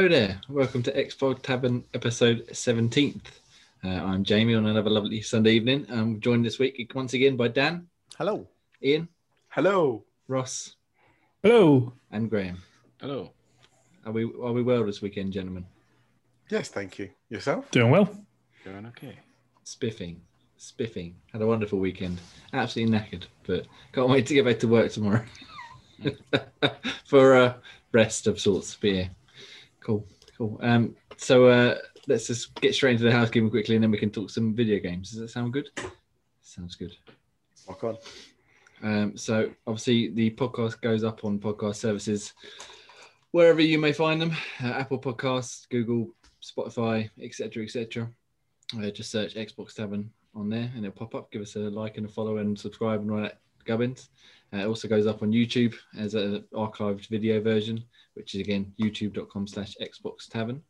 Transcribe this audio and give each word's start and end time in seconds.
Hello 0.00 0.08
there. 0.08 0.40
Welcome 0.48 0.82
to 0.84 0.92
Xbox 0.92 1.42
Tavern 1.42 1.84
episode 1.92 2.46
17th. 2.48 3.20
Uh, 3.84 3.88
I'm 3.88 4.24
Jamie 4.24 4.54
on 4.54 4.64
another 4.64 4.88
lovely 4.88 5.20
Sunday 5.20 5.50
evening. 5.50 5.86
I'm 5.90 6.20
joined 6.20 6.46
this 6.46 6.58
week 6.58 6.90
once 6.94 7.12
again 7.12 7.36
by 7.36 7.48
Dan, 7.48 7.86
Hello. 8.16 8.48
Ian, 8.82 9.08
Hello. 9.50 10.02
Ross, 10.26 10.76
Hello. 11.42 11.92
and 12.10 12.30
Graham. 12.30 12.62
Hello. 12.98 13.32
Are 14.06 14.12
we 14.12 14.24
are 14.24 14.52
we 14.52 14.62
well 14.62 14.86
this 14.86 15.02
weekend, 15.02 15.34
gentlemen? 15.34 15.66
Yes, 16.48 16.70
thank 16.70 16.98
you. 16.98 17.10
Yourself? 17.28 17.70
Doing 17.70 17.90
well. 17.90 18.08
Going 18.64 18.86
okay. 18.86 19.18
Spiffing, 19.64 20.22
spiffing. 20.56 21.14
Had 21.30 21.42
a 21.42 21.46
wonderful 21.46 21.78
weekend. 21.78 22.22
Absolutely 22.54 22.98
knackered, 22.98 23.24
but 23.46 23.66
can't 23.92 24.08
wait 24.08 24.24
to 24.28 24.32
get 24.32 24.46
back 24.46 24.60
to 24.60 24.66
work 24.66 24.92
tomorrow 24.92 25.22
for 27.04 27.36
a 27.36 27.56
rest 27.92 28.26
of 28.26 28.40
sorts. 28.40 28.78
But 28.80 28.90
yeah, 28.92 29.08
cool, 29.80 30.06
cool. 30.36 30.58
Um, 30.62 30.96
so 31.16 31.46
uh, 31.46 31.78
let's 32.06 32.26
just 32.26 32.54
get 32.60 32.74
straight 32.74 32.92
into 32.92 33.04
the 33.04 33.12
housekeeping 33.12 33.50
quickly, 33.50 33.76
and 33.76 33.84
then 33.84 33.90
we 33.90 33.98
can 33.98 34.10
talk 34.10 34.30
some 34.30 34.54
video 34.54 34.78
games. 34.78 35.10
Does 35.10 35.20
that 35.20 35.30
sound 35.30 35.52
good? 35.52 35.70
Sounds 36.42 36.74
good. 36.76 36.96
Rock 37.68 37.84
on. 37.84 37.96
Um, 38.82 39.16
so 39.16 39.50
obviously 39.66 40.10
the 40.10 40.30
podcast 40.30 40.80
goes 40.80 41.04
up 41.04 41.24
on 41.24 41.38
podcast 41.38 41.76
services 41.76 42.32
wherever 43.32 43.60
you 43.60 43.78
may 43.78 43.92
find 43.92 44.20
them: 44.20 44.36
uh, 44.62 44.68
Apple 44.68 44.98
Podcasts, 44.98 45.68
Google, 45.68 46.14
Spotify, 46.42 47.10
etc., 47.20 47.64
etc. 47.64 48.10
Uh, 48.78 48.90
just 48.90 49.10
search 49.10 49.34
Xbox 49.34 49.74
Tavern 49.74 50.10
on 50.34 50.48
there, 50.48 50.70
and 50.74 50.84
it'll 50.84 50.96
pop 50.96 51.14
up. 51.14 51.30
Give 51.30 51.42
us 51.42 51.56
a 51.56 51.60
like 51.60 51.96
and 51.96 52.06
a 52.06 52.08
follow 52.08 52.38
and 52.38 52.58
subscribe 52.58 53.00
and 53.00 53.10
all 53.10 53.20
that 53.20 53.40
gubbins. 53.64 54.10
Uh, 54.52 54.58
it 54.58 54.66
also 54.66 54.88
goes 54.88 55.06
up 55.06 55.22
on 55.22 55.32
YouTube 55.32 55.74
as 55.98 56.14
an 56.14 56.44
archived 56.52 57.06
video 57.08 57.40
version, 57.40 57.82
which 58.14 58.34
is 58.34 58.40
again 58.40 58.72
youtube.com/slash 58.80 59.76
Xbox 59.80 60.28
Tavern, 60.28 60.62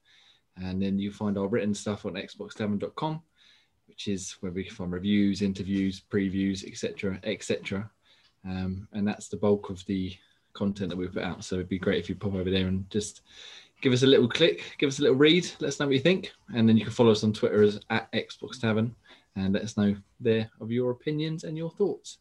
and 0.57 0.83
then 0.83 0.99
you 0.99 1.11
find 1.13 1.39
our 1.39 1.49
written 1.49 1.75
stuff 1.75 2.05
on 2.05 2.15
XboxTavern.com 2.15 3.23
which 4.01 4.07
is 4.07 4.37
where 4.41 4.53
we 4.53 4.65
find 4.65 4.93
reviews, 4.93 5.43
interviews, 5.43 6.01
previews, 6.11 6.65
etc., 6.65 7.19
etc. 7.25 7.91
Um, 8.47 8.89
and 8.93 9.07
that's 9.07 9.29
the 9.29 9.37
bulk 9.37 9.69
of 9.69 9.85
the 9.87 10.17
content 10.53 10.91
that 10.91 10.97
we 10.97 11.09
put 11.09 11.25
out. 11.25 11.45
So 11.45 11.57
it'd 11.57 11.69
be 11.69 11.79
great 11.79 11.99
if 11.99 12.09
you 12.09 12.15
pop 12.15 12.35
over 12.35 12.51
there 12.51 12.69
and 12.69 12.89
just 12.89 13.23
give 13.83 13.93
us 13.93 14.05
a 14.05 14.07
little 14.07 14.29
click, 14.29 14.77
give 14.79 14.87
us 14.87 15.01
a 15.01 15.03
little 15.03 15.17
read, 15.17 15.45
let 15.59 15.69
us 15.69 15.81
know 15.81 15.87
what 15.87 15.95
you 15.95 16.01
think, 16.01 16.33
and 16.55 16.69
then 16.69 16.77
you 16.77 16.85
can 16.85 16.93
follow 16.93 17.11
us 17.11 17.25
on 17.25 17.33
Twitter 17.33 17.63
as 17.63 17.81
at 17.91 18.11
Xbox 18.13 18.61
Tavern 18.61 18.95
and 19.37 19.55
let 19.55 19.65
us 19.65 19.77
know 19.77 19.95
there 20.21 20.49
of 20.61 20.71
your 20.71 20.93
opinions 20.93 21.45
and 21.45 21.57
your 21.59 21.71
thoughts. 21.71 22.19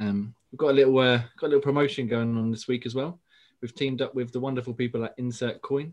Um, 0.00 0.34
we've 0.50 0.58
got 0.58 0.70
a 0.70 0.72
little 0.74 0.98
uh, 0.98 1.18
got 1.38 1.46
a 1.46 1.48
little 1.48 1.60
promotion 1.62 2.06
going 2.06 2.36
on 2.36 2.50
this 2.50 2.68
week 2.68 2.86
as 2.86 2.94
well. 2.94 3.18
We've 3.60 3.74
teamed 3.74 4.02
up 4.02 4.14
with 4.14 4.32
the 4.32 4.40
wonderful 4.40 4.74
people 4.74 5.04
at 5.04 5.14
Insert 5.18 5.60
Coin, 5.62 5.92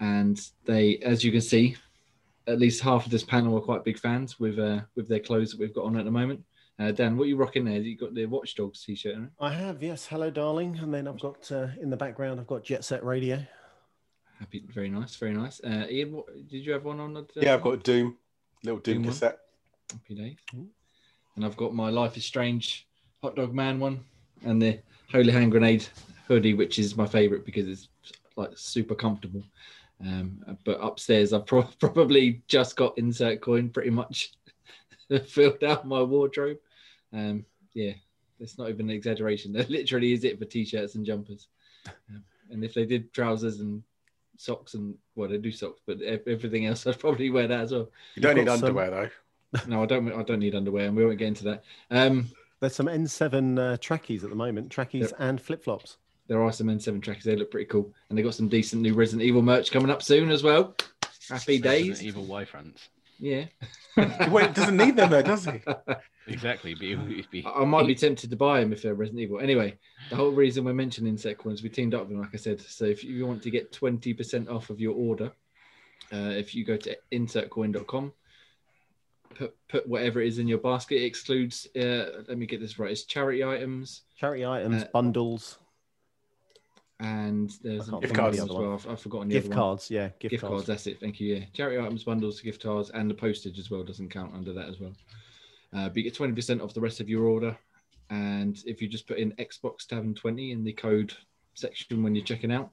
and 0.00 0.40
they, 0.64 0.98
as 0.98 1.22
you 1.22 1.30
can 1.30 1.40
see, 1.40 1.76
at 2.46 2.58
least 2.58 2.82
half 2.82 3.04
of 3.04 3.12
this 3.12 3.22
panel 3.24 3.56
are 3.56 3.60
quite 3.60 3.84
big 3.84 3.98
fans 3.98 4.40
with 4.40 4.58
uh, 4.58 4.80
with 4.96 5.08
their 5.08 5.20
clothes 5.20 5.50
that 5.52 5.60
we've 5.60 5.74
got 5.74 5.84
on 5.84 5.96
at 5.96 6.04
the 6.04 6.10
moment. 6.10 6.42
Uh, 6.78 6.90
Dan, 6.90 7.16
what 7.16 7.24
are 7.24 7.28
you 7.28 7.36
rocking 7.36 7.64
there? 7.64 7.78
You 7.78 7.96
got 7.96 8.14
the 8.14 8.26
Watch 8.26 8.56
Dogs 8.56 8.82
t-shirt, 8.82 9.16
right? 9.16 9.28
I 9.38 9.52
have, 9.52 9.82
yes. 9.82 10.06
Hello, 10.06 10.30
darling. 10.30 10.78
And 10.78 10.92
then 10.92 11.06
I've 11.06 11.20
got 11.20 11.52
uh, 11.52 11.68
in 11.80 11.90
the 11.90 11.98
background, 11.98 12.40
I've 12.40 12.46
got 12.46 12.64
Jet 12.64 12.82
Set 12.82 13.04
Radio. 13.04 13.44
Happy, 14.40 14.64
very 14.68 14.88
nice, 14.88 15.14
very 15.16 15.34
nice. 15.34 15.60
Uh, 15.62 15.86
Ian, 15.88 16.12
what, 16.12 16.26
did 16.48 16.64
you 16.64 16.72
have 16.72 16.84
one 16.84 16.98
on? 16.98 17.12
The, 17.12 17.26
Yeah, 17.36 17.54
I've 17.54 17.62
got 17.62 17.74
a 17.74 17.76
Doom, 17.76 18.16
little 18.64 18.80
Doom, 18.80 18.94
Doom 18.94 19.02
one. 19.04 19.12
cassette. 19.12 19.38
Happy 19.92 20.14
days. 20.14 20.36
Ooh. 20.56 20.66
And 21.36 21.44
I've 21.44 21.56
got 21.56 21.74
my 21.74 21.90
Life 21.90 22.16
is 22.16 22.24
Strange 22.24 22.88
hot 23.22 23.36
dog 23.36 23.54
man 23.54 23.78
one 23.78 24.00
and 24.44 24.60
the 24.60 24.78
Holy 25.10 25.32
Hand 25.32 25.52
Grenade 25.52 25.86
hoodie, 26.26 26.54
which 26.54 26.78
is 26.78 26.96
my 26.96 27.06
favorite 27.06 27.44
because 27.46 27.68
it's 27.68 27.88
like 28.36 28.50
super 28.56 28.94
comfortable. 28.94 29.42
Um, 30.00 30.44
but 30.64 30.78
upstairs, 30.82 31.32
I've 31.32 31.46
pro- 31.46 31.62
probably 31.80 32.42
just 32.48 32.74
got 32.76 32.98
insert 32.98 33.40
coin 33.40 33.68
pretty 33.68 33.90
much 33.90 34.32
filled 35.26 35.62
out 35.62 35.86
my 35.86 36.02
wardrobe. 36.02 36.58
Um, 37.12 37.44
yeah, 37.74 37.92
it's 38.40 38.58
not 38.58 38.68
even 38.68 38.90
an 38.90 38.96
exaggeration. 38.96 39.52
That 39.52 39.70
literally 39.70 40.12
is 40.12 40.24
it 40.24 40.38
for 40.38 40.44
t-shirts 40.44 40.96
and 40.96 41.06
jumpers. 41.06 41.46
Um, 42.10 42.24
and 42.50 42.64
if 42.64 42.74
they 42.74 42.84
did 42.84 43.12
trousers 43.12 43.60
and 43.60 43.82
socks 44.36 44.74
and 44.74 44.96
well, 45.14 45.28
they 45.28 45.38
do 45.38 45.52
socks, 45.52 45.80
but 45.86 46.00
everything 46.02 46.66
else, 46.66 46.86
I'd 46.86 46.98
probably 46.98 47.30
wear 47.30 47.46
that 47.46 47.60
as 47.60 47.72
well. 47.72 47.88
You 48.16 48.22
don't 48.22 48.36
You've 48.36 48.46
need 48.46 48.50
got 48.50 48.58
some- 48.58 48.68
underwear 48.76 48.90
though. 48.90 49.10
No, 49.68 49.82
I 49.82 49.86
don't. 49.86 50.10
I 50.10 50.22
don't 50.22 50.38
need 50.38 50.54
underwear, 50.54 50.86
and 50.86 50.96
we 50.96 51.04
won't 51.04 51.18
get 51.18 51.28
into 51.28 51.44
that. 51.44 51.62
Um, 51.90 52.30
There's 52.62 52.76
some 52.76 52.86
N7 52.86 53.58
uh, 53.58 53.76
trackies 53.78 54.22
at 54.22 54.30
the 54.30 54.36
moment, 54.36 54.70
trackies 54.70 55.10
Yep. 55.10 55.14
and 55.18 55.40
flip 55.40 55.64
flops. 55.64 55.96
there 56.28 56.40
are 56.40 56.52
some 56.52 56.68
N7 56.68 57.02
trackers. 57.02 57.24
They 57.24 57.34
look 57.34 57.50
pretty 57.50 57.66
cool, 57.66 57.92
and 58.08 58.16
they 58.16 58.22
got 58.22 58.34
some 58.34 58.46
decent 58.48 58.80
new 58.82 58.94
Resident 58.94 59.22
Evil 59.22 59.42
merch 59.42 59.72
coming 59.72 59.90
up 59.90 60.00
soon 60.00 60.30
as 60.30 60.44
well. 60.44 60.76
Happy 61.28 61.60
Resident 61.60 61.62
days. 61.64 62.02
Evil 62.04 62.24
Y 62.24 62.44
fronts. 62.44 62.88
Yeah. 63.18 63.46
Wait, 64.30 64.54
doesn't 64.54 64.76
need 64.76 64.94
them 64.96 65.10
though, 65.10 65.22
does 65.22 65.44
he? 65.44 65.60
Exactly. 66.28 66.74
But 66.74 67.30
be, 67.32 67.44
I 67.44 67.62
I 67.62 67.64
might 67.64 67.84
be 67.88 67.96
tempted 67.96 68.30
to 68.30 68.36
buy 68.36 68.60
them 68.60 68.72
if 68.72 68.82
they're 68.82 68.94
Resident 68.94 69.22
Evil. 69.22 69.40
Anyway, 69.40 69.76
the 70.08 70.14
whole 70.14 70.30
reason 70.30 70.64
we're 70.64 70.72
mentioning 70.72 71.16
Sequins, 71.16 71.64
we 71.64 71.68
teamed 71.68 71.94
up 71.94 72.02
with 72.02 72.10
them, 72.10 72.20
like 72.20 72.30
I 72.32 72.36
said. 72.36 72.60
So 72.60 72.84
if 72.84 73.02
you 73.02 73.26
want 73.26 73.42
to 73.42 73.50
get 73.50 73.72
20% 73.72 74.48
off 74.48 74.70
of 74.70 74.78
your 74.80 74.94
order, 74.94 75.32
uh, 76.12 76.30
if 76.36 76.54
you 76.54 76.64
go 76.64 76.76
to 76.76 76.96
insertcoin.com, 77.12 78.12
put, 79.34 79.54
put 79.68 79.88
whatever 79.88 80.20
it 80.20 80.28
is 80.28 80.38
in 80.38 80.48
your 80.48 80.58
basket, 80.58 80.96
it 80.96 81.04
excludes, 81.04 81.66
uh, 81.76 82.22
let 82.28 82.38
me 82.38 82.46
get 82.46 82.60
this 82.60 82.78
right, 82.78 82.90
it's 82.90 83.04
charity 83.04 83.42
items, 83.44 84.02
Charity 84.18 84.46
items, 84.46 84.82
Uh, 84.82 84.88
bundles, 84.92 85.58
and 87.00 87.50
there's 87.62 87.92
I 87.92 87.98
Gift 87.98 88.14
cards 88.14 88.38
as 88.38 88.48
well. 88.48 88.74
I've, 88.74 88.88
I've 88.88 89.00
forgotten 89.00 89.28
the 89.28 89.34
gift 89.34 89.50
cards. 89.50 89.90
Yeah, 89.90 90.10
gift, 90.20 90.30
gift 90.30 90.40
cards. 90.42 90.52
cards. 90.52 90.66
That's 90.66 90.86
it. 90.86 91.00
Thank 91.00 91.18
you. 91.18 91.34
Yeah, 91.34 91.44
charity 91.52 91.78
items, 91.78 92.04
bundles, 92.04 92.40
gift 92.40 92.62
cards, 92.62 92.90
and 92.90 93.10
the 93.10 93.14
postage 93.14 93.58
as 93.58 93.70
well 93.70 93.82
doesn't 93.82 94.08
count 94.10 94.32
under 94.34 94.52
that 94.52 94.68
as 94.68 94.78
well. 94.78 94.92
Uh, 95.74 95.88
but 95.88 95.96
you 95.96 96.04
get 96.04 96.14
twenty 96.14 96.32
percent 96.34 96.60
off 96.60 96.74
the 96.74 96.80
rest 96.80 97.00
of 97.00 97.08
your 97.08 97.24
order, 97.24 97.56
and 98.10 98.62
if 98.66 98.80
you 98.80 98.86
just 98.86 99.08
put 99.08 99.18
in 99.18 99.32
Xbox 99.32 99.86
Tavern 99.86 100.14
twenty 100.14 100.52
in 100.52 100.62
the 100.62 100.72
code 100.72 101.12
section 101.54 102.02
when 102.04 102.14
you're 102.14 102.24
checking 102.24 102.52
out, 102.52 102.70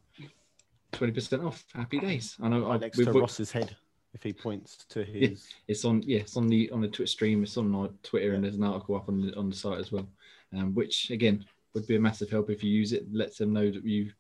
twenty 0.92 1.14
percent 1.14 1.44
off. 1.44 1.66
Happy 1.74 1.98
days. 2.00 2.36
I 2.40 2.50
know. 2.50 2.66
I, 2.66 2.72
Right 2.72 2.82
next 2.82 2.98
we've 2.98 3.08
to 3.12 3.20
Ross's 3.20 3.52
head, 3.52 3.76
if 4.14 4.24
he 4.24 4.34
points 4.34 4.86
to 4.90 5.04
his. 5.04 5.48
it's 5.68 5.86
on. 5.86 6.02
Yeah, 6.04 6.20
it's 6.20 6.38
on 6.38 6.48
the 6.48 6.70
on 6.72 6.82
the 6.82 6.88
Twitch 6.88 7.12
stream. 7.12 7.44
It's 7.44 7.58
on 7.58 7.98
Twitter, 8.04 8.34
and 8.34 8.44
there's 8.44 8.56
an 8.56 8.64
article 8.64 8.96
up 8.96 9.10
on 9.10 9.22
the 9.22 9.36
on 9.36 9.50
the 9.50 9.56
site 9.56 9.80
as 9.80 9.92
well. 9.92 10.08
Um, 10.54 10.74
which 10.74 11.12
again 11.12 11.46
would 11.74 11.86
be 11.86 11.96
a 11.96 12.00
massive 12.00 12.30
help 12.30 12.50
if 12.50 12.64
you 12.64 12.72
use 12.72 12.94
it. 12.94 13.06
Lets 13.14 13.38
them 13.38 13.54
know 13.54 13.70
that 13.70 13.86
you 13.86 14.12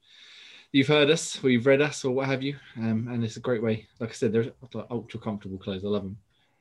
you've 0.71 0.87
heard 0.87 1.09
us 1.09 1.43
or 1.43 1.49
you've 1.49 1.65
read 1.65 1.81
us 1.81 2.05
or 2.05 2.11
what 2.11 2.27
have 2.27 2.43
you. 2.43 2.55
Um, 2.77 3.07
and 3.11 3.23
it's 3.23 3.37
a 3.37 3.41
great 3.41 3.63
way. 3.63 3.87
Like 3.99 4.09
I 4.11 4.13
said, 4.13 4.31
they're 4.31 4.51
like 4.73 4.87
ultra 4.91 5.19
comfortable 5.19 5.57
clothes. 5.57 5.83
I 5.83 5.87
love 5.87 6.03
them. 6.03 6.17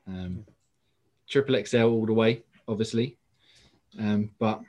Um, 0.07 0.45
triple 1.27 1.63
XL 1.63 1.83
all 1.83 2.05
the 2.05 2.13
way, 2.13 2.41
obviously. 2.67 3.17
Um, 3.99 4.31
but 4.39 4.61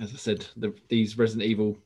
as 0.00 0.12
I 0.12 0.16
said, 0.16 0.46
the, 0.56 0.74
these 0.88 1.18
Resident 1.18 1.48
Evil 1.48 1.76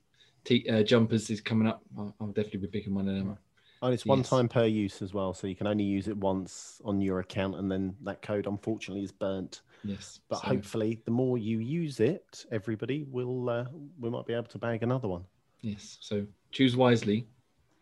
t- 0.44 0.68
uh, 0.68 0.82
jumpers 0.82 1.30
is 1.30 1.40
coming 1.40 1.66
up. 1.66 1.82
I'll, 1.98 2.14
I'll 2.20 2.26
definitely 2.28 2.60
be 2.60 2.66
picking 2.68 2.94
one 2.94 3.08
of 3.08 3.14
them. 3.16 3.30
up. 3.32 3.38
And 3.82 3.92
it's 3.92 4.06
one 4.06 4.18
Yes. 4.18 4.30
time 4.30 4.48
per 4.48 4.64
use 4.64 5.02
as 5.02 5.12
well, 5.12 5.34
so 5.34 5.48
you 5.48 5.56
can 5.56 5.66
only 5.66 5.82
use 5.84 6.06
it 6.06 6.16
once 6.16 6.80
on 6.84 7.00
your 7.00 7.18
account, 7.18 7.56
and 7.56 7.70
then 7.70 7.96
that 8.02 8.22
code 8.22 8.46
unfortunately 8.46 9.02
is 9.02 9.10
burnt. 9.10 9.62
Yes, 9.82 10.20
But 10.28 10.38
so- 10.40 10.46
hopefully, 10.46 11.02
the 11.04 11.10
more 11.10 11.36
you 11.36 11.58
use 11.58 11.98
it, 11.98 12.46
everybody 12.52 13.02
will 13.02 13.50
uh, 13.50 13.66
we 13.98 14.08
might 14.08 14.24
be 14.26 14.34
able 14.34 14.46
to 14.46 14.58
bag 14.58 14.84
another 14.84 15.08
one. 15.08 15.24
Yes. 15.62 15.98
So 16.00 16.24
choose 16.52 16.76
wisely 16.76 17.26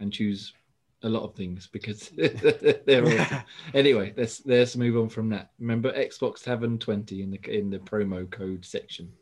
and 0.01 0.11
choose 0.11 0.55
a 1.03 1.09
lot 1.09 1.23
of 1.23 1.35
things 1.35 1.67
because 1.67 2.09
they're 2.17 3.05
awesome. 3.07 3.43
Anyway, 3.75 4.15
let's 4.17 4.45
let's 4.47 4.77
move 4.77 4.97
on 4.97 5.11
from 5.11 5.29
that. 5.31 5.51
Remember 5.59 5.93
Xbox 5.93 6.43
Tavern 6.43 6.79
20 6.79 7.21
in 7.23 7.31
the 7.31 7.41
in 7.59 7.69
the 7.69 7.79
promo 7.79 8.29
code 8.31 8.65
section. 8.65 9.13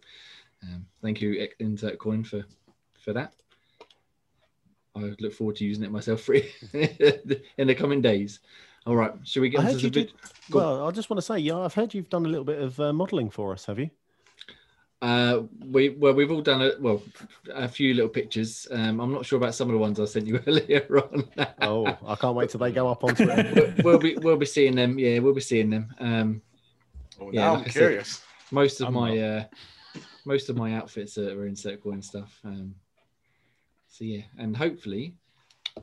Um, 0.63 0.87
thank 1.03 1.21
you, 1.21 1.49
Insert 1.59 1.99
Coin, 1.99 2.23
for 2.23 2.45
for 3.01 3.13
that. 3.15 3.35
I 4.99 5.15
look 5.21 5.33
forward 5.33 5.57
to 5.57 5.65
using 5.65 5.85
it 5.85 5.91
myself 5.93 6.21
for 6.23 6.35
in 6.73 7.67
the 7.67 7.75
coming 7.75 8.01
days. 8.01 8.41
All 8.87 8.97
right, 8.97 9.13
should 9.25 9.41
we 9.43 9.49
get 9.51 9.61
I 9.61 9.65
on 9.65 9.67
to 9.69 9.73
heard 9.73 9.81
the 9.81 10.01
you 10.01 10.07
did. 10.07 10.13
Well, 10.51 10.87
I 10.87 10.91
just 10.93 11.11
want 11.11 11.19
to 11.19 11.23
say, 11.27 11.39
yeah, 11.39 11.59
I've 11.59 11.75
heard 11.75 11.93
you've 11.95 12.09
done 12.09 12.25
a 12.25 12.29
little 12.29 12.45
bit 12.45 12.59
of 12.61 12.79
uh, 12.81 12.93
modelling 12.93 13.29
for 13.31 13.53
us, 13.53 13.67
have 13.67 13.79
you? 13.79 13.91
Uh, 15.01 15.43
we 15.65 15.91
well, 15.91 16.13
we've 16.13 16.33
all 16.33 16.41
done 16.41 16.61
a 16.61 16.73
well, 16.81 17.01
a 17.55 17.69
few 17.69 17.95
little 17.95 18.09
pictures. 18.09 18.67
Um, 18.71 18.99
I'm 19.01 19.13
not 19.13 19.25
sure 19.25 19.37
about 19.37 19.55
some 19.55 19.69
of 19.69 19.73
the 19.75 19.79
ones 19.79 20.01
I 20.01 20.07
sent 20.07 20.27
you 20.27 20.41
earlier 20.47 20.87
on. 20.99 21.25
Oh, 21.63 21.87
I 22.05 22.17
can't 22.17 22.35
wait 22.35 22.51
till 22.51 22.59
they 22.61 22.73
go 22.73 22.89
up 22.89 23.05
on 23.05 23.15
Twitter. 23.15 23.53
we'll, 23.55 23.93
we'll 23.93 23.99
be 23.99 24.17
we'll 24.17 24.37
be 24.37 24.47
seeing 24.47 24.75
them. 24.75 24.99
Yeah, 24.99 25.21
we'll 25.21 25.35
be 25.35 25.41
seeing 25.41 25.71
them. 25.71 25.95
Um, 26.01 26.43
Oh, 27.21 27.31
Yeah, 27.33 27.41
now 27.47 27.51
like 27.55 27.59
I'm 27.59 27.65
I 27.65 27.71
said- 27.71 27.79
curious. 27.81 28.23
most 28.53 28.81
of 28.81 28.89
I'm 28.89 28.95
my 28.95 29.19
uh, 29.19 29.45
most 30.25 30.49
of 30.49 30.57
my 30.57 30.75
outfits 30.75 31.19
are, 31.19 31.31
are 31.39 31.47
in 31.47 31.55
circle 31.57 31.93
and 31.93 32.05
stuff. 32.05 32.39
Um, 32.45 32.75
so 33.89 34.05
yeah, 34.05 34.23
and 34.39 34.57
hopefully, 34.57 35.15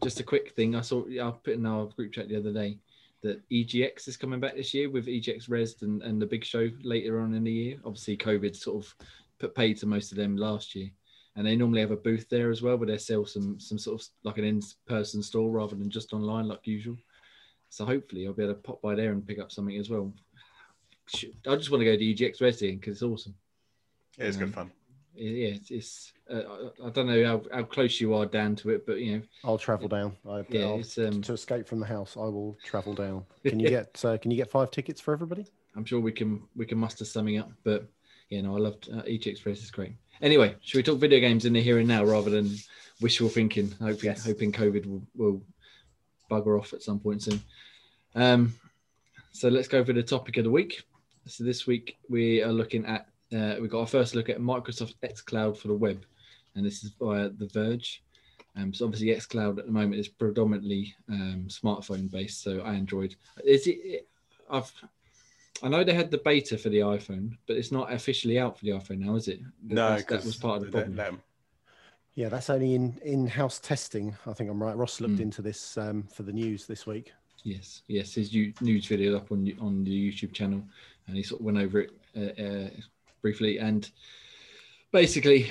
just 0.04 0.20
a 0.20 0.24
quick 0.24 0.54
thing. 0.54 0.76
I 0.76 0.82
saw 0.82 1.06
I 1.06 1.32
put 1.44 1.56
in 1.56 1.66
our 1.66 1.86
group 1.88 2.14
chat 2.14 2.30
the 2.30 2.38
other 2.38 2.54
day 2.54 2.78
that 3.24 3.42
EGX 3.50 4.08
is 4.08 4.18
coming 4.18 4.40
back 4.40 4.56
this 4.56 4.74
year 4.74 4.90
with 4.90 5.08
EGX 5.08 5.50
Rezzed 5.50 5.82
and, 5.82 6.04
and 6.04 6.22
the 6.22 6.26
big 6.28 6.44
show 6.46 6.70
later 6.84 7.20
on 7.20 7.34
in 7.34 7.44
the 7.44 7.52
year. 7.52 7.78
Obviously, 7.84 8.18
COVID 8.18 8.56
sort 8.56 8.86
of 8.86 8.96
put 9.40 9.56
paid 9.56 9.78
to 9.78 9.88
most 9.88 10.12
of 10.12 10.18
them 10.18 10.38
last 10.38 10.76
year, 10.76 10.90
and 11.36 11.46
they 11.46 11.56
normally 11.56 11.82
have 11.82 11.92
a 11.92 11.98
booth 11.98 12.30
there 12.30 12.52
as 12.52 12.62
well, 12.62 12.78
where 12.78 12.88
they 12.88 12.98
sell 12.98 13.26
some 13.26 13.60
some 13.60 13.78
sort 13.80 14.02
of 14.02 14.08
like 14.24 14.38
an 14.38 14.46
in-person 14.46 15.24
store 15.24 15.50
rather 15.52 15.76
than 15.76 15.90
just 15.90 16.14
online 16.14 16.48
like 16.48 16.66
usual. 16.68 16.98
So 17.70 17.86
hopefully 17.86 18.28
I'll 18.28 18.34
be 18.34 18.44
able 18.44 18.54
to 18.54 18.60
pop 18.62 18.82
by 18.82 18.96
there 18.96 19.12
and 19.12 19.26
pick 19.26 19.40
up 19.40 19.52
something 19.52 19.76
as 19.78 19.90
well. 19.90 20.14
I 21.14 21.56
just 21.56 21.72
want 21.72 21.82
to 21.82 21.86
go 21.86 21.98
to 21.98 22.04
EGX 22.04 22.40
Rezzed 22.40 22.80
because 22.80 22.94
it's 22.94 23.04
awesome. 23.04 23.36
Yeah, 24.18 24.26
it's 24.26 24.38
Um, 24.38 24.44
good 24.44 24.54
fun. 24.54 24.72
Yeah, 25.16 25.50
it's, 25.50 25.72
it's 25.72 26.14
uh, 26.30 26.42
I 26.84 26.88
I 26.88 26.90
don't 26.90 27.08
know 27.08 27.26
how, 27.26 27.42
how 27.52 27.64
close 27.64 28.02
you 28.02 28.14
are 28.14 28.26
down 28.26 28.56
to 28.58 28.70
it, 28.72 28.86
but 28.86 29.00
you 29.00 29.18
know, 29.18 29.22
I'll 29.44 29.58
travel 29.58 29.88
down. 29.88 30.16
I, 30.28 30.44
yeah, 30.50 30.82
um, 30.98 31.22
to 31.22 31.34
escape 31.34 31.68
from 31.68 31.80
the 31.80 31.86
house, 31.86 32.18
I 32.18 32.22
will 32.22 32.58
travel 32.64 32.94
down. 32.94 33.26
Can 33.46 33.60
you 33.60 33.70
get 33.70 34.04
uh, 34.04 34.18
Can 34.18 34.32
you 34.32 34.38
get 34.38 34.52
five 34.52 34.72
tickets 34.72 35.00
for 35.00 35.14
everybody? 35.14 35.46
I'm 35.76 35.86
sure 35.86 36.00
we 36.00 36.12
can 36.12 36.42
we 36.56 36.66
can 36.66 36.78
muster 36.78 37.06
something 37.06 37.38
up. 37.38 37.52
But 37.64 37.88
yeah, 38.30 38.42
no, 38.42 38.56
I 38.56 38.60
loved 38.60 38.90
uh, 38.90 39.04
EGX 39.04 39.44
Rezzed 39.44 39.64
is 39.64 39.72
great. 39.72 39.94
Anyway, 40.22 40.56
should 40.62 40.78
we 40.78 40.84
talk 40.84 41.00
video 41.00 41.20
games 41.20 41.46
in 41.46 41.54
the 41.54 41.62
here 41.62 41.80
and 41.80 41.88
now 41.88 42.04
rather 42.06 42.30
than 42.30 42.56
wishful 43.02 43.30
thinking? 43.30 43.74
Hoping 43.82 44.06
Yes. 44.06 44.26
hoping 44.26 44.52
COVID 44.52 44.86
will, 44.86 45.02
will 45.16 45.42
bugger 46.32 46.58
off 46.58 46.74
at 46.74 46.82
some 46.82 47.00
point 47.00 47.24
soon. 47.24 47.42
Um, 48.16 48.56
so 49.32 49.50
let's 49.50 49.68
go 49.68 49.84
for 49.84 49.92
the 49.94 50.04
topic 50.04 50.38
of 50.38 50.46
the 50.46 50.50
week. 50.50 50.84
So 51.28 51.44
this 51.44 51.68
week 51.68 51.98
we 52.08 52.42
are 52.42 52.54
looking 52.54 52.86
at 52.86 53.10
uh, 53.34 53.56
we 53.62 53.68
got 53.68 53.82
our 53.82 53.88
first 53.88 54.16
look 54.16 54.30
at 54.30 54.40
Microsoft 54.40 54.96
xCloud 55.04 55.58
for 55.58 55.68
the 55.70 55.74
web, 55.74 56.06
and 56.56 56.66
this 56.66 56.84
is 56.84 56.92
via 57.00 57.30
The 57.30 57.48
Verge. 57.48 58.04
Um, 58.58 58.74
so 58.74 58.86
obviously 58.86 59.08
xCloud 59.08 59.60
at 59.60 59.66
the 59.66 59.72
moment 59.72 59.96
is 60.00 60.08
predominantly 60.08 60.96
um, 61.10 61.46
smartphone 61.50 62.10
based, 62.10 62.42
so 62.44 62.62
Android. 62.62 63.16
Is 63.44 63.68
it? 63.68 64.08
I've 64.50 64.72
I 65.64 65.70
know 65.70 65.84
they 65.84 65.94
had 65.94 66.12
the 66.12 66.18
beta 66.18 66.58
for 66.58 66.70
the 66.70 66.80
iPhone, 66.80 67.38
but 67.48 67.56
it's 67.56 67.72
not 67.72 67.92
officially 67.92 68.38
out 68.40 68.58
for 68.58 68.66
the 68.66 68.72
iPhone 68.72 69.00
now, 69.00 69.16
is 69.16 69.28
it? 69.30 69.40
No, 69.64 69.98
that 69.98 70.26
was 70.26 70.36
part 70.36 70.58
of 70.62 70.66
the 70.66 70.72
problem. 70.72 71.22
Yeah, 72.16 72.30
that's 72.30 72.50
only 72.50 72.76
in 72.76 72.98
in-house 73.04 73.60
testing. 73.60 74.16
I 74.26 74.34
think 74.34 74.50
I'm 74.50 74.62
right. 74.62 74.76
Ross 74.76 75.02
looked 75.02 75.16
Mm. 75.16 75.22
into 75.22 75.42
this 75.42 75.78
um, 75.78 76.04
for 76.04 76.24
the 76.24 76.32
news 76.32 76.66
this 76.66 76.86
week. 76.86 77.12
Yes, 77.44 77.84
yes. 77.88 78.14
His 78.14 78.34
news 78.34 78.86
video 78.86 79.18
up 79.18 79.32
on 79.32 79.52
on 79.60 79.84
the 79.84 80.12
YouTube 80.12 80.34
channel, 80.34 80.64
and 81.08 81.18
he 81.18 81.24
sort 81.24 81.42
of 81.42 81.46
went 81.46 81.58
over 81.58 81.82
it 81.82 81.92
uh, 82.18 82.42
uh, 82.42 82.70
briefly. 83.26 83.58
And 83.58 83.90
basically, 84.92 85.50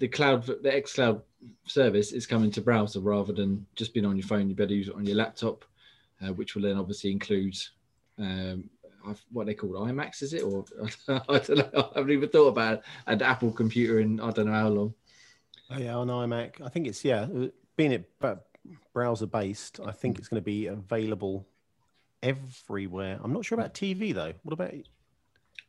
the 0.00 0.06
cloud, 0.06 0.44
the 0.44 0.70
xCloud 0.70 1.22
service 1.64 2.12
is 2.12 2.26
coming 2.26 2.50
to 2.50 2.60
browser 2.60 3.00
rather 3.00 3.32
than 3.32 3.64
just 3.74 3.94
being 3.94 4.04
on 4.04 4.18
your 4.18 4.26
phone. 4.26 4.50
You 4.50 4.54
better 4.54 4.74
use 4.74 4.88
it 4.88 4.94
on 4.94 5.06
your 5.06 5.16
laptop, 5.16 5.64
uh, 6.20 6.34
which 6.34 6.54
will 6.54 6.60
then 6.60 6.76
obviously 6.76 7.10
include 7.10 7.56
um, 8.18 8.68
what 9.32 9.46
they 9.46 9.54
call 9.54 9.70
iMacs, 9.70 10.20
is 10.22 10.34
it? 10.34 10.42
Or 10.42 10.66
I 11.08 11.38
don't 11.38 11.56
know. 11.56 11.90
I 11.94 12.00
haven't 12.00 12.12
even 12.12 12.28
thought 12.28 12.48
about 12.48 12.74
it. 12.74 12.82
an 13.06 13.22
Apple 13.22 13.50
computer 13.50 14.00
in 14.00 14.20
I 14.20 14.30
don't 14.30 14.48
know 14.48 14.52
how 14.52 14.68
long. 14.68 14.94
Oh, 15.70 15.78
yeah, 15.78 15.96
on 15.96 16.08
iMac. 16.08 16.60
I 16.60 16.68
think 16.68 16.86
it's 16.86 17.02
yeah, 17.02 17.26
being 17.78 17.92
it 17.92 18.10
browser 18.92 19.26
based. 19.26 19.80
I 19.80 19.92
think 19.92 20.18
it's 20.18 20.28
going 20.28 20.42
to 20.42 20.44
be 20.44 20.66
available 20.66 21.46
everywhere. 22.22 23.18
I'm 23.24 23.32
not 23.32 23.46
sure 23.46 23.58
about 23.58 23.72
TV 23.72 24.12
though. 24.12 24.34
What 24.42 24.52
about 24.52 24.74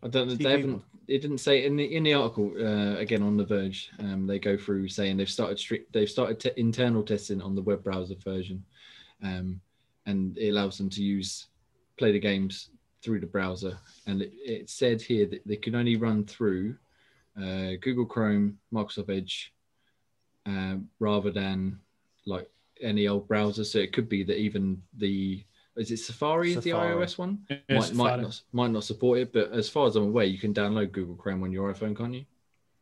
I 0.04 0.08
don't 0.08 0.28
know. 0.28 0.36
They 0.36 0.52
haven't. 0.52 0.84
It 1.08 1.22
didn't 1.22 1.40
say 1.40 1.66
in 1.66 1.76
the 1.76 1.96
in 1.96 2.04
the 2.04 2.14
article 2.14 2.52
uh, 2.58 2.98
again 2.98 3.24
on 3.24 3.38
the 3.38 3.46
Verge. 3.46 3.92
Um, 4.00 4.28
they 4.28 4.40
go 4.40 4.58
through 4.58 4.88
saying 4.90 5.18
they've 5.18 5.30
started 5.30 5.60
strict. 5.60 5.92
They've 5.94 6.10
started 6.10 6.40
te- 6.40 6.52
internal 6.58 7.04
testing 7.04 7.42
on 7.42 7.56
the 7.56 7.62
web 7.62 7.84
browser 7.84 8.16
version, 8.16 8.64
um, 9.22 9.60
and 10.06 10.38
it 10.38 10.50
allows 10.50 10.78
them 10.78 10.90
to 10.92 11.04
use 11.04 11.48
play 11.98 12.12
the 12.12 12.20
games 12.20 12.70
through 13.02 13.20
the 13.20 13.26
browser. 13.26 13.78
And 14.08 14.22
it, 14.22 14.34
it 14.46 14.70
said 14.70 15.02
here 15.02 15.26
that 15.28 15.46
they 15.46 15.58
can 15.58 15.76
only 15.76 15.98
run 15.98 16.26
through 16.26 16.76
uh, 17.38 17.72
Google 17.82 18.06
Chrome, 18.06 18.58
Microsoft 18.74 19.16
Edge, 19.16 19.54
um, 20.46 20.90
rather 21.00 21.32
than 21.32 21.80
like 22.26 22.50
any 22.82 23.08
old 23.08 23.28
browser. 23.28 23.64
So 23.64 23.80
it 23.80 23.94
could 23.94 24.08
be 24.08 24.24
that 24.24 24.38
even 24.38 24.82
the 24.98 25.44
is 25.76 25.92
it 25.92 25.98
Safari, 25.98 26.54
is 26.54 26.64
the 26.64 26.72
iOS 26.72 27.18
one? 27.18 27.40
Yes, 27.50 27.94
might, 27.94 27.96
might 27.96 28.22
not 28.22 28.42
might 28.52 28.72
not 28.72 28.84
support 28.84 29.20
it, 29.20 29.34
but 29.34 29.52
as 29.52 29.70
far 29.70 29.88
as 29.88 29.96
I'm 29.96 30.04
aware, 30.04 30.26
you 30.26 30.38
can 30.38 30.54
download 30.54 30.92
Google 30.92 31.16
Chrome 31.16 31.44
on 31.44 31.52
your 31.52 31.74
iPhone, 31.74 31.98
can't 31.98 32.14
you? 32.14 32.26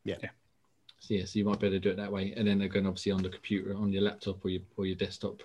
Yeah. 0.03 0.17
Yeah. 0.21 0.29
So, 0.99 1.13
yeah, 1.15 1.25
so 1.25 1.39
you 1.39 1.45
might 1.45 1.59
be 1.59 1.67
able 1.67 1.77
to 1.77 1.79
do 1.79 1.89
it 1.89 1.97
that 1.97 2.11
way, 2.11 2.33
and 2.35 2.47
then 2.47 2.59
they're 2.59 2.67
going 2.67 2.85
obviously 2.85 3.11
on 3.11 3.23
the 3.23 3.29
computer, 3.29 3.75
on 3.75 3.91
your 3.91 4.03
laptop 4.03 4.43
or 4.45 4.49
your 4.49 4.61
or 4.77 4.85
your 4.85 4.95
desktop. 4.95 5.41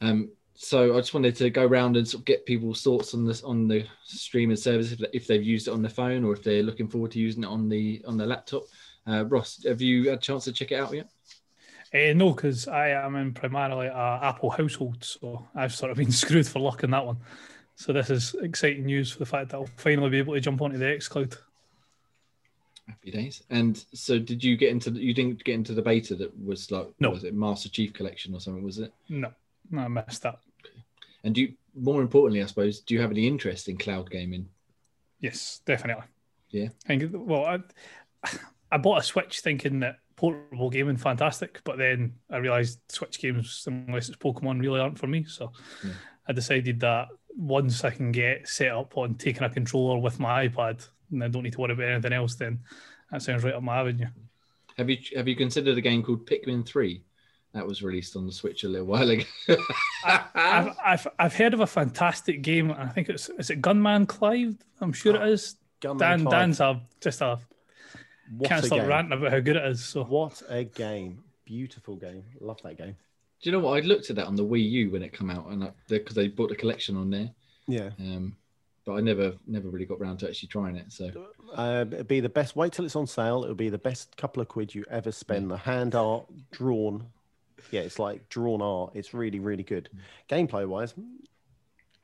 Um, 0.00 0.30
so 0.54 0.94
I 0.96 1.00
just 1.00 1.14
wanted 1.14 1.36
to 1.36 1.50
go 1.50 1.64
around 1.64 1.96
and 1.96 2.06
sort 2.06 2.20
of 2.20 2.26
get 2.26 2.46
people's 2.46 2.82
thoughts 2.82 3.14
on 3.14 3.24
this 3.24 3.42
on 3.42 3.66
the 3.66 3.86
streaming 4.04 4.56
service 4.56 4.92
if, 4.92 5.00
if 5.12 5.26
they've 5.26 5.42
used 5.42 5.68
it 5.68 5.72
on 5.72 5.82
their 5.82 5.90
phone 5.90 6.24
or 6.24 6.32
if 6.32 6.42
they're 6.42 6.62
looking 6.62 6.88
forward 6.88 7.12
to 7.12 7.18
using 7.18 7.44
it 7.44 7.48
on 7.48 7.68
the 7.68 8.02
on 8.06 8.16
their 8.16 8.26
laptop. 8.26 8.62
Uh, 9.06 9.24
Ross, 9.26 9.64
have 9.64 9.80
you 9.80 10.10
had 10.10 10.18
a 10.18 10.22
chance 10.22 10.44
to 10.44 10.52
check 10.52 10.72
it 10.72 10.76
out 10.76 10.94
yet? 10.94 11.08
Uh, 11.92 12.12
no, 12.14 12.32
because 12.32 12.68
I 12.68 12.90
am 12.90 13.16
in 13.16 13.34
primarily 13.34 13.88
a 13.88 14.20
Apple 14.22 14.50
household, 14.50 15.02
so 15.02 15.46
I've 15.54 15.74
sort 15.74 15.90
of 15.90 15.96
been 15.96 16.12
screwed 16.12 16.46
for 16.46 16.60
luck 16.60 16.84
in 16.84 16.90
that 16.92 17.04
one. 17.04 17.18
So 17.74 17.92
this 17.92 18.10
is 18.10 18.34
exciting 18.42 18.84
news 18.84 19.10
for 19.10 19.18
the 19.18 19.26
fact 19.26 19.50
that 19.50 19.56
I'll 19.56 19.68
finally 19.76 20.10
be 20.10 20.18
able 20.18 20.34
to 20.34 20.40
jump 20.40 20.60
onto 20.62 20.78
the 20.78 20.84
xCloud. 20.84 21.36
Happy 22.86 23.10
days. 23.10 23.42
And 23.50 23.82
so, 23.94 24.18
did 24.18 24.42
you 24.42 24.56
get 24.56 24.70
into? 24.70 24.90
The, 24.90 25.00
you 25.00 25.14
didn't 25.14 25.42
get 25.44 25.54
into 25.54 25.74
the 25.74 25.82
beta 25.82 26.14
that 26.16 26.44
was 26.44 26.70
like 26.70 26.88
No. 26.98 27.10
was 27.10 27.24
it 27.24 27.34
Master 27.34 27.68
Chief 27.68 27.92
Collection 27.92 28.34
or 28.34 28.40
something? 28.40 28.62
Was 28.64 28.78
it? 28.80 28.92
No, 29.08 29.32
no, 29.70 29.82
I 29.82 29.88
missed 29.88 30.22
that. 30.22 30.40
And 31.22 31.34
do 31.34 31.42
you, 31.42 31.54
more 31.74 32.00
importantly, 32.02 32.42
I 32.42 32.46
suppose, 32.46 32.80
do 32.80 32.94
you 32.94 33.00
have 33.00 33.10
any 33.10 33.26
interest 33.26 33.68
in 33.68 33.76
cloud 33.76 34.10
gaming? 34.10 34.48
Yes, 35.20 35.60
definitely. 35.64 36.04
Yeah. 36.50 36.68
I 36.84 36.98
think, 36.98 37.12
well, 37.14 37.44
I, 37.44 37.58
I 38.72 38.78
bought 38.78 39.00
a 39.00 39.02
Switch 39.04 39.40
thinking 39.40 39.80
that 39.80 39.98
portable 40.20 40.68
gaming 40.68 40.98
fantastic, 40.98 41.62
but 41.64 41.78
then 41.78 42.12
I 42.30 42.36
realised 42.36 42.78
Switch 42.90 43.18
games, 43.18 43.64
unless 43.66 44.10
it's 44.10 44.18
Pokemon, 44.18 44.60
really 44.60 44.78
aren't 44.78 44.98
for 44.98 45.06
me. 45.06 45.24
So 45.24 45.50
Yeah. 45.82 45.92
I 46.28 46.34
decided 46.34 46.78
that 46.80 47.08
once 47.34 47.84
I 47.84 47.90
can 47.90 48.12
get 48.12 48.46
set 48.46 48.70
up 48.70 48.98
on 48.98 49.14
taking 49.14 49.44
a 49.44 49.48
controller 49.48 49.98
with 49.98 50.20
my 50.20 50.46
iPad, 50.46 50.86
and 51.10 51.24
I 51.24 51.28
don't 51.28 51.42
need 51.42 51.54
to 51.54 51.60
worry 51.60 51.72
about 51.72 51.88
anything 51.88 52.12
else, 52.12 52.34
then 52.34 52.60
that 53.10 53.22
sounds 53.22 53.44
right 53.44 53.54
up 53.54 53.62
my 53.62 53.80
avenue. 53.80 54.08
Have 54.76 54.90
you 54.90 54.98
have 55.16 55.26
you 55.26 55.36
considered 55.36 55.78
a 55.78 55.80
game 55.80 56.02
called 56.02 56.26
Pikmin 56.26 56.66
Three? 56.66 57.02
That 57.54 57.66
was 57.66 57.82
released 57.82 58.14
on 58.14 58.26
the 58.26 58.32
Switch 58.32 58.64
a 58.64 58.68
little 58.68 58.86
while 58.86 59.08
ago. 59.08 59.24
I've, 60.04 60.76
I've 60.84 61.06
I've 61.18 61.34
heard 61.34 61.54
of 61.54 61.60
a 61.60 61.66
fantastic 61.66 62.42
game. 62.42 62.70
I 62.70 62.88
think 62.88 63.08
it's 63.08 63.30
is 63.30 63.48
it 63.48 63.62
Gunman 63.62 64.04
Clive. 64.04 64.56
I'm 64.82 64.92
sure 64.92 65.16
it 65.16 65.22
ah, 65.22 65.32
is. 65.32 65.56
Gunman 65.80 65.98
Dan 65.98 66.22
Clive? 66.24 66.32
Dan's 66.32 66.60
a 66.60 66.82
just 67.00 67.22
a 67.22 67.38
What 68.36 68.48
can't 68.48 68.64
stop 68.64 68.78
game. 68.78 68.88
ranting 68.88 69.18
about 69.18 69.32
how 69.32 69.40
good 69.40 69.56
it 69.56 69.64
is. 69.64 69.84
So 69.84 70.04
What 70.04 70.42
a 70.48 70.64
game! 70.64 71.24
Beautiful 71.44 71.96
game. 71.96 72.24
Love 72.40 72.60
that 72.62 72.78
game. 72.78 72.96
Do 73.42 73.50
you 73.50 73.52
know 73.52 73.60
what? 73.60 73.82
I 73.82 73.86
looked 73.86 74.10
at 74.10 74.16
that 74.16 74.26
on 74.26 74.36
the 74.36 74.44
Wii 74.44 74.68
U 74.70 74.90
when 74.90 75.02
it 75.02 75.12
came 75.16 75.30
out, 75.30 75.46
and 75.48 75.72
because 75.88 76.14
they 76.14 76.28
bought 76.28 76.50
the 76.50 76.56
collection 76.56 76.96
on 76.96 77.10
there, 77.10 77.30
Yeah. 77.66 77.90
um, 77.98 78.36
but 78.84 78.92
I 78.92 79.00
never 79.00 79.34
never 79.46 79.68
really 79.68 79.86
got 79.86 79.98
round 80.00 80.18
to 80.20 80.28
actually 80.28 80.48
trying 80.48 80.76
it. 80.76 80.92
So 80.92 81.10
Uh, 81.54 81.84
it'd 81.90 82.06
be 82.06 82.20
the 82.20 82.28
best. 82.28 82.54
Wait 82.54 82.72
till 82.72 82.84
it's 82.84 82.94
on 82.96 83.06
sale. 83.06 83.42
It'll 83.42 83.56
be 83.56 83.68
the 83.70 83.78
best 83.78 84.16
couple 84.16 84.40
of 84.42 84.48
quid 84.48 84.74
you 84.74 84.84
ever 84.90 85.10
spend. 85.10 85.50
The 85.50 85.56
hand 85.56 85.94
art 85.94 86.26
drawn. 86.52 87.06
Yeah, 87.72 87.80
it's 87.80 87.98
like 87.98 88.28
drawn 88.28 88.62
art. 88.62 88.92
It's 88.94 89.12
really, 89.12 89.40
really 89.40 89.62
good, 89.64 89.88
gameplay 90.28 90.66
wise. 90.68 90.94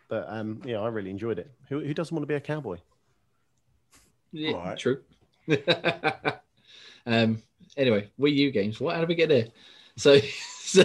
But 0.09 0.27
um, 0.29 0.63
yeah, 0.65 0.81
I 0.81 0.89
really 0.89 1.11
enjoyed 1.11 1.39
it. 1.39 1.51
Who, 1.69 1.81
who 1.81 1.93
doesn't 1.95 2.15
want 2.15 2.23
to 2.23 2.27
be 2.27 2.35
a 2.35 2.41
cowboy? 2.41 2.79
yeah, 4.33 4.53
Alright. 4.53 4.79
true. 4.79 5.03
um, 7.07 7.43
anyway, 7.77 8.09
Wii 8.19 8.35
U 8.35 8.51
games. 8.51 8.81
What? 8.81 8.95
How 8.95 9.01
did 9.01 9.09
we 9.09 9.15
get 9.15 9.29
there? 9.29 9.47
So, 9.97 10.19
so 10.61 10.85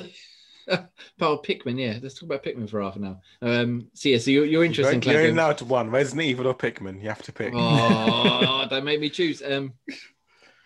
part 0.67 0.81
of 1.21 1.41
Pikmin. 1.43 1.79
Yeah, 1.79 1.99
let's 2.01 2.15
talk 2.15 2.23
about 2.23 2.43
Pikmin 2.43 2.69
for 2.69 2.81
half 2.81 2.95
an 2.95 3.05
hour. 3.05 3.19
Um, 3.41 3.87
so 3.93 4.09
yeah, 4.09 4.17
so 4.17 4.31
you're, 4.31 4.45
you're 4.45 4.63
interested 4.63 4.93
in 4.95 5.01
You're 5.01 5.01
cloud 5.01 5.15
only 5.15 5.27
games. 5.29 5.37
allowed 5.37 5.57
to 5.59 5.65
one. 5.65 5.89
Resident 5.89 6.23
Evil 6.27 6.47
or 6.47 6.53
Pikmin. 6.55 7.01
You 7.01 7.09
have 7.09 7.21
to 7.23 7.31
pick. 7.31 7.53
Oh, 7.55 8.65
don't 8.69 8.85
make 8.85 8.99
me 8.99 9.09
choose. 9.09 9.41
Um, 9.41 9.73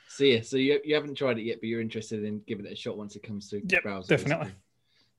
so 0.09 0.23
yeah, 0.23 0.41
so 0.41 0.57
you, 0.57 0.79
you 0.83 0.95
haven't 0.95 1.15
tried 1.15 1.37
it 1.37 1.43
yet, 1.43 1.57
but 1.59 1.67
you're 1.67 1.81
interested 1.81 2.23
in 2.23 2.41
giving 2.47 2.65
it 2.65 2.71
a 2.73 2.75
shot 2.75 2.97
once 2.97 3.15
it 3.15 3.23
comes 3.23 3.49
to 3.49 3.61
Yep, 3.67 3.83
browser. 3.83 4.15
definitely. 4.15 4.45
basically. 4.45 4.61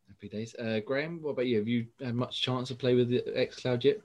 Happy 0.09 0.29
days. 0.29 0.55
Uh, 0.59 0.81
Graham, 0.87 1.21
what 1.21 1.31
about 1.33 1.47
you? 1.47 1.59
Have 1.59 1.69
you 1.69 1.87
had 2.03 2.15
much 2.15 2.41
chance 2.41 2.69
to 2.69 2.75
play 2.75 2.95
with 2.95 3.11
the 3.11 3.21
XCloud 3.37 3.85
yet? 3.85 4.01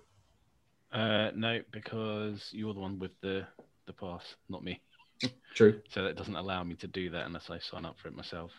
Uh, 0.92 1.32
no, 1.36 1.62
because 1.72 2.50
you're 2.52 2.74
the 2.74 2.80
one 2.82 3.00
with 3.00 3.12
the 3.22 3.46
the 3.92 4.06
pass, 4.06 4.36
not 4.50 4.64
me. 4.64 4.82
True. 5.56 5.82
So 5.90 6.04
that 6.04 6.18
doesn't 6.18 6.36
allow 6.36 6.64
me 6.64 6.76
to 6.76 6.88
do 6.88 7.10
that 7.12 7.26
unless 7.26 7.50
I 7.50 7.60
sign 7.60 7.86
up 7.86 7.98
for 8.02 8.08
it 8.08 8.16
myself. 8.16 8.52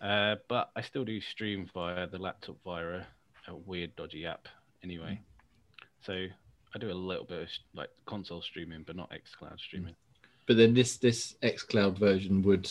Uh, 0.00 0.36
but 0.48 0.70
I 0.76 0.82
still 0.82 1.04
do 1.04 1.20
stream 1.20 1.70
via 1.72 2.06
the 2.06 2.18
laptop 2.18 2.56
via 2.64 3.02
a, 3.48 3.54
weird, 3.54 3.94
dodgy 3.96 4.26
app 4.26 4.48
anyway. 4.82 5.20
So 6.02 6.26
I 6.74 6.78
do 6.78 6.90
a 6.90 6.92
little 6.92 7.24
bit 7.24 7.42
of 7.42 7.48
like 7.74 7.88
console 8.04 8.42
streaming, 8.42 8.84
but 8.86 8.96
not 8.96 9.10
xCloud 9.10 9.58
streaming. 9.58 9.94
But 10.46 10.56
then 10.56 10.74
this 10.74 10.98
this 10.98 11.34
XCloud 11.42 11.98
version 11.98 12.42
would, 12.42 12.70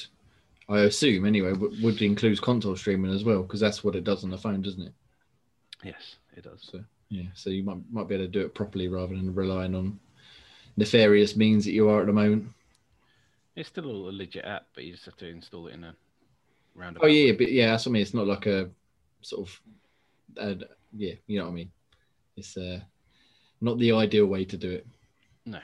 I 0.70 0.82
assume 0.82 1.25
anyway, 1.25 1.54
would, 1.54 1.82
would 1.82 2.01
include 2.01 2.42
console 2.42 2.75
streaming 2.75 3.13
as 3.13 3.24
well 3.24 3.42
because 3.42 3.60
that's 3.60 3.84
what 3.84 3.96
it 3.96 4.04
does 4.04 4.24
on 4.24 4.30
the 4.30 4.38
phone, 4.38 4.62
doesn't 4.62 4.84
it? 4.84 4.94
Yes, 5.84 6.18
it 6.38 6.44
does. 6.44 6.68
So 6.72 6.84
yeah, 7.10 7.27
so 7.34 7.50
you 7.50 7.63
might 7.63 7.77
might 7.92 8.08
be 8.08 8.15
able 8.15 8.25
to 8.25 8.32
do 8.32 8.42
it 8.42 8.54
properly 8.54 8.88
rather 8.88 9.15
than 9.15 9.34
relying 9.34 9.75
on 9.75 10.00
nefarious 10.77 11.36
means 11.36 11.65
that 11.65 11.72
you 11.72 11.89
are 11.89 12.01
at 12.01 12.08
the 12.08 12.13
moment. 12.13 12.48
It's 13.55 13.70
still 13.70 13.86
a 14.10 14.12
legit 14.12 14.46
app, 14.46 14.67
but 14.74 14.84
you 14.84 14.91
just 14.94 15.05
have 15.05 15.15
to 15.17 15.27
install 15.27 15.67
it 15.67 15.74
in 15.75 15.84
a 15.86 15.96
roundabout. 16.75 17.05
Oh 17.05 17.08
yeah, 17.08 17.32
but 17.32 17.51
yeah, 17.51 17.67
that's 17.72 17.86
what 17.86 17.91
I 17.91 17.94
mean. 17.94 18.01
It's 18.01 18.13
not 18.13 18.27
like 18.27 18.46
a 18.48 18.70
sort 19.22 19.48
of, 19.48 19.62
uh, 20.38 20.65
yeah, 20.96 21.13
you 21.27 21.39
know 21.39 21.46
what 21.46 21.51
I 21.51 21.55
mean. 21.55 21.72
It's 22.36 22.58
uh, 22.58 22.82
not 23.62 23.79
the 23.79 23.94
ideal 23.94 24.25
way 24.25 24.44
to 24.46 24.58
do 24.58 24.72
it. 24.72 24.86
No, 25.46 25.60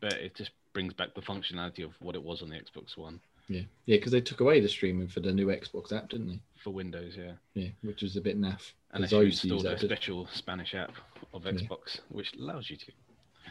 but 0.00 0.14
it 0.14 0.34
just 0.34 0.52
brings 0.72 0.94
back 0.94 1.14
the 1.14 1.20
functionality 1.20 1.84
of 1.84 1.92
what 2.00 2.14
it 2.14 2.22
was 2.22 2.40
on 2.40 2.48
the 2.48 2.56
Xbox 2.56 2.96
One 2.96 3.20
Yeah, 3.48 3.60
yeah, 3.84 3.96
because 3.98 4.12
they 4.12 4.22
took 4.22 4.40
away 4.40 4.60
the 4.60 4.68
streaming 4.68 5.08
for 5.08 5.20
the 5.20 5.32
new 5.32 5.48
Xbox 5.48 5.92
app, 5.92 6.08
didn't 6.08 6.28
they? 6.28 6.40
for 6.62 6.70
Windows. 6.70 7.14
Yeah, 7.18 7.32
Yeah, 7.54 7.68
which 7.82 8.00
was 8.02 8.16
a 8.16 8.20
bit 8.22 8.40
naff. 8.40 8.72
unless 8.92 9.10
'cause 9.10 9.12
I 9.12 9.20
you 9.20 9.26
used 9.26 9.42
to 9.42 9.52
installed 9.52 9.66
a 9.74 9.78
special 9.78 10.28
Spanish 10.32 10.74
app 10.74 10.92
of 11.34 11.44
Yeah. 11.44 11.52
Xbox, 11.52 11.98
which 12.08 12.32
allows 12.34 12.70
you 12.70 12.76
to. 12.78 12.92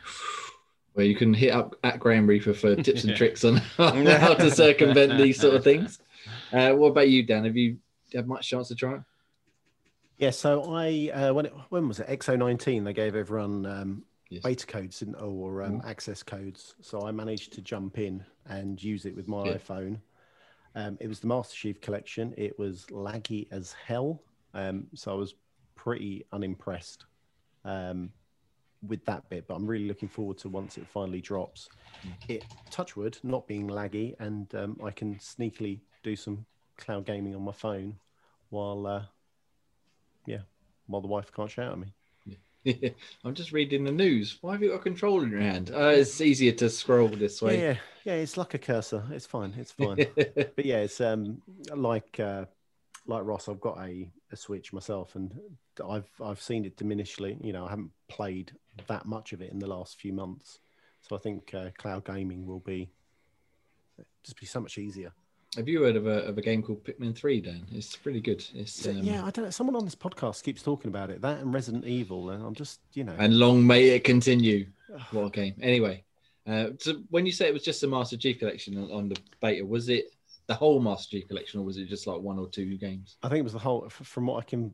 Where 0.93 1.05
you 1.05 1.15
can 1.15 1.33
hit 1.33 1.51
up 1.51 1.75
at 1.83 1.99
Graham 1.99 2.27
Reaper 2.27 2.53
for 2.53 2.75
tips 2.75 3.05
and 3.05 3.15
tricks 3.17 3.43
on 3.45 3.55
how 3.57 4.33
to 4.33 4.51
circumvent 4.51 5.17
these 5.17 5.39
sort 5.39 5.55
of 5.55 5.63
things. 5.63 5.99
Uh, 6.51 6.71
what 6.73 6.89
about 6.89 7.09
you, 7.09 7.23
Dan? 7.23 7.45
Have 7.45 7.55
you 7.55 7.77
had 8.13 8.27
much 8.27 8.49
chance 8.49 8.67
to 8.67 8.75
try 8.75 8.95
it? 8.95 9.01
Yeah, 10.17 10.29
so 10.31 10.71
I 10.75 11.09
uh, 11.13 11.33
when 11.33 11.47
it, 11.47 11.53
when 11.69 11.87
was 11.87 11.99
it? 11.99 12.07
XO19 12.07 12.83
they 12.83 12.93
gave 12.93 13.15
everyone 13.15 13.65
um, 13.65 14.03
Yes. 14.29 14.43
beta 14.43 14.65
codes 14.67 14.99
didn't, 14.99 15.17
they, 15.19 15.25
or 15.25 15.63
um, 15.63 15.81
Mhm. 15.81 15.85
access 15.85 16.23
codes. 16.23 16.75
So 16.81 17.01
I 17.05 17.11
managed 17.11 17.53
to 17.53 17.61
jump 17.61 17.97
in 17.97 18.23
and 18.45 18.81
use 18.81 19.05
it 19.05 19.15
with 19.15 19.27
my 19.27 19.47
Yeah. 19.47 19.53
iPhone. 19.55 19.99
Um, 20.75 20.97
it 21.01 21.07
was 21.07 21.19
the 21.19 21.27
Master 21.27 21.55
Chief 21.55 21.81
Collection. 21.81 22.33
It 22.37 22.57
was 22.59 22.85
laggy 22.91 23.47
as 23.51 23.73
hell, 23.73 24.23
um, 24.53 24.87
so 24.93 25.11
I 25.11 25.15
was 25.15 25.35
pretty 25.75 26.25
unimpressed 26.31 27.05
um, 27.65 28.11
with 28.87 29.03
that 29.05 29.29
bit. 29.29 29.47
But 29.47 29.55
I'm 29.55 29.67
really 29.67 29.87
looking 29.87 30.09
forward 30.09 30.37
to 30.39 30.49
once 30.49 30.77
it 30.77 30.87
finally 30.87 31.21
drops. 31.21 31.69
It 32.27 32.45
touchwood 32.69 33.17
not 33.23 33.47
being 33.47 33.67
laggy, 33.67 34.15
and 34.19 34.53
um, 34.55 34.79
I 34.83 34.91
can 34.91 35.15
sneakily 35.15 35.79
do 36.03 36.15
some 36.15 36.45
cloud 36.77 37.05
gaming 37.05 37.35
on 37.35 37.43
my 37.43 37.51
phone 37.51 37.95
while 38.49 38.87
uh, 38.87 39.03
yeah, 40.25 40.39
while 40.87 41.01
the 41.01 41.07
wife 41.07 41.31
can't 41.31 41.49
shout 41.49 41.73
at 41.73 41.79
me. 41.79 41.93
I'm 43.25 43.33
just 43.33 43.51
reading 43.51 43.83
the 43.83 43.91
news. 43.91 44.37
Why 44.41 44.53
have 44.53 44.61
you 44.61 44.69
got 44.69 44.75
a 44.75 44.79
controller 44.79 45.23
in 45.23 45.31
your 45.31 45.41
hand? 45.41 45.71
Uh, 45.73 45.87
it's 45.87 46.21
easier 46.21 46.51
to 46.53 46.69
scroll 46.69 47.07
this 47.07 47.41
way. 47.41 47.59
yeah, 47.59 47.75
yeah. 48.03 48.13
It's 48.13 48.37
like 48.37 48.53
a 48.53 48.59
cursor. 48.59 49.03
It's 49.11 49.25
fine. 49.25 49.55
It's 49.57 49.71
fine. 49.71 50.05
but 50.15 50.65
yeah, 50.65 50.77
it's 50.77 51.01
um 51.01 51.41
like 51.73 52.19
uh, 52.19 52.45
like 53.07 53.25
Ross. 53.25 53.49
I've 53.49 53.61
got 53.61 53.79
a, 53.79 54.09
a 54.31 54.35
Switch 54.35 54.73
myself, 54.73 55.15
and 55.15 55.33
I've 55.83 56.09
I've 56.23 56.41
seen 56.41 56.65
it 56.65 56.77
diminishly. 56.77 57.37
You 57.41 57.53
know, 57.53 57.65
I 57.65 57.71
haven't 57.71 57.91
played 58.09 58.51
that 58.87 59.05
much 59.05 59.33
of 59.33 59.41
it 59.41 59.51
in 59.51 59.59
the 59.59 59.67
last 59.67 59.99
few 59.99 60.13
months, 60.13 60.59
so 61.01 61.15
I 61.15 61.19
think 61.19 61.53
uh, 61.53 61.69
cloud 61.77 62.05
gaming 62.05 62.45
will 62.45 62.59
be 62.59 62.89
just 64.23 64.39
be 64.39 64.45
so 64.45 64.59
much 64.59 64.77
easier. 64.77 65.11
have 65.55 65.67
you 65.67 65.83
heard 65.83 65.95
of 65.95 66.07
a, 66.07 66.23
of 66.23 66.37
a 66.37 66.41
game 66.41 66.61
called 66.63 66.83
Pikmin 66.83 67.15
3, 67.15 67.41
Dan? 67.41 67.65
It's 67.71 67.95
pretty 67.95 68.21
good. 68.21 68.43
It's 68.53 68.87
um, 68.87 68.97
yeah, 68.97 69.25
I 69.25 69.31
don't 69.31 69.45
know. 69.45 69.51
Someone 69.51 69.75
on 69.75 69.85
this 69.85 69.95
podcast 69.95 70.43
keeps 70.43 70.61
talking 70.61 70.89
about 70.89 71.09
it. 71.09 71.21
That 71.21 71.39
and 71.39 71.53
Resident 71.53 71.85
Evil, 71.85 72.29
and 72.29 72.43
I'm 72.43 72.55
just 72.55 72.79
you 72.93 73.03
know. 73.03 73.15
and 73.17 73.37
long 73.37 73.65
may 73.65 73.89
it 73.89 74.03
continue. 74.03 74.67
What 75.11 75.27
a 75.27 75.29
game. 75.29 75.55
Anyway, 75.61 76.03
uh, 76.45 76.71
so 76.77 76.95
when 77.09 77.25
you 77.25 77.31
say 77.31 77.47
it 77.47 77.53
was 77.53 77.63
just 77.63 77.79
the 77.79 77.87
Master 77.87 78.17
Chief 78.17 78.39
collection 78.39 78.77
on, 78.77 78.91
on 78.91 79.09
the 79.09 79.17
beta, 79.41 79.65
was 79.65 79.87
it 79.87 80.13
the 80.47 80.53
whole 80.53 80.81
Master 80.81 81.11
Chief 81.11 81.29
collection, 81.29 81.61
or 81.61 81.63
was 81.63 81.77
it 81.77 81.87
just 81.87 82.07
like 82.07 82.19
one 82.19 82.37
or 82.37 82.49
two 82.49 82.77
games? 82.77 83.15
I 83.23 83.29
think 83.29 83.39
it 83.39 83.43
was 83.43 83.53
the 83.53 83.59
whole. 83.59 83.87
From 83.89 84.27
what 84.27 84.43
I 84.43 84.45
can 84.45 84.73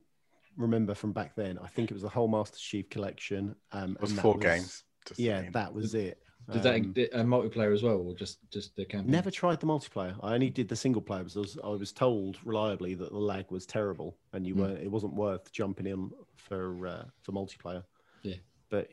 remember 0.58 0.94
from 0.96 1.14
back 1.14 1.36
then, 1.36 1.58
I 1.60 1.68
think 1.68 1.92
it 1.92 1.94
was 1.94 2.04
the 2.04 2.10
whole 2.10 2.28
Master 2.28 2.58
Chief 2.60 2.90
collection. 2.90 3.56
Um, 3.72 3.92
It 3.94 4.02
was 4.02 4.12
and 4.12 4.18
that 4.18 4.22
four 4.24 4.38
games. 4.38 4.84
Yeah, 5.16 5.40
saying. 5.42 5.52
that 5.54 5.74
was 5.74 5.96
it. 5.96 6.22
Did 6.52 6.64
that 6.64 6.76
Um, 6.76 6.84
include 6.84 7.10
a 7.14 7.24
multiplayer 7.24 7.74
as 7.74 7.84
well, 7.84 7.98
or 7.98 8.16
just 8.16 8.40
just 8.52 8.76
the 8.76 8.86
campaign? 8.86 9.12
Never 9.12 9.30
tried 9.32 9.60
the 9.60 9.66
multiplayer. 9.68 10.18
I 10.24 10.34
only 10.34 10.50
did 10.50 10.68
the 10.70 10.76
single 10.76 11.02
player 11.02 11.24
because 11.24 11.36
I 11.38 11.40
was, 11.42 11.58
I 11.64 11.68
was 11.70 11.92
told 11.92 12.38
reliably 12.46 12.94
that 12.96 13.10
the 13.12 13.18
lag 13.18 13.52
was 13.52 13.66
terrible 13.66 14.18
and 14.34 14.46
you 14.48 14.54
Hmm. 14.54 14.62
weren't. 14.62 14.80
It 14.80 14.90
wasn't 14.92 15.14
worth 15.14 15.52
jumping 15.52 15.88
in 15.88 16.12
for 16.36 16.88
uh, 16.88 17.06
for 17.22 17.32
multiplayer. 17.34 17.84
Yeah. 18.24 18.36
But 18.70 18.92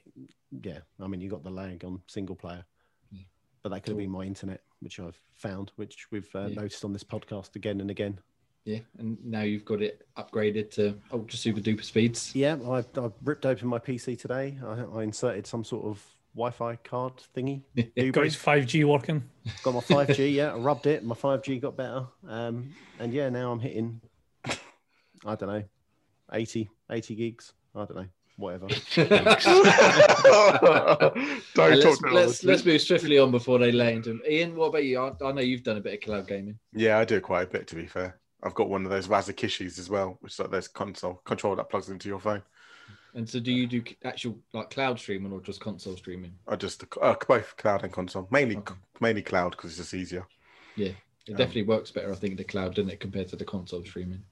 yeah, 0.62 0.80
I 1.00 1.06
mean, 1.06 1.20
you 1.20 1.30
got 1.30 1.42
the 1.44 1.50
lag 1.50 1.84
on 1.84 2.02
single 2.08 2.36
player. 2.36 2.64
Yeah. 3.12 3.22
But 3.62 3.68
that 3.70 3.80
could 3.82 3.90
have 3.90 3.98
been 3.98 4.10
my 4.10 4.24
internet, 4.24 4.62
which 4.80 4.98
I've 5.00 5.20
found, 5.36 5.70
which 5.76 6.10
we've 6.10 6.28
uh, 6.34 6.46
Yeah. 6.46 6.60
noticed 6.62 6.84
on 6.84 6.92
this 6.92 7.04
podcast 7.04 7.54
again 7.56 7.80
and 7.80 7.90
again. 7.90 8.18
Yeah, 8.64 8.78
and 8.98 9.18
now 9.22 9.42
you've 9.42 9.64
got 9.66 9.82
it 9.82 10.06
upgraded 10.16 10.70
to 10.72 10.98
ultra 11.12 11.36
super 11.36 11.60
duper 11.60 11.84
speeds. 11.84 12.34
Yeah, 12.34 12.56
I, 12.66 12.78
I 12.98 13.10
ripped 13.22 13.44
open 13.44 13.68
my 13.68 13.78
PC 13.78 14.18
today. 14.18 14.58
I, 14.64 14.98
I 14.98 15.02
inserted 15.02 15.46
some 15.46 15.64
sort 15.64 15.84
of 15.84 16.02
Wi-Fi 16.34 16.76
card 16.76 17.12
thingy. 17.36 17.62
Got 17.76 17.96
Uber. 17.96 18.24
his 18.24 18.36
5G 18.36 18.84
working. 18.86 19.22
Got 19.62 19.74
my 19.74 19.80
5G, 19.80 20.34
yeah, 20.34 20.54
I 20.54 20.56
rubbed 20.56 20.86
it. 20.86 21.04
My 21.04 21.14
5G 21.14 21.60
got 21.60 21.76
better. 21.76 22.06
Um, 22.26 22.74
and 22.98 23.12
yeah, 23.12 23.28
now 23.28 23.52
I'm 23.52 23.60
hitting, 23.60 24.00
I 25.24 25.34
don't 25.34 25.48
know, 25.48 25.62
80, 26.32 26.70
80 26.90 27.14
gigs. 27.14 27.52
I 27.74 27.84
don't 27.84 27.96
know, 27.96 28.06
whatever. 28.36 28.68
Don't 31.54 31.72
And 31.72 31.82
talk 31.82 31.84
let's, 31.84 31.98
to 31.98 32.08
let's, 32.12 32.44
let's 32.44 32.64
move 32.64 32.80
swiftly 32.80 33.18
on 33.18 33.30
before 33.30 33.58
they 33.58 33.72
lay 33.72 33.94
into 33.94 34.20
Ian, 34.28 34.56
what 34.56 34.66
about 34.66 34.84
you? 34.84 35.00
I, 35.00 35.12
I 35.24 35.32
know 35.32 35.40
you've 35.40 35.62
done 35.64 35.76
a 35.76 35.80
bit 35.80 35.94
of 35.94 36.00
cloud 36.00 36.28
gaming. 36.28 36.58
Yeah, 36.72 36.98
I 36.98 37.04
do 37.04 37.20
quite 37.20 37.42
a 37.42 37.50
bit 37.50 37.66
to 37.68 37.74
be 37.74 37.86
fair. 37.86 38.18
I've 38.44 38.54
got 38.54 38.68
one 38.68 38.84
of 38.84 38.90
those 38.90 39.08
Razer 39.08 39.36
Kishis 39.36 39.78
as 39.78 39.90
well, 39.90 40.18
which 40.20 40.34
is 40.34 40.38
like 40.38 40.50
there's 40.50 40.68
console 40.68 41.14
control 41.24 41.56
that 41.56 41.70
plugs 41.70 41.88
into 41.88 42.08
your 42.08 42.20
phone. 42.20 42.42
And 43.14 43.28
so, 43.28 43.40
do 43.40 43.50
you 43.52 43.66
do 43.66 43.82
actual 44.04 44.38
like 44.52 44.70
cloud 44.70 44.98
streaming 44.98 45.32
or 45.32 45.40
just 45.40 45.60
console 45.60 45.96
streaming? 45.96 46.34
I 46.46 46.56
just 46.56 46.84
uh, 47.02 47.16
both 47.28 47.56
cloud 47.58 47.84
and 47.84 47.92
console, 47.92 48.28
mainly 48.30 48.56
Okay. 48.56 48.74
mainly 49.00 49.22
cloud 49.22 49.50
because 49.50 49.70
it's 49.72 49.78
just 49.78 49.94
easier. 49.94 50.26
Yeah, 50.76 50.92
it 51.26 51.34
Um, 51.34 51.36
definitely 51.36 51.64
works 51.64 51.90
better, 51.90 52.12
I 52.12 52.16
think, 52.16 52.36
the 52.36 52.44
cloud, 52.44 52.74
doesn't 52.76 52.90
it, 52.90 53.00
compared 53.00 53.28
to 53.28 53.36
the 53.36 53.44
console 53.44 53.84
streaming? 53.84 54.24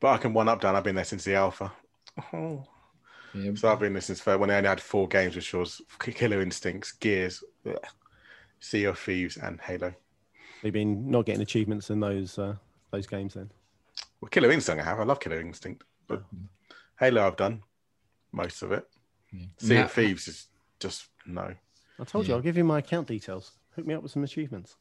But 0.00 0.08
I 0.08 0.18
can 0.18 0.32
one 0.32 0.48
up 0.48 0.60
Dan. 0.60 0.74
I've 0.76 0.84
been 0.84 0.94
there 0.94 1.04
since 1.04 1.24
the 1.24 1.34
alpha. 1.34 1.72
Oh. 2.32 2.64
Yeah, 3.32 3.52
So 3.54 3.70
I've 3.70 3.80
been 3.80 3.94
there 3.94 4.02
since 4.02 4.24
when 4.26 4.50
I 4.50 4.56
only 4.58 4.68
had 4.68 4.80
four 4.80 5.08
games, 5.08 5.36
which 5.36 5.52
was 5.54 5.82
Killer 6.00 6.42
Instincts, 6.42 6.92
Gears, 6.92 7.44
ugh, 7.66 7.76
Sea 8.60 8.84
of 8.84 8.98
Thieves, 8.98 9.36
and 9.38 9.60
Halo. 9.60 9.94
You've 10.62 10.74
been 10.74 11.10
not 11.10 11.24
getting 11.26 11.40
achievements 11.42 11.90
in 11.90 12.00
those 12.00 12.38
uh, 12.38 12.56
those 12.90 13.06
games 13.06 13.34
then. 13.34 13.50
Well, 14.20 14.28
Killer 14.28 14.50
Instinct 14.50 14.82
I 14.82 14.86
have. 14.88 15.00
I 15.00 15.04
love 15.04 15.20
Killer 15.20 15.40
Instinct. 15.40 15.84
But 16.06 16.22
Halo 16.98 17.26
I've 17.26 17.36
done 17.36 17.62
most 18.32 18.62
of 18.62 18.72
it. 18.72 18.86
yeah. 19.32 19.46
Sea 19.58 19.74
Now- 19.74 19.84
of 19.84 19.92
Thieves 19.92 20.28
is 20.28 20.46
just 20.80 21.08
no. 21.26 21.54
I 21.98 22.04
told 22.04 22.28
you, 22.28 22.34
I'll 22.34 22.42
give 22.42 22.56
you 22.58 22.64
my 22.64 22.78
account 22.80 23.08
details. 23.08 23.52
Hook 23.74 23.86
me 23.86 23.94
up 23.94 24.02
with 24.02 24.12
some 24.12 24.22
achievements. 24.24 24.76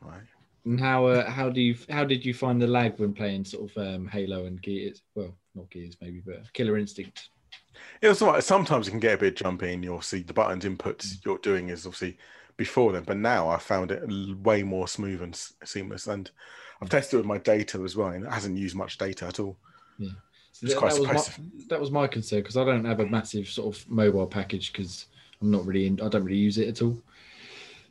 Right. 0.00 0.22
And 0.64 0.80
how 0.80 1.06
uh, 1.06 1.30
how 1.30 1.48
do 1.50 1.60
you 1.60 1.76
how 1.90 2.04
did 2.04 2.24
you 2.24 2.34
find 2.34 2.60
the 2.60 2.66
lag 2.66 2.98
when 2.98 3.12
playing 3.12 3.44
sort 3.44 3.70
of 3.70 3.76
um, 3.94 4.08
Halo 4.08 4.46
and 4.46 4.60
Gears? 4.60 5.02
Well, 5.14 5.36
not 5.54 5.70
Gears 5.70 5.96
maybe, 6.00 6.22
but 6.24 6.52
Killer 6.52 6.76
Instinct. 6.78 7.28
It 8.00 8.08
was 8.08 8.20
all 8.22 8.32
right. 8.32 8.42
Sometimes 8.42 8.86
you 8.86 8.90
can 8.90 9.00
get 9.00 9.14
a 9.14 9.18
bit 9.18 9.36
jumpy 9.36 9.72
and 9.74 9.84
you'll 9.84 10.00
see 10.00 10.22
the 10.22 10.32
buttons 10.32 10.64
inputs 10.64 11.24
you're 11.24 11.38
doing 11.38 11.68
is 11.68 11.86
obviously 11.86 12.18
before 12.56 12.92
then, 12.92 13.02
but 13.04 13.16
now 13.16 13.48
I 13.48 13.58
found 13.58 13.90
it 13.90 14.02
way 14.38 14.62
more 14.62 14.88
smooth 14.88 15.22
and 15.22 15.38
seamless. 15.64 16.06
And 16.06 16.30
I've 16.82 16.90
tested 16.90 17.18
with 17.18 17.26
my 17.26 17.38
data 17.38 17.82
as 17.82 17.96
well, 17.96 18.08
and 18.08 18.24
it 18.24 18.32
hasn't 18.32 18.58
used 18.58 18.76
much 18.76 18.98
data 18.98 19.26
at 19.26 19.40
all. 19.40 19.56
So 19.98 20.06
It's 20.66 20.74
that, 20.74 20.78
quite 20.78 20.92
that 20.92 21.14
was 21.14 21.38
my, 21.38 21.44
that 21.68 21.80
was 21.80 21.90
my 21.90 22.06
concern 22.06 22.40
because 22.40 22.56
I 22.56 22.64
don't 22.64 22.84
have 22.84 23.00
a 23.00 23.06
massive 23.06 23.48
sort 23.48 23.74
of 23.76 23.90
mobile 23.90 24.26
package 24.26 24.72
because 24.72 25.06
I'm 25.42 25.50
not 25.50 25.66
really 25.66 25.86
in, 25.86 26.00
I 26.00 26.08
don't 26.08 26.24
really 26.24 26.38
use 26.38 26.58
it 26.58 26.68
at 26.68 26.82
all. 26.82 26.96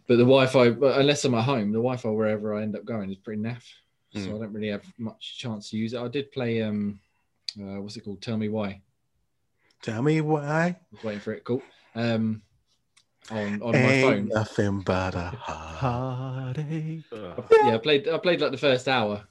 But 0.07 0.17
the 0.17 0.23
Wi-Fi, 0.23 0.67
unless 0.99 1.25
I'm 1.25 1.33
at 1.35 1.43
home, 1.43 1.71
the 1.71 1.79
Wi-Fi 1.79 2.09
wherever 2.09 2.55
I 2.55 2.61
end 2.61 2.75
up 2.75 2.85
going 2.85 3.09
is 3.11 3.17
pretty 3.17 3.41
naff. 3.41 3.63
So 4.13 4.19
Mm. 4.19 4.35
I 4.35 4.39
don't 4.39 4.53
really 4.53 4.67
have 4.67 4.85
much 4.99 5.39
chance 5.39 5.71
to 5.71 5.77
use 5.77 5.93
it. 5.93 5.99
I 5.99 6.07
did 6.07 6.31
play 6.31 6.61
um, 6.61 6.99
uh, 7.59 7.81
what's 7.81 7.97
it 7.97 8.01
called? 8.01 8.21
Tell 8.21 8.37
me 8.37 8.49
why. 8.49 8.81
Tell 9.81 10.01
me 10.01 10.21
why. 10.21 10.67
I 10.67 10.75
was 10.91 11.03
waiting 11.03 11.19
for 11.19 11.33
it. 11.33 11.43
Cool. 11.43 11.61
Um, 11.95 12.41
on 13.31 13.61
on 13.61 13.71
my 13.71 14.01
phone. 14.01 14.27
nothing 14.27 14.81
but 14.81 15.15
a. 15.15 15.31
Heartache. 15.37 17.03
Ugh. 17.11 17.45
yeah, 17.51 17.75
I 17.75 17.77
played 17.77 18.07
I 18.07 18.17
played 18.17 18.41
like 18.41 18.51
the 18.51 18.57
first 18.57 18.87
hour 18.87 19.23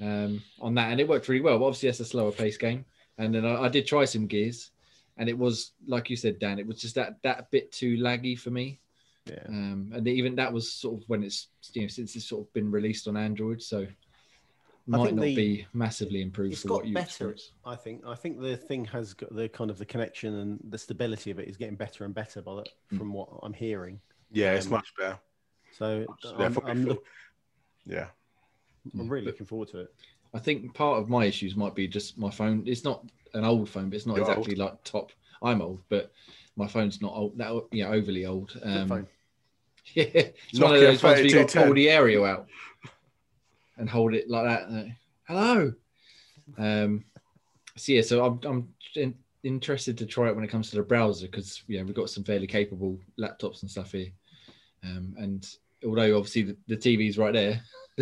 um, 0.00 0.42
on 0.60 0.74
that, 0.74 0.90
and 0.90 1.00
it 1.00 1.08
worked 1.08 1.28
really 1.28 1.40
well. 1.40 1.58
But 1.58 1.66
obviously, 1.66 1.88
that's 1.88 2.00
a 2.00 2.04
slower 2.04 2.32
pace 2.32 2.56
game. 2.56 2.84
And 3.18 3.34
then 3.34 3.44
I, 3.44 3.62
I 3.62 3.68
did 3.68 3.86
try 3.86 4.04
some 4.04 4.26
gears, 4.26 4.70
and 5.16 5.28
it 5.28 5.36
was 5.36 5.72
like 5.86 6.10
you 6.10 6.16
said, 6.16 6.38
Dan. 6.38 6.58
It 6.58 6.66
was 6.66 6.80
just 6.80 6.94
that 6.94 7.16
that 7.22 7.50
bit 7.50 7.72
too 7.72 7.96
laggy 7.96 8.38
for 8.38 8.50
me. 8.50 8.80
Yeah. 9.26 9.44
Um, 9.48 9.92
and 9.94 10.06
even 10.08 10.34
that 10.36 10.52
was 10.52 10.72
sort 10.72 11.00
of 11.00 11.08
when 11.08 11.22
it's 11.22 11.48
you 11.72 11.82
know 11.82 11.88
since 11.88 12.16
it's 12.16 12.28
sort 12.28 12.46
of 12.46 12.52
been 12.52 12.70
released 12.70 13.08
on 13.08 13.16
Android, 13.16 13.62
so 13.62 13.86
might 14.86 15.14
not 15.14 15.22
the- 15.22 15.34
be 15.36 15.66
massively 15.72 16.22
improved 16.22 16.52
It's 16.54 16.62
for 16.62 16.68
got 16.68 16.84
what 16.84 16.94
better. 16.94 17.36
I 17.64 17.76
think. 17.76 18.02
I 18.06 18.14
think 18.14 18.40
the 18.40 18.56
thing 18.56 18.84
has 18.86 19.14
got 19.14 19.34
the 19.34 19.48
kind 19.48 19.70
of 19.70 19.78
the 19.78 19.86
connection 19.86 20.34
and 20.34 20.60
the 20.70 20.78
stability 20.78 21.30
of 21.30 21.38
it 21.38 21.48
is 21.48 21.56
getting 21.56 21.76
better 21.76 22.04
and 22.04 22.14
better 22.14 22.42
by 22.42 22.56
the, 22.56 22.64
Mm. 22.92 22.98
from 22.98 23.12
what 23.12 23.28
I'm 23.42 23.52
hearing. 23.52 24.00
Yeah, 24.32 24.54
it's 24.54 24.66
Um, 24.66 24.72
much 24.72 24.92
better. 24.96 25.18
So 25.72 26.06
Yeah, 26.24 26.34
I'm, 26.46 26.58
I'm, 26.66 26.84
look, 26.84 27.04
Yeah. 27.86 28.08
I'm 28.98 29.08
really 29.08 29.26
looking 29.26 29.46
forward 29.46 29.68
to 29.68 29.80
it. 29.80 29.94
I 30.34 30.38
think 30.38 30.72
part 30.74 30.98
of 31.00 31.08
my 31.08 31.24
issues 31.24 31.56
might 31.56 31.74
be 31.74 31.86
just 31.88 32.16
my 32.18 32.30
phone. 32.30 32.62
It's 32.66 32.84
not 32.84 33.04
an 33.34 33.44
old 33.44 33.68
phone, 33.68 33.90
but 33.90 33.96
it's 33.96 34.06
not 34.06 34.16
You're 34.16 34.28
exactly 34.30 34.54
like 34.54 34.82
top. 34.84 35.12
I'm 35.42 35.60
old, 35.62 35.82
but 35.88 36.12
my 36.56 36.66
phone's 36.66 37.00
not 37.00 37.12
old. 37.12 37.36
That 37.38 37.50
you 37.72 37.84
know, 37.84 37.92
overly 37.92 38.26
old. 38.26 38.52
Flip 38.52 38.64
Um, 38.66 38.88
phone. 38.88 39.08
Yeah, 39.94 40.04
it's 40.04 40.60
one 40.60 40.74
of 40.74 40.80
Nokia 40.80 40.80
those 40.80 41.02
ones 41.02 41.16
where 41.16 41.24
you 41.26 41.32
got 41.34 41.48
to 41.48 41.64
pull 41.64 41.74
the 41.74 41.90
aerial 41.90 42.24
out 42.24 42.48
and 43.80 43.88
hold 43.88 44.14
it 44.14 44.28
like 44.28 44.44
that. 44.44 44.62
uh, 44.68 44.84
Hello. 45.26 45.72
Um, 46.58 47.04
so 47.76 47.92
yeah, 47.92 48.02
so 48.02 48.24
I'm 48.24 48.40
I'm 48.44 48.68
in, 48.94 49.14
interested 49.42 49.96
to 49.98 50.06
try 50.06 50.28
it 50.28 50.34
when 50.34 50.44
it 50.44 50.50
comes 50.50 50.70
to 50.70 50.76
the 50.76 50.82
browser 50.82 51.26
because 51.26 51.62
yeah, 51.66 51.82
we've 51.82 51.94
got 51.94 52.10
some 52.10 52.24
fairly 52.24 52.46
capable 52.46 52.98
laptops 53.18 53.62
and 53.62 53.70
stuff 53.70 53.92
here. 53.92 54.10
Um, 54.84 55.14
and 55.18 55.48
although 55.84 56.16
obviously 56.16 56.42
the, 56.42 56.56
the 56.68 56.76
TV's 56.76 57.18
right 57.18 57.32
there, 57.32 57.62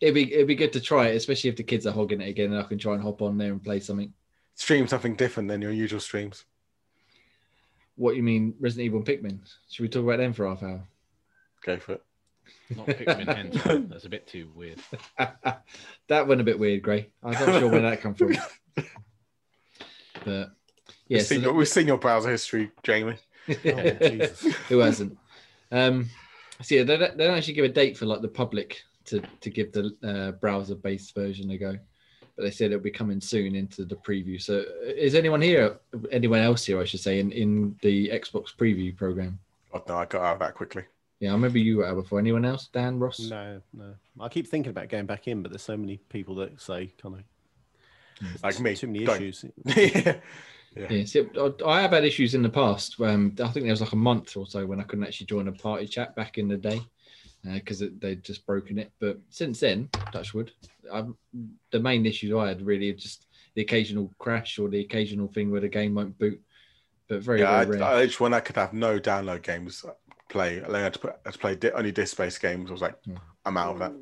it'd 0.00 0.14
be 0.14 0.32
it'd 0.32 0.46
be 0.46 0.54
good 0.54 0.72
to 0.74 0.80
try 0.80 1.08
it, 1.08 1.16
especially 1.16 1.50
if 1.50 1.56
the 1.56 1.62
kids 1.62 1.86
are 1.86 1.92
hogging 1.92 2.20
it 2.20 2.28
again, 2.28 2.52
and 2.52 2.60
I 2.60 2.64
can 2.64 2.78
try 2.78 2.94
and 2.94 3.02
hop 3.02 3.22
on 3.22 3.38
there 3.38 3.52
and 3.52 3.62
play 3.62 3.80
something. 3.80 4.12
Stream 4.54 4.86
something 4.86 5.16
different 5.16 5.48
than 5.48 5.62
your 5.62 5.72
usual 5.72 6.00
streams. 6.00 6.44
What 7.96 8.16
you 8.16 8.22
mean, 8.22 8.54
Resident 8.60 8.86
Evil 8.86 8.98
and 8.98 9.06
Pikmin? 9.06 9.38
Should 9.70 9.82
we 9.82 9.88
talk 9.88 10.04
about 10.04 10.18
them 10.18 10.32
for 10.32 10.46
half 10.46 10.62
hour? 10.62 10.82
Go 11.64 11.78
for 11.78 11.92
it. 11.92 12.02
Not 12.76 12.86
Pikmin 12.86 13.26
Hentai. 13.26 13.88
That's 13.90 14.04
a 14.04 14.08
bit 14.08 14.26
too 14.26 14.50
weird. 14.54 14.78
that 16.08 16.26
went 16.26 16.40
a 16.40 16.44
bit 16.44 16.58
weird, 16.58 16.82
Gray. 16.82 17.10
I'm 17.22 17.32
not 17.32 17.60
sure 17.60 17.68
where 17.70 17.82
that 17.82 18.00
come 18.00 18.14
from. 18.14 18.36
But 20.24 20.52
yeah, 21.08 21.18
we've, 21.18 21.22
so 21.22 21.34
seen 21.34 21.42
your, 21.42 21.52
we've 21.52 21.68
seen 21.68 21.86
your 21.86 21.98
browser 21.98 22.30
history, 22.30 22.70
Jamie. 22.82 23.16
the- 23.46 24.02
Oh, 24.04 24.08
Jesus. 24.08 24.40
who 24.68 24.78
hasn't? 24.78 25.18
Um, 25.72 26.08
so 26.60 26.76
yeah, 26.76 26.84
they 26.84 26.96
don't, 26.96 27.16
they 27.16 27.26
don't 27.26 27.36
actually 27.36 27.54
give 27.54 27.64
a 27.64 27.68
date 27.68 27.96
for 27.98 28.06
like 28.06 28.22
the 28.22 28.28
public 28.28 28.82
to 29.06 29.20
to 29.40 29.50
give 29.50 29.72
the 29.72 29.90
uh, 30.04 30.30
browser-based 30.32 31.14
version 31.14 31.50
a 31.50 31.58
go, 31.58 31.76
but 32.36 32.42
they 32.44 32.50
said 32.52 32.66
it'll 32.70 32.80
be 32.82 32.90
coming 32.90 33.20
soon 33.20 33.56
into 33.56 33.84
the 33.84 33.96
preview. 33.96 34.40
So 34.40 34.60
uh, 34.60 34.92
is 34.96 35.14
anyone 35.16 35.42
here, 35.42 35.80
anyone 36.12 36.40
else 36.40 36.64
here, 36.64 36.80
I 36.80 36.84
should 36.84 37.00
say, 37.00 37.18
in 37.18 37.32
in 37.32 37.76
the 37.82 38.10
Xbox 38.10 38.54
preview 38.56 38.96
program? 38.96 39.40
God, 39.72 39.88
no, 39.88 39.96
I 39.96 40.04
got 40.04 40.22
out 40.22 40.32
of 40.34 40.38
that 40.40 40.54
quickly. 40.54 40.84
Yeah, 41.22 41.30
I 41.30 41.34
remember 41.34 41.58
you 41.58 41.76
were 41.76 41.86
out 41.86 41.94
before. 41.94 42.18
Anyone 42.18 42.44
else? 42.44 42.66
Dan 42.72 42.98
Ross? 42.98 43.20
No, 43.20 43.60
no. 43.72 43.94
I 44.20 44.28
keep 44.28 44.48
thinking 44.48 44.70
about 44.70 44.88
going 44.88 45.06
back 45.06 45.28
in, 45.28 45.40
but 45.40 45.52
there's 45.52 45.62
so 45.62 45.76
many 45.76 45.98
people 46.08 46.34
that 46.34 46.60
say 46.60 46.92
kind 47.00 47.14
of 47.14 48.42
Like 48.42 48.58
me. 48.58 48.74
too 48.74 48.88
many 48.88 49.04
Don't. 49.04 49.22
issues. 49.22 49.44
yeah. 49.76 50.16
Yeah, 50.74 51.04
see, 51.04 51.24
I- 51.38 51.52
I 51.64 51.80
have 51.80 51.92
had 51.92 52.04
issues 52.04 52.34
in 52.34 52.42
the 52.42 52.48
past. 52.48 53.00
Um, 53.00 53.36
I 53.40 53.46
think 53.48 53.62
there 53.66 53.72
was 53.72 53.80
like 53.80 53.92
a 53.92 53.96
month 53.96 54.36
or 54.36 54.48
so 54.48 54.66
when 54.66 54.80
I 54.80 54.82
couldn't 54.82 55.04
actually 55.04 55.26
join 55.26 55.46
a 55.46 55.52
party 55.52 55.86
chat 55.86 56.16
back 56.16 56.38
in 56.38 56.48
the 56.48 56.56
day 56.56 56.80
because 57.44 57.84
they'd 58.00 58.24
just 58.24 58.44
broken 58.44 58.80
it. 58.80 58.90
But 58.98 59.20
since 59.30 59.60
then, 59.60 59.90
Touchwood, 60.10 60.50
I've, 60.92 61.12
the 61.70 61.78
main 61.78 62.04
issues 62.04 62.34
I 62.34 62.48
had 62.48 62.62
really 62.62 62.90
are 62.90 62.94
just 62.96 63.26
the 63.54 63.62
occasional 63.62 64.12
crash 64.18 64.58
or 64.58 64.68
the 64.68 64.80
occasional 64.80 65.28
thing 65.28 65.52
where 65.52 65.60
the 65.60 65.68
game 65.68 65.94
won't 65.94 66.18
boot. 66.18 66.40
But 67.08 67.20
very, 67.22 67.40
Yeah, 67.42 67.50
I, 67.50 67.64
rare. 67.64 67.82
I 67.84 68.06
just 68.06 68.18
when 68.20 68.32
I 68.34 68.40
could 68.40 68.56
have 68.56 68.72
no 68.72 68.98
download 68.98 69.42
games 69.42 69.84
play, 70.32 70.60
I 70.62 70.66
only 70.66 70.80
had 70.80 70.94
to, 70.94 70.98
put, 70.98 71.16
had 71.24 71.32
to 71.34 71.38
play 71.38 71.54
di- 71.54 71.70
only 71.72 71.92
disc-based 71.92 72.40
games. 72.40 72.70
I 72.70 72.72
was 72.72 72.82
like, 72.82 72.96
Hmm. 73.04 73.16
I'm 73.44 73.56
out 73.56 73.72
of 73.74 73.78
that. 73.80 73.92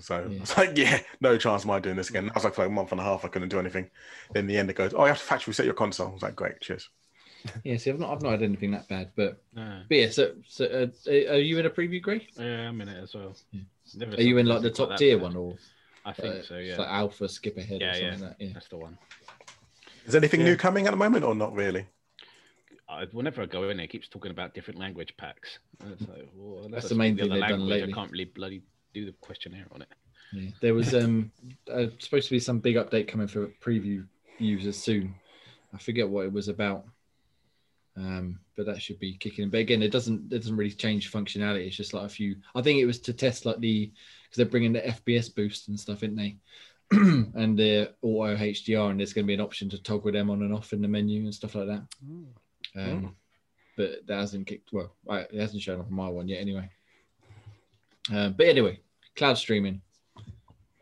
So 0.00 0.26
Yeah. 0.30 0.38
it's 0.42 0.56
like, 0.56 0.76
yeah, 0.76 1.00
no 1.20 1.36
chance 1.36 1.64
am 1.64 1.70
I 1.70 1.80
doing 1.80 1.96
this 1.96 2.10
again. 2.10 2.30
I 2.30 2.34
was 2.34 2.44
like, 2.44 2.54
for 2.54 2.62
like 2.62 2.70
a 2.70 2.74
month 2.74 2.92
and 2.92 3.00
a 3.00 3.04
half, 3.04 3.24
I 3.24 3.28
couldn't 3.28 3.48
do 3.50 3.58
anything. 3.58 3.90
Then 4.32 4.42
in 4.42 4.46
the 4.46 4.56
end, 4.58 4.70
it 4.70 4.76
goes, 4.76 4.94
oh, 4.94 5.02
you 5.02 5.08
have 5.08 5.18
to 5.18 5.24
factory 5.24 5.50
reset 5.50 5.66
your 5.66 5.74
console. 5.74 6.08
I 6.08 6.12
was 6.12 6.22
like, 6.22 6.36
great, 6.36 6.60
cheers. 6.60 6.88
yeah, 7.64 7.76
see, 7.78 7.90
I've 7.90 7.98
not, 7.98 8.10
I've 8.12 8.22
not 8.22 8.32
had 8.32 8.42
anything 8.42 8.70
that 8.72 8.88
bad. 8.88 9.10
But, 9.16 9.42
Ah, 9.56 9.82
but 9.88 9.96
yeah, 9.96 10.10
so, 10.10 10.32
so 10.46 10.64
uh, 10.66 11.10
are 11.10 11.38
you 11.38 11.58
in 11.58 11.66
a 11.66 11.70
preview, 11.70 12.00
Gray? 12.02 12.26
yeah, 12.36 12.68
I'm 12.68 12.80
in 12.80 12.88
it 12.88 13.02
as 13.02 13.14
well. 13.14 13.34
Yeah. 13.52 14.06
Are 14.16 14.22
you 14.22 14.38
in 14.38 14.46
like 14.46 14.62
the 14.62 14.70
top 14.70 14.90
that 14.90 14.98
tier 14.98 15.16
bad. 15.16 15.22
one 15.22 15.36
or 15.36 15.56
I 16.04 16.12
think 16.12 16.34
uh, 16.36 16.42
so. 16.42 16.56
Yeah, 16.58 16.76
like 16.78 16.88
alpha 16.88 17.28
skip 17.28 17.56
ahead 17.56 17.80
Yeah, 17.80 17.90
or 17.90 17.94
something 17.94 18.06
yeah. 18.06 18.26
like 18.28 18.38
that? 18.38 18.44
Yeah. 18.44 18.50
that's 18.54 18.68
the 18.68 18.76
one. 18.76 18.98
Is 20.06 20.14
anything 20.14 20.40
Yeah. 20.40 20.46
new 20.46 20.56
coming 20.56 20.86
at 20.86 20.90
the 20.92 20.96
moment 20.96 21.24
or 21.24 21.34
not 21.34 21.52
really? 21.54 21.86
I, 22.90 23.06
whenever 23.12 23.42
I 23.42 23.46
go 23.46 23.68
in, 23.68 23.78
it 23.78 23.86
keeps 23.86 24.08
talking 24.08 24.30
about 24.30 24.54
different 24.54 24.80
language 24.80 25.16
packs. 25.16 25.58
Like, 25.82 26.28
well, 26.34 26.68
That's 26.68 26.88
the 26.88 26.94
main 26.94 27.14
speak 27.14 27.24
thing 27.24 27.32
other 27.32 27.40
they've 27.40 27.50
done 27.50 27.66
lately. 27.66 27.92
I 27.92 27.94
can't 27.94 28.10
really 28.10 28.24
bloody 28.24 28.62
do 28.92 29.06
the 29.06 29.12
questionnaire 29.20 29.66
on 29.72 29.82
it. 29.82 29.88
Yeah, 30.32 30.50
there 30.60 30.74
was 30.74 30.94
um 30.94 31.30
uh, 31.72 31.86
supposed 31.98 32.28
to 32.28 32.34
be 32.34 32.40
some 32.40 32.58
big 32.58 32.76
update 32.76 33.08
coming 33.08 33.28
for 33.28 33.48
preview 33.62 34.06
users 34.38 34.76
soon. 34.76 35.14
I 35.72 35.78
forget 35.78 36.08
what 36.08 36.24
it 36.24 36.32
was 36.32 36.48
about, 36.48 36.84
um, 37.96 38.40
but 38.56 38.66
that 38.66 38.82
should 38.82 38.98
be 38.98 39.14
kicking. 39.16 39.44
in. 39.44 39.50
But 39.50 39.60
again, 39.60 39.82
it 39.82 39.92
doesn't 39.92 40.32
it 40.32 40.38
doesn't 40.38 40.56
really 40.56 40.72
change 40.72 41.12
functionality. 41.12 41.66
It's 41.66 41.76
just 41.76 41.94
like 41.94 42.06
a 42.06 42.08
few. 42.08 42.36
I 42.54 42.62
think 42.62 42.80
it 42.80 42.86
was 42.86 42.98
to 43.00 43.12
test 43.12 43.46
like 43.46 43.60
the 43.60 43.86
because 43.86 44.36
they're 44.36 44.46
bringing 44.46 44.72
the 44.72 44.80
FPS 44.80 45.34
boost 45.34 45.68
and 45.68 45.78
stuff, 45.78 46.02
aren't 46.02 46.16
they? 46.16 46.36
and 46.92 47.56
the 47.56 47.92
auto 48.02 48.36
HDR, 48.36 48.90
and 48.90 48.98
there's 48.98 49.12
going 49.12 49.24
to 49.24 49.28
be 49.28 49.34
an 49.34 49.40
option 49.40 49.68
to 49.70 49.82
toggle 49.82 50.12
them 50.12 50.30
on 50.30 50.42
and 50.42 50.52
off 50.52 50.72
in 50.72 50.82
the 50.82 50.88
menu 50.88 51.22
and 51.22 51.34
stuff 51.34 51.54
like 51.54 51.68
that. 51.68 51.82
Um, 52.76 53.16
But 53.76 54.06
that 54.06 54.16
hasn't 54.18 54.46
kicked. 54.46 54.72
Well, 54.72 54.94
I- 55.08 55.20
it 55.20 55.34
hasn't 55.40 55.62
shown 55.62 55.80
up 55.80 55.86
on 55.86 55.94
my 55.94 56.08
one 56.08 56.28
yet, 56.28 56.40
anyway. 56.40 56.68
Uh, 58.12 58.28
but 58.30 58.46
anyway, 58.46 58.80
cloud 59.16 59.34
streaming. 59.38 59.80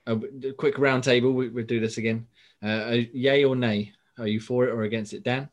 A 0.07 0.17
quick 0.57 0.77
roundtable. 0.77 1.35
We, 1.35 1.49
we'll 1.51 1.67
do 1.67 1.81
this 1.81 1.99
again. 1.99 2.27
Uh, 2.63 2.67
uh, 2.67 3.03
yay 3.13 3.45
or 3.45 3.55
nay? 3.55 3.93
Are 4.19 4.27
you 4.27 4.41
for 4.41 4.65
it 4.67 4.71
or 4.73 4.83
against 4.83 5.13
it? 5.13 5.23
Dan, 5.23 5.49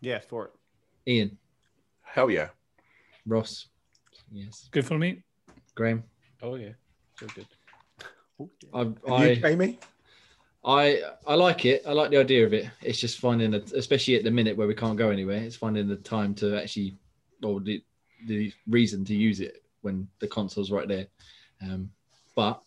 Yeah, 0.00 0.18
for 0.20 0.44
it. 0.46 0.52
Ian, 1.10 1.38
Hell 2.02 2.30
yeah. 2.30 2.50
Ross. 3.26 3.66
Yes. 4.30 4.68
Good 4.70 4.84
for 4.86 4.98
me. 4.98 5.22
Graham. 5.74 6.04
Oh 6.42 6.54
yeah, 6.56 6.72
so 7.18 7.26
good. 7.34 7.46
I, 8.74 8.80
And 8.82 8.98
I, 9.10 9.30
you, 9.30 9.46
Amy? 9.46 9.78
I, 10.64 11.00
I 11.26 11.34
like 11.34 11.66
it. 11.66 11.82
I 11.86 11.92
like 11.92 12.10
the 12.10 12.16
idea 12.16 12.46
of 12.46 12.54
it. 12.54 12.70
It's 12.82 12.98
just 12.98 13.18
finding, 13.18 13.54
a, 13.54 13.58
especially 13.76 14.16
at 14.16 14.24
the 14.24 14.30
minute 14.30 14.56
where 14.56 14.66
we 14.66 14.74
can't 14.74 14.96
go 14.96 15.10
anywhere. 15.10 15.36
It's 15.36 15.56
finding 15.56 15.88
the 15.88 15.96
time 15.96 16.34
to 16.36 16.60
actually, 16.60 16.96
or 17.42 17.60
the 17.60 17.82
the 18.26 18.52
reason 18.66 19.04
to 19.04 19.14
use 19.14 19.40
it 19.40 19.62
when 19.82 20.08
the 20.20 20.26
console's 20.26 20.70
right 20.70 20.88
there. 20.88 21.06
Um, 21.60 21.90
but 22.34 22.62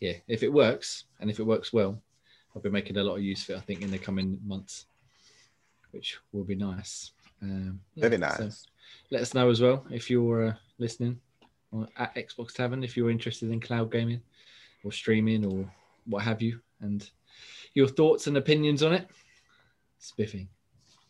yeah, 0.00 0.14
if 0.26 0.42
it 0.42 0.52
works 0.52 1.04
and 1.20 1.30
if 1.30 1.38
it 1.38 1.44
works 1.44 1.72
well, 1.72 2.00
I'll 2.54 2.62
be 2.62 2.70
making 2.70 2.96
a 2.96 3.04
lot 3.04 3.16
of 3.16 3.22
use 3.22 3.48
of 3.48 3.54
it. 3.54 3.58
I 3.58 3.60
think 3.60 3.82
in 3.82 3.90
the 3.92 3.98
coming 3.98 4.40
months, 4.44 4.86
which 5.92 6.18
will 6.32 6.44
be 6.44 6.56
nice. 6.56 7.12
Um, 7.40 7.80
yeah, 7.94 8.08
Very 8.08 8.20
so 8.20 8.44
nice. 8.44 8.66
let 9.10 9.22
us 9.22 9.34
know 9.34 9.48
as 9.48 9.60
well 9.60 9.84
if 9.90 10.10
you're 10.10 10.48
uh, 10.48 10.54
listening 10.78 11.20
or 11.70 11.86
at 11.96 12.14
Xbox 12.16 12.52
Tavern 12.52 12.82
if 12.82 12.96
you're 12.96 13.10
interested 13.10 13.52
in 13.52 13.60
cloud 13.60 13.92
gaming 13.92 14.20
or 14.82 14.90
streaming 14.90 15.44
or 15.44 15.70
what 16.06 16.24
have 16.24 16.42
you, 16.42 16.60
and 16.80 17.08
your 17.74 17.88
thoughts 17.88 18.26
and 18.26 18.36
opinions 18.36 18.82
on 18.82 18.92
it. 18.92 19.08
Spiffing. 19.98 20.48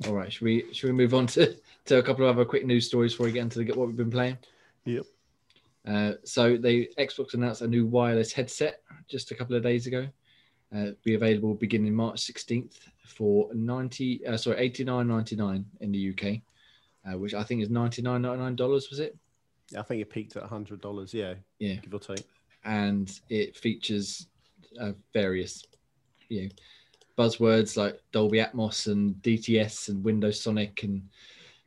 All 0.07 0.15
right, 0.15 0.33
should 0.33 0.43
we 0.45 0.73
should 0.73 0.87
we 0.89 0.93
move 0.93 1.13
on 1.15 1.27
to, 1.29 1.57
to 1.87 1.99
a 1.99 2.03
couple 2.03 2.25
of 2.27 2.37
other 2.37 2.45
quick 2.45 2.65
news 2.65 2.87
stories 2.87 3.13
before 3.13 3.27
we 3.27 3.33
get 3.33 3.43
into 3.43 3.59
the, 3.59 3.73
what 3.73 3.89
we've 3.89 3.97
been 3.97 4.11
playing? 4.11 4.39
Yep. 4.85 5.05
Uh, 5.87 6.13
so 6.25 6.57
they 6.57 6.89
Xbox 6.99 7.35
announced 7.35 7.63
a 7.63 7.67
new 7.67 7.87
wireless 7.87 8.33
headset 8.33 8.83
just 9.09 9.31
a 9.31 9.35
couple 9.35 9.57
of 9.57 9.63
days 9.63 9.87
ago. 9.87 10.07
Uh, 10.75 10.91
be 11.03 11.15
available 11.15 11.55
beginning 11.55 11.95
March 11.95 12.21
16th 12.21 12.77
for 13.07 13.49
90 13.55 14.27
uh, 14.27 14.37
sorry 14.37 14.69
89.99 14.71 15.65
in 15.81 15.93
the 15.93 16.11
UK, 16.11 16.41
uh, 17.11 17.19
which 17.19 17.33
I 17.33 17.43
think 17.43 17.63
is 17.63 17.71
99.99 17.71 18.55
dollars 18.57 18.91
was 18.91 19.01
it? 19.01 19.17
Yeah, 19.71 19.81
I 19.81 19.83
think 19.83 20.01
it 20.03 20.11
peaked 20.11 20.37
at 20.37 20.43
hundred 20.45 20.81
dollars. 20.81 21.13
Yeah, 21.13 21.35
Yeah, 21.59 21.75
give 21.77 21.93
or 21.95 22.01
take. 22.01 22.25
and 22.65 23.11
it 23.31 23.57
features 23.57 24.27
uh, 24.81 24.93
various 25.13 25.65
you 26.29 26.43
know 26.43 26.49
buzzwords 27.17 27.77
like 27.77 28.01
Dolby 28.13 28.39
Atmos 28.39 28.87
and 28.87 29.15
DTS 29.17 29.89
and 29.89 30.05
Windows 30.05 30.41
Sonic 30.41 30.85
and 30.85 31.03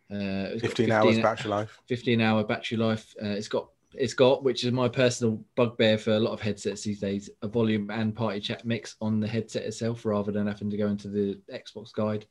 uh, 0.10 0.52
it's 0.54 0.62
got 0.62 0.72
15 0.72 0.92
hours 0.92 1.20
battery 1.20 1.50
life. 1.52 1.80
15 1.88 2.22
hour 2.22 2.44
battery 2.44 2.78
life. 2.78 3.14
Uh, 3.22 3.28
it's 3.28 3.48
got 3.48 3.70
it's 3.94 4.14
got 4.14 4.44
which 4.44 4.64
is 4.64 4.72
my 4.72 4.88
personal 4.88 5.44
bugbear 5.56 5.98
for 5.98 6.12
a 6.12 6.20
lot 6.20 6.32
of 6.32 6.40
headsets 6.40 6.84
these 6.84 7.02
days 7.02 7.30
a 7.42 7.48
volume 7.48 7.90
and 7.90 8.16
party 8.16 8.40
chat 8.40 8.64
mix 8.66 8.96
on 9.02 9.20
the 9.20 9.28
headset 9.28 9.64
itself 9.64 10.06
rather 10.06 10.32
than 10.32 10.48
having 10.48 10.70
to 10.70 10.78
go 10.78 10.88
into 10.88 11.10
the 11.10 11.38
Xbox 11.54 11.94
guide. 11.94 12.26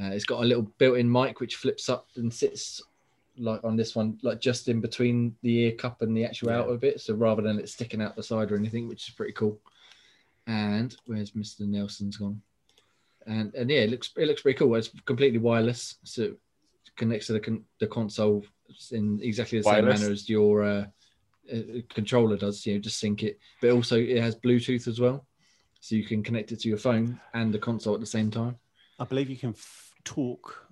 Uh, 0.00 0.10
it's 0.10 0.24
got 0.24 0.42
a 0.42 0.46
little 0.46 0.70
built-in 0.78 1.10
mic 1.10 1.40
which 1.40 1.56
flips 1.56 1.88
up 1.88 2.06
and 2.16 2.32
sits 2.32 2.82
like 3.38 3.62
on 3.64 3.76
this 3.76 3.94
one, 3.94 4.18
like 4.22 4.40
just 4.40 4.68
in 4.68 4.80
between 4.80 5.34
the 5.42 5.58
ear 5.58 5.72
cup 5.72 6.02
and 6.02 6.16
the 6.16 6.24
actual 6.24 6.50
Yeah. 6.50 6.60
outer 6.60 6.76
bit. 6.76 7.00
So 7.00 7.14
rather 7.14 7.42
than 7.42 7.58
it 7.58 7.68
sticking 7.68 8.00
out 8.02 8.14
the 8.16 8.22
side 8.22 8.50
or 8.52 8.56
anything, 8.56 8.88
which 8.88 9.08
is 9.08 9.14
pretty 9.14 9.32
cool. 9.32 9.58
And 10.46 10.96
where's 11.06 11.32
Mr. 11.32 11.60
Nelson's 11.60 12.16
gone? 12.16 12.40
And 13.26 13.52
and 13.54 13.68
yeah, 13.68 13.80
it 13.80 13.90
looks 13.90 14.12
it 14.16 14.26
looks 14.26 14.42
pretty 14.42 14.58
cool. 14.58 14.74
It's 14.76 14.90
completely 15.04 15.38
wireless, 15.38 15.96
so 16.04 16.22
it 16.22 16.38
connects 16.96 17.26
to 17.26 17.32
the 17.32 17.40
con- 17.40 17.64
the 17.80 17.86
console 17.88 18.44
in 18.92 19.20
exactly 19.22 19.58
the 19.58 19.64
same 19.64 19.84
manner 19.86 20.10
as 20.10 20.28
your 20.28 20.62
uh, 20.62 20.84
uh, 21.52 21.58
controller 21.88 22.36
does. 22.36 22.64
You 22.64 22.74
know, 22.74 22.80
just 22.80 23.00
sync 23.00 23.24
it, 23.24 23.38
but 23.60 23.70
also 23.70 23.98
it 23.98 24.22
has 24.22 24.36
Bluetooth 24.36 24.86
as 24.86 25.00
well, 25.00 25.26
so 25.80 25.96
you 25.96 26.04
can 26.04 26.22
connect 26.22 26.52
it 26.52 26.60
to 26.60 26.68
your 26.68 26.78
phone 26.78 27.20
and 27.34 27.52
the 27.52 27.58
console 27.58 27.94
at 27.94 28.00
the 28.00 28.06
same 28.06 28.30
time. 28.30 28.56
I 29.00 29.04
believe 29.04 29.28
you 29.28 29.36
can 29.36 29.50
f- 29.50 29.92
talk 30.04 30.68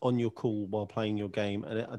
on 0.00 0.18
your 0.18 0.30
call 0.30 0.66
while 0.66 0.86
playing 0.86 1.16
your 1.16 1.28
game 1.28 1.64
and 1.64 1.80
it, 1.80 1.90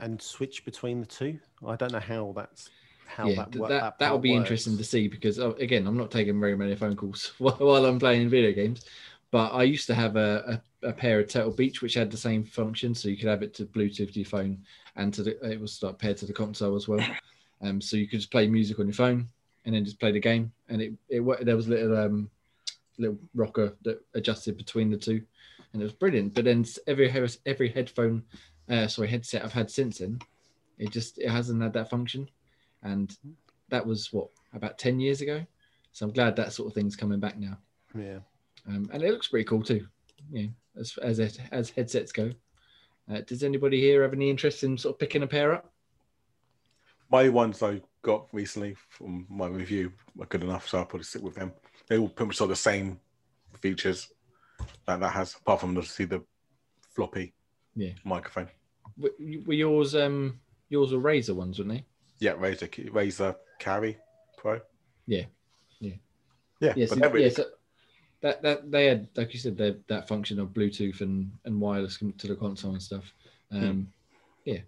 and 0.00 0.20
switch 0.20 0.64
between 0.64 1.00
the 1.00 1.06
two. 1.06 1.38
I 1.64 1.76
don't 1.76 1.92
know 1.92 2.00
how 2.00 2.32
that's 2.34 2.68
how 3.06 3.28
yeah, 3.28 3.36
that 3.36 3.52
that, 3.52 3.68
that 3.68 3.98
that, 3.98 4.12
will 4.12 4.18
be 4.18 4.32
works. 4.32 4.42
interesting 4.42 4.76
to 4.76 4.84
see 4.84 5.08
because 5.08 5.38
uh, 5.38 5.54
again, 5.54 5.86
I'm 5.86 5.96
not 5.96 6.10
taking 6.10 6.40
very 6.40 6.56
many 6.56 6.74
phone 6.74 6.96
calls 6.96 7.32
while, 7.38 7.56
while 7.56 7.86
I'm 7.86 7.98
playing 7.98 8.28
video 8.28 8.52
games, 8.52 8.84
But 9.30 9.52
I 9.52 9.62
used 9.64 9.86
to 9.88 9.94
have 9.94 10.16
a, 10.16 10.60
a, 10.82 10.88
a 10.88 10.92
pair 10.92 11.20
of 11.20 11.28
Turtle 11.28 11.52
Beach 11.52 11.82
which 11.82 11.94
had 11.94 12.10
the 12.10 12.16
same 12.16 12.44
function, 12.44 12.94
so 12.94 13.08
you 13.08 13.16
could 13.16 13.28
have 13.28 13.42
it 13.42 13.54
to 13.54 13.64
Bluetooth 13.66 14.12
to 14.12 14.20
your 14.20 14.26
phone, 14.26 14.58
and 14.96 15.12
to 15.14 15.22
the, 15.22 15.50
it 15.50 15.60
was 15.60 15.82
like 15.82 15.98
paired 15.98 16.16
to 16.18 16.26
the 16.26 16.32
console 16.32 16.76
as 16.76 16.88
well. 16.88 17.04
Um, 17.62 17.80
so 17.80 17.96
you 17.96 18.06
could 18.06 18.20
just 18.20 18.30
play 18.30 18.46
music 18.46 18.78
on 18.78 18.86
your 18.86 18.92
phone 18.92 19.30
and 19.64 19.74
then 19.74 19.82
just 19.82 19.98
play 19.98 20.12
the 20.12 20.20
game, 20.20 20.52
and 20.68 20.82
it 20.82 20.92
it 21.08 21.22
there 21.44 21.56
was 21.56 21.68
a 21.68 21.70
little 21.70 21.96
um 21.96 22.30
little 22.98 23.18
rocker 23.34 23.74
that 23.82 24.04
adjusted 24.14 24.56
between 24.56 24.90
the 24.90 24.96
two, 24.96 25.22
and 25.72 25.82
it 25.82 25.84
was 25.84 25.92
brilliant. 25.92 26.34
But 26.34 26.44
then 26.44 26.64
every 26.86 27.10
every 27.46 27.68
headphone, 27.68 28.22
uh, 28.68 28.86
sorry 28.88 29.08
headset 29.08 29.44
I've 29.44 29.52
had 29.52 29.70
since 29.70 29.98
then, 29.98 30.20
it 30.78 30.90
just 30.90 31.18
it 31.18 31.30
hasn't 31.30 31.62
had 31.62 31.72
that 31.72 31.90
function, 31.90 32.28
and 32.86 33.16
that 33.68 33.84
was 33.86 34.12
what 34.12 34.28
about 34.54 34.78
ten 34.78 34.98
years 35.00 35.20
ago. 35.20 35.44
So 35.92 36.06
I'm 36.06 36.12
glad 36.12 36.36
that 36.36 36.52
sort 36.52 36.68
of 36.68 36.74
thing's 36.74 36.96
coming 36.96 37.20
back 37.20 37.38
now, 37.38 37.58
Yeah. 37.94 38.18
um, 38.68 38.88
and 38.92 39.02
it 39.02 39.10
looks 39.10 39.28
pretty 39.28 39.44
cool 39.44 39.62
too. 39.62 39.86
You 40.30 40.44
know, 40.44 40.50
as 40.80 40.96
as 41.02 41.18
it, 41.18 41.38
as 41.52 41.70
headsets 41.70 42.12
go. 42.12 42.30
Uh, 43.10 43.20
does 43.20 43.42
anybody 43.44 43.80
here 43.80 44.02
have 44.02 44.12
any 44.12 44.28
interest 44.30 44.64
in 44.64 44.76
sort 44.76 44.94
of 44.94 44.98
picking 44.98 45.22
a 45.22 45.26
pair 45.26 45.52
up? 45.52 45.72
My 47.10 47.28
ones 47.28 47.62
I 47.62 47.80
got 48.02 48.26
recently 48.32 48.74
from 48.88 49.26
my 49.30 49.46
review 49.46 49.92
were 50.16 50.26
good 50.26 50.42
enough, 50.42 50.68
so 50.68 50.78
I'll 50.78 50.86
probably 50.86 51.04
stick 51.04 51.22
with 51.22 51.36
them. 51.36 51.52
They 51.88 51.98
all 51.98 52.08
pretty 52.08 52.28
much 52.28 52.38
have 52.40 52.48
the 52.48 52.56
same 52.56 52.98
features 53.60 54.08
that 54.86 54.98
that 55.00 55.12
has, 55.12 55.34
apart 55.36 55.60
from 55.60 55.74
the 55.74 55.82
see 55.82 56.04
the 56.04 56.22
floppy 56.94 57.32
Yeah. 57.76 57.92
microphone. 58.04 58.48
Were, 58.98 59.12
were 59.46 59.54
yours 59.54 59.94
um 59.94 60.40
yours 60.68 60.92
were 60.92 61.00
Razer 61.00 61.34
ones, 61.34 61.58
weren't 61.58 61.70
they? 61.70 61.84
Yeah, 62.18 62.32
Razer 62.34 62.68
Razer 62.92 63.36
Kaira 63.60 63.96
Pro. 64.36 64.60
Yeah. 65.06 65.24
Yeah. 65.80 65.92
Yeah, 66.60 66.72
Yes, 66.76 66.90
but 66.90 67.02
every, 67.02 67.24
yeah, 67.24 67.28
so 67.30 67.44
that 68.22 68.42
that 68.42 68.70
they 68.70 68.86
had, 68.86 69.08
like 69.16 69.32
you 69.34 69.38
said, 69.38 69.56
they, 69.58 69.76
that 69.88 70.08
function 70.08 70.38
of 70.40 70.48
Bluetooth 70.48 71.00
and 71.02 71.30
and 71.44 71.60
wireless 71.60 71.98
to 71.98 72.26
the 72.26 72.34
console 72.36 72.72
and 72.72 72.82
stuff. 72.82 73.12
Um, 73.52 73.92
Yeah, 74.44 74.60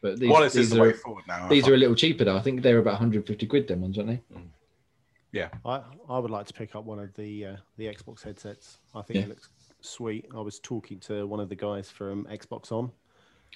but 0.00 0.18
these, 0.18 0.30
wireless 0.30 0.54
these 0.54 0.66
is 0.66 0.70
the 0.72 0.80
are 0.82 0.86
way 0.88 0.92
forward 0.94 1.24
now. 1.28 1.44
I 1.44 1.48
these 1.48 1.64
find. 1.64 1.72
are 1.72 1.76
a 1.76 1.78
little 1.78 1.94
cheaper 1.94 2.24
though. 2.24 2.36
I 2.36 2.40
think 2.42 2.62
they're 2.62 2.78
about 2.78 2.94
150 2.94 3.46
quid. 3.46 3.68
Them 3.68 3.82
ones, 3.82 3.98
aren't 3.98 4.10
they? 4.10 4.22
Yeah. 5.32 5.48
I, 5.66 5.82
I 6.08 6.18
would 6.18 6.30
like 6.30 6.46
to 6.46 6.54
pick 6.54 6.74
up 6.74 6.84
one 6.84 6.98
of 6.98 7.12
the 7.14 7.44
uh, 7.46 7.56
the 7.76 7.84
Xbox 7.86 8.22
headsets. 8.22 8.78
I 8.94 9.02
think 9.02 9.18
Yeah. 9.18 9.22
it 9.24 9.28
looks 9.28 9.50
sweet. 9.82 10.26
I 10.34 10.40
was 10.40 10.58
talking 10.60 10.98
to 11.00 11.26
one 11.26 11.40
of 11.40 11.50
the 11.50 11.56
guys 11.56 11.90
from 11.90 12.24
Xbox 12.30 12.72
On, 12.72 12.90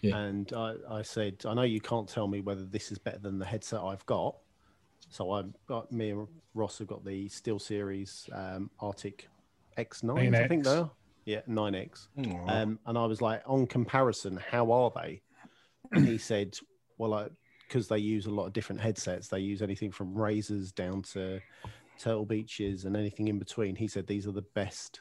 Yeah. 0.02 0.16
and 0.16 0.52
I, 0.52 0.74
I 0.90 1.02
said, 1.02 1.42
I 1.44 1.54
know 1.54 1.62
you 1.62 1.80
can't 1.80 2.08
tell 2.08 2.26
me 2.26 2.40
whether 2.40 2.64
this 2.64 2.90
is 2.90 2.98
better 2.98 3.18
than 3.18 3.38
the 3.38 3.44
headset 3.44 3.80
I've 3.80 4.04
got. 4.06 4.36
So 5.10 5.32
I've 5.32 5.52
got 5.66 5.90
me 5.92 6.10
and 6.10 6.26
Ross 6.54 6.78
have 6.78 6.86
got 6.86 7.04
the 7.04 7.28
SteelSeries 7.28 8.32
um, 8.32 8.70
Arctis 8.80 9.24
X9, 9.76 10.34
I 10.34 10.48
think 10.48 10.64
they 10.64 10.70
are. 10.70 10.90
Yeah, 11.24 11.40
9X. 11.48 12.08
Um, 12.48 12.78
and 12.86 12.98
I 12.98 13.06
was 13.06 13.20
like, 13.20 13.42
on 13.46 13.66
comparison, 13.66 14.38
how 14.50 14.72
are 14.72 14.92
they? 14.94 15.22
And 15.92 16.06
he 16.06 16.18
said, 16.18 16.56
well, 16.98 17.28
because 17.68 17.88
they 17.88 17.98
use 17.98 18.26
a 18.26 18.30
lot 18.30 18.46
of 18.46 18.52
different 18.52 18.80
headsets, 18.80 19.28
they 19.28 19.40
use 19.40 19.62
anything 19.62 19.90
from 19.92 20.14
Razers 20.14 20.74
down 20.74 21.02
to 21.12 21.40
Turtle 21.98 22.24
Beaches 22.24 22.84
and 22.84 22.96
anything 22.96 23.28
in 23.28 23.38
between. 23.38 23.76
He 23.76 23.86
said 23.86 24.06
these 24.06 24.26
are 24.26 24.32
the 24.32 24.46
best 24.54 25.00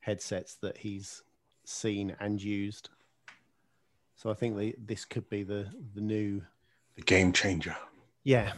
headsets 0.00 0.56
that 0.62 0.78
he's 0.78 1.22
seen 1.64 2.16
and 2.20 2.42
used. 2.42 2.88
So 4.16 4.30
I 4.30 4.34
think 4.34 4.56
they, 4.56 4.74
this 4.78 5.04
could 5.04 5.28
be 5.28 5.42
the 5.42 5.68
the 5.94 6.00
new 6.00 6.42
the 6.96 7.02
game 7.02 7.32
changer. 7.32 7.76
yeah. 8.24 8.52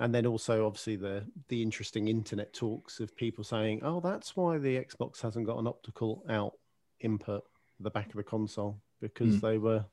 And 0.00 0.14
then 0.14 0.26
also 0.26 0.64
obviously 0.66 0.94
the 0.96 1.24
the 1.48 1.60
interesting 1.62 2.06
internet 2.08 2.52
talks 2.52 3.00
of 3.00 3.16
people 3.16 3.42
saying, 3.42 3.80
"Oh, 3.82 4.00
that's 4.00 4.36
why 4.36 4.58
the 4.58 4.76
Xbox 4.76 5.20
hasn't 5.22 5.46
got 5.46 5.58
an 5.58 5.66
optical 5.66 6.22
out 6.28 6.52
input 7.00 7.42
at 7.78 7.82
the 7.84 7.90
back 7.90 8.06
of 8.06 8.14
the 8.14 8.22
console 8.22 8.80
because 9.00 9.34
Hmm. 9.36 9.46
they 9.46 9.58
were 9.58 9.84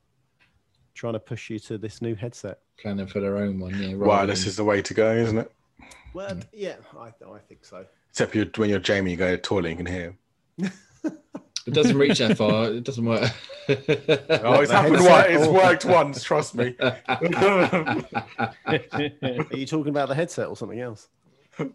trying 0.94 1.14
to 1.14 1.18
push 1.20 1.50
you 1.50 1.58
to 1.60 1.76
this 1.78 2.00
new 2.02 2.14
headset." 2.14 2.60
Planning 2.80 3.06
for 3.08 3.18
their 3.20 3.36
own 3.38 3.58
one. 3.58 3.70
Yeah. 3.80 3.88
rather 3.94 3.96
Wireless 4.06 4.40
than- 4.42 4.48
is 4.50 4.56
the 4.56 4.64
way 4.64 4.80
to 4.82 4.94
go, 4.94 5.12
isn't 5.16 5.38
it? 5.38 5.50
Well, 6.14 6.38
yeah, 6.52 6.76
I, 6.96 7.08
I 7.08 7.38
think 7.48 7.64
so. 7.64 7.84
Except 8.10 8.34
you're, 8.34 8.46
when 8.56 8.70
you're 8.70 8.78
Jamie, 8.78 9.10
you 9.10 9.16
go 9.16 9.30
to 9.32 9.36
the 9.36 9.42
toilet, 9.42 9.70
you 9.70 9.76
can 9.76 9.86
hear. 9.86 10.16
him. 11.66 11.72
It 11.72 11.74
doesn't 11.74 11.96
reach 11.98 12.18
that 12.18 12.36
far. 12.36 12.70
It 12.70 12.84
doesn't 12.84 13.04
work. 13.04 13.30
Oh, 13.68 14.60
it's 14.60 14.70
happened. 14.70 15.04
Once. 15.04 15.26
It's 15.28 15.46
worked 15.46 15.84
once. 15.84 16.22
Trust 16.22 16.54
me. 16.54 16.74
Are 16.80 16.96
you 19.52 19.66
talking 19.66 19.90
about 19.90 20.08
the 20.08 20.14
headset 20.14 20.48
or 20.48 20.56
something 20.56 20.80
else? 20.80 21.08
Oh, 21.58 21.70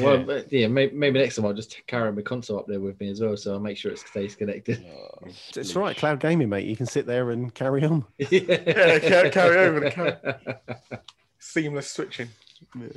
well, 0.00 0.24
but 0.24 0.50
yeah, 0.50 0.68
maybe, 0.68 0.96
maybe 0.96 1.18
next 1.20 1.36
time 1.36 1.44
I'll 1.44 1.52
just 1.52 1.86
carry 1.86 2.10
my 2.10 2.22
console 2.22 2.58
up 2.58 2.66
there 2.66 2.80
with 2.80 2.98
me 2.98 3.10
as 3.10 3.20
well, 3.20 3.36
so 3.36 3.52
I'll 3.52 3.60
make 3.60 3.76
sure 3.76 3.92
it 3.92 3.98
stays 3.98 4.34
connected. 4.34 4.84
Oh, 4.90 5.28
It's 5.54 5.76
all 5.76 5.82
right, 5.82 5.96
cloud 5.96 6.18
gaming, 6.18 6.48
mate. 6.48 6.64
You 6.66 6.76
can 6.76 6.86
sit 6.86 7.06
there 7.06 7.30
and 7.30 7.54
carry 7.54 7.84
on. 7.84 8.04
Yeah, 8.30 8.98
ca- 8.98 9.30
carry 9.30 9.56
over 9.58 9.80
the 9.80 9.90
carry. 9.90 10.14
Seamless 11.38 11.90
switching. 11.90 12.28
Yeah, 12.74 12.88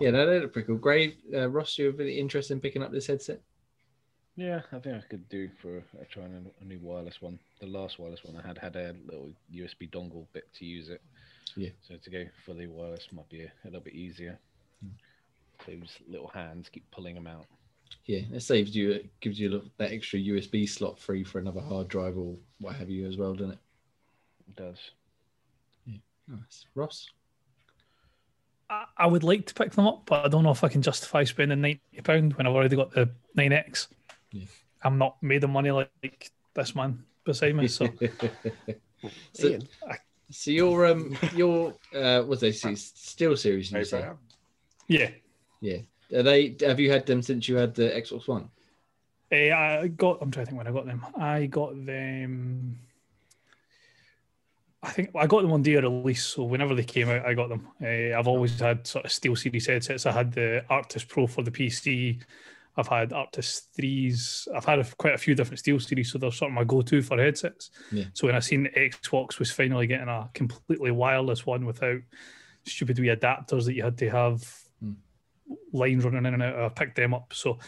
yeah, 0.00 0.10
no, 0.10 0.26
they 0.26 0.40
look 0.40 0.52
pretty 0.52 0.66
cool. 0.66 0.76
Gray, 0.76 1.16
uh, 1.34 1.48
Ross, 1.48 1.78
you're 1.78 1.92
really 1.92 2.18
interested 2.18 2.52
in 2.54 2.60
picking 2.60 2.82
up 2.82 2.92
this 2.92 3.06
headset? 3.06 3.40
Yeah, 4.36 4.62
I 4.72 4.78
think 4.78 4.96
I 4.96 5.06
could 5.08 5.28
do 5.28 5.50
for 5.60 5.78
uh, 5.78 6.00
a, 6.02 6.04
trying 6.06 6.32
a, 6.32 6.62
a 6.62 6.66
new 6.66 6.78
wireless 6.80 7.20
one. 7.20 7.38
The 7.60 7.66
last 7.66 7.98
wireless 7.98 8.24
one 8.24 8.40
I 8.42 8.46
had 8.46 8.58
had 8.58 8.76
a 8.76 8.94
little 9.04 9.30
USB 9.54 9.90
dongle 9.90 10.26
bit 10.32 10.48
to 10.58 10.64
use 10.64 10.88
it. 10.88 11.02
Yeah. 11.54 11.70
So 11.86 11.96
to 11.96 12.10
go 12.10 12.24
fully 12.46 12.66
wireless 12.66 13.08
might 13.12 13.28
be 13.28 13.42
a, 13.42 13.52
a 13.64 13.66
little 13.66 13.80
bit 13.82 13.94
easier. 13.94 14.38
Hmm. 14.82 14.90
Those 15.70 15.96
little 16.08 16.28
hands 16.28 16.68
keep 16.70 16.90
pulling 16.90 17.14
them 17.14 17.26
out. 17.26 17.46
Yeah, 18.06 18.20
it 18.32 18.40
saves 18.40 18.74
you, 18.74 18.92
it 18.92 19.20
gives 19.20 19.38
you 19.38 19.50
a 19.50 19.52
little- 19.52 19.70
that 19.76 19.92
extra 19.92 20.18
USB 20.18 20.68
slot 20.68 20.98
free 20.98 21.22
for 21.22 21.38
another 21.38 21.60
hard 21.60 21.88
drive 21.88 22.16
or 22.16 22.34
what 22.58 22.74
have 22.76 22.88
you 22.88 23.06
as 23.06 23.18
well, 23.18 23.34
doesn't 23.34 23.52
it? 23.52 23.58
It 24.48 24.56
does. 24.56 24.78
Nice. 26.28 26.66
Ross? 26.74 27.10
I, 28.70 28.84
I 28.96 29.06
would 29.06 29.24
like 29.24 29.46
to 29.46 29.54
pick 29.54 29.72
them 29.72 29.86
up, 29.86 30.04
but 30.06 30.24
I 30.24 30.28
don't 30.28 30.44
know 30.44 30.50
if 30.50 30.64
I 30.64 30.68
can 30.68 30.80
justify 30.80 31.24
spending 31.24 31.60
ninety 31.60 31.80
pound 32.02 32.34
when 32.34 32.46
I've 32.46 32.54
already 32.54 32.76
got 32.76 32.92
the 32.92 33.10
nine 33.34 33.52
X. 33.52 33.88
Yeah. 34.32 34.46
I'm 34.82 34.98
not 34.98 35.22
made 35.22 35.44
of 35.44 35.50
money 35.50 35.70
like, 35.70 35.90
like 36.02 36.30
this 36.54 36.74
man 36.74 37.04
beside 37.24 37.54
me. 37.54 37.68
So 37.68 37.88
so, 39.32 39.46
Ian, 39.46 39.68
so 40.30 40.50
your 40.50 40.86
um 40.86 41.16
your 41.34 41.74
uh 41.94 42.22
what's 42.22 42.40
they 42.40 42.52
see 42.52 42.70
SteelSeries 42.70 43.72
you 43.72 43.84
say? 43.84 44.10
Yeah, 44.88 45.10
Yeah. 45.60 45.78
Are 46.14 46.22
they 46.22 46.56
have 46.60 46.80
you 46.80 46.90
had 46.90 47.06
them 47.06 47.22
since 47.22 47.48
you 47.48 47.56
had 47.56 47.74
the 47.74 47.84
Xbox 47.84 48.28
One? 48.28 48.50
Eh, 49.30 49.50
I 49.50 49.88
got. 49.88 50.18
I'm 50.20 50.30
trying 50.30 50.44
to 50.44 50.50
think 50.50 50.58
when 50.58 50.66
I 50.66 50.72
got 50.72 50.84
them. 50.84 51.06
I 51.18 51.46
got 51.46 51.86
them. 51.86 52.78
I 54.82 54.90
think 54.90 55.10
I 55.14 55.26
got 55.26 55.42
them 55.42 55.52
on 55.52 55.62
day 55.62 55.74
of 55.74 55.84
release, 55.84 56.26
so 56.26 56.42
whenever 56.42 56.74
they 56.74 56.82
came 56.82 57.08
out, 57.08 57.24
I 57.24 57.34
got 57.34 57.48
them. 57.48 57.68
Uh, 57.80 58.18
I've 58.18 58.26
always 58.26 58.58
had 58.58 58.86
sort 58.86 59.04
of 59.06 59.10
SteelSeries 59.10 59.68
headsets. 59.68 60.06
I 60.06 60.12
had 60.12 60.32
the 60.32 60.64
Arctis 60.68 61.08
Pro 61.08 61.26
for 61.26 61.42
the 61.42 61.50
PC. 61.50 62.20
I've 62.76 62.88
had 62.88 63.10
Arctis 63.10 63.66
threes. 63.76 64.48
I've 64.54 64.64
had 64.64 64.78
a, 64.78 64.84
quite 64.96 65.14
a 65.14 65.18
few 65.18 65.34
different 65.34 65.62
SteelSeries, 65.62 66.06
so 66.06 66.18
they're 66.18 66.30
sort 66.32 66.50
of 66.50 66.54
my 66.54 66.64
go-to 66.64 67.02
for 67.02 67.18
headsets. 67.18 67.70
Yeah. 67.90 68.04
So 68.14 68.26
when 68.26 68.36
I 68.36 68.40
seen 68.40 68.68
Xbox 68.76 69.38
was 69.38 69.50
finally 69.50 69.86
getting 69.86 70.08
a 70.08 70.30
completely 70.32 70.90
wireless 70.90 71.44
one 71.44 71.66
without 71.66 72.00
stupid 72.64 72.98
wee 72.98 73.08
adapters 73.08 73.66
that 73.66 73.74
you 73.74 73.82
had 73.82 73.98
to 73.98 74.08
have 74.10 74.42
Hmm. 74.80 74.92
lines 75.72 76.04
running 76.04 76.24
in 76.26 76.34
and 76.34 76.42
out, 76.42 76.58
I 76.58 76.68
picked 76.70 76.96
them 76.96 77.12
up. 77.14 77.32
So 77.34 77.58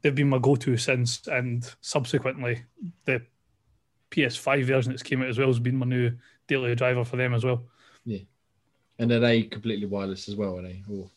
they've 0.00 0.14
been 0.14 0.28
my 0.28 0.38
go-to 0.38 0.76
since, 0.76 1.26
and 1.26 1.68
subsequently 1.80 2.62
the 3.04 3.22
PS5 4.10 4.64
version 4.64 4.92
that's 4.92 5.02
came 5.02 5.22
out 5.22 5.28
as 5.28 5.38
well 5.38 5.48
has 5.48 5.58
been 5.58 5.76
my 5.76 5.86
new 5.86 6.12
daily 6.46 6.74
driver 6.74 7.04
for 7.04 7.16
them 7.16 7.34
as 7.34 7.44
well. 7.44 7.64
Yeah, 8.04 8.18
and 8.98 9.10
are 9.10 9.20
they 9.20 9.42
completely 9.42 9.86
wireless 9.86 10.28
as 10.28 10.36
well, 10.36 10.58
are 10.58 10.62
they? 10.62 10.82
Or 10.90 11.10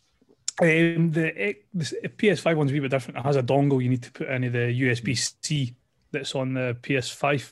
Um, 0.62 1.12
the, 1.12 1.56
the 1.74 2.10
PS5 2.10 2.56
one's 2.56 2.72
a 2.72 2.74
wee 2.74 2.80
bit 2.80 2.92
different. 2.92 3.20
It 3.20 3.24
has 3.24 3.36
a 3.36 3.44
dongle 3.44 3.84
you 3.84 3.90
need 3.90 4.04
to 4.04 4.12
put 4.12 4.30
into 4.30 4.50
the 4.50 4.82
USB 4.82 5.18
C 5.44 5.76
that's 6.12 6.34
on 6.34 6.54
the 6.54 6.78
PS5. 6.82 7.52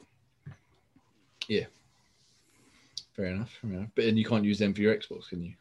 fair 3.13 3.25
enough, 3.25 3.51
fair 3.61 3.71
enough. 3.71 3.89
But 3.95 4.05
and 4.05 4.17
you 4.17 4.25
can't 4.25 4.45
use 4.45 4.59
them 4.59 4.73
for 4.73 4.81
your 4.81 4.95
Xbox, 4.95 5.29
can 5.29 5.43
you? 5.43 5.53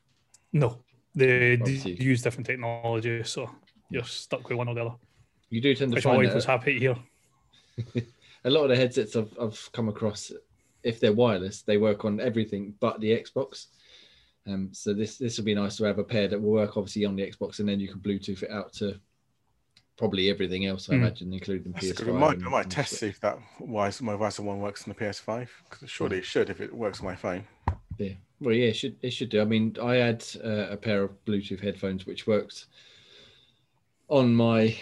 No, 0.52 0.78
they, 1.14 1.54
Obviously. 1.54 1.94
use 1.94 2.22
different 2.22 2.46
technology, 2.46 3.22
so 3.24 3.50
you're 3.90 4.04
stuck 4.04 4.48
with 4.48 4.58
one 4.58 4.68
or 4.68 4.74
the 4.74 4.82
other. 4.82 4.94
You 5.50 5.60
do 5.60 5.74
tend 5.74 5.90
to 5.90 5.96
Which 5.96 6.04
my 6.04 6.12
find 6.12 6.24
wife 6.24 6.34
was 6.34 6.44
happy 6.44 6.74
to 6.74 6.80
hear. 6.80 8.04
a 8.44 8.50
lot 8.50 8.64
of 8.64 8.70
the 8.70 8.76
headsets 8.76 9.16
I've, 9.16 9.36
I've 9.40 9.70
come 9.72 9.88
across, 9.88 10.32
if 10.82 11.00
they're 11.00 11.12
wireless, 11.12 11.62
they 11.62 11.76
work 11.76 12.04
on 12.04 12.20
everything 12.20 12.74
but 12.80 13.00
the 13.00 13.10
Xbox. 13.10 13.66
Um, 14.46 14.70
so 14.72 14.92
this 14.92 15.18
this 15.18 15.36
would 15.38 15.44
be 15.44 15.54
nice 15.54 15.76
to 15.76 15.84
have 15.84 15.98
a 15.98 16.04
pair 16.04 16.26
that 16.28 16.40
will 16.40 16.50
work 16.52 16.76
obviously 16.76 17.04
on 17.04 17.14
the 17.16 17.22
Xbox, 17.30 17.60
and 17.60 17.68
then 17.68 17.78
you 17.80 17.88
can 17.88 18.00
Bluetooth 18.00 18.42
it 18.42 18.50
out 18.50 18.72
to 18.74 18.98
probably 19.96 20.28
everything 20.30 20.66
else. 20.66 20.88
I 20.90 20.94
Hmm. 20.96 21.02
imagine, 21.02 21.32
including 21.32 21.72
That's 21.72 21.86
PS5. 21.86 22.06
good- 22.06 22.08
I 22.16 22.18
might, 22.18 22.36
and- 22.38 22.46
I 22.46 22.50
might 22.50 22.70
test 22.70 22.94
see 22.94 23.06
if 23.06 23.20
that 23.20 23.38
wise 23.60 24.02
my 24.02 24.14
Wiser 24.16 24.42
one 24.42 24.58
works 24.60 24.82
on 24.82 24.88
the 24.88 24.94
PS5. 24.98 25.48
'cause 25.70 25.88
Surely 25.88 26.18
it 26.18 26.24
should 26.24 26.50
if 26.50 26.60
it 26.60 26.74
works 26.74 26.98
on 27.00 27.06
my 27.06 27.14
phone. 27.14 27.44
Yeah. 27.98 28.14
Well, 28.40 28.54
yeah, 28.54 28.66
it 28.68 28.76
should 28.76 28.96
it 29.02 29.10
should 29.12 29.28
do. 29.28 29.40
I 29.40 29.44
mean, 29.44 29.76
I 29.80 29.94
had 29.96 30.24
uh, 30.42 30.66
a 30.70 30.76
pair 30.76 31.04
of 31.04 31.24
Bluetooth 31.24 31.60
headphones 31.60 32.04
which 32.06 32.26
worked 32.26 32.66
on 34.08 34.34
my 34.34 34.76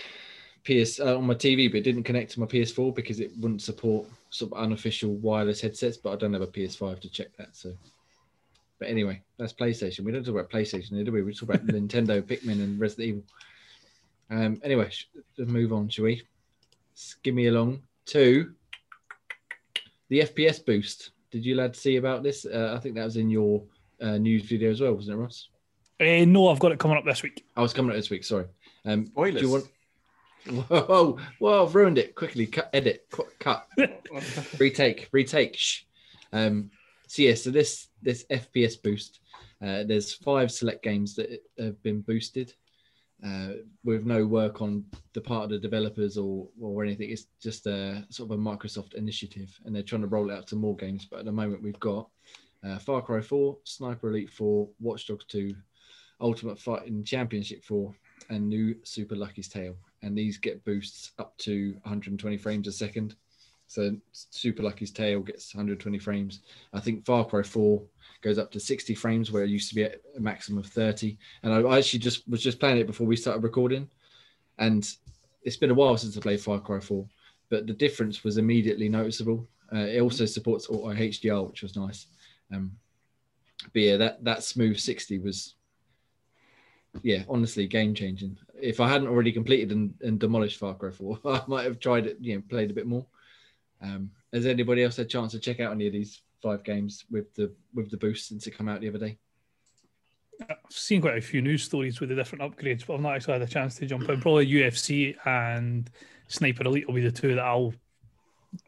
PS 0.65 1.01
uh, 1.01 1.19
on 1.19 1.25
my 1.27 1.35
TV, 1.35 1.69
but 1.69 1.79
it 1.79 1.85
didn't 1.85 2.05
connect 2.05 2.33
to 2.33 2.41
my 2.41 2.47
PS4 2.47 2.95
because 2.95 3.21
it 3.21 3.31
wouldn't 3.39 3.61
support 3.63 4.07
sort 4.31 4.53
of 4.53 4.59
unofficial 4.59 5.17
wireless 5.17 5.61
headsets. 5.61 5.99
But 5.99 6.13
I 6.13 6.17
don't 6.17 6.33
have 6.33 6.41
a 6.43 6.47
PS5 6.47 7.01
to 7.01 7.11
check 7.11 7.37
that. 7.37 7.55
So, 7.55 7.77
but 8.81 8.89
anyway, 8.89 9.23
that's 9.39 9.53
PlayStation. 9.53 10.01
We 10.01 10.11
don't 10.11 10.25
talk 10.25 10.35
about 10.35 10.51
PlayStation, 10.51 10.95
here, 10.95 11.05
do 11.05 11.13
we? 11.13 11.23
We 11.23 11.35
talk 11.35 11.51
about 11.51 11.67
Nintendo, 11.69 12.23
Pikmin, 12.23 12.63
and 12.65 12.81
Resident 12.81 13.09
Evil. 13.09 13.23
Um. 14.31 14.61
Anyway, 14.65 14.89
sh- 14.91 15.07
let's 15.39 15.51
move 15.51 15.73
on, 15.73 15.89
shall 15.89 16.07
we? 16.07 16.23
Give 17.23 17.35
me 17.35 17.47
along 17.47 17.83
to 18.07 18.53
the 20.09 20.21
FPS 20.21 20.65
boost. 20.65 21.11
Did 21.31 21.45
you 21.45 21.55
lad 21.55 21.77
see 21.77 21.97
about 21.97 22.23
this? 22.23 22.45
Uh, 22.45 22.75
I 22.77 22.81
think 22.81 22.95
that 22.97 23.05
was 23.05 23.17
in 23.17 23.31
your 23.31 23.63
uh, 24.01 24.19
news 24.19 24.43
video 24.43 24.71
as 24.71 24.81
well, 24.81 24.95
wasn't 24.95 25.19
it, 25.19 25.21
Ross? 25.23 25.49
Uh, 26.01 26.25
no, 26.25 26.49
I've 26.49 26.59
got 26.59 26.73
it 26.73 26.79
coming 26.79 26.97
up 26.97 27.05
this 27.05 27.23
week. 27.23 27.45
I 27.57 27.61
was 27.61 27.73
coming 27.73 27.91
up 27.91 27.97
this 27.97 28.11
week. 28.11 28.25
Sorry. 28.25 28.47
Um, 28.85 29.05
do 29.05 29.29
you 29.31 29.51
want? 29.51 29.67
Whoa, 30.69 31.19
whoa! 31.39 31.67
I've 31.67 31.75
ruined 31.75 31.99
it. 31.99 32.15
Quickly, 32.15 32.47
cut, 32.47 32.71
edit, 32.73 33.07
cu- 33.11 33.29
cut, 33.39 33.69
retake, 34.59 35.09
retake. 35.13 35.55
Shh. 35.55 35.83
Um, 36.33 36.71
so 37.11 37.23
yeah, 37.23 37.35
so 37.35 37.51
this 37.51 37.89
this 38.01 38.25
FPS 38.31 38.81
boost, 38.81 39.19
uh, 39.61 39.83
there's 39.83 40.15
five 40.15 40.53
select 40.53 40.85
games 40.85 41.17
that 41.17 41.43
have 41.59 41.83
been 41.83 42.03
boosted, 42.03 42.55
uh, 43.27 43.55
with 43.83 44.07
no 44.07 44.25
work 44.25 44.63
on 44.63 44.85
the 45.13 45.21
part 45.21 45.43
of 45.43 45.51
the 45.51 45.59
developers 45.59 46.17
or 46.17 46.47
or 46.61 46.85
anything. 46.85 47.11
It's 47.11 47.27
just 47.43 47.67
a 47.67 48.07
sort 48.11 48.31
of 48.31 48.39
a 48.39 48.41
Microsoft 48.41 48.95
initiative, 48.95 49.51
and 49.65 49.75
they're 49.75 49.83
trying 49.83 50.03
to 50.03 50.07
roll 50.07 50.31
it 50.31 50.35
out 50.35 50.47
to 50.49 50.57
more 50.57 50.77
games. 50.77 51.05
But 51.05 51.19
at 51.19 51.25
the 51.25 51.33
moment, 51.33 51.65
we've 51.65 51.81
got 51.81 52.09
uh, 52.65 52.79
Far 52.79 53.03
Cry 53.03 53.21
4, 53.21 53.59
Sniper 53.65 54.11
Elite 54.11 54.31
4, 54.31 54.69
Watch 54.79 55.09
Dogs 55.09 55.25
2, 55.25 55.53
Ultimate 56.21 56.61
Fighting 56.61 57.03
Championship 57.03 57.65
4, 57.65 57.93
and 58.29 58.49
new 58.49 58.77
Super 58.85 59.17
Lucky's 59.17 59.49
Tale. 59.49 59.75
And 60.03 60.17
these 60.17 60.39
get 60.39 60.65
boosts 60.65 61.11
up 61.19 61.37
to 61.39 61.73
120 61.83 62.37
frames 62.37 62.69
a 62.69 62.73
second. 62.73 63.17
So 63.71 63.95
Super 64.11 64.65
Lucky's 64.65 64.91
Tale 64.91 65.21
gets 65.21 65.55
120 65.55 65.97
frames. 66.01 66.41
I 66.73 66.81
think 66.81 67.07
Far 67.07 67.25
Cry 67.25 67.45
4 67.45 67.81
goes 68.21 68.37
up 68.37 68.51
to 68.51 68.59
60 68.59 68.97
frames, 68.97 69.31
where 69.31 69.45
it 69.45 69.49
used 69.49 69.69
to 69.69 69.77
be 69.77 69.85
at 69.85 70.01
a 70.17 70.21
maximum 70.21 70.59
of 70.59 70.67
30. 70.67 71.17
And 71.45 71.55
I 71.55 71.79
actually 71.79 72.01
just 72.01 72.29
was 72.29 72.43
just 72.43 72.59
playing 72.59 72.79
it 72.79 72.89
before 72.89 73.07
we 73.07 73.15
started 73.15 73.45
recording. 73.45 73.89
And 74.59 74.93
it's 75.45 75.57
been 75.57 75.71
a 75.71 75.75
while 75.75 75.97
since 75.97 76.17
I 76.17 76.21
played 76.21 76.41
Far 76.41 76.59
Cry 76.59 76.81
4, 76.81 77.07
but 77.49 77.69
the 77.69 77.73
difference 77.73 78.25
was 78.25 78.39
immediately 78.39 78.89
noticeable. 78.89 79.47
Uh, 79.73 79.87
it 79.87 80.01
also 80.01 80.27
supports 80.27 80.69
auto 80.69 80.93
HDR, 80.93 81.47
which 81.47 81.63
was 81.63 81.77
nice. 81.77 82.07
Um, 82.53 82.73
but 83.73 83.83
yeah, 83.83 83.97
that 83.99 84.25
that 84.25 84.43
smooth 84.43 84.81
60 84.81 85.21
was 85.21 85.55
yeah, 87.05 87.23
honestly, 87.29 87.69
game 87.69 87.95
changing. 87.95 88.37
If 88.61 88.81
I 88.81 88.89
hadn't 88.89 89.07
already 89.07 89.31
completed 89.31 89.71
and, 89.71 89.95
and 90.01 90.19
demolished 90.19 90.59
Far 90.59 90.75
Cry 90.75 90.91
4, 90.91 91.21
I 91.25 91.43
might 91.47 91.67
have 91.67 91.79
tried 91.79 92.09
it, 92.09 92.17
you 92.21 92.35
know, 92.35 92.43
played 92.49 92.73
a 92.73 92.75
bit 92.75 92.89
more. 92.89 93.07
Um, 93.83 94.11
has 94.33 94.47
anybody 94.47 94.85
else 94.85 94.97
had 94.97 95.07
a 95.07 95.09
chance 95.09 95.33
to 95.33 95.39
check 95.39 95.61
out 95.61 95.73
any 95.73 95.87
of 95.87 95.93
these 95.93 96.23
five 96.43 96.63
games 96.65 97.05
with 97.11 97.33
the 97.35 97.53
with 97.75 97.91
the 97.91 97.97
boost 97.97 98.29
since 98.29 98.47
it 98.47 98.57
come 98.57 98.69
out 98.69 98.81
the 98.81 98.89
other 98.89 98.99
day? 98.99 99.19
I've 100.49 100.57
seen 100.71 101.03
quite 101.03 101.19
a 101.19 101.21
few 101.21 101.43
news 101.43 101.65
stories 101.65 102.01
with 102.01 102.09
the 102.09 102.15
different 102.15 102.43
upgrades, 102.43 102.87
but 102.87 102.95
I've 102.95 103.01
not 103.01 103.17
actually 103.17 103.35
had 103.35 103.43
a 103.43 103.47
chance 103.47 103.77
to 103.77 103.87
jump 103.87 104.09
in. 104.09 104.21
Probably 104.21 104.47
UFC 104.47 105.15
and 105.27 105.91
Sniper 106.29 106.65
Elite 106.65 106.87
will 106.87 106.95
be 106.95 107.03
the 107.03 107.11
two 107.13 107.35
that 107.35 107.45
I'll 107.45 107.75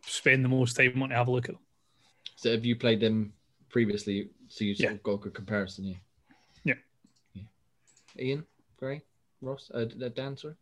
spend 0.05 0.44
the 0.44 0.51
most 0.51 0.77
time 0.77 1.03
on 1.03 1.09
to 1.09 1.14
have 1.14 1.29
a 1.29 1.31
look 1.31 1.46
at. 1.48 1.55
Them. 1.55 1.62
So 2.37 2.51
have 2.51 2.64
you 2.66 2.77
played 2.77 3.01
them 3.01 3.33
previously? 3.70 4.29
So 4.48 4.64
you've 4.64 4.81
Yeah. 4.81 4.94
got 5.03 5.12
a 5.12 5.18
good 5.18 5.33
comparison, 5.35 5.85
yeah. 5.87 5.96
Yeah. 6.64 6.75
yeah. 7.33 7.42
Ian, 8.18 8.46
Gray, 8.77 9.03
Ross, 9.40 9.70
uh, 9.72 9.85
Dan, 9.87 10.37
sorry, 10.37 10.55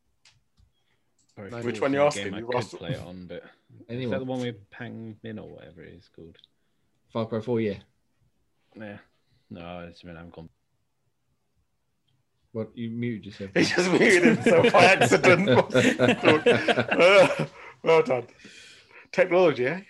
Sorry, 1.49 1.63
Which 1.63 1.81
one 1.81 1.93
is 1.93 1.99
you 1.99 2.03
asking? 2.03 2.25
game 2.25 2.35
I 2.35 2.39
You 2.41 2.47
could 2.47 2.57
asked- 2.57 2.75
play 2.77 2.91
it 2.91 3.01
on, 3.01 3.27
but 3.27 3.37
is 3.43 3.43
that 3.79 3.87
the 3.89 3.95
anyone? 3.95 4.27
one 4.27 4.41
with 4.41 4.71
Pagan 4.71 5.17
Min 5.23 5.39
or 5.39 5.49
whatever 5.49 5.83
it 5.83 5.95
is 5.95 6.09
called? 6.15 6.37
Far 7.13 7.27
Cry 7.27 7.41
4, 7.41 7.61
yeah. 7.61 7.75
Yeah. 8.77 8.99
No, 9.51 9.81
it's 9.89 10.03
been 10.03 10.17
I'm 10.17 10.31
gone. 10.31 10.49
What 12.53 12.77
you 12.77 12.91
muted 12.91 13.27
yourself? 13.27 13.51
He 13.55 13.63
just 13.65 13.91
muted 13.91 14.25
himself 14.25 14.73
by 14.73 14.85
accident. 14.97 15.49
Uh, 15.49 17.47
well 17.83 18.03
done. 18.03 18.27
Technology, 19.13 19.67
eh? 19.67 19.81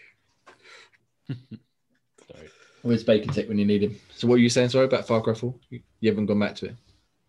Sorry. 1.29 2.49
Where's 2.83 3.05
Bacon 3.05 3.33
Tech 3.33 3.49
when 3.49 3.59
you 3.59 3.65
need 3.67 3.83
him? 3.83 3.97
So 4.15 4.27
what 4.29 4.35
are 4.35 4.39
you 4.39 4.49
saying? 4.49 4.71
Sorry 4.71 4.85
about 4.87 5.07
Far 5.07 5.21
Cry 5.23 5.35
4. 5.35 5.55
You, 5.71 5.81
you 6.01 6.11
haven't 6.11 6.27
gone 6.27 6.39
back 6.39 6.55
to 6.57 6.67
it. 6.67 6.77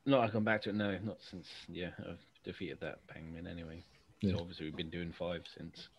No, 0.05 0.19
I've 0.21 0.33
gone 0.33 0.43
back 0.43 0.61
to 0.63 0.69
it. 0.69 0.75
No, 0.75 0.97
not 1.03 1.17
since. 1.21 1.47
Yeah, 1.69 1.89
I've 1.99 2.19
defeated 2.43 2.79
that 2.81 3.05
Pagan 3.07 3.33
Min 3.33 3.47
anyway. 3.47 3.83
Yeah. 4.21 4.33
So 4.33 4.39
obviously 4.39 4.65
we've 4.65 4.77
been 4.77 4.89
doing 4.89 5.11
five 5.11 5.43
since. 5.55 5.89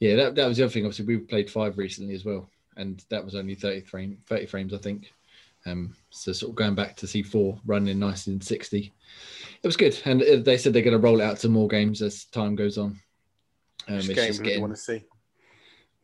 Yeah, 0.00 0.16
that, 0.16 0.34
that 0.36 0.46
was 0.46 0.56
the 0.56 0.64
other 0.64 0.72
thing. 0.72 0.84
Obviously, 0.84 1.06
we 1.06 1.18
played 1.18 1.50
five 1.50 1.76
recently 1.76 2.14
as 2.14 2.24
well, 2.24 2.48
and 2.76 3.04
that 3.08 3.24
was 3.24 3.34
only 3.34 3.54
30 3.54 3.80
frame, 3.80 4.18
30 4.26 4.46
frames, 4.46 4.72
I 4.72 4.78
think. 4.78 5.12
Um, 5.66 5.94
so 6.10 6.32
sort 6.32 6.50
of 6.50 6.56
going 6.56 6.76
back 6.76 6.94
to 6.96 7.06
C4 7.06 7.60
running 7.66 7.98
nicely 7.98 8.32
in 8.32 8.40
60, 8.40 8.92
it 9.62 9.66
was 9.66 9.76
good. 9.76 10.00
And 10.04 10.22
uh, 10.22 10.36
they 10.36 10.56
said 10.56 10.72
they're 10.72 10.82
going 10.82 10.92
to 10.92 11.02
roll 11.02 11.20
it 11.20 11.24
out 11.24 11.38
to 11.38 11.48
more 11.48 11.66
games 11.66 12.00
as 12.00 12.24
time 12.26 12.54
goes 12.54 12.78
on. 12.78 12.98
Um, 13.88 13.96
Which 13.96 14.08
it's 14.10 14.14
game 14.14 14.28
just 14.28 14.42
do 14.42 14.50
you 14.50 14.60
want 14.60 14.74
to 14.74 14.80
see? 14.80 15.04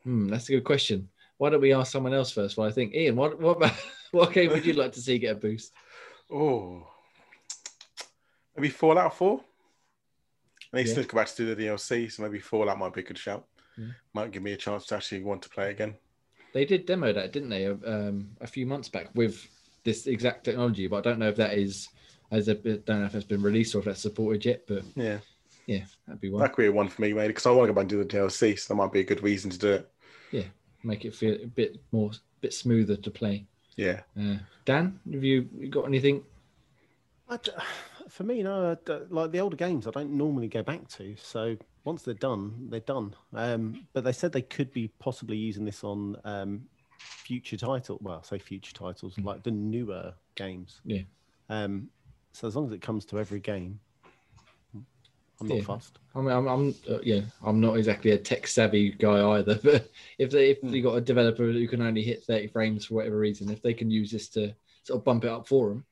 Hmm, 0.03 0.29
that's 0.29 0.49
a 0.49 0.53
good 0.53 0.64
question. 0.64 1.09
Why 1.38 1.51
don't 1.51 1.61
we 1.61 1.73
ask 1.73 1.93
someone 1.93 2.14
else 2.14 2.31
first? 2.31 2.57
Well, 2.57 2.69
I 2.69 2.73
think 2.73 2.95
Ian, 2.95 3.17
what 3.17 3.40
what 3.40 3.73
what 4.12 4.33
game 4.33 4.51
would 4.51 4.64
you 4.64 4.73
like 4.75 4.93
to 4.93 5.01
see 5.01 5.19
get 5.19 5.37
a 5.37 5.38
boost? 5.38 5.73
Oh, 6.33 6.87
maybe 8.57 8.71
Fallout 8.71 9.17
4? 9.17 9.40
I 10.74 10.78
need 10.78 10.88
Yeah. 10.88 10.94
to 10.94 11.04
go 11.04 11.16
back 11.16 11.28
to 11.28 11.37
do 11.37 11.54
the 11.54 11.62
DLC, 11.64 12.10
so 12.10 12.22
maybe 12.22 12.38
Fallout 12.40 12.78
might 12.78 12.92
be 12.92 13.00
a 13.00 13.04
good 13.04 13.18
shout. 13.18 13.46
Yeah. 13.78 13.87
Might 14.12 14.30
give 14.32 14.42
me 14.42 14.52
a 14.52 14.56
chance 14.56 14.87
to 14.87 14.96
actually 14.96 15.22
want 15.22 15.42
to 15.42 15.48
play 15.48 15.70
again. 15.70 15.94
They 16.52 16.64
did 16.64 16.87
demo 16.87 17.12
that, 17.12 17.32
didn't 17.32 17.48
they, 17.50 17.66
um, 17.66 18.30
a 18.40 18.46
few 18.46 18.66
months 18.66 18.88
back 18.88 19.10
with 19.14 19.46
this 19.84 20.06
exact 20.06 20.44
technology? 20.44 20.87
But 20.87 20.98
I 20.98 21.00
don't 21.10 21.18
know 21.18 21.28
if 21.28 21.37
that 21.37 21.54
is, 21.58 21.88
as 22.30 22.48
a, 22.48 22.54
don't 22.54 23.00
know 23.00 23.06
if 23.06 23.12
that's 23.12 23.24
been 23.24 23.42
released 23.42 23.74
or 23.74 23.78
if 23.78 23.84
that's 23.87 24.00
supported 24.02 24.44
yet. 24.44 24.66
But 24.66 24.82
Yeah, 24.96 25.18
yeah, 25.66 25.84
that'd 26.06 26.20
be 26.20 26.30
one. 26.30 26.42
that 26.42 26.52
could 26.52 26.62
be 26.62 26.68
one 26.68 26.88
for 26.88 27.02
me, 27.02 27.12
maybe, 27.12 27.28
because 27.28 27.46
I 27.46 27.50
want 27.50 27.68
to 27.68 27.72
go 27.72 27.74
back 27.76 27.82
and 27.82 27.90
do 27.90 27.98
the 27.98 28.04
DLC, 28.04 28.56
so 28.58 28.72
that 28.74 28.76
might 28.78 28.92
be 28.92 29.00
a 29.00 29.04
good 29.04 29.22
reason 29.22 29.50
to 29.50 29.58
do 29.58 29.72
it. 29.72 29.90
Yeah, 30.30 30.44
make 30.84 31.04
it 31.04 31.14
feel 31.14 31.34
a 31.42 31.46
bit 31.46 31.80
more, 31.92 32.10
a 32.10 32.14
bit 32.40 32.52
smoother 32.54 32.96
to 32.96 33.10
play. 33.10 33.46
Yeah. 33.76 34.02
Uh, 34.18 34.37
Dan, 34.64 35.00
have 35.12 35.24
you, 35.24 35.48
you 35.58 35.68
got 35.68 35.87
anything? 35.87 36.22
I 37.28 37.37
d 37.38 37.50
for 38.14 38.22
me, 38.22 38.44
no, 38.44 38.77
like 39.11 39.33
the 39.33 39.40
older 39.40 39.57
games, 39.57 39.88
I 39.88 39.90
don't 39.90 40.12
normally 40.12 40.46
go 40.46 40.62
back 40.62 40.87
to. 40.90 41.16
So 41.16 41.57
once 41.83 42.03
they're 42.03 42.14
done, 42.14 42.68
they're 42.70 42.79
done. 42.79 43.12
Um, 43.35 43.88
but 43.92 44.05
they 44.05 44.12
said 44.12 44.33
they 44.33 44.40
could 44.42 44.72
be 44.72 44.87
possibly 45.00 45.37
using 45.37 45.64
this 45.64 45.83
on 45.83 46.16
um, 46.24 46.62
future 46.98 47.57
title. 47.57 47.98
Well, 48.00 48.22
I 48.22 48.27
say 48.27 48.38
future 48.38 48.72
titles, 48.72 49.18
like 49.18 49.42
the 49.42 49.50
newer 49.50 50.14
games. 50.37 50.81
Yeah. 50.85 51.03
Um, 51.48 51.88
so 52.33 52.46
as 52.46 52.55
long 52.55 52.66
as 52.66 52.72
it 52.72 52.81
comes 52.81 53.05
to 53.07 53.18
every 53.18 53.40
game, 53.40 53.81
I'm 54.72 55.48
not 55.48 55.59
Yeah. 55.59 55.64
fussed. 55.64 55.98
I 56.14 56.20
mean, 56.20 56.31
I'm, 56.31 56.46
I'm 56.46 56.74
uh, 56.88 57.00
yeah, 57.03 57.22
I'm 57.44 57.61
not 57.61 57.77
exactly 57.79 58.12
a 58.12 58.18
tech 58.18 58.46
savvy 58.46 58.92
guy 58.92 59.29
either. 59.38 59.57
But 59.64 59.90
if 60.18 60.31
they, 60.31 60.50
if 60.50 60.59
you 60.62 60.85
got 60.85 60.94
a 60.94 61.00
developer 61.00 61.50
who 61.50 61.66
can 61.66 61.83
only 61.83 62.05
hit 62.05 62.22
30 62.22 62.46
frames 62.46 62.85
for 62.85 62.94
whatever 62.94 63.18
reason, 63.18 63.50
if 63.50 63.61
they 63.61 63.74
can 63.74 63.90
use 63.90 64.12
this 64.12 64.29
to 64.31 64.55
sort 64.85 65.00
of 65.00 65.05
bump 65.05 65.24
it 65.24 65.31
up 65.31 65.48
for 65.48 65.70
them, 65.70 65.85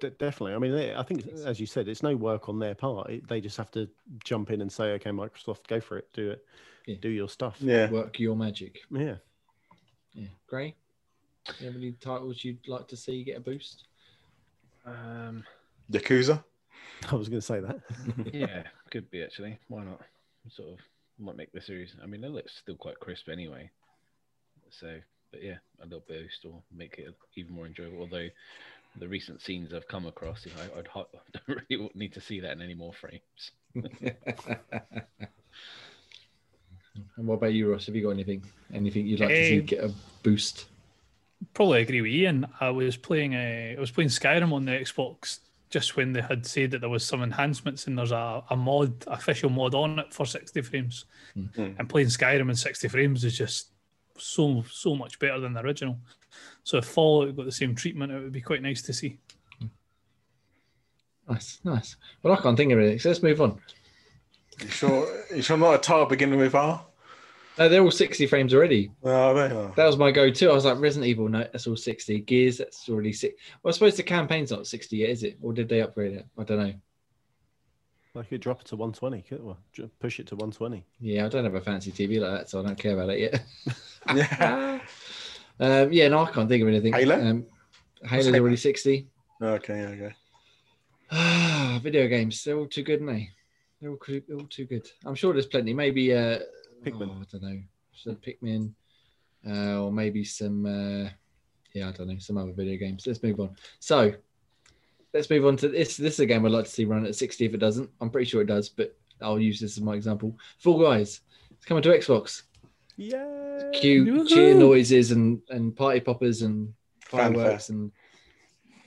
D- 0.00 0.10
definitely. 0.18 0.54
I 0.54 0.58
mean, 0.58 0.72
they, 0.72 0.94
I 0.94 1.02
think, 1.02 1.26
as 1.44 1.60
you 1.60 1.66
said, 1.66 1.88
it's 1.88 2.02
no 2.02 2.16
work 2.16 2.48
on 2.48 2.58
their 2.58 2.74
part. 2.74 3.10
It, 3.10 3.28
they 3.28 3.40
just 3.40 3.56
have 3.56 3.70
to 3.72 3.88
jump 4.24 4.50
in 4.50 4.60
and 4.60 4.70
say, 4.70 4.92
"Okay, 4.92 5.10
Microsoft, 5.10 5.66
go 5.68 5.80
for 5.80 5.98
it. 5.98 6.08
Do 6.12 6.30
it. 6.30 6.44
Yeah. 6.86 6.96
Do 7.00 7.08
your 7.08 7.28
stuff." 7.28 7.56
Yeah. 7.60 7.90
work 7.90 8.18
your 8.18 8.36
magic. 8.36 8.80
Yeah. 8.90 9.16
Yeah, 10.14 10.28
Gray. 10.46 10.74
You 11.58 11.66
have 11.66 11.76
any 11.76 11.92
titles 11.92 12.44
you'd 12.44 12.66
like 12.68 12.88
to 12.88 12.96
see 12.96 13.24
get 13.24 13.36
a 13.36 13.40
boost? 13.40 13.84
Um, 14.84 15.44
Yakuza? 15.90 16.42
I 17.10 17.14
was 17.14 17.28
going 17.28 17.40
to 17.40 17.46
say 17.46 17.60
that. 17.60 17.80
yeah, 18.32 18.64
could 18.90 19.10
be 19.10 19.22
actually. 19.22 19.58
Why 19.68 19.84
not? 19.84 20.00
Sort 20.50 20.70
of 20.72 20.78
might 21.18 21.36
make 21.36 21.52
the 21.52 21.60
series. 21.60 21.94
I 22.02 22.06
mean, 22.06 22.24
it 22.24 22.30
looks 22.30 22.56
still 22.58 22.76
quite 22.76 22.98
crisp 23.00 23.28
anyway. 23.28 23.70
So, 24.70 24.98
but 25.30 25.42
yeah, 25.42 25.56
a 25.80 25.84
little 25.84 26.04
boost 26.06 26.44
or 26.44 26.62
make 26.74 26.98
it 26.98 27.14
even 27.36 27.54
more 27.54 27.66
enjoyable. 27.66 28.00
Although 28.00 28.28
the 28.98 29.08
recent 29.08 29.40
scenes 29.40 29.72
I've 29.72 29.88
come 29.88 30.06
across, 30.06 30.44
you 30.44 30.52
know, 30.52 30.78
I'd, 30.78 30.86
ho- 30.86 31.08
I 31.14 31.38
don't 31.46 31.62
really 31.70 31.90
need 31.94 32.12
to 32.14 32.20
see 32.20 32.40
that 32.40 32.52
in 32.52 32.62
any 32.62 32.74
more 32.74 32.92
frames. 32.92 33.20
and 33.74 34.16
what 37.26 37.34
about 37.34 37.52
you, 37.52 37.70
Ross? 37.70 37.86
Have 37.86 37.94
you 37.96 38.02
got 38.04 38.10
anything? 38.10 38.44
Anything 38.74 39.06
you'd 39.06 39.20
like 39.20 39.28
to 39.30 39.46
see 39.46 39.60
Um, 39.60 39.66
get 39.66 39.84
a 39.84 39.92
boost? 40.22 40.66
Probably 41.54 41.82
agree 41.82 42.00
with 42.02 42.10
Ian. 42.10 42.46
I 42.60 42.70
was 42.70 42.96
playing 42.96 43.32
a, 43.34 43.74
I 43.76 43.80
was 43.80 43.90
playing 43.90 44.10
Skyrim 44.10 44.52
on 44.52 44.64
the 44.66 44.72
Xbox 44.72 45.38
just 45.70 45.96
when 45.96 46.12
they 46.12 46.20
had 46.20 46.44
said 46.44 46.72
that 46.72 46.80
there 46.80 46.90
was 46.90 47.04
some 47.04 47.22
enhancements 47.22 47.86
and 47.86 47.96
there's 47.96 48.10
a, 48.10 48.42
a 48.50 48.56
mod, 48.56 48.92
official 49.06 49.48
mod 49.50 49.74
on 49.74 50.00
it 50.00 50.12
for 50.12 50.26
60 50.26 50.60
frames. 50.62 51.04
Mhm. 51.38 51.78
And 51.78 51.88
playing 51.88 52.08
Skyrim 52.08 52.50
in 52.50 52.56
60 52.56 52.88
frames 52.88 53.24
is 53.24 53.38
just 53.38 53.68
so 54.18 54.62
so 54.70 54.94
much 54.94 55.18
better 55.18 55.40
than 55.40 55.54
the 55.54 55.60
original. 55.60 55.96
So 56.64 56.78
if 56.78 56.84
Fallout 56.84 57.36
got 57.36 57.46
the 57.46 57.52
same 57.52 57.74
treatment, 57.74 58.12
it 58.12 58.20
would 58.20 58.32
be 58.32 58.40
quite 58.40 58.62
nice 58.62 58.82
to 58.82 58.92
see. 58.92 59.18
Nice, 61.28 61.60
nice. 61.64 61.96
Well, 62.22 62.34
I 62.34 62.40
can't 62.40 62.56
think 62.56 62.72
of 62.72 62.78
anything, 62.78 62.98
so 62.98 63.08
let's 63.10 63.22
move 63.22 63.40
on. 63.40 63.60
You 64.60 64.68
sure? 64.68 65.24
You 65.34 65.42
sure 65.42 65.56
not 65.56 65.74
a 65.74 65.78
tile 65.78 66.06
beginning 66.06 66.40
with 66.40 66.54
R? 66.54 66.84
No, 67.58 67.68
they're 67.68 67.82
all 67.82 67.90
60 67.90 68.26
frames 68.26 68.54
already. 68.54 68.90
No, 69.04 69.34
they 69.34 69.54
are. 69.54 69.72
That 69.76 69.86
was 69.86 69.96
my 69.96 70.10
go-to. 70.10 70.50
I 70.50 70.54
was 70.54 70.64
like, 70.64 70.80
Resident 70.80 71.08
Evil, 71.08 71.28
no, 71.28 71.40
that's 71.40 71.66
all 71.66 71.76
60. 71.76 72.20
Gears, 72.20 72.58
that's 72.58 72.88
already 72.88 73.12
six. 73.12 73.40
Well, 73.62 73.70
I 73.70 73.72
suppose 73.72 73.96
the 73.96 74.02
campaign's 74.02 74.50
not 74.50 74.66
60 74.66 74.96
yet, 74.96 75.10
is 75.10 75.22
it? 75.24 75.38
Or 75.42 75.52
did 75.52 75.68
they 75.68 75.82
upgrade 75.82 76.14
it? 76.14 76.26
I 76.38 76.44
don't 76.44 76.58
know. 76.58 76.72
I 78.16 78.22
could 78.24 78.40
drop 78.40 78.60
it 78.60 78.66
to 78.68 78.76
120. 78.76 79.22
Could 79.22 79.44
well, 79.44 79.58
ju- 79.72 79.90
push 80.00 80.18
it 80.18 80.26
to 80.28 80.34
120. 80.36 80.84
Yeah, 81.00 81.26
I 81.26 81.28
don't 81.28 81.44
have 81.44 81.54
a 81.54 81.60
fancy 81.60 81.92
TV 81.92 82.20
like 82.20 82.38
that, 82.38 82.50
so 82.50 82.60
I 82.60 82.66
don't 82.66 82.78
care 82.78 82.94
about 82.94 83.10
it 83.10 83.20
yet. 83.20 83.42
Yeah. 84.14 84.80
um, 85.60 85.92
yeah, 85.92 86.08
no, 86.08 86.24
I 86.24 86.30
can't 86.30 86.48
think 86.48 86.62
of 86.62 86.68
anything. 86.68 86.92
Halo? 86.92 87.14
Um, 87.14 87.46
Halo's 88.04 88.26
Halo? 88.26 88.38
already 88.38 88.56
60. 88.56 89.06
Okay. 89.42 89.82
Okay. 89.82 90.14
Ah, 91.10 91.78
video 91.82 92.08
games, 92.08 92.42
they're 92.44 92.56
all 92.56 92.66
too 92.66 92.82
good, 92.82 93.00
aren't 93.00 93.12
they? 93.12 93.30
They're 93.80 93.90
all, 93.90 93.98
they're 94.06 94.36
all 94.36 94.46
too 94.46 94.66
good. 94.66 94.88
I'm 95.04 95.14
sure 95.14 95.32
there's 95.32 95.46
plenty. 95.46 95.74
Maybe, 95.74 96.12
uh, 96.14 96.38
Pikmin. 96.84 97.10
oh, 97.10 97.20
I 97.20 97.24
don't 97.30 97.42
know, 97.42 97.60
some 97.94 98.16
Pikmin, 98.16 98.72
uh, 99.48 99.82
or 99.82 99.92
maybe 99.92 100.24
some, 100.24 100.66
uh, 100.66 101.10
yeah, 101.72 101.88
I 101.88 101.92
don't 101.92 102.08
know, 102.08 102.18
some 102.18 102.38
other 102.38 102.52
video 102.52 102.76
games. 102.76 103.06
Let's 103.06 103.22
move 103.22 103.40
on. 103.40 103.56
So, 103.80 104.12
let's 105.12 105.30
move 105.30 105.46
on 105.46 105.56
to 105.58 105.68
this. 105.68 105.96
This 105.96 106.14
is 106.14 106.20
a 106.20 106.26
game 106.26 106.44
I'd 106.44 106.52
like 106.52 106.64
to 106.66 106.70
see 106.70 106.84
run 106.84 107.06
at 107.06 107.14
60 107.16 107.44
if 107.44 107.54
it 107.54 107.58
doesn't. 107.58 107.90
I'm 108.00 108.10
pretty 108.10 108.28
sure 108.28 108.42
it 108.42 108.46
does, 108.46 108.68
but 108.68 108.96
I'll 109.20 109.40
use 109.40 109.60
this 109.60 109.76
as 109.76 109.82
my 109.82 109.94
example. 109.94 110.36
Fall 110.58 110.82
Guys, 110.82 111.20
it's 111.50 111.64
coming 111.64 111.82
to 111.82 111.90
Xbox. 111.90 112.42
Yeah. 113.00 113.70
Cue 113.72 114.28
cheer 114.28 114.54
noises 114.54 115.10
and, 115.10 115.40
and 115.48 115.74
party 115.74 116.00
poppers 116.00 116.42
and 116.42 116.74
Fanfare. 117.00 117.32
fireworks 117.32 117.70
and 117.70 117.90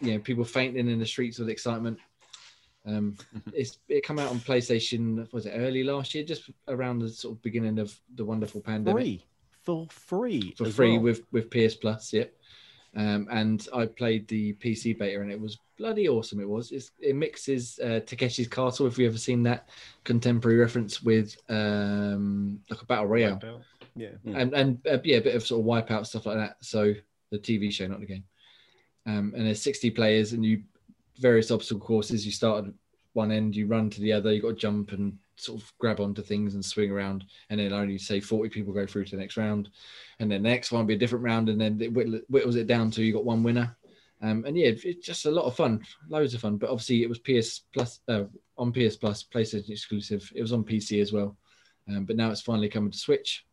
you 0.01 0.13
know 0.13 0.19
people 0.19 0.43
fainting 0.43 0.87
in 0.87 0.99
the 0.99 1.05
streets 1.05 1.39
with 1.39 1.49
excitement. 1.49 1.97
Um, 2.85 3.17
it's 3.53 3.79
it 3.89 4.05
come 4.05 4.19
out 4.19 4.29
on 4.29 4.39
PlayStation. 4.39 5.31
Was 5.33 5.47
it 5.47 5.53
early 5.55 5.83
last 5.83 6.13
year? 6.13 6.23
Just 6.23 6.51
around 6.67 6.99
the 6.99 7.09
sort 7.09 7.35
of 7.35 7.41
beginning 7.41 7.79
of 7.79 7.99
the 8.13 8.23
wonderful 8.23 8.61
pandemic 8.61 9.03
Free. 9.03 9.25
For 9.63 9.87
free. 9.89 10.53
for 10.57 10.65
free 10.69 10.91
well. 10.91 11.01
with 11.01 11.23
with 11.31 11.49
PS 11.49 11.73
Plus. 11.73 12.13
Yep. 12.13 12.33
Um, 12.95 13.27
and 13.31 13.67
I 13.73 13.87
played 13.87 14.27
the 14.27 14.53
PC 14.53 14.95
beta 14.99 15.19
and 15.19 15.31
it 15.31 15.39
was 15.39 15.57
bloody 15.79 16.07
awesome. 16.07 16.39
It 16.39 16.47
was. 16.47 16.71
It's, 16.71 16.91
it 16.99 17.15
mixes 17.15 17.79
uh, 17.81 18.01
Takeshi's 18.05 18.47
Castle. 18.47 18.85
If 18.85 18.99
you 18.99 19.07
ever 19.07 19.17
seen 19.17 19.41
that 19.43 19.69
contemporary 20.03 20.59
reference 20.59 21.01
with 21.01 21.35
um, 21.49 22.59
like 22.69 22.81
a 22.81 22.85
battle 22.85 23.07
royale 23.07 23.41
Yeah. 23.95 24.09
Mm. 24.25 24.41
and 24.41 24.53
and 24.53 24.87
uh, 24.87 24.97
yeah, 25.03 25.17
a 25.17 25.21
bit 25.21 25.35
of 25.35 25.45
sort 25.45 25.61
of 25.61 25.65
wipeout 25.65 26.05
stuff 26.05 26.25
like 26.25 26.37
that. 26.37 26.57
So 26.61 26.93
the 27.31 27.39
TV 27.39 27.71
show, 27.71 27.87
not 27.87 27.99
the 27.99 28.05
game. 28.05 28.23
Um, 29.05 29.33
and 29.35 29.45
there's 29.45 29.61
60 29.61 29.91
players, 29.91 30.33
and 30.33 30.45
you 30.45 30.63
various 31.19 31.51
obstacle 31.51 31.85
courses. 31.85 32.25
You 32.25 32.31
start 32.31 32.65
at 32.65 32.73
one 33.13 33.31
end, 33.31 33.55
you 33.55 33.67
run 33.67 33.89
to 33.91 34.01
the 34.01 34.13
other. 34.13 34.33
You 34.33 34.41
got 34.41 34.49
to 34.49 34.53
jump 34.55 34.91
and 34.91 35.17
sort 35.35 35.61
of 35.61 35.73
grab 35.77 35.99
onto 35.99 36.21
things 36.21 36.53
and 36.53 36.63
swing 36.63 36.91
around, 36.91 37.25
and 37.49 37.59
then 37.59 37.73
only 37.73 37.97
say 37.97 38.19
40 38.19 38.49
people 38.49 38.73
go 38.73 38.85
through 38.85 39.05
to 39.05 39.11
the 39.11 39.21
next 39.21 39.37
round, 39.37 39.69
and 40.19 40.31
then 40.31 40.43
the 40.43 40.49
next 40.49 40.71
one 40.71 40.81
will 40.81 40.87
be 40.87 40.95
a 40.95 40.99
different 40.99 41.25
round, 41.25 41.49
and 41.49 41.59
then 41.59 41.79
it 41.81 41.93
whittles 41.93 42.21
whittles 42.29 42.55
it 42.55 42.67
down 42.67 42.91
to 42.91 43.03
you 43.03 43.13
got 43.13 43.25
one 43.25 43.43
winner. 43.43 43.75
Um, 44.21 44.45
and 44.45 44.57
yeah, 44.57 44.67
it's 44.67 45.05
just 45.05 45.25
a 45.25 45.31
lot 45.31 45.45
of 45.45 45.55
fun, 45.55 45.83
loads 46.07 46.33
of 46.33 46.39
fun. 46.39 46.55
But 46.55 46.69
obviously, 46.69 47.03
it 47.03 47.09
was 47.09 47.19
PS 47.19 47.63
Plus 47.73 47.99
uh, 48.07 48.23
on 48.57 48.71
PS 48.71 48.95
Plus, 48.95 49.23
PlayStation 49.23 49.69
exclusive. 49.69 50.31
It 50.33 50.41
was 50.41 50.53
on 50.53 50.63
PC 50.63 51.01
as 51.01 51.11
well, 51.11 51.35
um, 51.89 52.05
but 52.05 52.15
now 52.15 52.31
it's 52.31 52.41
finally 52.41 52.69
coming 52.69 52.91
to 52.91 52.97
Switch 52.97 53.45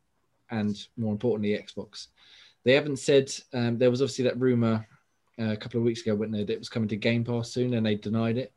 and 0.51 0.77
more 0.97 1.13
importantly, 1.13 1.59
Xbox. 1.59 2.09
They 2.65 2.73
haven't 2.73 2.99
said 2.99 3.33
um, 3.53 3.79
there 3.79 3.91
was 3.91 4.03
obviously 4.03 4.25
that 4.25 4.39
rumor 4.39 4.87
uh, 5.39 5.53
a 5.53 5.57
couple 5.57 5.79
of 5.79 5.85
weeks 5.85 6.03
ago, 6.03 6.15
wasn't 6.15 6.33
there, 6.33 6.45
that 6.45 6.53
it 6.53 6.59
was 6.59 6.69
coming 6.69 6.89
to 6.89 6.97
Game 6.97 7.25
Pass 7.25 7.51
soon, 7.51 7.75
and 7.75 7.87
they 7.87 7.95
denied 7.95 8.37
it. 8.37 8.53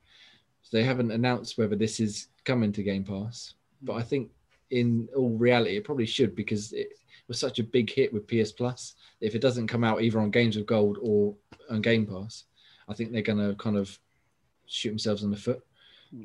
So 0.64 0.78
they 0.78 0.84
haven't 0.84 1.12
announced 1.12 1.58
whether 1.58 1.76
this 1.76 2.00
is 2.00 2.28
coming 2.44 2.72
to 2.74 2.84
Game 2.84 3.04
Pass. 3.04 3.54
But 3.82 3.94
I 3.94 4.02
think 4.02 4.32
in 4.72 5.08
all 5.16 5.38
reality, 5.38 5.78
it 5.78 5.84
probably 5.84 6.06
should 6.06 6.36
because 6.36 6.74
it 6.74 6.90
was 7.28 7.40
such 7.40 7.60
a 7.60 7.64
big 7.64 7.90
hit 7.90 8.14
with 8.14 8.28
PS 8.28 8.52
Plus. 8.52 8.96
If 9.22 9.36
it 9.36 9.42
doesn't 9.42 9.68
come 9.68 9.84
out 9.84 10.02
either 10.02 10.20
on 10.20 10.32
Games 10.32 10.58
with 10.58 10.66
Gold 10.66 10.98
or 11.02 11.36
on 11.70 11.82
Game 11.82 12.06
Pass, 12.06 12.46
I 12.88 12.94
think 12.94 13.12
they're 13.12 13.22
going 13.22 13.46
to 13.50 13.56
kind 13.56 13.78
of 13.78 13.98
shoot 14.66 14.90
themselves 14.90 15.24
in 15.24 15.32
the 15.32 15.38
foot. 15.38 15.62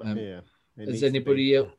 Um, 0.03 0.17
yeah. 0.17 0.41
Is 0.77 1.03
anybody 1.03 1.57
else? 1.57 1.71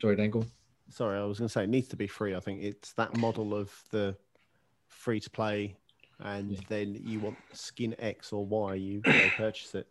Sorry, 0.00 0.16
Dangle. 0.16 0.46
Sorry, 0.88 1.18
I 1.18 1.24
was 1.24 1.38
going 1.38 1.48
to 1.48 1.52
say 1.52 1.64
it 1.64 1.68
needs 1.70 1.88
to 1.88 1.96
be 1.96 2.06
free. 2.06 2.34
I 2.34 2.40
think 2.40 2.62
it's 2.62 2.92
that 2.94 3.16
model 3.16 3.54
of 3.54 3.72
the 3.90 4.16
free 4.88 5.20
to 5.20 5.30
play, 5.30 5.76
and 6.20 6.50
Yeah. 6.52 6.60
then 6.68 6.94
you 7.04 7.20
want 7.20 7.38
skin 7.52 7.94
X 7.98 8.32
or 8.32 8.46
Y, 8.46 8.74
you 8.74 9.00
go 9.00 9.12
purchase 9.36 9.74
it. 9.74 9.88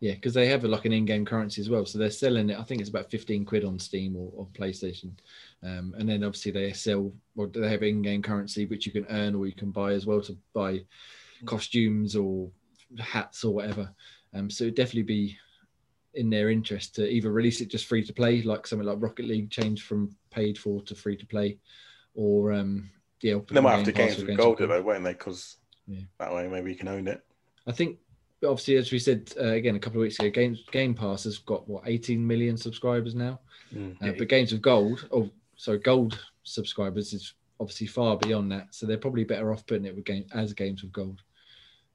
Yeah, 0.00 0.14
because 0.14 0.34
they 0.34 0.48
have 0.48 0.64
a, 0.64 0.68
like 0.68 0.84
an 0.84 0.92
in-game 0.92 1.24
currency 1.24 1.60
as 1.60 1.70
well. 1.70 1.86
So 1.86 1.96
they're 1.96 2.10
selling 2.10 2.50
it. 2.50 2.58
I 2.58 2.64
think 2.64 2.80
it's 2.80 2.90
about 2.90 3.10
fifteen 3.10 3.44
quid 3.44 3.64
on 3.64 3.78
Steam 3.78 4.16
or, 4.16 4.32
or 4.34 4.46
PlayStation, 4.48 5.12
um, 5.62 5.94
and 5.96 6.08
then 6.08 6.24
obviously 6.24 6.50
they 6.50 6.72
sell 6.72 7.12
or 7.36 7.46
they 7.46 7.70
have 7.70 7.82
in-game 7.84 8.22
currency 8.22 8.66
which 8.66 8.84
you 8.86 8.92
can 8.92 9.06
earn 9.10 9.34
or 9.36 9.46
you 9.46 9.52
can 9.54 9.70
buy 9.70 9.92
as 9.92 10.04
well 10.06 10.20
to 10.22 10.36
buy 10.54 10.80
costumes 11.44 12.16
or 12.16 12.50
hats 12.98 13.44
or 13.44 13.54
whatever. 13.54 13.94
Um, 14.34 14.50
so 14.50 14.64
it'd 14.64 14.74
definitely 14.74 15.02
be 15.02 15.36
in 16.14 16.30
their 16.30 16.50
interest 16.50 16.94
to 16.96 17.08
either 17.08 17.30
release 17.30 17.60
it 17.60 17.68
just 17.68 17.86
free 17.86 18.04
to 18.04 18.12
play, 18.12 18.42
like 18.42 18.66
something 18.66 18.86
like 18.86 19.00
Rocket 19.00 19.26
League 19.26 19.50
changed 19.50 19.84
from 19.84 20.14
paid 20.30 20.58
for 20.58 20.82
to 20.82 20.94
free 20.94 21.16
to 21.16 21.26
play, 21.26 21.58
or 22.14 22.52
um, 22.52 22.90
yeah, 23.22 23.36
They 23.50 23.60
might 23.60 23.76
have 23.76 23.84
to 23.84 23.92
Game 23.92 24.08
games 24.08 24.22
with 24.22 24.36
gold 24.36 24.58
though, 24.58 24.82
won't 24.82 25.04
they? 25.04 25.12
Because 25.12 25.56
Yeah. 25.86 26.00
that 26.18 26.32
way 26.34 26.48
maybe 26.48 26.70
you 26.70 26.76
can 26.76 26.88
own 26.88 27.08
it. 27.08 27.24
I 27.66 27.72
think 27.72 27.98
obviously, 28.44 28.76
as 28.76 28.90
we 28.90 28.98
said 28.98 29.32
uh, 29.40 29.48
again 29.48 29.76
a 29.76 29.80
couple 29.80 30.00
of 30.00 30.02
weeks 30.02 30.18
ago, 30.18 30.30
Game 30.30 30.56
Game 30.70 30.94
Pass 30.94 31.24
has 31.24 31.38
got 31.38 31.68
what 31.68 31.84
18 31.86 32.24
million 32.26 32.56
subscribers 32.56 33.14
now. 33.14 33.40
Mm. 33.74 33.96
Uh, 34.02 34.12
but 34.18 34.28
Games 34.28 34.52
of 34.52 34.60
Gold, 34.62 35.08
oh 35.12 35.30
sorry, 35.56 35.78
Gold 35.78 36.18
subscribers 36.42 37.12
is 37.12 37.34
obviously 37.60 37.86
far 37.86 38.16
beyond 38.16 38.50
that. 38.52 38.74
So 38.74 38.86
they're 38.86 38.98
probably 38.98 39.24
better 39.24 39.52
off 39.52 39.66
putting 39.66 39.86
it 39.86 39.94
with 39.94 40.04
game 40.04 40.26
as 40.34 40.52
Games 40.52 40.82
of 40.82 40.92
Gold. 40.92 41.22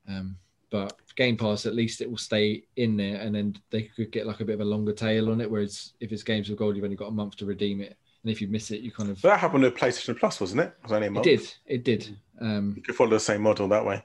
Um, 0.07 0.37
but 0.69 0.93
Game 1.15 1.37
Pass, 1.37 1.65
at 1.65 1.73
least 1.75 2.01
it 2.01 2.09
will 2.09 2.17
stay 2.17 2.63
in 2.75 2.97
there, 2.97 3.21
and 3.21 3.33
then 3.33 3.55
they 3.69 3.83
could 3.83 4.11
get 4.11 4.27
like 4.27 4.39
a 4.41 4.45
bit 4.45 4.55
of 4.55 4.61
a 4.61 4.65
longer 4.65 4.93
tail 4.93 5.31
on 5.31 5.41
it. 5.41 5.49
Whereas 5.49 5.93
if 5.99 6.11
it's 6.11 6.23
Games 6.23 6.49
with 6.49 6.59
Gold, 6.59 6.75
you've 6.75 6.83
only 6.85 6.97
got 6.97 7.07
a 7.07 7.11
month 7.11 7.35
to 7.37 7.45
redeem 7.45 7.81
it, 7.81 7.95
and 8.23 8.31
if 8.31 8.41
you 8.41 8.47
miss 8.47 8.71
it, 8.71 8.81
you 8.81 8.91
kind 8.91 9.09
of 9.09 9.21
But 9.21 9.29
that 9.29 9.39
happened 9.39 9.63
with 9.63 9.75
PlayStation 9.75 10.17
Plus, 10.19 10.39
wasn't 10.41 10.61
it? 10.61 10.67
It 10.77 10.83
was 10.83 10.91
only 10.91 11.07
a 11.07 11.13
it 11.19 11.23
did, 11.23 11.53
it 11.65 11.83
did. 11.83 12.17
Um, 12.41 12.73
You 12.75 12.81
could 12.83 12.95
follow 12.95 13.09
the 13.11 13.19
same 13.19 13.41
model 13.41 13.67
that 13.69 13.85
way. 13.85 14.03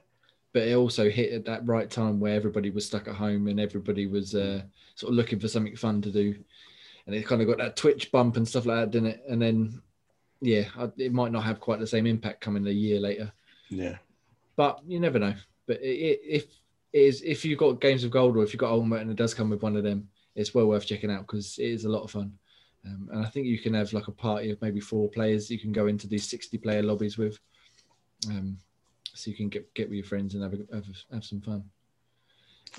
but 0.53 0.63
it 0.63 0.75
also 0.75 1.09
hit 1.09 1.33
at 1.33 1.45
that 1.45 1.65
right 1.67 1.89
time 1.89 2.19
where 2.19 2.33
everybody 2.35 2.69
was 2.69 2.85
stuck 2.85 3.07
at 3.07 3.15
home 3.15 3.47
and 3.47 3.59
everybody 3.59 4.07
was 4.07 4.33
uh, 4.35 4.61
sort 4.95 5.11
of 5.11 5.15
looking 5.17 5.39
for 5.39 5.47
something 5.47 5.75
fun 5.75 6.01
to 6.01 6.11
do, 6.11 6.35
and 7.05 7.15
it 7.15 7.25
kind 7.27 7.41
of 7.41 7.47
got 7.47 7.57
that 7.57 7.75
Twitch 7.75 8.11
bump 8.11 8.37
and 8.37 8.47
stuff 8.47 8.65
like 8.65 8.77
that, 8.77 8.91
didn't 8.91 9.09
it? 9.09 9.23
And 9.29 9.41
then, 9.41 9.81
yeah, 10.41 10.63
it 10.97 11.11
might 11.11 11.31
not 11.33 11.43
have 11.43 11.59
quite 11.59 11.79
the 11.79 11.87
same 11.87 12.07
impact 12.07 12.39
coming 12.41 12.65
a 12.65 12.71
year 12.71 12.99
later, 13.01 13.31
Yeah. 13.69 13.97
but 14.55 14.79
you 14.87 14.99
never 15.01 15.19
know. 15.19 15.33
But 15.67 15.81
it, 15.81 16.19
if 16.23 16.43
it 16.91 16.99
is 16.99 17.21
if 17.21 17.43
you've 17.45 17.59
got 17.59 17.81
Games 17.81 18.03
of 18.03 18.11
Gold 18.11 18.37
or 18.37 18.43
if 18.43 18.53
you've 18.53 18.59
got 18.59 18.71
Ultimate 18.71 19.01
and 19.01 19.11
it 19.11 19.17
does 19.17 19.33
come 19.33 19.49
with 19.49 19.63
one 19.63 19.75
of 19.75 19.83
them, 19.83 20.07
it's 20.35 20.53
well 20.53 20.67
worth 20.67 20.85
checking 20.85 21.11
out 21.11 21.27
because 21.27 21.57
it 21.57 21.65
is 21.65 21.85
a 21.85 21.89
lot 21.89 22.03
of 22.03 22.11
fun. 22.11 22.33
Um, 22.85 23.09
and 23.11 23.25
I 23.25 23.29
think 23.29 23.47
you 23.47 23.59
can 23.59 23.73
have 23.73 23.93
like 23.93 24.07
a 24.07 24.11
party 24.11 24.51
of 24.51 24.61
maybe 24.61 24.79
four 24.79 25.09
players 25.09 25.49
you 25.49 25.59
can 25.59 25.71
go 25.71 25.87
into 25.87 26.07
these 26.07 26.27
60 26.27 26.57
player 26.57 26.83
lobbies 26.83 27.17
with. 27.17 27.39
Um, 28.27 28.57
so 29.13 29.29
you 29.29 29.37
can 29.37 29.49
get 29.49 29.73
get 29.73 29.89
with 29.89 29.97
your 29.97 30.05
friends 30.05 30.33
and 30.33 30.43
have 30.43 30.53
a, 30.53 30.75
have, 30.75 30.85
have 31.11 31.23
some 31.23 31.41
fun. 31.41 31.63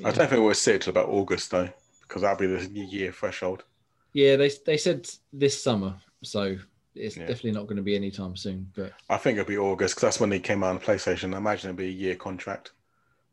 I 0.04 0.10
don't 0.10 0.28
think 0.28 0.42
we'll 0.42 0.54
see 0.54 0.72
it 0.72 0.82
till 0.82 0.90
about 0.90 1.08
August 1.08 1.50
though, 1.50 1.68
because 2.02 2.22
that'll 2.22 2.38
be 2.38 2.46
the 2.46 2.68
new 2.68 2.84
year 2.84 3.12
threshold. 3.12 3.64
Yeah, 4.12 4.36
they 4.36 4.50
they 4.66 4.76
said 4.76 5.08
this 5.32 5.62
summer, 5.62 5.94
so 6.22 6.56
it's 6.94 7.16
Yeah. 7.16 7.26
definitely 7.26 7.52
not 7.52 7.64
going 7.66 7.76
to 7.76 7.82
be 7.82 7.96
anytime 7.96 8.36
soon. 8.36 8.70
But 8.74 8.92
I 9.08 9.16
think 9.16 9.38
it'll 9.38 9.48
be 9.48 9.58
August 9.58 9.94
because 9.94 10.02
that's 10.08 10.20
when 10.20 10.30
they 10.30 10.40
came 10.40 10.62
out 10.62 10.70
on 10.70 10.80
PlayStation. 10.80 11.34
I 11.34 11.38
imagine 11.38 11.70
it'll 11.70 11.78
be 11.78 11.86
a 11.88 11.90
year 11.90 12.16
contract. 12.16 12.72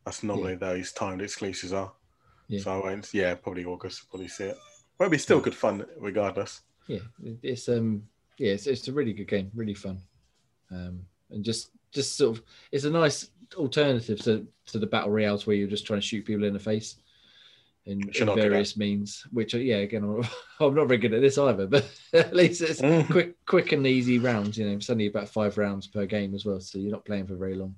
That's 0.06 0.24
normally 0.24 0.56
those 0.56 0.92
timed 0.92 1.22
exclusives 1.22 1.74
are. 1.74 1.92
Yeah. 2.48 2.62
So 2.62 2.72
I 2.74 2.78
won't. 2.84 3.14
Yeah, 3.14 3.36
probably 3.36 3.66
August. 3.66 4.10
Probably 4.10 4.28
see 4.28 4.46
it. 4.46 4.58
But 4.98 5.06
it'll 5.06 5.12
be 5.12 5.18
still 5.18 5.40
good 5.40 5.56
fun 5.56 5.86
regardless. 6.00 6.62
yeah, 6.88 7.00
it's 7.44 7.70
um 7.70 8.04
yeah, 8.38 8.54
it's, 8.54 8.66
it's 8.68 8.88
a 8.88 8.92
really 8.94 9.14
good 9.14 9.28
game, 9.28 9.52
really 9.54 9.76
fun, 9.76 10.00
um, 10.72 11.02
and 11.30 11.44
just 11.44 11.70
just 11.92 12.18
sort 12.18 12.38
of 12.38 12.44
it's 12.72 12.86
a 12.86 12.90
nice 12.90 13.30
alternative 13.56 14.20
to 14.22 14.48
to 14.68 14.80
the 14.80 14.88
battle 14.88 15.12
royales 15.12 15.46
where 15.46 15.56
you're 15.56 15.68
just 15.68 15.86
trying 15.86 16.00
to 16.02 16.06
shoot 16.06 16.26
people 16.26 16.44
in 16.44 16.54
the 16.54 16.60
face. 16.60 16.96
In, 17.88 18.00
in 18.16 18.26
not 18.28 18.36
do 18.36 18.42
that. 18.42 18.50
various 18.50 18.78
means, 18.78 19.26
which 19.32 19.56
uh, 19.56 19.58
yeah, 19.58 19.78
again, 19.78 20.04
I'm 20.04 20.24
I'm 20.66 20.76
not 20.76 20.88
very 20.88 21.00
good 21.00 21.14
at 21.14 21.22
this 21.22 21.38
either, 21.40 21.66
but 21.66 21.90
at 22.14 22.36
least 22.36 22.62
it's 22.62 22.80
Mm. 22.82 23.10
quick, 23.10 23.44
quick 23.46 23.72
and 23.72 23.88
easy 23.88 24.20
rounds. 24.20 24.58
You 24.58 24.68
know, 24.68 24.74
it's 24.74 24.90
only 24.90 25.08
about 25.08 25.30
five 25.30 25.58
rounds 25.58 25.88
per 25.88 26.06
game 26.06 26.36
as 26.36 26.46
well, 26.46 26.60
so 26.60 26.78
you're 26.78 26.92
not 26.92 27.06
playing 27.06 27.26
for 27.28 27.36
very 27.36 27.56
long. 27.56 27.76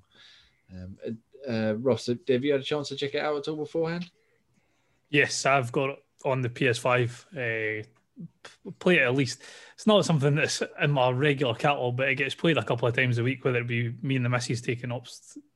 Um, 0.72 0.96
uh, 1.06 1.50
uh, 1.50 1.72
Ross, 1.74 2.06
have 2.06 2.44
you 2.44 2.52
had 2.52 2.60
a 2.60 2.64
chance 2.64 2.88
to 2.88 2.96
check 2.96 3.14
it 3.14 3.22
out 3.22 3.36
at 3.38 3.48
all 3.48 3.56
beforehand? 3.56 4.10
Yes, 5.10 5.46
I've 5.46 5.72
got 5.72 5.98
on 6.24 6.42
the 6.42 6.48
PS5. 6.50 7.82
Uh, 7.82 7.84
play 8.78 8.96
it 8.98 9.02
at 9.02 9.14
least. 9.14 9.40
It's 9.74 9.86
not 9.86 10.04
something 10.04 10.34
that's 10.34 10.62
in 10.80 10.90
my 10.90 11.10
regular 11.10 11.54
catalogue, 11.54 11.96
but 11.96 12.08
it 12.08 12.16
gets 12.16 12.34
played 12.34 12.58
a 12.58 12.62
couple 12.64 12.88
of 12.88 12.94
times 12.96 13.18
a 13.18 13.22
week, 13.24 13.44
whether 13.44 13.58
it 13.58 13.66
be 13.66 13.94
me 14.02 14.16
and 14.16 14.24
the 14.24 14.28
missus 14.28 14.60
taking 14.60 14.92
up 14.92 15.06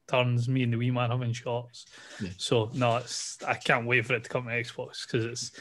turns, 0.08 0.48
me 0.48 0.62
and 0.62 0.72
the 0.72 0.76
wee 0.78 0.90
man 0.90 1.10
having 1.10 1.32
shots. 1.32 1.86
Yeah. 2.20 2.30
So 2.36 2.70
no, 2.74 2.96
it's 2.96 3.38
I 3.46 3.54
can't 3.54 3.86
wait 3.86 4.06
for 4.06 4.14
it 4.14 4.24
to 4.24 4.30
come 4.30 4.44
to 4.44 4.50
Xbox 4.50 5.06
because 5.06 5.24
it's 5.26 5.52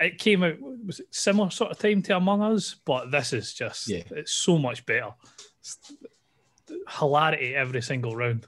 it 0.00 0.18
came 0.18 0.42
out 0.42 0.56
was 0.60 1.00
it 1.00 1.06
similar 1.10 1.50
sort 1.50 1.70
of 1.70 1.78
time 1.78 2.02
to 2.02 2.16
Among 2.16 2.42
Us, 2.42 2.76
but 2.84 3.10
this 3.10 3.32
is 3.32 3.54
just 3.54 3.88
Yeah. 3.88 4.02
it's 4.10 4.32
so 4.32 4.58
much 4.58 4.84
better. 4.86 5.10
It's 5.60 5.78
hilarity 6.98 7.54
every 7.54 7.82
single 7.82 8.14
round. 8.16 8.46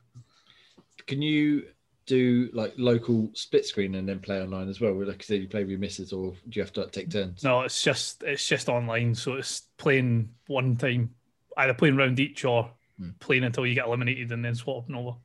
Can 1.06 1.22
you 1.22 1.64
do 2.06 2.50
like 2.52 2.74
local 2.76 3.30
split 3.34 3.64
screen 3.64 3.94
and 3.94 4.08
then 4.08 4.18
play 4.20 4.40
online 4.42 4.68
as 4.68 4.80
well? 4.80 4.92
Like 4.94 5.20
I 5.20 5.24
said, 5.24 5.40
you 5.40 5.48
play 5.48 5.62
with 5.62 5.70
your 5.70 5.78
missus, 5.78 6.12
or 6.12 6.32
do 6.32 6.58
you 6.58 6.62
have 6.62 6.72
to 6.74 6.82
like, 6.82 6.92
take 6.92 7.10
turns? 7.10 7.42
No, 7.44 7.62
it's 7.62 7.82
just 7.82 8.22
it's 8.22 8.46
just 8.46 8.68
online, 8.68 9.14
so 9.14 9.34
it's 9.34 9.62
playing 9.78 10.30
one 10.48 10.76
time, 10.76 11.10
either 11.56 11.74
playing 11.74 11.96
round 11.96 12.20
each 12.20 12.44
or 12.44 12.70
Hmm. 12.98 13.10
playing 13.18 13.44
until 13.44 13.66
you 13.66 13.74
get 13.74 13.86
eliminated 13.86 14.30
and 14.30 14.44
then 14.44 14.54
swapping 14.54 14.94
over. 14.94 15.16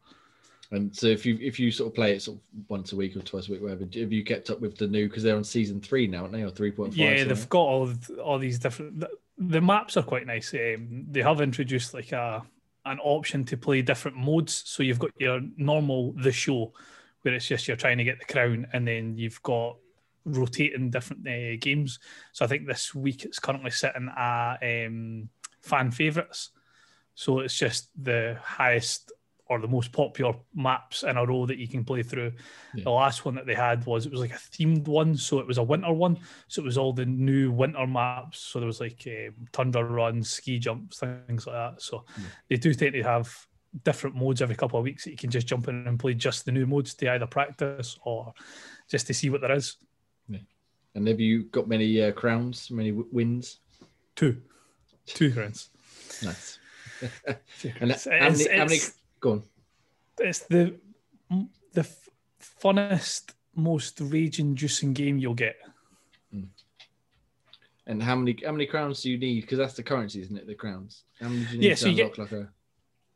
And 0.76 0.96
so 0.96 1.08
if 1.08 1.26
you 1.26 1.38
if 1.42 1.60
you 1.60 1.72
sort 1.72 1.90
of 1.90 1.96
play 1.96 2.14
it 2.14 2.22
sort 2.22 2.38
of 2.38 2.44
once 2.70 2.92
a 2.92 2.96
week 2.96 3.16
or 3.16 3.22
twice 3.22 3.48
a 3.48 3.52
week, 3.52 3.62
whatever, 3.62 3.86
have 3.86 4.12
you 4.12 4.24
kept 4.24 4.50
up 4.50 4.60
with 4.60 4.78
the 4.78 4.88
new? 4.88 5.08
Because 5.08 5.24
they're 5.24 5.36
on 5.36 5.44
season 5.44 5.82
three 5.82 6.08
now, 6.08 6.22
aren't 6.22 6.34
they? 6.34 6.44
Or 6.44 6.50
three 6.50 6.72
point 6.72 6.92
five? 6.92 7.00
Yeah, 7.00 7.24
they've 7.24 7.50
got 7.50 7.60
all 7.60 7.94
all 8.24 8.40
these 8.40 8.60
different. 8.60 9.00
The, 9.00 9.10
the 9.38 9.62
maps 9.62 9.98
are 9.98 10.04
quite 10.04 10.28
nice. 10.28 10.54
Um, 10.54 11.06
they 11.10 11.22
have 11.22 11.42
introduced 11.42 11.94
like 11.94 12.12
a 12.12 12.44
an 12.86 13.00
option 13.00 13.44
to 13.46 13.58
play 13.58 13.82
different 13.82 14.18
modes. 14.18 14.64
So 14.66 14.84
you've 14.84 15.00
got 15.00 15.12
your 15.18 15.42
normal 15.58 16.14
the 16.14 16.32
show, 16.32 16.74
where 17.22 17.34
it's 17.34 17.48
just 17.48 17.68
you're 17.68 17.78
trying 17.78 17.98
to 17.98 18.04
get 18.04 18.20
the 18.20 18.32
crown, 18.32 18.68
and 18.74 18.88
then 18.88 19.18
you've 19.18 19.42
got 19.44 19.78
rotating 20.26 20.90
different 20.90 21.28
uh, 21.28 21.58
games. 21.60 22.00
So 22.32 22.46
I 22.46 22.48
think 22.48 22.68
this 22.68 22.94
week 22.94 23.26
it's 23.26 23.40
currently 23.40 23.72
sitting 23.72 24.10
at 24.16 24.58
um, 24.62 25.30
fan 25.62 25.92
favorites. 25.92 26.50
So 27.16 27.40
it's 27.40 27.58
just 27.58 27.90
the 28.02 28.38
highest 28.44 29.12
or 29.48 29.60
the 29.60 29.68
most 29.68 29.92
popular 29.92 30.34
maps 30.56 31.04
in 31.04 31.18
a 31.18 31.26
row 31.26 31.46
that 31.46 31.58
you 31.60 31.68
can 31.68 31.84
play 31.84 32.02
through. 32.02 32.32
Yeah. 32.74 32.84
The 32.86 32.90
last 32.92 33.26
one 33.26 33.36
that 33.36 33.46
they 33.46 33.54
had 33.54 33.86
was 33.86 34.06
it 34.06 34.12
was 34.12 34.22
like 34.22 34.32
a 34.32 34.36
themed 34.36 34.88
one, 34.88 35.16
so 35.16 35.40
it 35.40 35.46
was 35.48 35.60
a 35.60 35.64
winter 35.64 35.94
one. 35.94 36.18
So 36.48 36.62
it 36.62 36.66
was 36.66 36.78
all 36.78 36.94
the 36.94 37.06
new 37.06 37.52
winter 37.52 37.86
maps. 37.86 38.40
So 38.40 38.60
there 38.60 38.66
was 38.68 38.80
like 38.80 39.06
um, 39.08 39.36
tundra 39.52 39.84
runs, 39.84 40.30
ski 40.32 40.58
jumps, 40.58 41.00
things 41.00 41.46
like 41.46 41.56
that. 41.56 41.82
So 41.82 42.06
Yeah. 42.18 42.24
they 42.50 42.56
do 42.58 42.74
tend 42.74 42.94
to 42.94 43.04
have 43.04 43.48
different 43.84 44.16
modes 44.16 44.42
every 44.42 44.56
couple 44.56 44.80
of 44.80 44.84
weeks 44.84 45.04
that 45.04 45.12
you 45.12 45.18
can 45.18 45.30
just 45.30 45.46
jump 45.48 45.68
in 45.68 45.86
and 45.88 46.00
play 46.00 46.14
just 46.14 46.46
the 46.46 46.52
new 46.52 46.66
modes 46.66 46.94
to 46.96 47.12
either 47.12 47.28
practice 47.28 48.00
or 48.04 48.34
just 48.90 49.06
to 49.08 49.14
see 49.14 49.30
what 49.30 49.42
there 49.42 49.52
is. 49.52 49.78
And 50.96 51.08
have 51.10 51.20
you 51.20 51.44
got 51.52 51.68
many 51.68 52.02
uh, 52.02 52.14
crowns, 52.14 52.72
many 52.72 52.92
w- 52.92 53.10
wins? 53.12 53.60
Two, 54.16 54.42
two 55.06 55.32
crowns. 55.34 55.70
Nice. 56.24 56.58
And 57.82 57.92
crowns. 57.92 58.06
how 58.06 58.12
many, 58.12 58.34
It's- 58.44 58.48
how 58.58 58.64
many? 58.66 58.80
Go 59.20 59.32
on. 59.32 59.44
it's 60.20 60.40
the 60.40 60.76
the 61.74 61.82
f- 61.82 62.10
funnest, 62.64 63.34
most 63.56 64.00
rage-inducing 64.00 64.94
game 64.94 65.18
you'll 65.18 65.34
get. 65.34 65.56
Hmm. 66.32 66.44
And 67.88 68.02
how 68.02 68.16
many 68.16 68.38
how 68.44 68.52
many 68.52 68.66
crowns 68.66 69.02
do 69.02 69.12
you 69.12 69.18
need? 69.18 69.42
Because 69.42 69.58
that's 69.58 69.74
the 69.76 69.84
currency, 69.84 70.22
isn't 70.22 70.38
it? 70.38 70.48
The 70.48 70.56
crowns. 70.56 71.04
How 71.22 71.30
many 71.30 71.46
do 71.46 71.52
you 71.54 71.60
need 71.60 71.68
Yeah, 71.68 71.74
to 71.76 71.80
so 71.82 71.88
you 71.88 72.04
unlock 72.04 72.18
like 72.18 72.32
a 72.32 72.50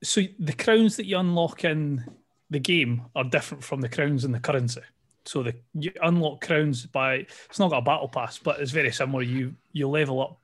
So 0.03 0.21
the 0.39 0.53
crowns 0.53 0.95
that 0.97 1.05
you 1.05 1.17
unlock 1.17 1.63
in 1.63 2.03
the 2.49 2.59
game 2.59 3.03
are 3.15 3.23
different 3.23 3.63
from 3.63 3.81
the 3.81 3.89
crowns 3.89 4.25
in 4.25 4.31
the 4.31 4.39
currency. 4.39 4.81
So 5.25 5.43
the 5.43 5.55
you 5.73 5.91
unlock 6.01 6.41
crowns 6.41 6.85
by 6.85 7.25
it's 7.49 7.59
not 7.59 7.69
got 7.71 7.79
a 7.79 7.81
battle 7.81 8.07
pass, 8.09 8.37
but 8.39 8.59
it's 8.59 8.71
very 8.71 8.91
similar. 8.91 9.23
You 9.23 9.55
you 9.73 9.87
level 9.87 10.21
up 10.21 10.39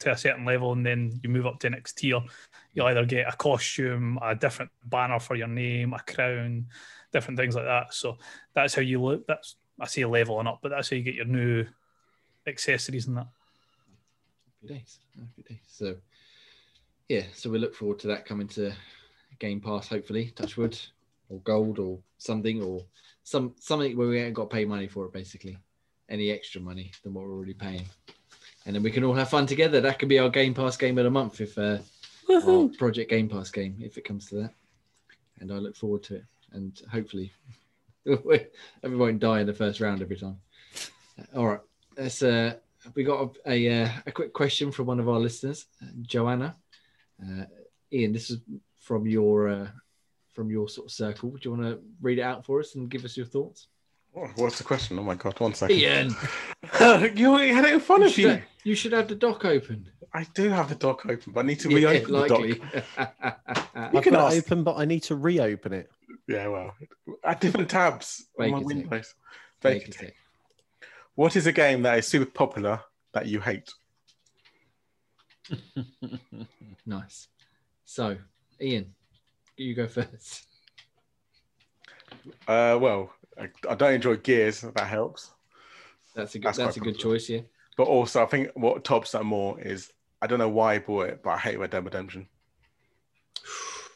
to 0.00 0.10
a 0.12 0.16
certain 0.16 0.44
level 0.44 0.72
and 0.72 0.84
then 0.84 1.18
you 1.22 1.28
move 1.30 1.46
up 1.46 1.60
to 1.60 1.66
the 1.66 1.70
next 1.70 1.94
tier. 1.98 2.20
You'll 2.74 2.86
either 2.86 3.04
get 3.04 3.32
a 3.32 3.36
costume, 3.36 4.18
a 4.22 4.34
different 4.34 4.70
banner 4.84 5.18
for 5.18 5.34
your 5.34 5.48
name, 5.48 5.92
a 5.92 5.98
crown, 6.00 6.66
different 7.12 7.38
things 7.38 7.54
like 7.54 7.66
that. 7.66 7.92
So 7.92 8.16
that's 8.54 8.74
how 8.74 8.82
you 8.82 9.00
look. 9.02 9.26
That's 9.26 9.56
I 9.80 9.86
say 9.86 10.04
leveling 10.04 10.46
up, 10.46 10.60
but 10.62 10.70
that's 10.70 10.90
how 10.90 10.96
you 10.96 11.02
get 11.02 11.14
your 11.14 11.24
new 11.24 11.66
accessories 12.46 13.06
and 13.06 13.16
that. 13.16 13.26
Happy 14.62 14.74
days. 14.74 14.98
Happy 15.16 15.42
days. 15.48 15.58
So, 15.66 15.96
yeah, 17.08 17.24
so 17.34 17.50
we 17.50 17.58
look 17.58 17.74
forward 17.74 17.98
to 18.00 18.06
that 18.08 18.24
coming 18.24 18.48
to 18.48 18.72
Game 19.38 19.60
Pass, 19.60 19.88
hopefully, 19.88 20.32
Touchwood, 20.36 20.78
or 21.28 21.40
Gold, 21.40 21.78
or 21.78 21.98
something, 22.18 22.62
or 22.62 22.84
some 23.24 23.54
something 23.58 23.96
where 23.96 24.08
we 24.08 24.20
ain't 24.20 24.34
got 24.34 24.50
to 24.50 24.54
pay 24.54 24.64
money 24.64 24.86
for 24.86 25.06
it, 25.06 25.12
basically. 25.12 25.58
Any 26.08 26.30
extra 26.30 26.60
money 26.60 26.92
than 27.02 27.14
what 27.14 27.24
we're 27.24 27.34
already 27.34 27.54
paying. 27.54 27.86
And 28.66 28.76
then 28.76 28.82
we 28.82 28.90
can 28.90 29.02
all 29.02 29.14
have 29.14 29.30
fun 29.30 29.46
together. 29.46 29.80
That 29.80 29.98
could 29.98 30.08
be 30.08 30.18
our 30.18 30.28
Game 30.28 30.54
Pass 30.54 30.76
game 30.76 30.98
of 30.98 31.04
the 31.04 31.10
month 31.10 31.40
if 31.40 31.58
uh, 31.58 31.78
our 32.34 32.68
Project 32.78 33.10
Game 33.10 33.28
Pass 33.28 33.50
game, 33.50 33.76
if 33.80 33.98
it 33.98 34.04
comes 34.04 34.28
to 34.28 34.36
that. 34.36 34.54
And 35.40 35.52
I 35.52 35.56
look 35.56 35.76
forward 35.76 36.02
to 36.04 36.16
it. 36.16 36.24
And 36.52 36.78
hopefully, 36.90 37.32
everyone 38.06 38.98
won't 38.98 39.20
die 39.20 39.40
in 39.40 39.46
the 39.46 39.54
first 39.54 39.80
round 39.80 40.02
every 40.02 40.16
time. 40.16 40.38
All 41.34 41.46
right, 41.46 41.60
let's 41.96 42.22
uh, 42.22 42.54
we 42.94 43.04
got 43.04 43.36
a, 43.46 43.50
a, 43.50 43.82
uh, 43.82 43.88
a 44.06 44.12
quick 44.12 44.32
question 44.32 44.72
from 44.72 44.86
one 44.86 45.00
of 45.00 45.08
our 45.08 45.18
listeners, 45.18 45.66
Joanna. 46.02 46.56
Uh, 47.22 47.44
Ian, 47.92 48.12
this 48.12 48.30
is 48.30 48.40
from 48.80 49.06
your 49.06 49.48
uh, 49.48 49.68
from 50.32 50.50
your 50.50 50.68
sort 50.68 50.88
of 50.88 50.92
circle. 50.92 51.30
Do 51.30 51.38
you 51.42 51.50
want 51.54 51.62
to 51.62 51.80
read 52.00 52.18
it 52.18 52.22
out 52.22 52.44
for 52.44 52.60
us 52.60 52.74
and 52.74 52.88
give 52.90 53.04
us 53.04 53.16
your 53.16 53.26
thoughts? 53.26 53.68
Oh, 54.16 54.28
what's 54.36 54.58
the 54.58 54.64
question? 54.64 54.98
Oh 54.98 55.02
my 55.02 55.14
god, 55.14 55.38
one 55.40 55.54
second. 55.54 55.76
Ian, 55.76 56.08
you 57.16 57.36
had 57.36 57.64
it 57.64 57.74
in 57.74 57.80
front 57.80 58.02
you 58.02 58.08
of 58.08 58.18
you. 58.18 58.28
should, 58.28 58.42
you 58.64 58.74
should 58.74 58.92
have 58.92 59.08
the 59.08 59.14
dock 59.14 59.44
open. 59.44 59.88
I 60.14 60.24
do 60.34 60.50
have 60.50 60.68
the 60.68 60.74
dock 60.74 61.06
open, 61.06 61.32
but 61.32 61.40
I 61.40 61.42
need 61.46 61.60
to 61.60 61.70
Yeah, 61.70 61.88
reopen 61.90 62.12
the 62.12 62.18
likely. 62.18 62.54
dock. 62.54 62.84
I've 63.74 64.02
can 64.02 64.12
got 64.12 64.26
ask- 64.32 64.36
it 64.36 64.44
open, 64.46 64.64
but 64.64 64.76
I 64.76 64.84
need 64.84 65.02
to 65.04 65.16
reopen 65.16 65.72
it. 65.72 65.90
Yeah, 66.28 66.48
well, 66.48 66.74
at 67.24 67.40
different 67.40 67.68
tabs 67.70 68.26
on 68.38 68.50
my 68.50 68.58
Vacancy. 68.58 68.74
Windows. 68.74 69.14
Make 69.64 69.78
Vacancy. 69.80 70.06
it. 70.06 70.14
What 71.14 71.36
is 71.36 71.46
a 71.46 71.52
game 71.52 71.82
that 71.82 71.98
is 71.98 72.06
super 72.06 72.30
popular 72.30 72.80
that 73.12 73.26
you 73.26 73.40
hate? 73.40 73.70
Nice. 76.84 77.28
So, 77.84 78.16
Ian, 78.60 78.92
you 79.56 79.74
go 79.74 79.86
first. 79.86 80.46
Uh, 82.48 82.76
well, 82.80 83.12
I, 83.38 83.48
I 83.68 83.74
don't 83.76 83.94
enjoy 83.94 84.16
Gears. 84.16 84.62
That 84.62 84.80
helps. 84.88 85.30
That's 86.14 86.34
a 86.34 86.38
good. 86.38 86.48
That's 86.48 86.58
That's, 86.58 86.76
a 86.76 86.80
good 86.80 86.98
choice. 86.98 87.28
Yeah. 87.28 87.42
But 87.76 87.84
also, 87.84 88.22
I 88.22 88.26
think 88.26 88.50
what 88.54 88.82
tops 88.84 89.12
that 89.12 89.24
more 89.24 89.60
is 89.60 89.92
I 90.22 90.26
don't 90.28 90.38
know 90.38 90.48
why 90.48 90.74
I 90.74 90.78
bought 90.78 91.08
it, 91.08 91.22
but 91.22 91.30
I 91.30 91.38
hate 91.38 91.58
Red 91.58 91.70
Dead 91.70 91.84
Redemption. 91.84 92.28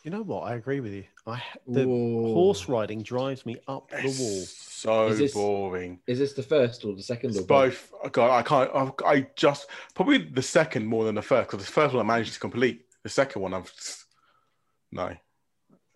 You 0.02 0.10
know 0.10 0.22
what? 0.22 0.42
I 0.42 0.54
agree 0.54 0.80
with 0.80 0.92
you. 0.92 1.04
I 1.26 1.40
the 1.66 1.82
Ooh. 1.82 2.32
horse 2.34 2.68
riding 2.68 3.02
drives 3.02 3.46
me 3.46 3.56
up 3.68 3.88
the 3.90 4.04
It's 4.04 4.18
wall. 4.18 4.40
so 4.44 5.06
Is 5.06 5.18
this- 5.18 5.34
boring. 5.34 6.00
Is 6.06 6.18
this 6.18 6.32
the 6.32 6.42
first 6.42 6.84
or 6.84 6.94
the 6.94 7.02
second? 7.02 7.30
It's 7.30 7.38
or 7.40 7.46
both? 7.46 7.90
both. 7.92 8.00
Oh, 8.04 8.08
God, 8.08 8.30
I 8.30 8.42
can't. 8.42 8.70
I, 9.04 9.08
I 9.10 9.26
just 9.36 9.68
probably 9.94 10.18
the 10.18 10.42
second 10.42 10.84
more 10.86 11.04
than 11.04 11.14
the 11.14 11.22
first 11.22 11.48
because 11.50 11.64
the 11.64 11.72
first 11.72 11.94
one 11.94 12.04
I 12.04 12.06
managed 12.06 12.34
to 12.34 12.40
complete. 12.40 12.84
The 13.04 13.08
second 13.08 13.40
one 13.42 13.54
I've 13.54 13.72
no, 14.92 15.14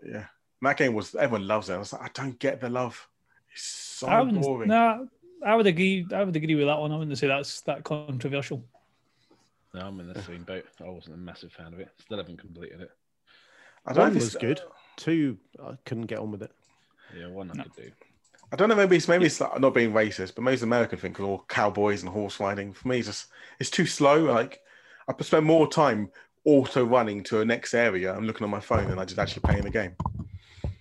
yeah. 0.05 0.27
And 0.63 0.69
that 0.69 0.77
game 0.77 0.95
was 0.95 1.15
everyone 1.15 1.47
loves 1.49 1.71
it. 1.71 1.75
I 1.75 1.79
was 1.79 1.93
like, 1.93 2.03
I 2.03 2.11
don't 2.13 2.39
get 2.39 2.61
the 2.61 2.69
love. 2.69 3.09
It's 3.53 3.63
so 3.65 4.07
I 4.09 4.23
boring. 4.25 4.69
nah, 4.69 5.05
I 5.45 5.55
would 5.57 5.67
agree. 5.67 6.07
I 6.13 6.23
would 6.23 6.37
agree 6.37 6.55
with 6.55 6.67
that 6.67 6.79
one. 6.79 6.93
I 6.93 6.97
wouldn't 6.99 7.17
say 7.19 7.27
that's 7.29 7.61
that 7.63 7.83
controversial. 7.85 8.65
No, 9.75 9.81
I'm 9.87 10.01
in 10.01 10.13
the 10.13 10.21
same 10.23 10.43
boat. 10.43 10.65
I 10.81 10.89
wasn't 10.89 11.15
a 11.15 11.19
massive 11.19 11.53
fan 11.53 11.73
of 11.73 11.81
it. 11.81 11.89
Still 12.01 12.19
haven't 12.19 12.39
completed 12.39 12.81
it. 12.81 12.91
I 13.87 13.93
don't 13.93 13.99
One 13.99 14.09
know 14.09 14.19
if 14.19 14.23
was 14.23 14.35
it's 14.35 14.37
good. 14.37 14.61
Two, 14.97 15.39
I 15.63 15.77
couldn't 15.85 16.07
get 16.07 16.19
on 16.19 16.31
with 16.33 16.43
it. 16.43 16.53
Yeah, 17.17 17.29
one 17.29 17.51
I 17.51 17.57
No. 17.57 17.63
could 17.63 17.77
do. 17.77 17.91
I 18.53 18.57
don't 18.57 18.69
know. 18.69 18.75
Maybe 18.75 18.97
it's 18.97 19.07
maybe 19.09 19.27
it's 19.27 19.41
like, 19.41 19.61
not 19.61 19.75
being 19.75 19.93
racist, 19.93 20.35
but 20.35 20.43
maybe 20.43 20.55
it's 20.55 20.63
American 20.65 20.99
thing 20.99 21.13
because 21.13 21.25
all 21.25 21.45
cowboys 21.49 22.03
and 22.03 22.11
horse 22.11 22.41
riding. 22.41 22.73
For 22.73 22.89
me, 22.89 22.99
it's 22.99 23.07
just 23.07 23.27
it's 23.61 23.71
too 23.71 23.87
slow. 23.87 24.25
Like 24.25 24.61
I 25.09 25.13
could 25.13 25.27
spend 25.27 25.47
more 25.47 25.69
time 25.69 26.11
auto 26.45 26.85
running 26.85 27.23
to 27.25 27.41
a 27.41 27.45
next 27.45 27.75
area 27.75 28.17
and 28.17 28.27
looking 28.27 28.45
on 28.45 28.51
my 28.51 28.61
phone 28.61 28.89
than 28.89 28.99
I 28.99 29.05
did 29.05 29.19
actually 29.19 29.43
playing 29.43 29.63
the 29.63 29.71
game. 29.71 29.95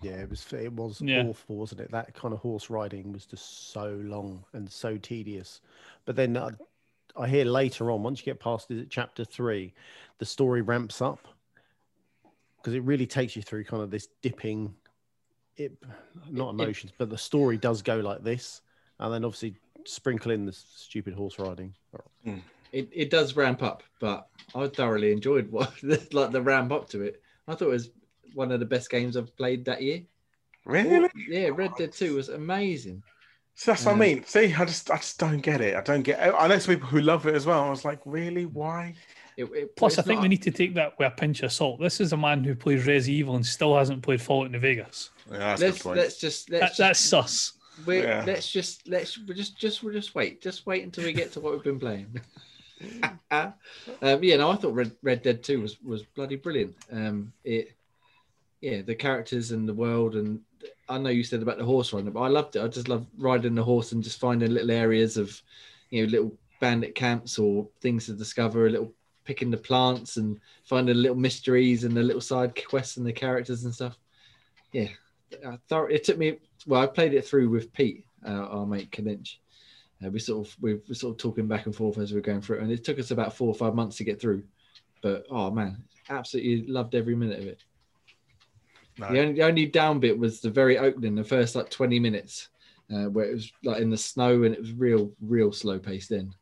Yeah, 0.01 0.21
it 0.21 0.29
was 0.29 0.51
it 0.53 0.73
was 0.73 1.01
Yeah. 1.01 1.23
awful, 1.23 1.57
wasn't 1.57 1.81
it? 1.81 1.91
That 1.91 2.13
kind 2.13 2.33
of 2.33 2.39
horse 2.39 2.69
riding 2.69 3.11
was 3.11 3.25
just 3.25 3.71
so 3.71 3.99
long 4.03 4.45
and 4.53 4.71
so 4.71 4.97
tedious. 4.97 5.61
But 6.05 6.15
then 6.15 6.37
I, 6.37 6.51
I 7.15 7.27
hear 7.27 7.45
later 7.45 7.91
on, 7.91 8.03
once 8.03 8.19
you 8.19 8.25
get 8.25 8.39
past 8.39 8.71
is 8.71 8.79
it 8.79 8.89
chapter 8.89 9.23
three, 9.25 9.73
the 10.19 10.25
story 10.25 10.61
ramps 10.61 11.01
up 11.01 11.27
because 12.57 12.73
it 12.73 12.83
really 12.83 13.07
takes 13.07 13.35
you 13.35 13.41
through 13.41 13.63
kind 13.63 13.81
of 13.81 13.89
this 13.89 14.07
dipping, 14.21 14.73
it 15.57 15.71
not 16.29 16.49
It- 16.49 16.59
it- 16.59 16.63
emotions, 16.63 16.91
but 16.97 17.09
the 17.09 17.17
story 17.17 17.57
does 17.57 17.81
go 17.81 17.97
like 17.99 18.23
this, 18.23 18.61
and 18.99 19.13
then 19.13 19.23
obviously 19.25 19.55
sprinkle 19.85 20.31
in 20.31 20.45
the 20.45 20.51
stupid 20.51 21.13
horse 21.13 21.39
riding. 21.39 21.73
Hmm. 22.23 22.39
It, 22.71 22.89
it 22.91 23.09
does 23.09 23.35
ramp 23.35 23.63
up, 23.63 23.81
but 23.99 24.29
I 24.53 24.67
thoroughly 24.67 25.11
enjoyed 25.11 25.49
what 25.51 25.73
like 26.13 26.31
the 26.31 26.41
ramp 26.41 26.71
up 26.71 26.89
to 26.89 27.01
it. 27.01 27.21
I 27.47 27.55
thought 27.55 27.69
it 27.69 27.71
was 27.71 27.91
one 28.33 28.51
of 28.51 28.59
the 28.59 28.65
best 28.65 28.89
games 28.89 29.17
I've 29.17 29.35
played 29.35 29.65
that 29.65 29.81
year. 29.81 30.03
Really? 30.65 31.09
Yeah, 31.27 31.49
Red 31.49 31.71
Dead 31.77 31.93
Two 31.93 32.15
was 32.15 32.29
amazing. 32.29 33.01
So 33.59 33.71
that's 33.71 33.83
what 33.83 33.95
I 33.95 33.97
mean. 33.97 34.23
See, 34.23 34.53
I 34.53 34.63
just 34.63 34.89
I 34.89 34.95
just 34.95 35.19
don't 35.19 35.41
get 35.41 35.59
it. 35.59 35.75
I 35.75 35.81
don't 35.81 36.01
get. 36.01 36.17
I 36.33 36.47
know 36.47 36.57
some 36.59 36.75
people 36.75 36.87
who 36.87 37.01
love 37.01 37.27
it 37.27 37.35
as 37.35 37.45
well. 37.45 37.61
I 37.61 37.69
was 37.69 37.83
like, 37.83 37.99
really? 38.05 38.45
Why? 38.45 38.95
It, 39.35 39.51
it- 39.53 39.75
Plus, 39.75 39.99
I 39.99 40.01
think 40.01 40.19
not- 40.19 40.21
we 40.23 40.29
need 40.29 40.41
to 40.43 40.51
take 40.51 40.73
that 40.75 40.97
with 40.97 41.09
a 41.09 41.11
pinch 41.11 41.43
of 41.43 41.51
salt. 41.51 41.77
This 41.81 41.99
is 41.99 42.13
a 42.13 42.17
man 42.17 42.41
who 42.45 42.55
plays 42.55 42.87
Res 42.87 43.09
Evil 43.09 43.35
and 43.35 43.45
still 43.45 43.75
hasn't 43.75 44.01
played 44.01 44.21
Fallout 44.21 44.51
New 44.51 44.59
Vegas. 44.59 45.09
Yeah, 45.29 45.39
that's 45.39 45.61
a 45.61 45.65
Let's 45.65 45.81
point. 45.81 45.97
let's 45.97 46.17
just 46.17 46.49
let's 46.49 46.61
That, 46.61 46.67
just, 46.69 46.77
that's 46.77 46.99
sus. 47.01 47.53
we 47.85 48.01
Yeah. 48.01 48.23
let's 48.25 48.49
just 48.49 48.87
let's 48.87 49.17
we'll 49.17 49.35
just 49.35 49.57
just 49.57 49.83
we'll 49.83 49.91
just 49.93 50.15
wait. 50.15 50.41
Just 50.41 50.65
wait 50.65 50.85
until 50.85 51.03
we 51.03 51.11
get 51.11 51.33
to 51.33 51.41
what 51.41 51.51
we've 51.51 51.61
been 51.63 51.81
playing. 51.81 52.21
um, 53.31 53.53
yeah, 54.23 54.37
no, 54.37 54.51
I 54.51 54.55
thought 54.55 54.73
Red, 54.73 54.93
Red 55.03 55.21
Dead 55.21 55.43
Two 55.43 55.59
was 55.59 55.81
was 55.81 56.03
bloody 56.03 56.37
brilliant. 56.37 56.77
Um, 56.93 57.33
it, 57.43 57.73
yeah, 58.61 58.83
the 58.83 58.95
characters 58.95 59.51
and 59.51 59.67
the 59.67 59.73
world, 59.73 60.15
and 60.15 60.39
I 60.87 60.97
know 60.97 61.09
you 61.09 61.23
said 61.23 61.41
about 61.41 61.57
the 61.57 61.65
horse 61.65 61.93
rider, 61.93 62.11
but 62.11 62.21
I 62.21 62.27
loved 62.27 62.55
it. 62.55 62.63
I 62.63 62.67
just 62.67 62.89
love 62.89 63.05
riding 63.17 63.55
the 63.55 63.63
horse 63.63 63.91
and 63.91 64.03
just 64.03 64.19
finding 64.19 64.51
little 64.51 64.71
areas 64.71 65.17
of, 65.17 65.41
you 65.89 66.03
know, 66.03 66.11
little 66.11 66.33
bandit 66.59 66.95
camps 66.95 67.39
or 67.39 67.67
things 67.81 68.07
to 68.07 68.13
discover. 68.13 68.65
A 68.65 68.69
little 68.69 68.93
picking 69.25 69.51
the 69.51 69.57
plants 69.57 70.17
and 70.17 70.39
finding 70.63 70.95
little 70.95 71.15
mysteries 71.15 71.83
and 71.83 71.95
the 71.95 72.01
little 72.01 72.21
side 72.21 72.59
quests 72.67 72.97
and 72.97 73.05
the 73.05 73.13
characters 73.13 73.63
and 73.63 73.73
stuff. 73.73 73.97
Yeah, 74.71 74.89
it 75.31 76.03
took 76.03 76.17
me. 76.17 76.39
Well, 76.65 76.81
I 76.81 76.87
played 76.87 77.13
it 77.13 77.25
through 77.25 77.49
with 77.49 77.71
Pete, 77.73 78.05
uh, 78.25 78.31
our 78.31 78.65
mate 78.65 78.91
Kalinch. 78.91 79.37
Uh, 80.03 80.09
we 80.09 80.19
sort 80.19 80.47
of 80.47 80.55
we 80.61 80.75
were 80.87 80.95
sort 80.95 81.13
of 81.13 81.17
talking 81.17 81.47
back 81.47 81.65
and 81.65 81.75
forth 81.75 81.97
as 81.97 82.11
we 82.11 82.15
were 82.15 82.25
going 82.25 82.41
through 82.41 82.57
it, 82.57 82.63
and 82.63 82.71
it 82.71 82.83
took 82.83 82.99
us 82.99 83.11
about 83.11 83.35
four 83.35 83.47
or 83.47 83.55
five 83.55 83.75
months 83.75 83.97
to 83.97 84.03
get 84.03 84.19
through. 84.19 84.43
But 85.01 85.25
oh 85.29 85.51
man, 85.51 85.83
absolutely 86.09 86.67
loved 86.67 86.95
every 86.95 87.15
minute 87.15 87.39
of 87.39 87.47
it. 87.47 87.63
No. 88.99 89.11
The 89.11 89.19
only 89.21 89.33
the 89.33 89.43
only 89.43 89.65
down 89.65 89.99
bit 89.99 90.17
was 90.17 90.41
the 90.41 90.49
very 90.49 90.77
opening, 90.77 91.15
the 91.15 91.23
first 91.23 91.55
like 91.55 91.69
twenty 91.69 91.99
minutes, 91.99 92.49
uh, 92.93 93.05
where 93.05 93.25
it 93.29 93.33
was 93.33 93.51
like 93.63 93.81
in 93.81 93.89
the 93.89 93.97
snow 93.97 94.43
and 94.43 94.53
it 94.53 94.59
was 94.59 94.73
real 94.73 95.11
real 95.21 95.51
slow 95.51 95.79
paced. 95.79 96.09
Then, 96.09 96.33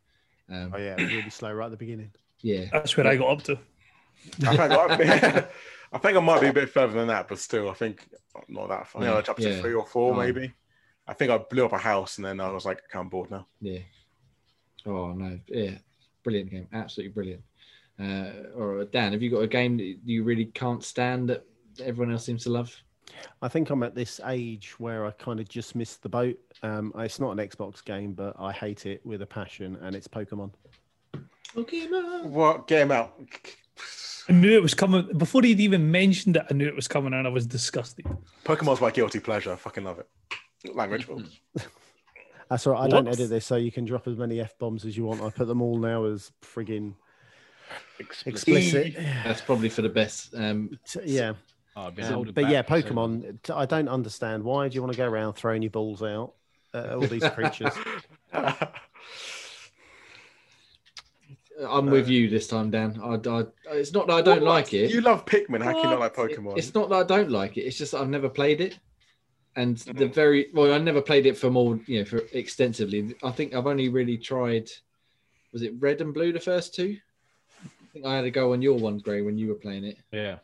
um, 0.49 0.71
Oh 0.73 0.77
yeah, 0.77 0.95
really 0.95 1.29
slow 1.29 1.51
right 1.53 1.65
at 1.65 1.71
the 1.71 1.77
beginning. 1.77 2.11
yeah, 2.41 2.65
That's 2.71 2.95
where 2.97 3.07
I 3.07 3.15
got 3.17 3.29
up 3.29 3.43
to. 3.43 3.59
I 4.45 4.55
think 4.57 4.59
I, 4.71 5.47
I 5.93 5.97
think 5.99 6.17
I 6.17 6.19
might 6.19 6.41
be 6.41 6.47
a 6.47 6.53
bit 6.53 6.69
further 6.69 6.93
than 6.93 7.07
that, 7.07 7.27
but 7.27 7.39
still, 7.39 7.69
I 7.69 7.73
think 7.73 8.05
not 8.49 8.69
that 8.69 8.87
far. 8.87 9.01
You 9.03 9.07
know, 9.07 9.15
Yeah, 9.15 9.21
chapter 9.21 9.49
yeah. 9.49 9.61
three 9.61 9.73
or 9.73 9.85
four, 9.85 10.13
Oh. 10.13 10.17
maybe. 10.17 10.53
I 11.07 11.13
think 11.13 11.31
I 11.31 11.37
blew 11.37 11.63
up 11.65 11.71
a 11.71 11.77
house 11.77 12.17
and 12.17 12.25
then 12.25 12.41
I 12.41 12.51
was 12.51 12.65
like, 12.65 12.79
okay, 12.89 12.99
I'm 12.99 13.07
bored 13.07 13.31
now. 13.31 13.47
yeah. 13.61 13.79
Oh 14.85 15.11
no, 15.13 15.39
yeah, 15.47 15.71
brilliant 16.23 16.49
game, 16.51 16.67
absolutely 16.73 17.13
brilliant. 17.13 17.41
Uh, 17.99 18.49
or 18.55 18.85
Dan, 18.85 19.13
have 19.13 19.21
you 19.21 19.29
got 19.29 19.39
a 19.41 19.47
game 19.47 19.77
that 19.77 19.97
you 20.05 20.23
really 20.23 20.45
can't 20.45 20.83
stand 20.83 21.29
that 21.29 21.43
everyone 21.81 22.11
else 22.13 22.25
seems 22.25 22.43
to 22.43 22.49
love? 22.49 22.75
I 23.41 23.47
think 23.47 23.69
I'm 23.69 23.83
at 23.83 23.95
this 23.95 24.19
age 24.25 24.75
where 24.79 25.05
I 25.05 25.11
kind 25.11 25.39
of 25.39 25.47
just 25.47 25.75
missed 25.75 26.03
the 26.03 26.09
boat. 26.09 26.37
Um, 26.61 26.91
it's 26.97 27.19
not 27.19 27.31
an 27.31 27.37
Xbox 27.37 27.83
game, 27.83 28.13
but 28.13 28.35
I 28.37 28.51
hate 28.51 28.85
it 28.85 29.05
with 29.05 29.21
a 29.21 29.25
passion, 29.25 29.77
and 29.81 29.95
it's 29.95 30.07
Pokemon. 30.07 30.51
Okay, 31.55 31.87
man. 31.87 32.31
What 32.31 32.67
game 32.67 32.91
out? 32.91 33.13
I 34.29 34.33
knew 34.33 34.51
it 34.51 34.61
was 34.61 34.73
coming 34.73 35.07
before 35.17 35.41
he'd 35.41 35.59
even 35.61 35.89
mentioned 35.89 36.35
it. 36.35 36.43
I 36.49 36.53
knew 36.53 36.67
it 36.67 36.75
was 36.75 36.87
coming, 36.87 37.13
and 37.13 37.25
I 37.25 37.29
was 37.29 37.47
disgusted. 37.47 38.05
Pokemon's 38.43 38.81
my 38.81 38.91
guilty 38.91 39.19
pleasure. 39.21 39.53
I 39.53 39.55
fucking 39.55 39.85
love 39.85 39.99
it. 39.99 40.75
Language. 40.75 41.07
That's 42.49 42.67
all 42.67 42.73
right. 42.73 42.83
I 42.83 42.87
don't 42.87 43.07
edit 43.07 43.29
this, 43.29 43.45
so 43.45 43.55
you 43.55 43.71
can 43.71 43.85
drop 43.85 44.07
as 44.07 44.17
many 44.17 44.41
f 44.41 44.57
bombs 44.59 44.85
as 44.85 44.97
you 44.97 45.05
want. 45.05 45.21
I 45.21 45.29
put 45.29 45.47
them 45.47 45.61
all 45.61 45.77
now 45.77 46.05
as 46.05 46.31
frigging 46.43 46.93
Explicit. 47.99 48.75
explicit. 48.87 48.95
That's 49.23 49.41
probably 49.41 49.69
for 49.69 49.81
the 49.81 49.89
best. 49.89 50.33
Um, 50.35 50.77
T- 50.85 50.99
Yeah, 51.05 51.33
Oh, 51.79 51.83
I've 51.87 51.95
been 51.95 52.31
but 52.33 52.49
yeah, 52.49 52.63
back 52.63 52.81
for 52.83 52.87
so 52.89 52.93
long. 52.95 53.21
Pokemon. 53.21 53.41
t- 53.43 53.53
I 53.53 53.65
don't 53.67 53.87
understand 53.87 54.43
why 54.43 54.67
do 54.67 54.73
you 54.73 54.81
want 54.81 54.93
to 54.93 54.97
go 54.97 55.07
around 55.07 55.33
throwing 55.33 55.61
your 55.61 55.69
balls 55.69 56.01
out 56.01 56.33
at 56.73 56.89
all 56.91 57.01
these 57.01 57.23
creatures? 57.35 57.71
I'm 61.67 61.85
with 61.87 62.07
you 62.07 62.29
this 62.29 62.47
time, 62.47 62.71
Dan. 62.71 62.99
I, 63.03 63.15
I, 63.29 63.43
it's 63.73 63.93
not 63.93 64.07
that 64.07 64.13
I 64.13 64.21
don't 64.23 64.41
like 64.43 64.73
it. 64.73 64.89
You 64.91 65.01
love 65.01 65.25
Pikmin. 65.25 65.63
How 65.63 65.73
can 65.73 65.83
you 65.83 65.89
not 65.91 65.99
like 65.99 66.17
It- 66.17 66.37
Pokemon? 66.39 66.57
It's 66.57 66.73
not 66.73 66.89
that 66.89 66.95
I 66.95 67.03
don't 67.03 67.29
like 67.29 67.57
it. 67.57 67.61
It's 67.61 67.77
just 67.77 67.91
that 67.91 68.01
I've 68.01 68.09
never 68.09 68.29
played 68.29 68.59
it, 68.61 68.79
and 69.55 69.77
the 69.77 69.93
Mhm. 70.05 70.13
very 70.13 70.47
well, 70.55 70.73
I 70.73 70.79
never 70.79 71.01
played 71.01 71.27
it 71.27 71.37
for 71.37 71.51
more, 71.51 71.79
you 71.85 71.99
know, 71.99 72.05
for 72.05 72.21
extensively. 72.33 73.15
I 73.23 73.29
think 73.31 73.53
I've 73.53 73.67
only 73.67 73.89
really 73.89 74.17
tried. 74.17 74.69
Was 75.53 75.61
it 75.61 75.73
Red 75.79 76.01
and 76.01 76.11
Blue 76.13 76.31
the 76.33 76.39
first 76.39 76.73
two? 76.75 76.97
I 77.63 77.67
think 77.93 78.05
I 78.05 78.15
had 78.15 78.21
to 78.23 78.31
go 78.31 78.53
on 78.53 78.61
your 78.63 78.77
one, 78.79 78.97
Gray, 78.99 79.21
when 79.21 79.37
you 79.37 79.47
were 79.49 79.55
playing 79.55 79.83
it, 79.83 79.97
Yeah. 80.11 80.37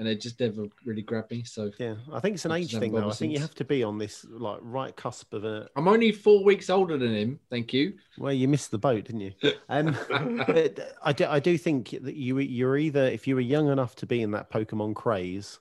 And 0.00 0.08
it 0.08 0.18
just 0.18 0.40
never 0.40 0.64
really 0.84 1.02
grabbed 1.02 1.30
me. 1.30 1.44
So 1.44 1.70
Yeah, 1.78 1.94
I 2.10 2.20
think 2.20 2.34
it's 2.34 2.46
an 2.46 2.52
age 2.52 2.76
thing 2.76 2.92
though. 2.92 3.10
I 3.10 3.12
think 3.12 3.32
you 3.32 3.38
have 3.38 3.54
to 3.56 3.64
be 3.64 3.84
on 3.84 3.98
this 3.98 4.24
like 4.28 4.58
right 4.62 4.96
cusp 4.96 5.34
of 5.34 5.44
a 5.44 5.68
I'm 5.76 5.86
only 5.86 6.10
four 6.10 6.42
weeks 6.42 6.70
older 6.70 6.96
than 6.96 7.14
him. 7.14 7.38
Thank 7.50 7.74
you. 7.74 7.92
Well, 8.18 8.32
you 8.32 8.48
missed 8.48 8.70
the 8.70 8.78
boat, 8.78 9.04
didn't 9.04 9.20
you? 9.20 9.32
Um, 9.68 9.96
but 10.46 10.96
I 11.04 11.12
do, 11.12 11.26
I 11.26 11.38
do 11.38 11.58
think 11.58 11.90
that 11.90 12.16
you 12.16 12.38
you're 12.38 12.78
either 12.78 13.04
if 13.04 13.28
you 13.28 13.34
were 13.34 13.42
young 13.42 13.68
enough 13.68 13.94
to 13.96 14.06
be 14.06 14.22
in 14.22 14.30
that 14.30 14.50
Pokemon 14.50 14.94
craze, 14.94 15.60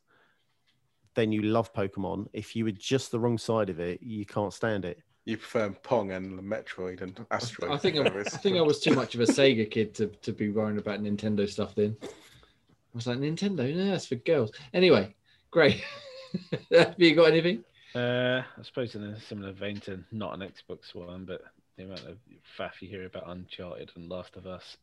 then 1.16 1.34
you 1.34 1.42
love 1.42 1.74
Pokemon. 1.74 2.28
If 2.32 2.56
you 2.56 2.64
were 2.64 2.72
just 2.72 3.12
the 3.12 3.20
wrong 3.20 3.38
side 3.38 3.70
of 3.70 3.82
it, 3.82 4.02
you 4.02 4.26
can't 4.26 4.54
stand 4.54 4.86
it. 4.86 5.04
You 5.26 5.36
prefer 5.36 5.70
Pong 5.70 6.14
and 6.14 6.40
Metroid 6.40 7.02
and 7.02 7.26
Asteroid. 7.30 7.72
I 7.72 7.78
think 7.78 7.98
I, 7.98 8.08
I 8.08 8.24
think 8.24 8.58
I 8.58 8.62
was 8.62 8.80
too 8.80 8.96
much 8.96 9.16
of 9.16 9.22
a 9.22 9.26
Sega 9.26 9.70
kid 9.70 9.94
to, 9.96 10.08
to 10.08 10.32
be 10.32 10.50
worrying 10.50 10.80
about 10.80 11.04
Nintendo 11.04 11.48
stuff 11.48 11.76
then. 11.76 11.98
I 12.94 12.98
was 12.98 13.08
like, 13.08 13.18
Nintendo, 13.20 13.74
no, 13.76 13.92
that's 13.92 14.08
for 14.08 14.16
girls. 14.16 14.52
Anyway, 14.74 15.16
great. 15.52 15.84
Have 16.72 16.96
you 16.98 17.16
got 17.16 17.26
anything? 17.32 17.64
Uh, 17.96 18.42
I 18.58 18.64
suppose 18.64 18.96
in 18.96 19.04
a 19.04 19.20
similar 19.20 19.52
vein 19.52 19.78
to 19.82 20.04
not 20.12 20.34
an 20.34 20.42
Xbox 20.48 20.94
one, 20.94 21.26
but 21.26 21.42
the 21.78 21.84
amount 21.84 22.02
of 22.06 22.18
faff 22.58 22.82
you 22.82 22.90
hear 22.90 23.06
about 23.06 23.30
Uncharted 23.30 23.92
and 23.96 24.10
Last 24.10 24.36
of 24.36 24.46
Us, 24.48 24.78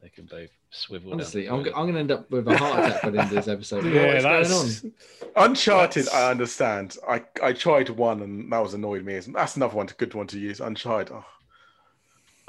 they 0.00 0.08
can 0.08 0.26
both 0.26 0.50
swivel. 0.70 1.12
Honestly, 1.12 1.48
I'm, 1.48 1.64
toilet. 1.64 1.76
I'm 1.76 1.82
going 1.84 1.94
to 1.94 2.00
end 2.00 2.12
up 2.12 2.30
with 2.30 2.46
a 2.48 2.56
heart 2.58 2.78
attack 2.84 3.02
by 3.02 3.10
the 3.10 3.20
end 3.20 3.30
of 3.30 3.36
this 3.36 3.48
episode. 3.48 3.84
Yeah, 3.86 4.14
What's 4.14 4.48
that's 4.48 4.80
going 4.80 4.94
on? 5.36 5.44
Uncharted, 5.50 6.04
That's- 6.06 6.20
I 6.22 6.30
understand. 6.30 6.96
I, 7.08 7.22
I 7.42 7.52
tried 7.52 7.88
one 7.90 8.20
and 8.22 8.52
that 8.52 8.58
was 8.62 8.74
annoyed 8.74 9.04
me. 9.04 9.18
That's 9.18 9.56
another 9.56 9.76
one, 9.76 9.88
a 9.88 9.92
good 9.92 10.14
one 10.14 10.26
to 10.28 10.38
use. 10.38 10.60
Uncharted. 10.60 11.12
Oh, 11.14 11.24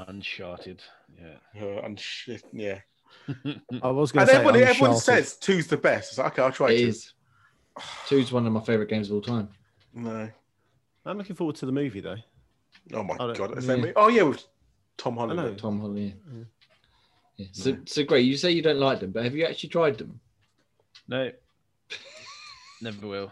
Uncharted. 0.08 0.82
Yeah. 1.20 1.62
uh, 1.62 1.88
unsh- 1.88 2.42
yeah. 2.52 2.80
I 3.82 3.90
was 3.90 4.12
going 4.12 4.26
to 4.28 4.32
say 4.34 4.40
everyone, 4.40 4.62
everyone 4.62 4.98
says 4.98 5.38
two's 5.38 5.68
the 5.68 5.78
best. 5.78 6.12
It's 6.12 6.18
like, 6.18 6.34
okay, 6.34 6.42
I'll 6.42 6.52
try 6.52 6.72
It 6.72 6.80
two. 6.80 6.88
is. 6.88 7.14
Two's 8.08 8.32
one 8.32 8.46
of 8.46 8.54
my 8.54 8.62
favorite 8.62 8.90
games 8.90 9.10
of 9.10 9.16
all 9.16 9.22
time. 9.22 9.50
No. 9.94 10.30
I'm 11.06 11.18
looking 11.18 11.36
forward 11.36 11.56
to 11.58 11.66
the 11.66 11.72
movie 11.72 12.00
though. 12.02 12.18
Oh 12.94 13.04
my 13.04 13.16
god. 13.18 13.58
Is 13.58 13.66
yeah. 13.68 13.92
Oh 13.96 14.08
yeah, 14.10 14.24
with 14.24 14.44
Tom 14.98 15.18
Holland. 15.18 15.38
know. 15.38 15.54
Tom 15.56 15.80
Holland. 15.80 16.00
Yeah. 16.00 16.12
Yeah. 16.38 16.44
yeah. 17.38 17.48
So, 17.52 17.78
so 17.86 18.04
great. 18.04 18.26
You 18.26 18.38
say 18.38 18.52
you 18.52 18.62
don't 18.62 18.80
like 18.80 19.00
them, 19.00 19.12
but 19.12 19.24
have 19.24 19.36
you 19.36 19.46
actually 19.46 19.70
tried 19.70 19.98
them? 19.98 20.20
No. 21.08 21.32
Never 22.82 23.08
will. 23.08 23.32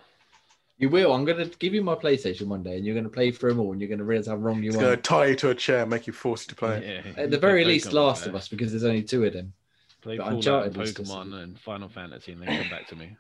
You 0.77 0.89
will. 0.89 1.13
I'm 1.13 1.25
going 1.25 1.37
to 1.47 1.57
give 1.59 1.73
you 1.75 1.83
my 1.83 1.93
PlayStation 1.93 2.47
one 2.47 2.63
day, 2.63 2.75
and 2.77 2.85
you're 2.85 2.95
going 2.95 3.03
to 3.03 3.09
play 3.09 3.31
through 3.31 3.51
them 3.51 3.59
all, 3.59 3.71
and 3.71 3.79
you're 3.79 3.87
going 3.87 3.99
to 3.99 4.03
realize 4.05 4.27
how 4.27 4.35
wrong 4.35 4.63
you 4.63 4.69
It's 4.69 4.77
are. 4.77 4.81
gonna 4.81 4.97
tie 4.97 5.25
you 5.27 5.35
to 5.35 5.49
a 5.51 5.55
chair, 5.55 5.85
make 5.85 6.07
you 6.07 6.13
forced 6.13 6.49
to 6.49 6.55
play. 6.55 6.77
it. 6.83 7.05
Yeah. 7.05 7.23
At 7.23 7.29
the 7.31 7.37
very 7.37 7.63
least, 7.63 7.93
Last 7.93 8.25
of. 8.25 8.33
Us, 8.33 8.47
because 8.47 8.71
there's 8.71 8.83
only 8.83 9.03
two 9.03 9.23
of 9.25 9.33
them. 9.33 9.53
Play 10.01 10.17
but 10.17 10.23
Fallout, 10.23 10.37
Uncharted 10.37 10.73
and 10.73 10.77
was 10.77 10.93
Pokemon, 10.93 11.43
and 11.43 11.59
Final 11.59 11.89
Fantasy, 11.89 12.31
and 12.31 12.41
then 12.41 12.61
come 12.61 12.69
back 12.69 12.87
to 12.87 12.95
me. 12.95 13.15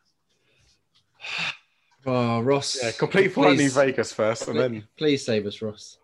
Oh, 2.03 2.39
Ross. 2.39 2.79
Yeah, 2.81 2.89
complete 2.93 3.27
Fallout 3.27 3.51
New 3.51 3.57
please, 3.57 3.75
Vegas 3.75 4.11
first, 4.11 4.47
and 4.47 4.57
then 4.59 4.87
please 4.97 5.23
save 5.23 5.45
us, 5.45 5.61
Ross. 5.61 5.99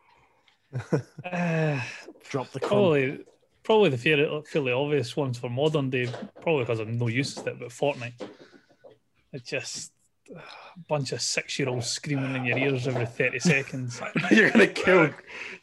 Uh, 1.25 1.81
Drop 2.29 2.51
the 2.51 2.59
crumb. 2.59 2.69
probably, 2.69 3.25
probably 3.63 3.89
the 3.89 3.97
fairly, 3.97 4.43
fairly 4.45 4.73
obvious 4.73 5.17
ones 5.17 5.39
for 5.39 5.49
modern 5.49 5.89
day. 5.89 6.07
Probably 6.41 6.65
because 6.65 6.81
I'm 6.81 6.99
no 6.99 7.07
use 7.07 7.33
to 7.33 7.49
it. 7.49 7.57
But 7.59 7.69
Fortnite, 7.69 8.13
it's 9.33 9.49
just 9.49 9.91
a 10.35 10.39
bunch 10.87 11.13
of 11.13 11.21
six-year-olds 11.21 11.87
screaming 11.87 12.35
in 12.35 12.45
your 12.45 12.59
ears 12.59 12.87
every 12.87 13.07
thirty 13.07 13.39
seconds. 13.39 13.99
you're 14.31 14.51
gonna 14.51 14.67
kill, 14.67 15.09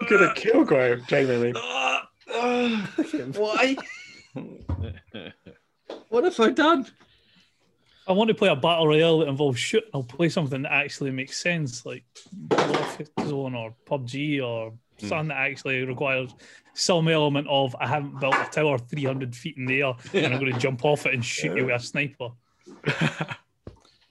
you're 0.01 0.11
gonna 0.11 0.35
kill 0.35 0.65
Graham, 0.65 1.05
Jamie. 1.07 1.53
I. 1.55 2.03
Why? 3.37 3.77
What 6.09 6.25
have 6.25 6.39
I 6.41 6.51
done? 6.51 6.87
I 8.07 8.13
want 8.13 8.29
to 8.29 8.35
play 8.35 8.49
a 8.49 8.57
battle 8.57 8.87
royale 8.87 9.19
that 9.21 9.29
involves 9.29 9.59
shooting. 9.59 9.91
I'll 9.95 10.03
play 10.03 10.29
something 10.29 10.63
that 10.63 10.73
actually 10.73 11.11
makes 11.11 11.41
sense, 11.41 11.87
like 11.87 12.05
Zone 13.27 13.55
or 13.55 13.75
PUBG 13.87 14.45
or 14.45 14.73
hmm. 15.01 15.07
something 15.07 15.29
that 15.29 15.39
actually 15.39 15.85
requires 15.85 16.35
some 16.75 17.09
element 17.09 17.47
of 17.49 17.75
I 17.81 17.87
haven't 17.87 18.21
built 18.21 18.35
a 18.35 18.49
tower 18.51 18.79
300 18.79 19.35
feet 19.35 19.57
in 19.57 19.67
the 19.67 19.83
air 19.83 19.95
and 20.13 20.35
I'm 20.35 20.41
going 20.41 20.53
to 20.53 20.59
jump 20.59 20.85
off 20.85 21.07
it 21.07 21.15
and 21.15 21.25
shoot 21.25 21.57
you 21.57 21.67
with 21.67 21.81
a 21.81 21.85
sniper. 21.85 22.31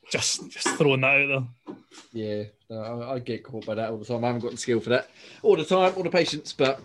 just, 0.10 0.50
just 0.50 0.68
throwing 0.70 1.02
that 1.02 1.08
out 1.08 1.48
there. 1.66 1.76
Yeah, 2.14 2.44
no, 2.70 2.82
I, 2.82 3.14
I 3.14 3.20
get 3.20 3.44
caught 3.44 3.66
by 3.66 3.76
that 3.76 3.90
all 3.90 3.98
the 3.98 4.06
time. 4.06 4.24
I 4.24 4.28
haven't 4.28 4.42
got 4.42 4.52
the 4.52 4.58
skill 4.58 4.80
for 4.80 4.90
that 4.90 5.10
all 5.42 5.56
the 5.56 5.66
time, 5.66 5.94
all 5.96 6.04
the 6.04 6.10
patience, 6.10 6.54
but 6.54 6.80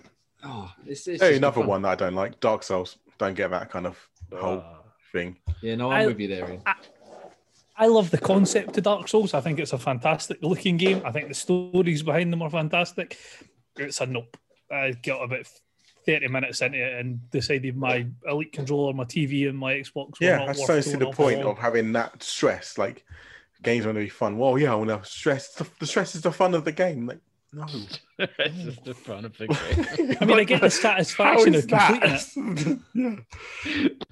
oh, 0.45 0.70
it's, 0.86 1.07
it's 1.07 1.22
Hey, 1.22 1.36
another 1.36 1.61
fun. 1.61 1.66
one 1.66 1.82
that 1.82 1.89
I 1.89 1.95
don't 1.95 2.14
like, 2.14 2.41
Dark 2.41 2.62
Souls. 2.62 2.99
Don't 3.18 3.34
get 3.34 3.50
that 3.50 3.70
kind 3.70 3.86
of 3.86 3.98
whole 4.32 4.62
Ah. 4.64 4.78
thing. 5.12 5.36
Yeah, 5.62 5.74
no, 5.76 5.90
I'm 5.90 6.02
I- 6.02 6.06
with 6.06 6.20
you 6.20 6.28
there. 6.28 6.48
Ian. 6.50 6.62
I 7.80 7.86
love 7.86 8.10
the 8.10 8.18
concept 8.18 8.76
of 8.76 8.82
Dark 8.84 9.06
Souls. 9.06 9.34
I 9.34 9.40
think 9.40 9.60
it's 9.60 9.72
a 9.72 9.78
fantastic 9.78 10.38
looking 10.42 10.76
game. 10.76 11.00
I 11.04 11.12
think 11.12 11.28
the 11.28 11.34
stories 11.34 12.02
behind 12.02 12.32
them 12.32 12.42
are 12.42 12.50
fantastic. 12.50 13.16
It's 13.76 14.00
a 14.00 14.06
nope. 14.06 14.36
I 14.70 14.92
got 15.02 15.22
about 15.22 15.46
30 16.04 16.26
minutes 16.28 16.60
into 16.60 16.78
it 16.78 16.98
and 16.98 17.30
decided 17.30 17.76
my 17.76 18.06
elite 18.26 18.52
controller, 18.52 18.92
my 18.94 19.04
TV, 19.04 19.48
and 19.48 19.56
my 19.56 19.74
Xbox. 19.74 20.20
were 20.20 20.26
Yeah, 20.26 20.38
not 20.38 20.48
I 20.48 20.52
just 20.54 20.68
worth 20.68 20.84
see 20.86 20.96
the 20.96 21.10
point 21.12 21.42
of 21.42 21.56
having 21.58 21.92
that 21.92 22.20
stress. 22.22 22.78
Like 22.78 23.04
games 23.62 23.86
want 23.86 23.96
to 23.96 24.00
be 24.02 24.08
fun. 24.08 24.38
Well, 24.38 24.58
yeah, 24.58 24.72
I 24.72 24.74
want 24.74 24.90
to 24.90 25.08
stress. 25.08 25.54
The, 25.54 25.66
the 25.78 25.86
stress 25.86 26.16
is 26.16 26.22
the 26.22 26.32
fun 26.32 26.54
of 26.54 26.64
the 26.64 26.72
game. 26.72 27.06
Like 27.06 27.20
no. 27.53 27.66
it's 28.18 28.62
just 28.64 28.84
the 28.84 28.94
fun 28.94 29.24
of 29.24 29.36
the 29.38 29.46
game. 29.99 30.16
I 30.20 30.24
mean, 30.24 30.38
I 30.38 30.44
get 30.44 30.61
the 30.61 30.70
satisfaction 30.70 31.55
of 31.55 31.66
completing 31.66 32.11
it. 32.12 32.32
completing 32.34 33.24
it. 33.64 34.05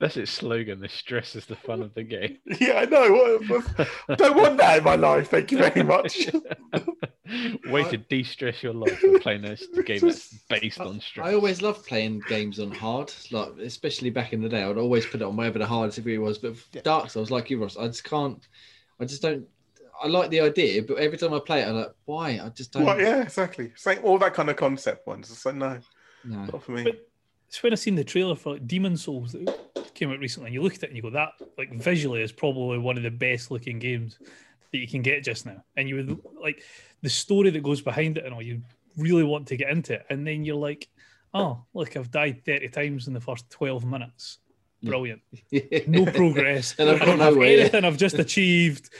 That's 0.00 0.16
its 0.16 0.32
slogan. 0.32 0.80
The 0.80 0.88
stress 0.88 1.36
is 1.36 1.46
the 1.46 1.54
fun 1.54 1.82
of 1.82 1.94
the 1.94 2.02
game. 2.02 2.38
yeah. 2.46 2.56
yeah, 2.60 2.72
I 2.80 2.84
know. 2.86 3.12
What, 3.12 3.48
what- 3.78 3.88
I 4.08 4.14
don't 4.16 4.36
want 4.36 4.56
that 4.58 4.78
in 4.78 4.84
my 4.84 4.96
life. 4.96 5.30
Thank 5.30 5.52
you 5.52 5.58
very 5.58 5.84
much. 5.84 6.28
Way 7.66 7.84
to 7.84 7.96
de-stress 7.98 8.62
your 8.62 8.72
life 8.74 9.00
by 9.00 9.18
playing 9.20 9.42
this 9.42 9.64
game 9.86 10.00
that's 10.00 10.34
based 10.48 10.80
on 10.80 10.98
stress. 11.00 11.28
I 11.28 11.34
always 11.34 11.62
loved 11.62 11.86
playing 11.86 12.22
games 12.28 12.58
on 12.58 12.72
hard, 12.72 13.12
like 13.30 13.50
especially 13.60 14.10
back 14.10 14.32
in 14.32 14.40
the 14.42 14.48
day. 14.48 14.64
I'd 14.64 14.78
always 14.78 15.06
put 15.06 15.20
it 15.20 15.24
on 15.24 15.36
whatever 15.36 15.60
the 15.60 15.66
hardest 15.66 15.98
it 15.98 16.18
was. 16.18 16.38
But 16.38 16.54
Yeah. 16.72 16.80
Dark 16.82 17.10
Souls, 17.10 17.30
like 17.30 17.48
you, 17.50 17.60
Ross, 17.62 17.76
I 17.76 17.86
just 17.86 18.02
can't. 18.04 18.44
I 18.98 19.04
just 19.04 19.22
don't. 19.22 19.46
I 20.02 20.06
like 20.08 20.30
the 20.30 20.40
idea, 20.40 20.82
but 20.82 20.98
every 20.98 21.18
time 21.18 21.34
I 21.34 21.40
play 21.40 21.62
it, 21.62 21.68
I'm 21.68 21.76
like, 21.76 21.92
why? 22.04 22.40
I 22.42 22.48
just 22.50 22.72
don't. 22.72 22.84
Well, 22.84 23.00
yeah, 23.00 23.22
exactly. 23.22 23.72
Same 23.76 23.98
all 24.02 24.18
that 24.18 24.34
kind 24.34 24.48
of 24.50 24.56
concept 24.56 25.06
ones. 25.06 25.30
It's 25.30 25.44
like 25.44 25.54
no, 25.56 25.78
No. 26.24 26.44
not 26.44 26.62
for 26.62 26.72
me. 26.72 26.84
But- 26.84 27.04
It's 27.48 27.62
when 27.62 27.72
I 27.72 27.76
seen 27.76 27.94
the 27.94 28.04
trailer 28.04 28.36
for 28.36 28.52
like 28.54 28.66
Demon 28.66 28.96
Souls 28.96 29.32
that 29.32 29.94
came 29.94 30.10
out 30.10 30.18
recently, 30.18 30.48
and 30.48 30.54
you 30.54 30.62
look 30.62 30.74
at 30.74 30.82
it 30.82 30.88
and 30.90 30.96
you 30.96 31.02
go, 31.02 31.10
that 31.10 31.30
like 31.56 31.72
visually 31.74 32.20
is 32.22 32.30
probably 32.32 32.78
one 32.78 32.96
of 32.96 33.02
the 33.02 33.10
best 33.10 33.50
looking 33.50 33.78
games 33.78 34.18
that 34.70 34.78
you 34.78 34.86
can 34.86 35.00
get 35.02 35.24
just 35.24 35.46
now. 35.46 35.64
And 35.76 35.88
you 35.88 35.94
would 35.96 36.20
like 36.40 36.62
the 37.02 37.08
story 37.08 37.48
that 37.50 37.62
goes 37.62 37.80
behind 37.80 38.18
it 38.18 38.24
and 38.26 38.34
all, 38.34 38.42
you 38.42 38.60
really 38.98 39.24
want 39.24 39.46
to 39.48 39.56
get 39.56 39.70
into 39.70 39.94
it. 39.94 40.04
And 40.10 40.26
then 40.26 40.44
you're 40.44 40.56
like, 40.56 40.88
oh, 41.32 41.62
look, 41.72 41.96
I've 41.96 42.10
died 42.10 42.44
30 42.44 42.68
times 42.68 43.06
in 43.08 43.14
the 43.14 43.20
first 43.20 43.48
12 43.48 43.84
minutes. 43.84 44.38
Brilliant. 44.82 45.22
No 45.88 46.04
progress. 46.04 46.74
And 46.78 46.90
I 46.90 46.92
I've 46.92 46.98
got 46.98 47.06
don't 47.06 47.18
have 47.20 47.32
nowhere, 47.34 47.60
anything 47.60 47.84
I've 47.84 47.96
just 47.96 48.18
achieved. 48.18 48.90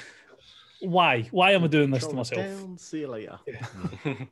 Why? 0.81 1.29
Why 1.31 1.53
am 1.53 1.65
I 1.65 1.67
doing 1.67 1.91
this 1.91 2.05
to 2.05 2.15
Control 2.15 2.45
myself? 2.45 2.61
Down, 2.61 2.79
see 2.79 3.01
you 3.01 3.09
later. 3.09 3.39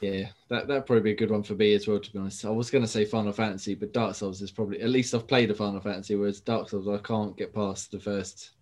Yeah, 0.00 0.28
that 0.48 0.66
that'd 0.66 0.86
probably 0.86 1.02
be 1.02 1.10
a 1.12 1.16
good 1.16 1.30
one 1.30 1.42
for 1.42 1.54
me 1.54 1.74
as 1.74 1.86
well. 1.86 2.00
To 2.00 2.12
be 2.12 2.18
honest, 2.18 2.44
I 2.44 2.50
was 2.50 2.70
going 2.70 2.82
to 2.82 2.88
say 2.88 3.04
Final 3.04 3.32
Fantasy, 3.32 3.74
but 3.74 3.92
Dark 3.92 4.14
Souls 4.14 4.40
is 4.40 4.50
probably 4.50 4.80
at 4.80 4.88
least 4.88 5.14
I've 5.14 5.28
played 5.28 5.50
a 5.50 5.54
Final 5.54 5.80
Fantasy, 5.80 6.14
whereas 6.14 6.40
Dark 6.40 6.70
Souls 6.70 6.88
I 6.88 6.96
can't 6.98 7.36
get 7.36 7.54
past 7.54 7.90
the 7.90 8.00
first. 8.00 8.52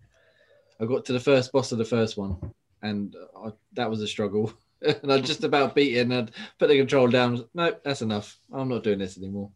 I 0.81 0.85
got 0.85 1.05
to 1.05 1.13
the 1.13 1.19
first 1.19 1.51
boss 1.51 1.71
of 1.71 1.77
the 1.77 1.85
first 1.85 2.17
one, 2.17 2.37
and 2.81 3.15
I, 3.37 3.51
that 3.73 3.89
was 3.89 4.01
a 4.01 4.07
struggle. 4.07 4.53
and 4.81 5.11
I 5.11 5.21
just 5.21 5.45
about 5.45 5.75
beat 5.75 5.95
it, 5.95 6.01
and 6.01 6.13
I'd 6.13 6.31
put 6.57 6.67
the 6.67 6.77
control 6.77 7.07
down. 7.07 7.45
No, 7.53 7.73
that's 7.83 8.01
enough. 8.01 8.37
I'm 8.51 8.69
not 8.69 8.83
doing 8.83 8.99
this 8.99 9.17
anymore. 9.17 9.49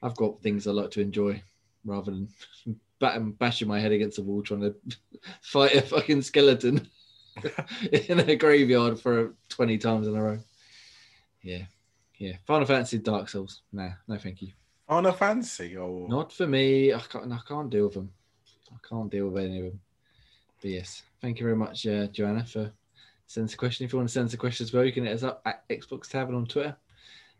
I've 0.00 0.16
got 0.16 0.40
things 0.40 0.68
I 0.68 0.70
like 0.70 0.92
to 0.92 1.00
enjoy, 1.00 1.42
rather 1.84 2.12
than 2.12 2.28
bat- 2.98 3.38
bashing 3.38 3.68
my 3.68 3.80
head 3.80 3.92
against 3.92 4.16
the 4.16 4.22
wall 4.22 4.42
trying 4.42 4.60
to 4.60 4.74
fight 5.40 5.74
a 5.74 5.82
fucking 5.82 6.22
skeleton 6.22 6.88
in 7.92 8.20
a 8.20 8.36
graveyard 8.36 9.00
for 9.00 9.34
20 9.50 9.78
times 9.78 10.06
in 10.06 10.16
a 10.16 10.22
row. 10.22 10.38
Yeah, 11.42 11.64
yeah. 12.18 12.34
Final 12.46 12.66
Fantasy, 12.66 12.98
Dark 12.98 13.28
Souls. 13.28 13.62
Nah, 13.72 13.90
no, 14.06 14.18
thank 14.18 14.42
you. 14.42 14.52
Final 14.88 15.12
Fantasy 15.12 15.76
or 15.76 16.08
Not 16.08 16.32
for 16.32 16.46
me. 16.46 16.92
I 16.92 17.00
can't. 17.00 17.32
I 17.32 17.40
can't 17.46 17.70
deal 17.70 17.84
with 17.84 17.94
them. 17.94 18.10
I 18.72 18.76
can't 18.86 19.10
deal 19.10 19.28
with 19.28 19.44
any 19.44 19.58
of 19.58 19.64
them. 19.66 19.80
But 20.60 20.70
yes, 20.70 21.02
thank 21.20 21.38
you 21.38 21.44
very 21.44 21.56
much, 21.56 21.86
uh, 21.86 22.06
Joanna, 22.08 22.44
for 22.44 22.72
sending 23.26 23.48
us 23.48 23.54
a 23.54 23.58
question. 23.58 23.84
If 23.84 23.92
you 23.92 23.98
want 23.98 24.08
to 24.08 24.12
send 24.12 24.26
us 24.26 24.34
a 24.34 24.38
question 24.38 24.64
as 24.64 24.72
well, 24.72 24.84
you 24.84 24.92
can 24.92 25.04
hit 25.04 25.14
us 25.14 25.22
up 25.22 25.42
at 25.44 25.68
Xbox 25.68 26.08
Tavern 26.08 26.34
on 26.34 26.46
Twitter, 26.46 26.76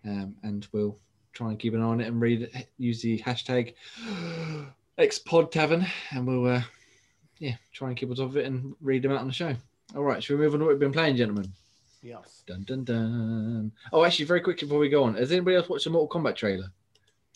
um, 0.05 0.37
and 0.43 0.67
we'll 0.73 0.97
try 1.33 1.49
and 1.49 1.59
keep 1.59 1.75
an 1.75 1.83
eye 1.83 1.87
on 1.87 2.01
it 2.01 2.07
and 2.07 2.21
read. 2.21 2.43
it. 2.43 2.69
Use 2.79 3.03
the 3.03 3.19
hashtag 3.19 3.75
XPod 4.99 5.51
Tavern, 5.51 5.87
and 6.11 6.27
we'll 6.27 6.47
uh, 6.47 6.63
yeah 7.39 7.55
try 7.73 7.89
and 7.89 7.97
keep 7.97 8.11
on 8.11 8.17
top 8.17 8.27
of 8.31 8.37
it 8.37 8.47
and 8.47 8.75
read 8.81 9.03
them 9.03 9.13
out 9.13 9.21
on 9.21 9.27
the 9.29 9.33
show. 9.33 9.55
All 9.95 10.03
right, 10.03 10.23
should 10.23 10.39
we 10.39 10.45
move 10.45 10.55
on 10.55 10.61
to 10.61 10.65
what 10.67 10.73
we've 10.73 10.81
been 10.81 10.93
playing, 10.93 11.17
gentlemen? 11.17 11.53
Yes. 12.03 12.43
Dun 12.47 12.63
dun 12.65 12.85
dun. 12.85 13.73
Oh, 13.93 14.05
actually, 14.05 14.25
very 14.27 14.41
quickly 14.41 14.67
before 14.69 14.79
we 14.81 14.89
go 14.89 15.05
on, 15.05 15.15
has 15.15 15.33
anybody 15.33 15.57
else 15.57 15.69
watched 15.69 15.85
the 15.85 15.91
Mortal 15.91 16.21
Kombat 16.21 16.37
trailer? 16.37 16.71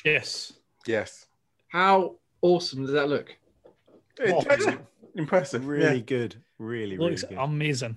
Yes. 0.04 0.52
yes, 0.86 1.26
How 1.68 2.16
awesome 2.42 2.82
does 2.82 2.92
that 2.92 3.08
look? 3.08 3.34
It- 4.18 4.30
Oh, 4.34 4.78
impressive. 5.14 5.66
Really 5.66 5.96
yeah. 5.96 6.02
good. 6.02 6.36
Really, 6.58 6.96
really 6.96 7.10
Looks 7.10 7.24
good. 7.24 7.38
amazing. 7.38 7.96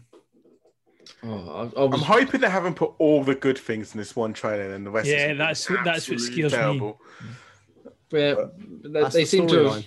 Oh, 1.23 1.69
I, 1.77 1.81
I 1.81 1.83
was, 1.85 2.01
I'm 2.01 2.07
hoping 2.07 2.41
they 2.41 2.49
haven't 2.49 2.75
put 2.75 2.93
all 2.97 3.23
the 3.23 3.35
good 3.35 3.57
things 3.57 3.93
in 3.93 3.97
this 3.99 4.15
one 4.15 4.33
trailer 4.33 4.73
and 4.73 4.85
the 4.85 4.89
rest. 4.91 5.07
Yeah, 5.07 5.33
that's 5.33 5.69
what- 5.69 5.83
that's 5.83 6.07
what 6.09 6.15
absolutely 6.15 6.49
scares 6.49 6.79
me. 6.81 6.93
Terrible. 8.15 8.51
yeah, 8.59 8.67
they, 8.83 9.01
That's 9.01 9.13
they 9.15 9.21
the 9.21 9.25
seem 9.27 9.47
to 9.47 9.63
have, 9.65 9.85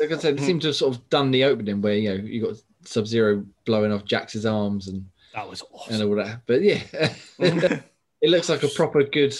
like 0.00 0.12
I 0.12 0.18
said, 0.18 0.38
they 0.38 0.44
seem 0.44 0.60
to 0.60 0.68
have 0.68 0.76
sort 0.76 0.94
of 0.96 1.08
done 1.10 1.30
the 1.30 1.44
opening 1.44 1.80
where 1.80 1.94
you 1.94 2.08
know 2.10 2.24
you 2.24 2.46
got 2.46 2.56
Sub 2.84 3.06
Zero 3.06 3.44
blowing 3.64 3.92
off 3.92 4.04
Jax's 4.04 4.46
arms 4.46 4.88
and 4.88 5.04
That 5.34 5.48
was 5.48 5.62
awesome. 5.72 5.94
and 5.94 6.02
all 6.04 6.16
that. 6.16 6.40
But 6.46 6.62
yeah, 6.62 6.80
it 7.38 8.30
looks 8.30 8.48
like 8.48 8.62
a 8.62 8.68
proper 8.68 9.02
good 9.04 9.34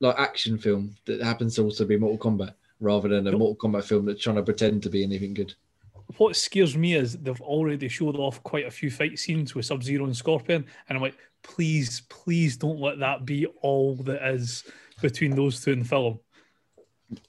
like 0.00 0.18
action 0.18 0.58
film 0.58 0.94
that 1.06 1.22
happens 1.22 1.54
to 1.56 1.62
also 1.62 1.84
be 1.84 1.96
Mortal 1.96 2.18
Kombat 2.32 2.54
rather 2.80 3.08
than 3.08 3.26
a 3.26 3.30
Yep. 3.30 3.38
Mortal 3.38 3.70
Kombat 3.70 3.84
film 3.84 4.04
that's 4.04 4.22
trying 4.22 4.36
to 4.36 4.42
pretend 4.42 4.82
to 4.82 4.90
be 4.90 5.02
anything 5.02 5.34
good. 5.34 5.54
What 6.18 6.36
scares 6.36 6.76
me 6.76 6.94
is 6.94 7.16
they've 7.16 7.40
already 7.40 7.88
showed 7.88 8.16
off 8.16 8.42
quite 8.42 8.66
a 8.66 8.70
few 8.70 8.90
fight 8.90 9.18
scenes 9.18 9.54
with 9.54 9.64
Sub 9.64 9.82
Zero 9.82 10.04
and 10.04 10.14
Scorpion, 10.16 10.66
and 10.88 10.96
I'm 10.96 11.02
like, 11.02 11.16
please, 11.42 12.02
please 12.10 12.56
don't 12.58 12.78
let 12.80 12.98
that 12.98 13.24
be 13.24 13.46
all 13.62 13.94
that 13.96 14.22
is 14.28 14.64
between 15.00 15.34
those 15.34 15.62
two 15.64 15.72
in 15.72 15.78
the 15.80 15.84
film. 15.86 16.18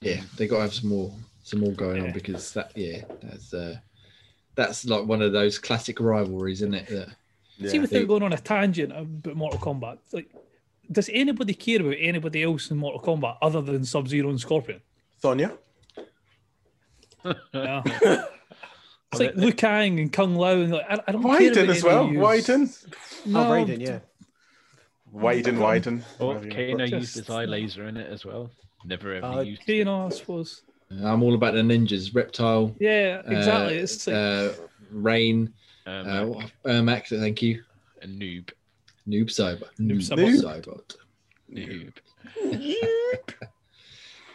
Yeah, 0.00 0.20
they 0.36 0.46
got 0.46 0.56
to 0.56 0.62
have 0.62 0.74
some 0.74 0.90
more 0.90 1.12
some 1.42 1.60
more 1.60 1.72
going 1.72 2.02
on 2.02 2.12
because 2.12 2.52
that 2.54 2.72
yeah 2.74 3.02
that's 3.22 3.54
uh 3.54 3.76
that's 4.56 4.84
like 4.84 5.04
one 5.04 5.22
of 5.22 5.32
those 5.32 5.58
classic 5.58 6.00
rivalries, 6.00 6.62
isn't 6.62 6.74
it? 6.74 6.88
That 6.88 7.08
See, 7.70 7.76
Yeah. 7.76 7.82
without 7.82 8.08
going 8.08 8.22
on 8.22 8.32
a 8.32 8.38
tangent 8.38 8.92
about 8.92 9.34
Mortal 9.36 9.58
Kombat, 9.60 9.98
like, 10.12 10.28
does 10.92 11.08
anybody 11.12 11.54
care 11.54 11.80
about 11.80 11.96
anybody 11.98 12.42
else 12.42 12.70
in 12.70 12.76
Mortal 12.76 13.00
Kombat 13.00 13.36
other 13.40 13.62
than 13.62 13.84
Sub 13.84 14.08
Zero 14.08 14.28
and 14.30 14.40
Scorpion? 14.40 14.80
Sonya. 15.22 15.52
Yeah. 17.52 17.82
it's 19.12 19.20
like 19.20 19.34
Liu 19.36 19.52
Kang 19.52 19.98
and 20.00 20.12
Kung 20.12 20.36
Lao, 20.36 20.60
and 20.60 20.72
like, 20.72 20.86
I, 20.88 21.00
I 21.08 21.12
don't 21.12 21.22
care 21.22 21.40
Wyden 21.50 21.62
about 21.64 21.76
as 21.76 21.82
well. 21.82 22.06
any 22.06 22.16
of 22.16 22.48
yous. 22.48 22.86
No, 23.26 23.40
Oh, 23.40 23.50
Raiden, 23.50 23.80
yeah. 23.80 23.98
Waden, 25.14 25.56
Wyden. 25.58 26.02
Or 26.18 26.34
whatever 26.34 26.48
Kano 26.50 26.86
Just- 26.86 26.92
used 26.92 27.14
his 27.16 27.30
eye 27.30 27.44
laser 27.46 27.88
in 27.88 27.96
it 27.96 28.10
as 28.12 28.24
well. 28.24 28.50
Never 28.84 29.14
ever 29.14 29.26
Uh, 29.26 29.40
used 29.40 29.62
You 29.68 29.82
it. 29.82 29.84
know, 29.84 30.06
I 30.06 30.08
suppose. 30.10 30.62
I'm 31.02 31.22
all 31.22 31.34
about 31.34 31.54
the 31.54 31.60
ninjas, 31.62 32.14
reptile, 32.14 32.74
Yeah, 32.78 33.20
exactly. 33.26 33.78
uh, 33.78 33.82
it's 33.82 34.06
like, 34.06 34.14
uh, 34.16 34.52
rain, 34.90 35.52
Um, 35.86 36.06
uh, 36.34 36.46
Ermac, 36.64 37.06
thank 37.08 37.42
you, 37.42 37.64
a 38.02 38.06
noob. 38.06 38.50
noob 39.08 39.26
Saibot, 39.26 39.68
Noob 39.80 40.00
noob 40.00 40.42
Saibot. 40.42 40.96
Noob. 41.52 41.96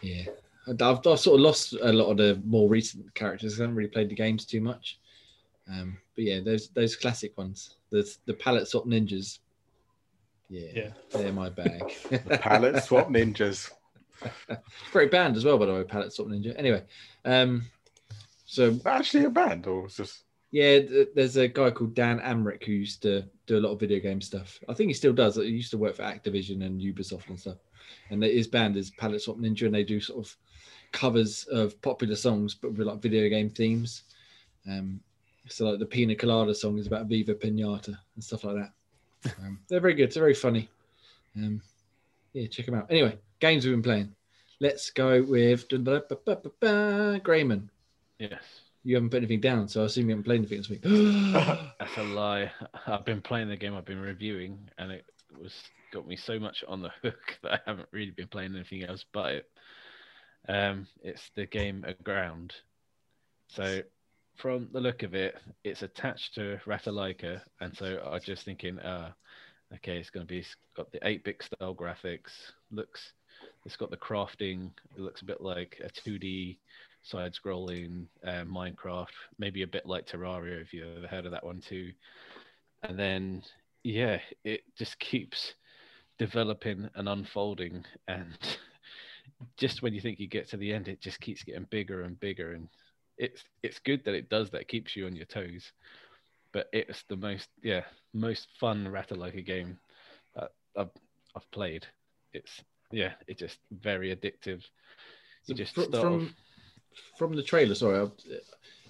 Yeah, 0.02 0.24
I've, 0.68 0.82
I've 0.82 1.20
sort 1.20 1.36
of 1.36 1.42
lost 1.42 1.74
a 1.74 1.94
lot 1.94 2.10
of 2.10 2.18
the 2.18 2.42
more 2.44 2.68
recent 2.68 3.14
characters. 3.14 3.60
I 3.60 3.64
haven't 3.64 3.76
really 3.76 3.90
played 3.90 4.10
the 4.10 4.16
games 4.16 4.46
too 4.46 4.60
much. 4.60 4.98
Um, 5.72 5.98
but 6.16 6.24
yeah, 6.24 6.40
those 6.40 6.70
those 6.70 6.96
classic 6.96 7.38
ones, 7.38 7.76
the 7.92 8.12
the 8.26 8.34
palette 8.34 8.68
swap 8.68 8.86
ninjas. 8.86 9.38
Yeah, 10.50 10.68
Yeah. 10.74 10.90
they're 11.12 11.32
my 11.32 11.50
bag. 11.50 11.84
Palette 12.42 12.84
swap 12.84 13.10
ninjas. 13.10 13.70
Great 14.92 15.12
band 15.12 15.38
as 15.38 15.46
well, 15.46 15.58
by 15.58 15.66
the 15.66 15.74
way, 15.74 15.84
palette 15.84 16.14
swap 16.14 16.28
ninja. 16.28 16.54
Anyway, 16.58 16.84
um, 17.26 17.64
so 18.46 18.78
actually 18.86 19.26
a 19.26 19.30
band 19.30 19.68
or 19.68 19.84
was 19.84 19.96
just 19.96 20.24
yeah, 20.52 20.80
there's 21.16 21.38
a 21.38 21.48
guy 21.48 21.72
called 21.72 21.96
Dan 21.96 22.20
Amrich 22.20 22.66
who 22.66 22.74
used 22.74 23.02
to 23.04 23.24
do 23.48 23.58
a 23.58 23.62
lot 23.62 23.72
of 23.72 23.80
video 23.80 24.00
game 24.00 24.20
stuff. 24.20 24.60
I 24.68 24.74
think 24.74 24.90
he 24.90 24.94
still 24.94 25.14
does. 25.14 25.38
He 25.38 25.44
used 25.44 25.72
to 25.72 25.78
work 25.78 25.96
for 25.96 26.04
Activision 26.04 26.66
and 26.66 26.82
Ubisoft 26.82 27.30
and 27.30 27.40
stuff. 27.40 27.58
And 28.10 28.22
his 28.22 28.48
band 28.48 28.76
is 28.76 28.92
Palette 28.92 29.22
Swap 29.22 29.38
Ninja, 29.38 29.66
and 29.66 29.74
they 29.74 29.86
do 29.86 30.02
sort 30.02 30.26
of 30.26 30.36
covers 30.92 31.46
of 31.46 31.82
popular 31.82 32.16
songs, 32.16 32.54
but 32.54 32.74
with 32.74 32.86
like 32.86 33.02
video 33.02 33.30
game 33.30 33.50
themes. 33.50 34.04
Um, 34.70 35.00
so 35.48 35.70
like 35.70 35.80
the 35.80 35.86
Pina 35.86 36.16
Colada 36.16 36.54
song 36.54 36.78
is 36.78 36.88
about 36.88 37.08
Viva 37.08 37.34
Pinata 37.34 37.98
and 38.16 38.24
stuff 38.24 38.44
like 38.44 38.58
that. 38.58 39.34
Um, 39.40 39.60
they're 39.70 39.80
very 39.80 39.94
good. 39.94 40.12
They're 40.12 40.24
very 40.24 40.34
funny. 40.34 40.70
Um, 41.38 41.62
yeah, 42.34 42.48
check 42.48 42.66
them 42.66 42.76
out. 42.76 42.88
Anyway, 42.90 43.18
games 43.42 43.66
we've 43.66 43.74
been 43.74 43.84
playing. 43.84 44.16
Let's 44.62 44.92
go 44.92 45.24
with 45.24 45.68
Grayman. 47.24 47.70
Yes. 48.20 48.44
You 48.84 48.96
haven't 48.96 49.10
put 49.10 49.18
anything 49.18 49.42
down, 49.42 49.68
so 49.68 49.82
I 49.82 49.86
assume 49.86 50.06
you 50.06 50.12
haven't 50.12 50.24
played 50.24 50.40
anything 50.40 50.58
this 50.60 50.70
week. 50.70 50.82
That's 50.84 51.98
a 51.98 52.04
lie. 52.04 52.52
I've 52.88 53.06
been 53.06 53.22
playing 53.22 53.50
the 53.50 53.58
game 53.58 53.76
I've 53.76 53.86
been 53.86 54.00
reviewing, 54.00 54.70
and 54.78 54.92
it 54.92 55.06
was 55.40 55.54
got 55.92 56.08
me 56.08 56.16
so 56.16 56.40
much 56.40 56.64
on 56.68 56.82
the 56.82 56.92
hook 57.02 57.38
that 57.44 57.54
I 57.54 57.60
haven't 57.66 57.90
really 57.92 58.12
been 58.12 58.28
playing 58.28 58.56
anything 58.56 58.84
else 58.84 59.04
but 59.12 59.34
it. 59.34 59.50
Um, 60.48 60.88
it's 61.04 61.30
the 61.36 61.46
game 61.46 61.84
Aground. 61.88 62.54
So, 63.50 63.82
from 64.38 64.70
the 64.72 64.80
look 64.80 65.04
of 65.04 65.14
it, 65.14 65.36
it's 65.64 65.84
attached 65.84 66.36
to 66.36 66.60
Ratalaika, 66.66 67.42
and 67.60 67.76
so 67.76 68.02
I 68.06 68.12
was 68.12 68.24
just 68.24 68.46
thinking, 68.46 68.80
uh, 68.80 69.12
okay, 69.76 69.98
it's 69.98 70.10
going 70.10 70.26
to 70.26 70.32
be 70.32 70.40
it's 70.40 70.56
got 70.76 70.92
the 70.92 71.00
8-bit 71.00 71.44
style 71.44 71.76
graphics, 71.76 72.32
looks 72.72 73.14
It's 73.66 73.78
got 73.78 73.92
the 73.92 73.98
crafting. 73.98 74.72
It 74.96 75.02
looks 75.02 75.22
a 75.22 75.26
bit 75.26 75.42
like 75.42 75.80
a 75.84 75.90
2D 75.90 76.58
side-scrolling 77.04 78.06
uh, 78.26 78.44
Minecraft, 78.46 79.08
maybe 79.38 79.64
a 79.64 79.68
bit 79.68 79.86
like 79.86 80.08
Terraria 80.08 80.62
if 80.62 80.74
you've 80.74 80.98
ever 80.98 81.08
heard 81.08 81.26
of 81.26 81.32
that 81.32 81.46
one 81.46 81.62
too. 81.62 81.92
And 82.84 82.98
then 82.98 83.44
yeah, 83.84 84.20
it 84.44 84.62
just 84.78 85.00
keeps 85.00 85.56
developing 86.18 86.90
and 86.96 87.10
unfolding, 87.10 87.84
and 88.08 88.38
just 89.58 89.82
when 89.82 89.94
you 89.94 90.02
think 90.02 90.20
you 90.20 90.28
get 90.28 90.50
to 90.50 90.58
the 90.58 90.74
end, 90.74 90.88
it 90.88 91.02
just 91.02 91.20
keeps 91.20 91.44
getting 91.44 91.66
bigger 91.70 92.04
and 92.04 92.20
bigger, 92.20 92.54
and 92.54 92.68
it's 93.18 93.44
it's 93.64 93.80
good 93.80 94.04
that 94.06 94.16
it 94.16 94.30
does 94.30 94.50
that. 94.52 94.62
It 94.62 94.68
keeps 94.68 94.96
you 94.96 95.06
on 95.06 95.16
your 95.16 95.26
toes, 95.26 95.72
but 96.52 96.68
it's 96.74 97.04
the 97.10 97.16
most 97.16 97.50
yeah 97.64 97.82
most 98.14 98.48
fun 98.60 98.86
Ratalaika 98.86 99.46
game 99.46 99.78
that 100.36 100.52
I've 100.78 100.92
I've 101.36 101.50
played. 101.52 101.86
It's 102.34 102.62
yeah, 102.92 103.14
it's 103.28 103.40
just 103.40 103.58
very 103.72 104.16
addictive. 104.16 104.64
You 105.46 105.54
So 105.54 105.54
just 105.56 105.74
from 105.76 106.26
off- 106.28 106.34
from 107.18 107.36
the 107.36 107.44
trailer. 107.44 107.74
Sorry, 107.76 108.10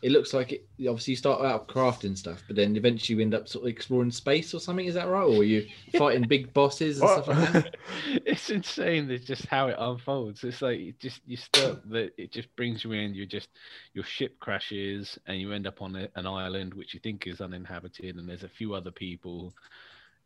it 0.01 0.11
looks 0.11 0.33
like 0.33 0.51
it. 0.51 0.67
Obviously, 0.79 1.11
you 1.11 1.17
start 1.17 1.41
out 1.45 1.67
crafting 1.67 2.17
stuff, 2.17 2.41
but 2.47 2.55
then 2.55 2.75
eventually 2.75 3.15
you 3.17 3.21
end 3.21 3.35
up 3.35 3.47
sort 3.47 3.65
of 3.65 3.69
exploring 3.69 4.09
space 4.11 4.53
or 4.55 4.59
something. 4.59 4.85
Is 4.87 4.95
that 4.95 5.07
right? 5.07 5.23
Or 5.23 5.37
are 5.41 5.43
you 5.43 5.67
fighting 5.97 6.27
big 6.27 6.51
bosses 6.53 6.99
and 6.99 7.07
What? 7.09 7.23
stuff 7.23 7.37
like 7.37 7.53
that? 7.53 7.75
it's 8.25 8.49
insane. 8.49 9.09
It's 9.11 9.25
just 9.25 9.45
how 9.45 9.67
it 9.67 9.75
unfolds. 9.77 10.43
It's 10.43 10.61
like 10.61 10.79
you 10.79 10.93
just 10.99 11.21
you 11.27 11.37
start 11.37 11.87
that 11.91 12.13
it 12.17 12.31
just 12.31 12.53
brings 12.55 12.83
you 12.83 12.93
in. 12.93 13.13
You 13.13 13.25
just 13.27 13.49
your 13.93 14.03
ship 14.03 14.39
crashes 14.39 15.19
and 15.27 15.39
you 15.39 15.51
end 15.53 15.67
up 15.67 15.81
on 15.81 15.95
a, 15.95 16.09
an 16.15 16.25
island 16.25 16.73
which 16.73 16.93
you 16.95 16.99
think 16.99 17.27
is 17.27 17.39
uninhabited, 17.39 18.15
and 18.15 18.27
there's 18.27 18.43
a 18.43 18.49
few 18.49 18.73
other 18.73 18.91
people, 18.91 19.53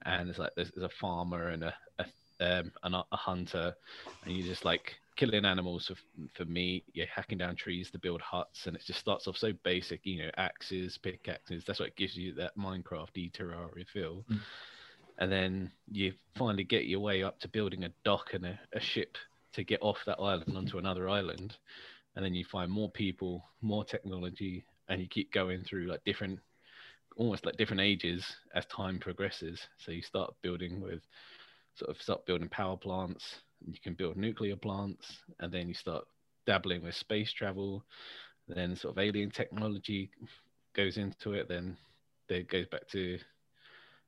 and 0.05 0.29
it's 0.29 0.39
like 0.39 0.51
there's, 0.55 0.71
there's 0.71 0.85
a 0.91 0.95
farmer 0.95 1.49
and 1.49 1.63
a 1.65 1.73
a, 1.99 2.05
um, 2.39 2.71
and 2.83 2.95
a, 2.95 3.03
hunter, 3.11 3.73
and 4.23 4.35
you're 4.35 4.47
just 4.47 4.65
like 4.65 4.95
killing 5.15 5.45
animals 5.45 5.87
for, 5.87 5.95
for 6.33 6.45
meat. 6.45 6.83
You're 6.93 7.07
hacking 7.07 7.37
down 7.37 7.55
trees 7.55 7.89
to 7.91 7.99
build 7.99 8.21
huts, 8.21 8.67
and 8.67 8.75
it 8.75 8.83
just 8.85 8.99
starts 8.99 9.27
off 9.27 9.37
so 9.37 9.53
basic. 9.63 10.01
You 10.05 10.23
know, 10.23 10.31
axes, 10.37 10.97
pickaxes. 10.97 11.63
That's 11.65 11.79
what 11.79 11.95
gives 11.95 12.17
you 12.17 12.33
that 12.35 12.57
Minecraft 12.57 13.31
Terraria 13.31 13.87
feel 13.87 14.25
Mm. 14.29 14.39
and 15.19 15.31
then 15.31 15.71
you 15.91 16.13
finally 16.37 16.63
get 16.63 16.85
your 16.85 16.99
way 16.99 17.23
up 17.23 17.39
to 17.39 17.47
building 17.47 17.83
a 17.83 17.93
dock 18.03 18.33
and 18.33 18.45
a, 18.45 18.59
a 18.73 18.79
ship 18.79 19.17
to 19.53 19.63
get 19.63 19.81
off 19.81 19.97
that 20.05 20.19
island 20.19 20.57
onto 20.57 20.77
another 20.77 21.09
island 21.09 21.55
and 22.15 22.25
then 22.25 22.33
you 22.33 22.43
find 22.45 22.71
more 22.71 22.89
people 22.91 23.43
more 23.61 23.85
technology 23.85 24.65
and 24.89 25.01
you 25.01 25.07
keep 25.07 25.31
going 25.31 25.63
through 25.63 25.87
like 25.87 26.03
different 26.05 26.39
almost 27.17 27.45
like 27.45 27.57
different 27.57 27.81
ages 27.81 28.25
as 28.55 28.65
time 28.65 28.99
progresses 28.99 29.61
so 29.77 29.91
you 29.91 30.01
start 30.01 30.33
building 30.41 30.81
with 30.81 31.01
sort 31.75 31.91
of 31.91 32.01
start 32.01 32.25
building 32.25 32.49
power 32.49 32.77
plants 32.77 33.35
you 33.65 33.79
can 33.83 33.93
build 33.93 34.17
nuclear 34.17 34.55
plants 34.55 35.17
and 35.39 35.51
then 35.51 35.67
you 35.67 35.73
start 35.73 36.05
dabbling 36.45 36.83
with 36.83 36.95
space 36.95 37.31
travel 37.31 37.83
then 38.47 38.75
sort 38.75 38.95
of 38.95 38.99
alien 38.99 39.31
technology 39.31 40.09
goes 40.75 40.97
into 40.97 41.33
it 41.33 41.47
then 41.47 41.75
there 42.27 42.43
goes 42.43 42.67
back 42.67 42.87
to 42.87 43.17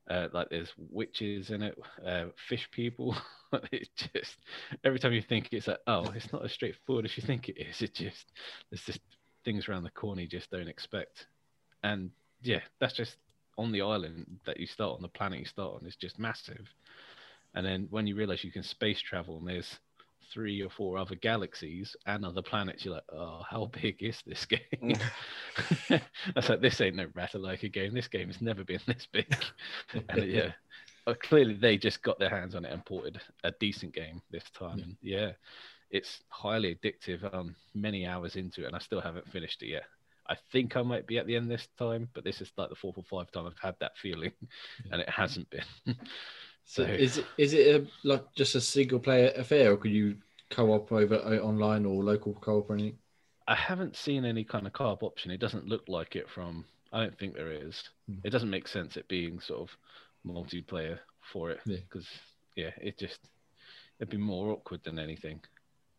uh, 0.09 0.28
like 0.32 0.49
there's 0.49 0.72
witches 0.89 1.49
in 1.49 1.61
it, 1.61 1.78
uh, 2.05 2.26
fish 2.47 2.68
people. 2.72 3.15
it's 3.72 3.89
just 4.13 4.38
every 4.84 4.99
time 4.99 5.13
you 5.13 5.22
think 5.22 5.49
it's 5.51 5.68
like, 5.68 5.80
oh, 5.88 6.09
it's 6.15 6.32
not 6.32 6.45
as 6.45 6.51
straightforward 6.51 7.05
as 7.05 7.18
you 7.18 7.24
think 7.24 7.49
it 7.49 7.57
is. 7.57 7.82
It 7.82 7.93
just 7.93 8.32
there's 8.70 8.84
just 8.84 9.01
things 9.43 9.68
around 9.68 9.84
the 9.84 9.91
corner 9.91 10.22
you 10.22 10.28
just 10.28 10.49
don't 10.49 10.68
expect, 10.68 11.28
and 11.84 12.09
yeah, 12.41 12.61
that's 12.80 12.93
just 12.93 13.18
on 13.57 13.72
the 13.72 13.82
island 13.82 14.39
that 14.45 14.59
you 14.59 14.68
start 14.68 14.95
on 14.95 15.01
the 15.01 15.07
planet 15.07 15.39
you 15.39 15.45
start 15.45 15.82
on. 15.82 15.88
is 15.88 15.95
just 15.95 16.20
massive, 16.20 16.68
and 17.56 17.66
then 17.66 17.88
when 17.89 18.08
you 18.08 18.16
realize 18.16 18.43
you 18.43 18.52
can 18.52 18.64
space 18.64 19.02
travel 19.02 19.38
and 19.38 19.48
there's 19.48 19.80
three 20.32 20.62
or 20.62 20.70
four 20.70 20.98
other 20.98 21.16
galaxies 21.16 21.95
and 22.06 22.26
other 22.26 22.41
planets, 22.41 22.84
you're 22.84 22.95
like, 22.95 23.04
oh, 23.14 23.41
how 23.50 23.66
big 23.82 24.02
is 24.04 24.22
this 24.26 24.45
game? 24.45 24.95
That's 26.36 26.50
like 26.50 26.62
this 26.62 26.82
ain't 26.82 26.95
no 26.95 27.08
Ratalaika 27.08 27.72
game. 27.72 27.93
This 27.93 28.08
game 28.08 28.28
has 28.28 28.41
never 28.41 28.64
been 28.64 28.80
this 28.88 29.08
big. 29.12 29.34
and 30.10 30.24
yeah, 30.30 30.52
uh, 31.06 31.14
clearly 31.22 31.54
they 31.54 31.78
just 31.78 32.02
got 32.02 32.20
their 32.20 32.30
hands 32.30 32.56
on 32.56 32.66
it 32.66 32.72
and 32.72 32.86
ported 32.86 33.20
a 33.43 33.52
decent 33.60 33.93
game 33.93 34.22
this 34.32 34.50
time. 34.52 34.78
Yeah. 34.78 34.84
And 34.84 34.98
yeah, 35.02 35.32
it's 35.89 36.20
highly 36.30 36.76
addictive. 36.76 37.34
Um, 37.34 37.56
many 37.74 38.06
hours 38.06 38.36
into 38.36 38.64
it, 38.64 38.68
and 38.68 38.76
I 38.76 38.80
still 38.80 39.02
haven't 39.02 39.32
finished 39.32 39.62
it 39.64 39.68
yet. 39.68 39.84
I 40.30 40.36
think 40.52 40.76
I 40.76 40.82
might 40.82 41.08
be 41.08 41.18
at 41.18 41.26
the 41.26 41.38
end 41.38 41.50
this 41.50 41.70
time, 41.80 42.10
but 42.14 42.26
this 42.26 42.41
is 42.41 42.52
like 42.58 42.68
the 42.68 42.76
fourth 42.76 42.98
or 42.98 43.04
five 43.10 43.32
time 43.32 43.45
I've 43.48 43.58
had 43.62 43.76
that 43.80 43.98
feeling, 43.98 44.34
and 44.91 45.02
it 45.02 45.10
hasn't 45.10 45.50
been. 45.50 45.95
So 46.70 46.84
is 46.84 47.18
it 47.18 47.26
is 47.38 47.53
it 47.53 47.82
a, 47.82 47.88
like 48.07 48.34
just 48.36 48.55
a 48.55 48.61
single 48.61 48.99
player 48.99 49.32
affair, 49.36 49.72
or 49.72 49.78
could 49.78 49.91
you 49.91 50.18
co-op 50.49 50.91
over 50.91 51.15
uh, 51.15 51.38
online 51.38 51.86
or 51.86 52.03
local 52.03 52.34
co-op 52.34 52.70
or 52.70 52.74
anything? 52.74 52.97
I 53.47 53.55
haven't 53.55 53.95
seen 53.95 54.26
any 54.26 54.43
kind 54.43 54.68
of 54.68 54.74
co-op 54.74 55.01
option. 55.01 55.32
It 55.32 55.39
doesn't 55.39 55.68
look 55.68 55.84
like 55.88 56.18
it 56.18 56.30
from. 56.30 56.65
I 56.91 56.99
don't 56.99 57.18
think 57.18 57.36
there 57.36 57.51
is. 57.51 57.82
Hmm. 58.07 58.15
It 58.24 58.32
doesn't 58.32 58.49
make 58.49 58.68
sense 58.68 58.97
it 58.97 59.07
being 59.07 59.39
sort 59.39 59.61
of 59.61 59.78
multiplayer 60.26 60.99
for 61.22 61.51
it 61.51 61.61
Yeah. 61.65 61.78
because 61.78 62.07
yeah, 62.55 62.72
it 62.82 62.97
just 62.97 63.20
it'd 63.99 64.09
be 64.11 64.18
more 64.18 64.51
awkward 64.51 64.84
than 64.84 64.99
anything. 64.99 65.39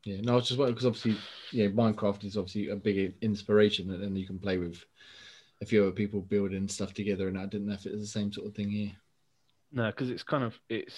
Yeah, 0.05 0.21
no, 0.21 0.33
I 0.33 0.37
was 0.37 0.49
just 0.49 0.59
wondering 0.59 0.75
because 0.75 0.87
obviously, 0.87 1.17
yeah, 1.51 1.69
Minecraft 1.69 2.25
is 2.25 2.37
obviously 2.37 2.69
a 2.69 2.77
big 2.77 3.15
inspiration, 3.23 3.91
and 3.91 4.03
then 4.03 4.17
you 4.17 4.27
can 4.27 4.39
play 4.39 4.59
with 4.59 4.85
a 5.63 5.67
few 5.67 5.83
other 5.83 5.93
people 5.93 6.21
building 6.21 6.69
stuff 6.69 6.93
together. 6.95 7.29
And 7.29 7.39
I 7.39 7.47
didn't 7.47 7.67
know 7.67 7.75
if 7.75 7.87
it 7.87 7.93
was 7.93 8.03
the 8.03 8.07
same 8.07 8.33
sort 8.33 8.49
of 8.49 8.55
thing 8.55 8.71
here. 8.71 8.93
No, 9.71 9.87
because 9.91 10.11
it's 10.11 10.23
kind 10.23 10.43
of 10.45 10.55
it's, 10.69 10.95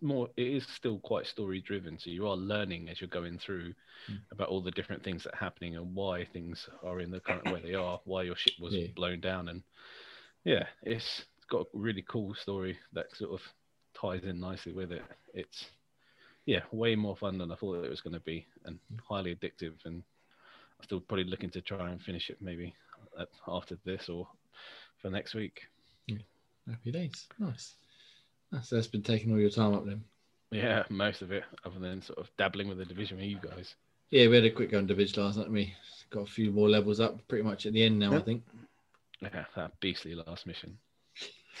more. 0.00 0.28
It 0.36 0.46
is 0.46 0.66
still 0.76 1.00
quite 1.00 1.26
story 1.26 1.60
driven, 1.60 1.98
so 1.98 2.10
you 2.10 2.28
are 2.28 2.36
learning 2.36 2.88
as 2.88 3.00
you're 3.00 3.08
going 3.08 3.38
through 3.38 3.74
Mm. 4.08 4.20
about 4.30 4.48
all 4.48 4.62
the 4.62 4.70
different 4.70 5.02
things 5.02 5.24
that 5.24 5.34
are 5.34 5.44
happening 5.44 5.76
and 5.76 5.94
why 5.94 6.24
things 6.24 6.66
are 6.82 7.00
in 7.00 7.10
the 7.10 7.20
current 7.20 7.44
way 7.52 7.60
they 7.60 7.74
are, 7.74 8.00
why 8.04 8.22
your 8.22 8.36
ship 8.36 8.54
was 8.60 8.72
Yeah. 8.74 8.86
blown 8.94 9.20
down, 9.20 9.48
and 9.48 9.62
yeah, 10.44 10.66
it's, 10.82 11.26
it's 11.36 11.44
got 11.46 11.62
a 11.62 11.66
really 11.74 12.02
cool 12.02 12.34
story 12.34 12.78
that 12.92 13.14
sort 13.16 13.32
of 13.32 13.42
ties 13.94 14.22
in 14.24 14.38
nicely 14.40 14.72
with 14.72 14.92
it. 14.92 15.02
It's 15.34 15.66
yeah, 16.46 16.62
way 16.72 16.94
more 16.96 17.16
fun 17.16 17.36
than 17.36 17.52
I 17.52 17.56
thought 17.56 17.84
it 17.84 17.90
was 17.90 18.00
going 18.00 18.14
to 18.14 18.20
be, 18.20 18.46
and 18.64 18.78
highly 19.06 19.34
addictive. 19.34 19.74
And 19.84 20.02
I'm 20.78 20.84
still 20.84 21.00
probably 21.00 21.24
looking 21.24 21.50
to 21.50 21.60
try 21.60 21.90
and 21.90 22.00
finish 22.00 22.30
it 22.30 22.40
maybe 22.40 22.74
after 23.46 23.76
this 23.84 24.08
or 24.08 24.28
for 25.02 25.10
next 25.10 25.34
week. 25.34 25.62
Happy 26.66 26.92
days, 26.92 27.26
nice. 27.38 27.74
So 28.62 28.76
that's 28.76 28.86
been 28.86 29.02
taking 29.02 29.30
all 29.32 29.38
your 29.40 29.50
time 29.50 29.74
up 29.74 29.84
then. 29.86 30.02
Yeah, 30.50 30.84
most 30.88 31.20
of 31.22 31.30
it, 31.32 31.44
other 31.66 31.78
than 31.78 32.00
sort 32.00 32.18
of 32.18 32.30
dabbling 32.38 32.68
with 32.68 32.78
the 32.78 32.84
division 32.86 33.18
with 33.18 33.26
you 33.26 33.38
guys. 33.42 33.74
Yeah, 34.10 34.28
we 34.28 34.36
had 34.36 34.44
a 34.46 34.50
quick 34.50 34.70
go 34.70 34.78
on 34.78 34.86
Division 34.86 35.22
last 35.22 35.36
night. 35.36 35.50
We 35.50 35.74
got 36.08 36.20
a 36.22 36.26
few 36.30 36.50
more 36.50 36.70
levels 36.70 37.00
up, 37.00 37.20
pretty 37.28 37.44
much 37.44 37.66
at 37.66 37.74
the 37.74 37.82
end 37.84 37.98
now. 37.98 38.14
I 38.16 38.20
think. 38.20 38.42
Yeah, 39.20 39.44
that 39.56 39.78
beastly 39.80 40.14
last 40.14 40.46
mission. 40.46 40.78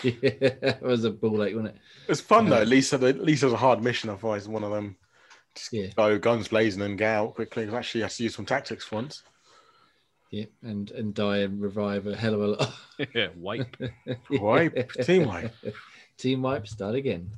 Yeah, 0.04 0.12
it 0.22 0.80
was 0.80 1.02
a 1.04 1.10
ball 1.10 1.42
ache, 1.42 1.56
wasn't 1.56 1.74
it? 1.74 1.80
It 2.04 2.08
was 2.08 2.20
fun 2.20 2.48
though. 2.48 2.54
Yeah. 2.56 2.62
At 2.62 2.68
least, 2.68 2.92
at 2.92 3.02
least 3.02 3.42
it 3.42 3.46
was 3.46 3.52
a 3.52 3.56
hard 3.56 3.82
mission. 3.82 4.08
Otherwise, 4.08 4.46
one 4.46 4.62
of 4.62 4.70
them 4.70 4.96
just 5.56 5.72
Yeah. 5.72 5.88
go 5.96 6.16
guns 6.20 6.46
blazing 6.46 6.82
and 6.82 6.96
get 6.96 7.16
out 7.16 7.34
quickly. 7.34 7.64
'Cause 7.64 7.74
Actually, 7.74 7.98
you 7.98 8.04
have 8.04 8.14
to 8.14 8.22
use 8.22 8.36
some 8.36 8.46
tactics 8.46 8.84
for 8.84 8.94
once. 8.94 9.24
Yeah, 10.30 10.44
and 10.62 10.88
and 10.92 11.12
die 11.14 11.38
and 11.38 11.60
revive 11.60 12.06
a 12.06 12.14
hell 12.16 12.34
of 12.34 12.40
a 12.42 12.46
lot. 12.46 12.74
yeah, 13.14 13.28
wipe. 13.34 13.76
Wipe, 14.30 14.92
team 15.02 15.26
wipe. 15.26 15.52
Team 16.18 16.42
wipe, 16.42 16.66
start 16.66 16.96
again. 16.96 17.30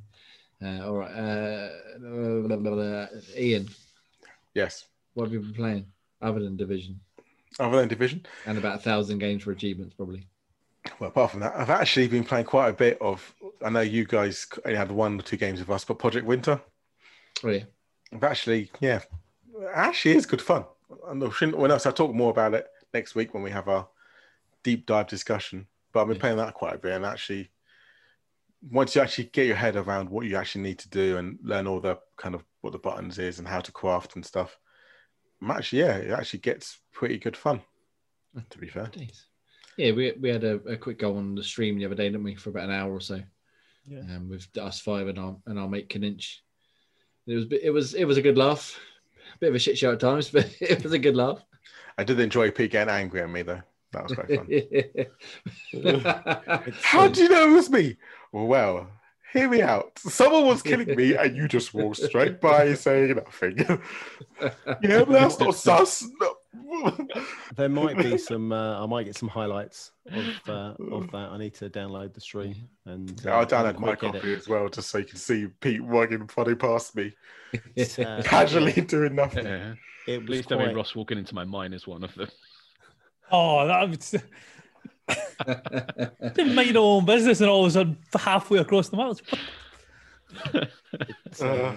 Uh, 0.62 0.86
all 0.86 0.94
right, 0.96 1.10
uh, 1.10 1.68
blah, 1.98 2.56
blah, 2.56 2.74
blah. 2.74 3.06
Ian, 3.36 3.68
Yes. 4.54 4.86
what 5.14 5.24
have 5.24 5.32
you 5.34 5.40
been 5.40 5.54
playing 5.54 5.86
other 6.22 6.40
than 6.40 6.56
Division 6.56 6.98
Other 7.58 7.78
than 7.78 7.88
division, 7.88 8.26
and 8.46 8.56
about 8.58 8.76
a 8.76 8.78
thousand 8.82 9.18
games 9.18 9.42
for 9.42 9.52
achievements, 9.52 9.94
probably? 9.94 10.26
well, 10.98 11.08
apart 11.10 11.30
from 11.30 11.40
that, 11.40 11.54
I've 11.56 11.68
actually 11.70 12.08
been 12.08 12.24
playing 12.24 12.46
quite 12.46 12.68
a 12.68 12.72
bit 12.72 12.96
of. 13.02 13.34
I 13.64 13.68
know 13.68 13.80
you 13.80 14.06
guys 14.06 14.46
only 14.64 14.76
had 14.78 14.90
one 14.90 15.18
or 15.20 15.22
two 15.22 15.36
games 15.36 15.60
with 15.60 15.68
us, 15.70 15.84
but 15.84 15.98
Project 15.98 16.26
Winter. 16.26 16.60
Oh 17.44 17.50
yeah, 17.50 17.64
I've 18.14 18.24
actually, 18.24 18.70
yeah, 18.80 19.00
actually 19.74 20.16
is 20.16 20.24
good 20.26 20.42
fun. 20.42 20.64
And 21.06 21.22
when 21.54 21.70
else 21.70 21.84
I'll 21.86 21.92
talk 21.92 22.14
more 22.14 22.30
about 22.30 22.54
it 22.54 22.66
next 22.94 23.14
week 23.14 23.34
when 23.34 23.42
we 23.42 23.50
have 23.50 23.68
our 23.68 23.86
deep 24.62 24.86
dive 24.86 25.06
discussion. 25.06 25.66
But 25.92 26.00
I've 26.02 26.06
been 26.08 26.16
Yeah. 26.16 26.20
playing 26.20 26.36
that 26.38 26.54
quite 26.54 26.74
a 26.74 26.78
bit, 26.78 26.92
and 26.92 27.04
actually, 27.04 27.50
once 28.62 28.94
you 28.94 29.00
actually 29.00 29.24
get 29.24 29.46
your 29.46 29.56
head 29.56 29.76
around 29.76 30.10
what 30.10 30.26
you 30.26 30.36
actually 30.36 30.62
need 30.62 30.78
to 30.78 30.88
do 30.90 31.16
and 31.16 31.38
learn 31.42 31.66
all 31.66 31.80
the 31.80 31.98
kind 32.16 32.34
of 32.34 32.44
what 32.60 32.72
the 32.72 32.78
buttons 32.78 33.18
is 33.18 33.38
and 33.38 33.48
how 33.48 33.60
to 33.60 33.72
craft 33.72 34.16
and 34.16 34.24
stuff, 34.24 34.58
I'm 35.42 35.62
yeah, 35.72 35.96
it 35.96 36.10
actually 36.10 36.40
gets 36.40 36.80
pretty 36.92 37.18
good 37.18 37.36
fun. 37.36 37.62
To 38.50 38.58
be 38.58 38.68
fair, 38.68 38.86
days. 38.86 39.26
Yeah, 39.76 39.92
we 39.92 40.12
we 40.20 40.28
had 40.28 40.44
a, 40.44 40.56
a 40.68 40.76
quick 40.76 40.98
go 40.98 41.16
on 41.16 41.34
the 41.34 41.42
stream 41.42 41.78
the 41.78 41.86
other 41.86 41.94
day, 41.94 42.08
didn't 42.08 42.22
we, 42.22 42.36
for 42.36 42.50
about 42.50 42.68
an 42.68 42.74
hour 42.74 42.92
or 42.92 43.00
so? 43.00 43.20
Yeah. 43.86 44.00
Um, 44.00 44.28
with 44.28 44.46
us 44.56 44.80
five 44.80 45.08
and 45.08 45.18
our 45.18 45.36
and 45.46 45.58
our 45.58 45.68
mate 45.68 45.88
Kaninch. 45.88 46.36
It 47.26 47.34
was 47.34 47.46
it 47.50 47.70
was 47.70 47.94
it 47.94 48.04
was 48.04 48.18
a 48.18 48.22
good 48.22 48.38
laugh. 48.38 48.78
a 49.34 49.38
Bit 49.38 49.48
of 49.48 49.54
a 49.56 49.58
shit 49.58 49.78
show 49.78 49.92
at 49.92 50.00
times, 50.00 50.30
but 50.32 50.54
it 50.60 50.82
was 50.82 50.92
a 50.92 50.98
good 50.98 51.16
laugh. 51.16 51.44
I 51.98 52.04
did 52.04 52.20
enjoy 52.20 52.50
Pete 52.50 52.70
getting 52.70 52.92
angry 52.92 53.22
at 53.22 53.30
me 53.30 53.42
though. 53.42 53.62
That 53.92 54.04
was 54.04 54.12
quite 54.12 54.28
fun. 54.28 56.02
fun. 56.02 56.74
How 56.82 57.08
do 57.08 57.22
you 57.22 57.28
know 57.28 57.50
it 57.50 57.54
was 57.54 57.70
me? 57.70 57.96
Well, 58.32 58.88
hear 59.32 59.48
me 59.48 59.62
out. 59.62 59.98
Someone 59.98 60.46
was 60.46 60.62
killing 60.62 60.94
me, 60.96 61.16
and 61.16 61.36
you 61.36 61.48
just 61.48 61.74
walked 61.74 61.98
straight 61.98 62.40
by 62.40 62.74
saying 62.74 63.14
nothing. 63.16 63.58
yeah, 64.82 65.04
but 65.04 65.08
that's 65.10 65.38
not 65.38 65.54
sus. 65.54 66.06
No. 66.20 66.34
There 67.56 67.68
might 67.68 67.96
be 67.96 68.16
some. 68.16 68.52
Uh, 68.52 68.82
I 68.82 68.86
might 68.86 69.04
get 69.04 69.16
some 69.16 69.28
highlights 69.28 69.90
of 70.10 70.48
uh, 70.48 70.74
of 70.92 71.10
that. 71.10 71.30
I 71.30 71.38
need 71.38 71.54
to 71.54 71.68
download 71.68 72.14
the 72.14 72.20
stream 72.20 72.54
and. 72.86 73.20
Yeah, 73.24 73.34
I'll 73.36 73.42
uh, 73.42 73.46
download 73.46 73.78
my 73.78 73.94
quick 73.94 74.10
edit. 74.10 74.22
copy 74.22 74.34
as 74.34 74.48
well, 74.48 74.68
just 74.68 74.88
so 74.88 74.98
you 74.98 75.04
can 75.04 75.18
see 75.18 75.48
Pete 75.60 75.82
walking 75.82 76.26
funny 76.28 76.54
past 76.54 76.94
me, 76.96 77.12
uh, 77.54 78.22
casually 78.24 78.72
doing 78.72 79.14
nothing. 79.16 79.46
Yeah. 79.46 79.74
It 80.06 80.18
was 80.20 80.26
Please 80.26 80.46
tell 80.46 80.58
me 80.58 80.64
quite- 80.64 80.76
Ross 80.76 80.94
walking 80.94 81.18
into 81.18 81.34
my 81.34 81.44
mine 81.44 81.72
is 81.72 81.86
one 81.86 82.04
of 82.04 82.14
them. 82.14 82.28
Oh, 83.32 83.66
that 83.66 83.88
was 83.88 84.14
didn't 86.34 86.54
mind 86.54 86.76
our 86.76 86.82
own 86.82 87.04
business, 87.04 87.40
and 87.40 87.50
all 87.50 87.64
of 87.64 87.70
a 87.70 87.72
sudden, 87.72 87.98
halfway 88.18 88.58
across 88.58 88.88
the 88.88 88.96
map, 88.96 89.16
uh, 90.54 90.66
yeah, 91.40 91.76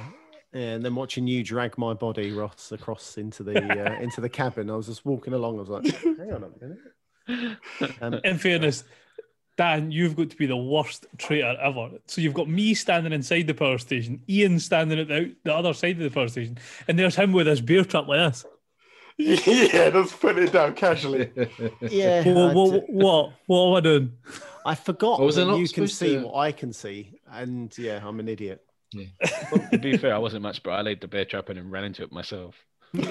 and 0.54 0.86
then 0.86 0.96
watching 0.96 1.28
you 1.28 1.44
drag 1.44 1.78
my 1.78 1.94
body, 1.94 2.32
Ross, 2.32 2.72
across 2.72 3.18
into 3.18 3.44
the 3.44 3.58
uh, 3.60 4.00
into 4.02 4.22
the 4.22 4.30
cabin. 4.30 4.70
I 4.70 4.76
was 4.76 4.88
just 4.88 5.06
walking 5.06 5.34
along. 5.34 5.58
I 5.58 5.60
was 5.60 5.70
like, 5.70 5.86
"Hang 5.86 6.34
on 6.34 6.44
a 6.44 6.66
minute." 6.66 7.58
Um, 8.02 8.14
in 8.24 8.38
fairness, 8.38 8.84
Dan, 9.58 9.92
you've 9.92 10.16
got 10.16 10.30
to 10.30 10.36
be 10.36 10.46
the 10.46 10.58
worst 10.58 11.06
traitor 11.18 11.56
ever. 11.62 11.92
So 12.08 12.22
you've 12.22 12.34
got 12.34 12.50
me 12.50 12.74
standing 12.74 13.14
inside 13.14 13.48
the 13.48 13.54
power 13.54 13.78
station, 13.78 14.22
Ian 14.30 14.60
standing 14.60 15.00
at 15.00 15.08
the, 15.08 15.16
out- 15.16 15.36
the 15.44 15.56
other 15.56 15.74
side 15.74 15.98
of 15.98 16.04
the 16.04 16.10
power 16.10 16.28
station, 16.28 16.58
and 16.88 16.98
there's 17.00 17.16
him 17.16 17.32
with 17.32 17.48
his 17.48 17.62
beer 17.62 17.84
trap 17.86 18.08
like 18.08 18.32
this. 18.32 18.46
yeah, 19.18 19.90
just 19.90 20.20
put 20.20 20.38
it 20.38 20.52
down 20.52 20.74
casually. 20.76 21.32
yeah, 21.82 22.24
What, 22.32 22.56
what, 22.56 22.72
d- 22.72 22.86
what, 22.94 23.34
what 23.46 23.68
am 23.70 23.74
I 23.76 23.80
doing? 23.82 24.14
I 24.66 24.76
forgot 24.76 25.20
was 25.20 25.38
I 25.38 25.44
that 25.46 25.58
you 25.58 25.68
can 25.70 25.88
see 25.88 26.16
to- 26.16 26.26
what 26.28 26.36
I 26.38 26.52
can 26.52 26.74
see, 26.74 27.12
and 27.32 27.76
yeah, 27.78 28.02
I'm 28.04 28.20
an 28.20 28.28
idiot. 28.30 28.62
to 28.92 29.78
be 29.80 29.98
fair, 29.98 30.14
I 30.14 30.20
wasn't 30.20 30.44
much, 30.44 30.62
but 30.64 30.72
I 30.72 30.82
laid 30.82 31.02
the 31.02 31.08
bear 31.08 31.26
trap 31.26 31.50
in 31.50 31.58
and 31.58 31.72
ran 31.72 31.84
into 31.84 32.04
it 32.04 32.12
myself. 32.12 32.56
I 32.96 33.02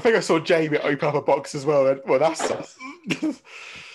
think 0.00 0.14
I 0.16 0.20
saw 0.20 0.38
Jamie 0.38 0.78
open 0.78 1.08
up 1.08 1.14
a 1.16 1.20
box 1.22 1.54
as 1.54 1.66
well. 1.66 1.88
And, 1.88 2.00
well, 2.06 2.20
that's 2.20 2.46
sus. 2.46 2.76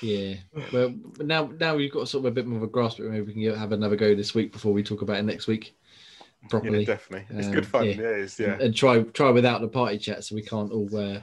yeah. 0.01 0.35
Well, 0.73 0.93
now 1.19 1.49
now 1.57 1.75
we've 1.77 1.91
got 1.91 2.09
sort 2.09 2.25
of 2.25 2.31
a 2.31 2.31
bit 2.35 2.45
more 2.45 2.57
of 2.57 2.63
a 2.63 2.67
grasp. 2.67 2.97
But 2.97 3.07
maybe 3.07 3.33
we 3.33 3.33
can 3.45 3.55
have 3.57 3.71
another 3.71 3.95
go 3.95 4.13
this 4.13 4.35
week 4.35 4.51
before 4.51 4.73
we 4.73 4.83
talk 4.83 5.01
about 5.01 5.17
it 5.17 5.23
next 5.23 5.47
week 5.47 5.75
yeah, 6.45 6.49
properly. 6.49 6.85
definitely. 6.85 7.37
It's 7.37 7.47
Um, 7.47 7.53
good 7.53 7.67
fun. 7.67 7.85
yeah. 7.85 7.91
Yeah, 7.93 8.07
it's, 8.09 8.39
yeah. 8.39 8.57
and 8.59 8.75
try 8.75 9.01
try 9.03 9.29
without 9.31 9.61
the 9.61 9.67
party 9.67 9.97
chat, 9.97 10.23
so 10.23 10.35
we 10.35 10.41
can't 10.41 10.71
all 10.71 10.95
uh, 10.97 11.19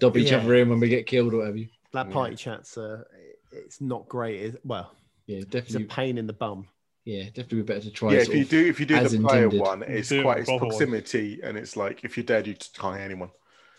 dob 0.00 0.16
each 0.16 0.30
Yeah. 0.30 0.38
other 0.38 0.54
in 0.54 0.68
when 0.68 0.80
we 0.80 0.88
get 0.88 1.06
killed 1.06 1.34
or 1.34 1.38
whatever. 1.38 1.58
you. 1.58 1.68
That 1.92 2.06
Yeah. 2.08 2.12
party 2.12 2.36
chat's 2.36 2.76
uh, 2.76 3.04
it's 3.52 3.80
not 3.80 4.08
great. 4.08 4.40
Is 4.40 4.56
well, 4.64 4.94
Yeah, 5.26 5.42
it's 5.50 5.74
a 5.74 5.80
pain 5.80 6.18
in 6.18 6.26
the 6.26 6.32
bum. 6.32 6.68
Yeah, 7.04 7.24
definitely 7.24 7.58
be 7.58 7.62
better 7.62 7.80
to 7.82 7.90
try. 7.90 8.12
Yeah, 8.14 8.20
if 8.20 8.34
you 8.34 8.44
do 8.44 8.66
if 8.66 8.80
you 8.80 8.86
do 8.86 8.96
the 9.08 9.18
player 9.20 9.44
intended. 9.44 9.60
one, 9.60 9.82
it's 9.84 10.08
quite 10.08 10.38
it's 10.38 10.48
proper 10.48 10.66
one. 10.66 10.70
proximity, 10.70 11.40
and 11.42 11.56
it's 11.56 11.76
like 11.76 12.04
if 12.04 12.16
you're 12.16 12.24
dead, 12.24 12.46
you 12.46 12.54
just 12.54 12.76
can't 12.76 12.96
hear 12.96 13.04
anyone. 13.04 13.30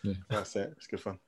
Yeah. 0.04 0.14
That's 0.30 0.56
it. 0.56 0.74
It's 0.78 0.88
good 0.88 1.02
fun. 1.02 1.20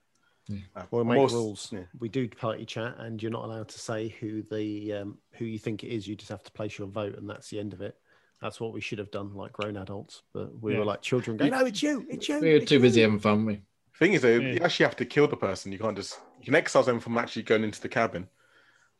Yeah. 0.47 0.85
We'll 0.89 1.03
make 1.03 1.17
also- 1.19 1.35
rules. 1.35 1.69
yeah. 1.71 1.83
We 1.99 2.09
do 2.09 2.27
party 2.29 2.65
chat, 2.65 2.95
and 2.99 3.21
you're 3.21 3.31
not 3.31 3.43
allowed 3.45 3.67
to 3.69 3.79
say 3.79 4.07
who 4.19 4.41
the 4.43 4.93
um, 4.93 5.17
who 5.33 5.45
you 5.45 5.59
think 5.59 5.83
it 5.83 5.89
is. 5.89 6.07
You 6.07 6.15
just 6.15 6.29
have 6.31 6.43
to 6.43 6.51
place 6.53 6.79
your 6.79 6.87
vote, 6.87 7.17
and 7.17 7.29
that's 7.29 7.49
the 7.49 7.59
end 7.59 7.73
of 7.73 7.81
it. 7.81 7.95
That's 8.41 8.59
what 8.61 8.71
we 8.73 8.81
should 8.81 8.99
have 8.99 9.11
done, 9.11 9.33
like 9.33 9.51
grown 9.53 9.75
adults. 9.77 10.23
But 10.33 10.61
we 10.61 10.73
Yeah. 10.73 10.79
were 10.79 10.85
like 10.85 11.01
children 11.01 11.37
going, 11.37 11.51
"No, 11.51 11.65
it's 11.65 11.83
you, 11.83 12.05
it's 12.09 12.29
you." 12.29 12.39
we 12.39 12.51
were 12.51 12.55
it's 12.57 12.69
too 12.69 12.75
you." 12.75 12.81
busy 12.81 13.01
having 13.01 13.19
fun. 13.19 13.45
We. 13.45 13.61
Thing 13.97 14.13
is, 14.13 14.21
though, 14.21 14.39
you 14.39 14.59
actually 14.61 14.85
have 14.85 14.95
to 14.95 15.05
kill 15.05 15.27
the 15.27 15.35
person. 15.35 15.73
You 15.73 15.79
can't 15.79 15.97
just 15.97 16.19
you 16.39 16.45
can 16.45 16.55
exile 16.55 16.83
them 16.83 17.01
from 17.01 17.17
actually 17.17 17.43
going 17.43 17.65
into 17.65 17.81
the 17.81 17.89
cabin. 17.89 18.29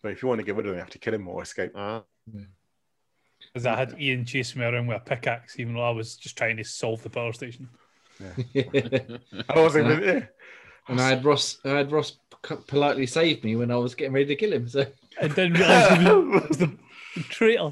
But 0.02 0.12
if 0.12 0.22
you 0.22 0.28
want 0.28 0.40
to 0.40 0.46
get 0.46 0.56
rid 0.56 0.66
of 0.66 0.72
them, 0.72 0.76
you 0.76 0.82
have 0.82 0.90
to 0.90 1.00
kill 1.00 1.14
him 1.14 1.28
or 1.28 1.42
escape. 1.42 1.72
Ah, 1.74 2.04
Because 3.54 3.66
I 3.66 3.78
had 3.78 3.96
Ian 4.00 4.26
chase 4.26 4.56
me 4.58 4.66
around 4.66 4.88
with 4.88 4.98
a 4.98 5.00
pickaxe, 5.00 5.58
even 5.58 5.74
though 5.74 5.84
I 5.84 5.92
was 5.92 6.18
just 6.18 6.38
trying 6.38 6.58
to 6.58 6.64
solve 6.66 7.02
the 7.02 7.10
power 7.10 7.32
station. 7.32 7.70
I 8.20 9.56
wasn't 9.56 9.90
even 9.92 10.04
yeah. 10.04 10.26
and 10.90 11.00
I 11.00 11.10
had 11.10 11.24
Ross. 11.24 11.60
I 11.64 11.70
had 11.70 11.92
Ross 11.94 12.18
politely 12.68 13.06
save 13.06 13.44
me 13.46 13.56
when 13.56 13.72
I 13.72 13.78
was 13.78 13.96
getting 13.96 14.14
ready 14.14 14.26
to 14.28 14.36
kill 14.36 14.52
him. 14.52 14.68
So 14.68 14.86
I 15.22 15.28
didn't 15.30 15.54
realize 15.54 15.98
he 15.98 16.04
was 16.06 16.58
the, 16.58 16.78
the 17.16 17.24
traitor. 17.24 17.72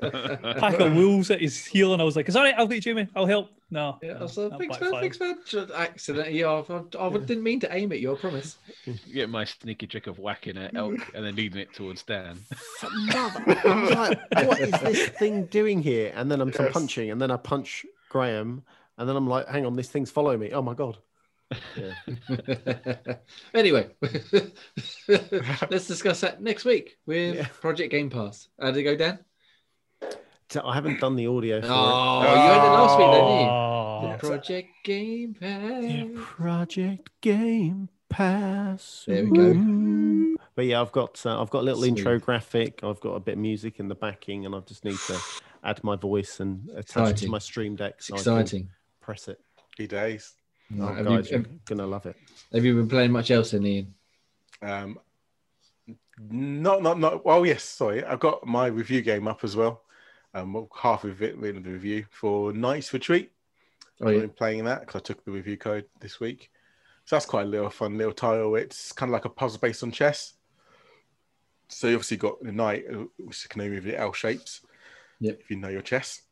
Pack 0.00 0.80
of 0.80 0.94
wolves 0.94 1.30
at 1.30 1.40
his 1.40 1.64
heel, 1.64 1.92
and 1.92 2.00
I 2.00 2.04
was 2.04 2.16
like, 2.16 2.26
"It's 2.28 2.36
all 2.36 2.42
right, 2.42 2.54
I'll 2.56 2.66
get 2.66 2.76
you, 2.76 2.80
Jamie. 2.80 3.08
I'll 3.14 3.26
help." 3.26 3.50
No, 3.70 3.98
yeah, 4.02 4.12
I 4.12 4.14
no, 4.14 4.20
was 4.22 4.36
like, 4.36 4.50
that 4.50 4.58
thanks 4.58 4.80
man, 4.80 4.92
thanks 4.92 5.20
man. 5.20 5.38
Just 5.46 5.70
Accidentally, 5.70 6.42
I, 6.42 6.50
I, 6.50 7.06
I 7.06 7.10
didn't 7.18 7.42
mean 7.44 7.60
to 7.60 7.72
aim 7.74 7.92
at 7.92 8.00
you. 8.00 8.12
I 8.12 8.16
promise. 8.16 8.56
Get 9.12 9.30
my 9.30 9.44
sneaky 9.44 9.86
trick 9.86 10.06
of 10.08 10.18
whacking 10.18 10.56
an 10.56 10.76
elk 10.76 10.94
and 11.14 11.24
then 11.24 11.36
leading 11.36 11.60
it 11.60 11.72
towards 11.72 12.02
Dan. 12.02 12.38
mother! 12.92 13.44
I 13.46 13.80
was 13.80 13.90
like, 13.90 14.18
"What 14.48 14.60
is 14.60 14.70
this 14.80 15.08
thing 15.10 15.46
doing 15.46 15.82
here?" 15.82 16.12
And 16.16 16.30
then 16.30 16.40
I'm 16.40 16.52
some 16.52 16.66
Yes. 16.66 16.72
punching, 16.72 17.10
and 17.10 17.20
then 17.22 17.30
I 17.30 17.36
punch 17.36 17.86
Graham, 18.08 18.64
and 18.98 19.08
then 19.08 19.14
I'm 19.16 19.28
like, 19.28 19.46
"Hang 19.48 19.64
on, 19.66 19.76
this 19.76 19.88
thing's 19.88 20.10
following 20.10 20.40
me." 20.40 20.50
Oh 20.52 20.62
my 20.62 20.74
god! 20.74 20.98
Yeah. 21.76 21.94
anyway, 23.54 23.90
let's 25.08 25.86
discuss 25.86 26.20
that 26.20 26.40
next 26.40 26.64
week 26.64 26.98
with 27.06 27.36
Yeah. 27.36 27.46
Project 27.60 27.90
Game 27.90 28.10
Pass. 28.10 28.48
How 28.60 28.70
did 28.72 28.78
it 28.78 28.82
go, 28.84 28.96
Dan? 28.96 29.18
So 30.50 30.62
I 30.64 30.74
haven't 30.74 30.98
done 31.00 31.14
the 31.14 31.28
audio 31.28 31.60
for 31.60 31.66
it. 31.66 31.70
Oh, 31.70 32.20
you 32.22 32.26
had 32.28 32.66
it 32.66 32.70
last 32.70 32.98
week, 32.98 33.10
didn't 33.12 33.40
you? 33.40 33.46
Oh, 33.46 34.16
Project 34.18 34.68
Game 34.82 35.34
Pass. 35.34 35.84
it. 35.84 36.16
Project 36.16 37.10
Game 37.20 37.88
Pass. 38.08 39.04
There 39.06 39.24
we 39.24 39.30
go. 39.30 39.42
Ooh. 39.42 40.36
But 40.56 40.66
yeah, 40.66 40.80
I've 40.80 40.90
got 40.90 41.24
uh, 41.24 41.40
I've 41.40 41.50
got 41.50 41.60
a 41.60 41.62
little 41.62 41.80
Sweet. 41.82 41.98
intro 41.98 42.18
graphic. 42.18 42.80
I've 42.82 42.98
got 43.00 43.10
a 43.12 43.20
bit 43.20 43.34
of 43.34 43.38
music 43.38 43.78
in 43.78 43.86
the 43.86 43.94
backing, 43.94 44.44
and 44.44 44.54
I 44.54 44.58
just 44.60 44.84
need 44.84 44.98
to 45.06 45.16
add 45.62 45.82
my 45.84 45.94
voice 45.94 46.40
and 46.40 46.68
attach 46.74 47.10
it 47.10 47.16
to 47.18 47.28
my 47.28 47.38
stream 47.38 47.76
deck. 47.76 47.94
It's 47.98 48.08
so 48.08 48.14
I 48.16 48.18
exciting. 48.40 48.68
press 49.00 49.28
it. 49.28 49.38
Happy 49.56 49.86
days. 49.86 50.34
Oh, 50.80 50.86
Right, 50.86 51.04
guys, 51.04 51.30
you, 51.30 51.36
you're 51.38 51.46
gonna 51.66 51.86
love 51.86 52.06
it. 52.06 52.16
have 52.52 52.64
you 52.64 52.74
been 52.74 52.88
playing 52.88 53.12
much 53.12 53.30
else 53.30 53.54
in 53.54 53.64
Ian? 53.64 53.94
Um, 54.62 54.98
not, 56.28 56.82
not, 56.82 56.98
not. 56.98 57.24
Well, 57.24 57.46
yes. 57.46 57.62
Sorry, 57.62 58.04
I've 58.04 58.20
got 58.20 58.44
my 58.46 58.66
review 58.66 59.00
game 59.02 59.28
up 59.28 59.44
as 59.44 59.54
well. 59.54 59.82
Um, 60.32 60.52
well, 60.52 60.68
half 60.80 61.04
of 61.04 61.22
it 61.22 61.34
in 61.34 61.62
the 61.62 61.70
review 61.70 62.06
for 62.10 62.52
Knight's 62.52 62.92
Retreat. 62.92 63.32
Oh, 64.00 64.08
I've 64.08 64.20
been 64.20 64.30
playing 64.30 64.64
that 64.64 64.80
because 64.80 64.96
I 64.96 65.02
took 65.02 65.24
the 65.24 65.32
review 65.32 65.56
code 65.56 65.86
this 66.00 66.20
week. 66.20 66.50
So 67.04 67.16
that's 67.16 67.26
quite 67.26 67.46
a 67.46 67.48
little 67.48 67.70
fun 67.70 67.98
little 67.98 68.12
title. 68.12 68.54
It's 68.54 68.92
kind 68.92 69.10
of 69.10 69.12
like 69.12 69.24
a 69.24 69.30
puzzle 69.30 69.60
based 69.60 69.82
on 69.82 69.90
chess. 69.90 70.34
So 71.68 71.88
you 71.88 71.94
obviously 71.94 72.16
got 72.16 72.42
the 72.42 72.52
knight, 72.52 72.84
uh, 72.92 73.04
which 73.18 73.48
can 73.48 73.60
only 73.60 73.74
move 73.74 73.84
the 73.84 73.98
L 73.98 74.12
shapes. 74.12 74.60
Yep. 75.20 75.40
If 75.40 75.50
you 75.50 75.56
know 75.56 75.68
your 75.68 75.82
chess, 75.82 76.22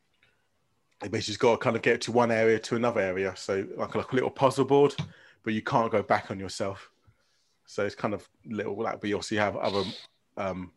you 1.02 1.10
basically 1.10 1.32
just 1.32 1.40
got 1.40 1.52
to 1.52 1.58
kind 1.58 1.76
of 1.76 1.82
get 1.82 2.00
to 2.02 2.12
one 2.12 2.30
area 2.30 2.58
to 2.58 2.76
another 2.76 3.00
area. 3.00 3.34
So 3.36 3.66
like, 3.76 3.94
like 3.94 4.12
a 4.12 4.14
little 4.14 4.30
puzzle 4.30 4.64
board, 4.64 4.94
but 5.42 5.52
you 5.52 5.62
can't 5.62 5.92
go 5.92 6.02
back 6.02 6.30
on 6.30 6.38
yourself. 6.38 6.90
So 7.66 7.84
it's 7.84 7.94
kind 7.94 8.14
of 8.14 8.28
little 8.46 8.76
like, 8.80 9.00
but 9.00 9.10
you 9.10 9.16
also 9.16 9.36
have 9.36 9.56
other 9.56 9.84
um, 10.36 10.72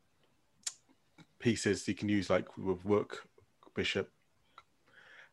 pieces 1.42 1.88
you 1.88 1.96
can 1.96 2.10
use, 2.10 2.30
like 2.30 2.58
with 2.58 2.80
rook, 2.84 3.28
bishop, 3.76 4.10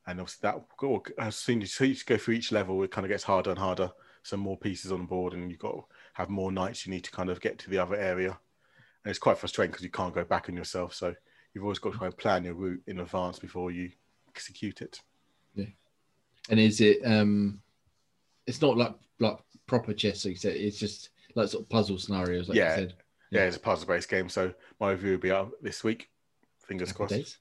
and 0.06 0.20
obviously 0.20 0.50
that 0.50 1.12
as 1.18 1.36
soon 1.36 1.62
as 1.62 1.78
you 1.80 1.94
go 2.06 2.16
through 2.16 2.34
each 2.34 2.50
level, 2.50 2.82
it 2.82 2.90
kind 2.90 3.04
of 3.04 3.10
gets 3.10 3.24
harder 3.24 3.50
and 3.50 3.58
harder. 3.58 3.90
Some 4.22 4.40
more 4.40 4.56
pieces 4.56 4.90
on 4.92 5.00
the 5.00 5.06
board, 5.06 5.32
and 5.32 5.50
you've 5.50 5.60
got 5.60 5.72
to 5.72 5.84
have 6.14 6.28
more 6.28 6.50
knights. 6.50 6.84
You 6.86 6.92
need 6.92 7.04
to 7.04 7.10
kind 7.10 7.30
of 7.30 7.40
get 7.40 7.58
to 7.60 7.70
the 7.70 7.78
other 7.78 7.96
area, 7.96 8.30
and 8.30 9.10
it's 9.10 9.18
quite 9.18 9.38
frustrating 9.38 9.70
because 9.70 9.84
you 9.84 9.90
can't 9.90 10.14
go 10.14 10.24
back 10.24 10.48
on 10.48 10.56
yourself. 10.56 10.94
So 10.94 11.14
you've 11.54 11.64
always 11.64 11.78
got 11.78 11.92
to 11.92 11.98
try 11.98 12.06
and 12.08 12.16
plan 12.16 12.44
your 12.44 12.54
route 12.54 12.82
in 12.86 13.00
advance 13.00 13.38
before 13.38 13.70
you 13.70 13.90
execute 14.28 14.82
it. 14.82 15.00
Yeah, 15.54 15.66
and 16.50 16.58
is 16.58 16.80
it 16.80 17.00
um 17.04 17.60
it's 18.46 18.60
not 18.60 18.76
like 18.76 18.94
like 19.18 19.38
proper 19.66 19.92
chess, 19.92 20.24
like 20.24 20.32
you 20.32 20.38
said, 20.38 20.56
it's 20.56 20.78
just 20.78 21.10
like 21.34 21.48
sort 21.48 21.62
of 21.64 21.68
puzzle 21.68 21.98
scenarios, 21.98 22.48
like 22.48 22.56
Yeah. 22.56 22.70
you 22.70 22.82
said. 22.82 22.94
Yeah, 23.30 23.42
it's 23.44 23.56
a 23.56 23.60
puzzle-based 23.60 24.08
game, 24.08 24.28
so 24.28 24.52
my 24.80 24.92
review 24.92 25.12
will 25.12 25.18
be 25.18 25.30
out 25.32 25.52
this 25.62 25.84
week. 25.84 26.08
Fingers 26.66 26.92
Couple 26.92 27.06
crossed. 27.08 27.14
days. 27.20 27.38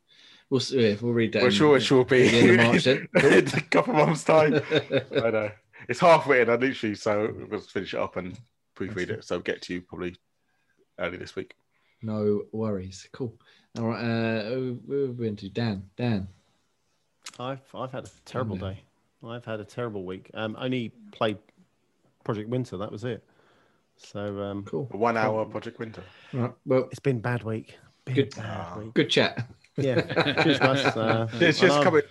We'll 0.50 0.60
see, 0.62 0.90
yeah, 0.90 0.96
we'll 1.02 1.14
read 1.14 1.34
that. 1.34 1.42
We're 1.42 1.48
in- 1.50 1.54
sure 1.54 1.78
it 1.78 1.92
will 1.92 2.04
be 2.06 2.26
at 2.28 2.32
the 2.32 2.48
end 2.50 2.58
March 2.58 2.84
then. 2.86 3.08
in 3.16 3.48
a 3.54 3.62
couple 3.62 3.94
of 4.00 4.08
months' 4.08 4.24
time. 4.24 4.54
I 5.12 5.30
know 5.30 5.52
it's 5.90 6.00
half 6.00 6.28
written. 6.28 6.50
I 6.54 6.56
literally 6.58 6.96
so 6.96 7.34
we'll 7.50 7.60
finish 7.60 7.94
it 7.94 8.00
up 8.00 8.16
and 8.18 8.38
proofread 8.76 9.10
it. 9.10 9.24
So 9.26 9.40
get 9.40 9.62
to 9.64 9.74
you 9.74 9.82
probably 9.82 10.16
early 11.00 11.18
this 11.18 11.36
week. 11.36 11.56
no 12.02 12.44
worries. 12.54 13.08
Cool. 13.12 13.34
All 13.78 13.88
right. 13.88 14.02
Uh, 14.04 14.44
who- 14.50 14.80
who 14.88 15.08
have 15.08 15.18
we 15.20 15.26
been 15.26 15.36
to? 15.38 15.50
Dan. 15.50 15.90
Dan. 15.98 16.28
I've 17.40 17.60
I've 17.76 17.92
had 17.92 18.06
a 18.06 18.10
terrible 18.26 18.56
day. 18.56 18.80
I've 19.26 19.46
had 19.46 19.60
a 19.60 19.66
terrible 19.66 20.06
week. 20.06 20.32
Um, 20.34 20.56
only 20.60 20.94
played 21.12 21.38
Project 22.24 22.50
Winter. 22.50 22.78
That 22.78 22.92
was 22.92 23.04
it. 23.04 23.24
So 23.98 24.42
um, 24.42 24.64
Cool. 24.66 24.88
A 24.94 24.98
one-hour 24.98 25.46
Project 25.46 25.80
Winter. 25.80 26.04
All 26.34 26.40
right. 26.40 26.52
Well, 26.66 26.88
it's 26.92 27.00
been 27.00 27.20
bad 27.20 27.44
week. 27.44 27.78
Been 28.06 28.16
Good. 28.16 28.36
bad 28.36 28.46
Ah. 28.48 28.80
week. 28.80 28.94
good 28.94 29.10
chat. 29.10 29.48
Yeah. 29.76 30.02
Cheers, 30.44 30.60
guys. 30.60 30.86
Uh, 30.86 31.28
It's 31.34 31.60
just 31.60 31.82
coming. 31.84 32.04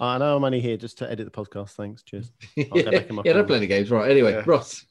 I 0.00 0.18
know 0.18 0.36
I'm 0.36 0.44
only 0.44 0.60
here 0.60 0.76
just 0.76 0.98
to 0.98 1.10
edit 1.10 1.30
the 1.30 1.44
podcast. 1.44 1.70
Thanks. 1.70 2.02
Cheers. 2.02 2.30
yeah, 2.56 2.64
get 2.64 2.90
back 2.92 3.08
in 3.08 3.14
my 3.16 3.22
yeah, 3.24 3.32
there 3.32 3.42
are 3.42 3.44
corner. 3.44 3.44
plenty 3.46 3.64
of 3.66 3.68
games. 3.70 3.90
Right. 3.90 4.10
Anyway, 4.10 4.32
Yeah. 4.32 4.42
Ross. 4.46 4.84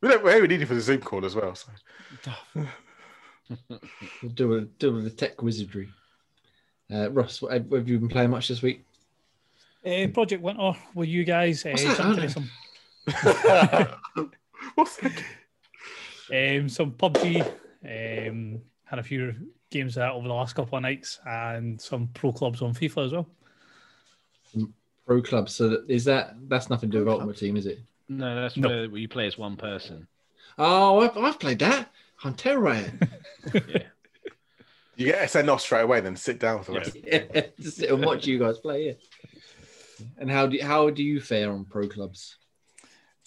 We 0.00 0.08
don't. 0.08 0.22
We 0.24 0.46
need 0.46 0.60
you 0.60 0.66
for 0.66 0.74
the 0.74 0.80
Zoom 0.80 1.00
call 1.00 1.24
as 1.24 1.34
well. 1.34 1.54
So. 1.56 1.70
We'll 4.22 4.32
do 4.34 4.54
a 4.56 4.60
do 4.60 4.98
a 4.98 5.00
the 5.02 5.10
tech 5.10 5.42
wizardry. 5.42 5.88
Uh, 6.92 7.10
Ross, 7.10 7.40
what, 7.42 7.52
have 7.52 7.70
have 7.72 7.88
you 7.88 7.98
been 7.98 8.08
playing 8.08 8.30
much 8.30 8.48
this 8.48 8.62
week? 8.62 8.84
Uh, 9.84 10.06
Project 10.12 10.42
Winter 10.42 10.72
with 10.94 11.08
you 11.08 11.24
guys. 11.24 11.64
Uh, 11.66 11.74
jumped 11.74 12.18
into 12.22 12.28
some, 12.30 12.50
What's 13.04 13.42
that? 13.42 13.98
Um, 14.76 16.68
some 16.68 16.92
PUBG. 16.92 17.40
Um, 17.84 18.60
had 18.84 18.98
a 18.98 19.02
few 19.02 19.34
games 19.70 19.96
of 19.96 20.00
that 20.00 20.12
over 20.12 20.26
the 20.28 20.34
last 20.34 20.54
couple 20.54 20.76
of 20.76 20.82
nights, 20.82 21.20
and 21.26 21.80
some 21.80 22.08
pro 22.14 22.32
clubs 22.32 22.62
on 22.62 22.74
FIFA 22.74 23.06
as 23.06 23.12
well. 23.12 23.28
Pro 25.06 25.22
clubs. 25.22 25.54
So 25.54 25.82
is 25.88 26.04
that 26.04 26.36
that's 26.48 26.68
nothing 26.70 26.90
to 26.90 26.98
do 26.98 26.98
with 27.00 27.06
Pro 27.08 27.14
Ultimate 27.14 27.36
Team, 27.38 27.56
is 27.56 27.66
it? 27.66 27.78
No, 28.08 28.34
that's 28.40 28.56
No. 28.56 28.68
where 28.88 28.98
you 28.98 29.08
play 29.08 29.26
as 29.26 29.36
one 29.38 29.56
person. 29.56 30.06
Oh, 30.58 31.00
I've, 31.00 31.16
I've 31.16 31.38
played 31.38 31.58
that. 31.60 31.90
I'm 32.24 32.34
terrible 32.34 32.72
at 32.72 32.92
Yeah. 33.54 33.82
You 34.96 35.06
get 35.06 35.30
SN 35.30 35.48
off 35.48 35.60
straight 35.60 35.82
away, 35.82 36.00
then 36.00 36.16
sit 36.16 36.40
down 36.40 36.64
for 36.64 36.72
the 36.72 36.78
rest. 36.78 36.96
it. 36.96 37.54
Just 37.60 37.76
sit 37.78 37.90
and 37.90 38.04
watch 38.04 38.26
you 38.26 38.38
guys 38.40 38.58
play 38.58 38.86
it. 38.88 39.00
And 40.18 40.28
how 40.30 40.46
do 40.48 40.56
you, 40.56 40.64
how 40.64 40.90
do 40.90 41.04
you 41.04 41.20
fare 41.20 41.52
on 41.52 41.64
pro 41.64 41.86
clubs? 41.86 42.37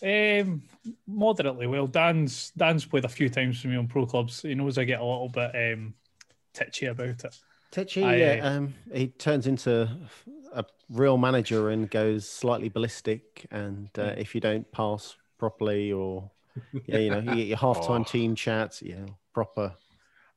Um, 0.03 0.63
moderately 1.07 1.67
well. 1.67 1.87
Dan's 1.87 2.51
Dan's 2.51 2.85
played 2.85 3.05
a 3.05 3.09
few 3.09 3.29
times 3.29 3.61
for 3.61 3.67
me 3.67 3.75
on 3.75 3.87
pro 3.87 4.05
clubs. 4.05 4.41
He 4.41 4.55
knows 4.55 4.77
I 4.77 4.83
get 4.83 4.99
a 4.99 5.05
little 5.05 5.29
bit 5.29 5.51
um, 5.55 5.93
titchy 6.53 6.87
about 6.87 7.23
it. 7.23 7.37
Techi, 7.71 8.03
I, 8.03 8.17
yeah, 8.17 8.45
uh, 8.45 8.49
um, 8.57 8.73
he 8.91 9.07
turns 9.07 9.47
into 9.47 9.89
a 10.53 10.65
real 10.89 11.17
manager 11.17 11.69
and 11.69 11.89
goes 11.89 12.27
slightly 12.27 12.67
ballistic. 12.67 13.47
And 13.51 13.89
uh, 13.97 14.13
if 14.17 14.35
you 14.35 14.41
don't 14.41 14.69
pass 14.71 15.15
properly, 15.37 15.91
or 15.91 16.29
yeah, 16.87 16.97
you 16.97 17.11
know, 17.11 17.19
you 17.19 17.35
get 17.35 17.47
your 17.47 17.57
halftime 17.57 18.01
Oh. 18.01 18.03
team 18.03 18.35
chats, 18.35 18.81
yeah, 18.81 19.05
proper. 19.33 19.73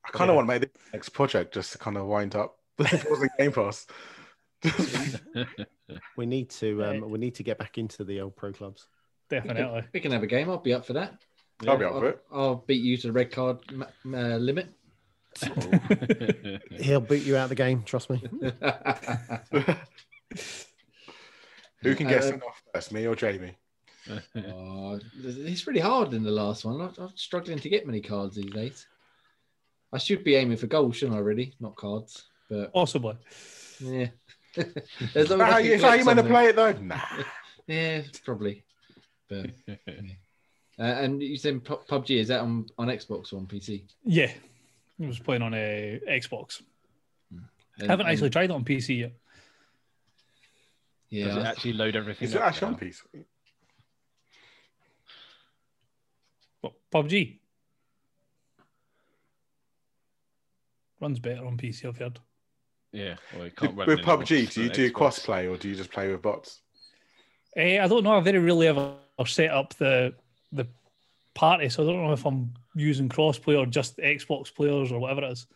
I 0.04 0.10
kind 0.10 0.30
of 0.30 0.34
Yeah. 0.34 0.36
want 0.36 0.48
to 0.48 0.54
make 0.60 0.72
this 0.72 0.82
next 0.92 1.08
project 1.08 1.54
just 1.54 1.72
to 1.72 1.78
kind 1.78 1.96
of 1.96 2.06
wind 2.06 2.36
up 2.36 2.58
towards 2.78 3.20
the 3.20 3.30
Game 3.38 3.52
Pass. 3.52 3.86
We 6.16 6.26
need 6.26 6.50
to, 6.50 6.84
um, 6.84 7.10
we 7.10 7.18
need 7.18 7.34
to 7.36 7.42
get 7.42 7.58
back 7.58 7.76
into 7.76 8.04
the 8.04 8.20
old 8.20 8.36
pro 8.36 8.52
clubs. 8.52 8.86
We 9.30 9.38
can, 9.40 9.46
Definitely. 9.48 9.82
we 9.92 10.00
can 10.00 10.12
have 10.12 10.22
a 10.22 10.26
game. 10.26 10.50
I'll 10.50 10.58
be 10.58 10.74
up 10.74 10.84
for 10.86 10.92
that. 10.94 11.14
I'll 11.66 11.76
be 11.78 11.84
up 11.84 11.92
I'll, 11.94 12.00
for 12.00 12.08
it. 12.08 12.22
I'll 12.32 12.54
beat 12.66 12.82
you 12.82 12.96
to 12.98 13.06
the 13.08 13.12
red 13.12 13.30
card 13.30 13.58
ma- 13.72 13.86
uh, 14.06 14.36
limit. 14.36 14.68
He'll 16.78 17.00
beat 17.00 17.24
you 17.24 17.36
out 17.36 17.44
of 17.44 17.48
the 17.48 17.54
game, 17.56 17.82
trust 17.84 18.10
me. 18.10 18.22
Who 21.82 21.94
can 21.94 22.06
get 22.08 22.18
Uh, 22.18 22.22
sent 22.22 22.42
off 22.42 22.62
first, 22.72 22.92
me 22.92 23.06
or 23.06 23.14
Jamie? 23.16 23.56
oh, 24.36 25.00
it's 25.24 25.66
really 25.66 25.80
hard 25.80 26.12
in 26.14 26.22
the 26.22 26.30
last 26.30 26.64
one. 26.64 26.80
I'm, 26.80 26.92
I'm 26.98 27.12
struggling 27.16 27.58
to 27.58 27.68
get 27.68 27.86
many 27.86 28.00
cards 28.00 28.36
these 28.36 28.50
days. 28.52 28.86
I 29.92 29.98
should 29.98 30.24
be 30.24 30.34
aiming 30.34 30.56
for 30.58 30.66
goals, 30.66 30.96
shouldn't 30.96 31.16
I? 31.16 31.20
Really, 31.20 31.54
not 31.60 31.76
cards. 31.76 32.24
But 32.50 32.72
Possibly. 32.72 33.16
yeah, 33.80 34.08
There's 34.54 34.66
Is 35.14 35.30
always 35.32 35.46
how 35.46 35.50
like 35.52 35.64
you, 35.64 35.72
is 35.72 35.80
that 35.82 35.88
how 35.88 35.94
you 35.94 36.04
meant 36.04 36.18
to 36.18 36.24
play 36.24 36.46
it 36.46 36.56
though? 36.56 36.72
Nah. 36.72 37.00
Yeah, 37.66 38.02
probably. 38.26 38.62
But 39.28 39.50
uh, 39.68 40.82
and 40.82 41.22
you 41.22 41.36
said 41.36 41.64
Pu- 41.64 41.80
PUBG 41.88 42.18
is 42.20 42.28
that 42.28 42.40
on, 42.40 42.66
on 42.78 42.88
Xbox 42.88 43.32
or 43.32 43.36
on 43.38 43.46
PC? 43.46 43.82
Yeah. 44.04 44.30
I 45.02 45.06
was 45.06 45.18
playing 45.18 45.42
on 45.42 45.54
a 45.54 46.00
Xbox. 46.08 46.62
And- 47.30 47.90
haven't 47.90 48.06
and- 48.06 48.12
actually 48.12 48.30
tried 48.30 48.50
it 48.50 48.52
on 48.52 48.64
PC 48.64 49.00
yet. 49.00 49.12
Yeah, 51.10 51.26
Does 51.26 51.36
it 51.36 51.46
actually 51.46 51.72
load 51.74 51.94
everything 51.94 52.26
Is 52.26 52.34
it 52.34 52.40
up 52.40 52.48
actually 52.48 52.66
on 52.66 52.72
now? 52.72 52.78
piece? 52.78 53.02
But 56.60 56.72
PUBG 56.92 57.38
runs 61.00 61.18
better 61.20 61.44
on 61.44 61.56
PC. 61.56 61.84
I've 61.86 61.98
heard. 61.98 62.18
Yeah. 62.90 63.16
Well, 63.36 63.50
can't 63.56 63.76
With 63.76 64.00
PUBG, 64.00 64.52
do 64.52 64.62
you 64.62 64.68
do 64.70 64.90
Xbox. 64.90 64.94
cross 64.94 65.28
or 65.28 65.56
do 65.56 65.68
you 65.68 65.74
just 65.76 65.92
play 65.92 66.10
with 66.10 66.22
bots? 66.22 66.62
Eh, 67.56 67.80
I 67.80 67.86
don't 67.86 68.02
know. 68.02 68.16
I 68.16 68.20
very 68.20 68.38
rarely 68.38 68.68
ever 68.68 68.94
set 69.24 69.50
up 69.50 69.74
the 69.74 70.14
the 70.52 70.66
party, 71.34 71.68
so 71.68 71.82
I 71.82 71.86
don't 71.86 72.04
know 72.04 72.12
if 72.12 72.24
I'm 72.26 72.52
using 72.74 73.08
crossplay 73.08 73.58
or 73.58 73.66
just 73.66 73.96
Xbox 73.98 74.54
players 74.54 74.90
or 74.92 74.98
whatever 75.00 75.22
it 75.24 75.32
is. 75.32 75.46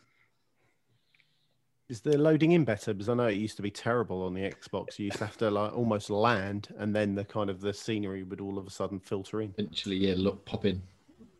Is 1.89 2.03
the 2.03 2.19
loading 2.19 2.53
in 2.53 2.65
better? 2.65 2.93
Because 2.93 3.09
I 3.09 3.15
know 3.15 3.29
it 3.29 3.37
used 3.37 3.57
to 3.57 3.63
be 3.63 3.71
terrible 3.71 4.23
on 4.25 4.35
the 4.35 4.43
Xbox. 4.43 4.99
You 4.99 5.07
used 5.07 5.19
to 5.19 5.25
have 5.27 5.39
to 5.39 5.51
like 5.51 5.73
almost 5.75 6.11
land, 6.11 6.69
and 6.79 6.95
then 6.95 7.15
the 7.15 7.25
kind 7.25 7.49
of 7.49 7.61
the 7.61 7.73
scenery 7.73 8.23
would 8.25 8.41
all 8.41 8.59
of 8.59 8.67
a 8.67 8.71
sudden 8.71 9.01
filter 9.01 9.41
in. 9.41 9.55
eventually, 9.57 9.97
yeah, 9.97 10.15
look, 10.17 10.45
pop 10.45 10.67
in. 10.67 10.83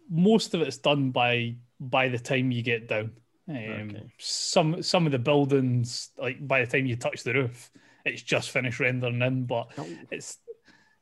Most 0.09 0.55
of 0.55 0.63
it's 0.63 0.79
done 0.79 1.11
by 1.11 1.55
by 1.81 2.09
the 2.09 2.19
time 2.19 2.51
you 2.51 2.63
get 2.63 2.89
down. 2.89 3.13
Um, 3.49 3.57
Okay. 3.57 4.03
Some 4.19 4.83
some 4.83 5.05
of 5.05 5.13
the 5.13 5.19
buildings, 5.19 6.11
like 6.19 6.47
by 6.47 6.65
the 6.65 6.71
time 6.71 6.87
you 6.87 6.97
touch 6.97 7.25
the 7.25 7.35
roof, 7.35 7.71
it's 8.07 8.23
just 8.23 8.51
finished 8.51 8.81
rendering 8.81 9.21
in, 9.21 9.45
but 9.45 9.69
Oh, 9.77 9.87
it's 10.11 10.39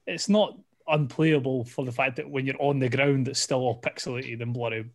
it's 0.08 0.28
not 0.28 0.58
unplayable 0.88 1.64
for 1.64 1.84
the 1.84 1.92
fact 1.92 2.16
that 2.16 2.28
when 2.28 2.46
you're 2.46 2.60
on 2.60 2.78
the 2.78 2.88
ground, 2.88 3.28
it's 3.28 3.40
still 3.40 3.60
all 3.60 3.80
pixelated 3.80 4.40
and 4.42 4.52
blurry. 4.54 4.90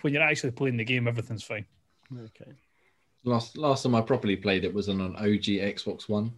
When 0.00 0.12
you're 0.14 0.22
actually 0.22 0.52
playing 0.52 0.76
the 0.76 0.84
game, 0.84 1.08
everything's 1.08 1.42
fine. 1.42 1.66
okay. 2.16 2.52
Last 3.24 3.56
last 3.58 3.82
time 3.82 3.94
I 3.94 4.00
properly 4.00 4.36
played 4.36 4.64
it 4.64 4.72
was 4.72 4.88
on 4.88 5.00
an 5.00 5.16
OG 5.16 5.46
Xbox 5.74 6.08
One, 6.08 6.32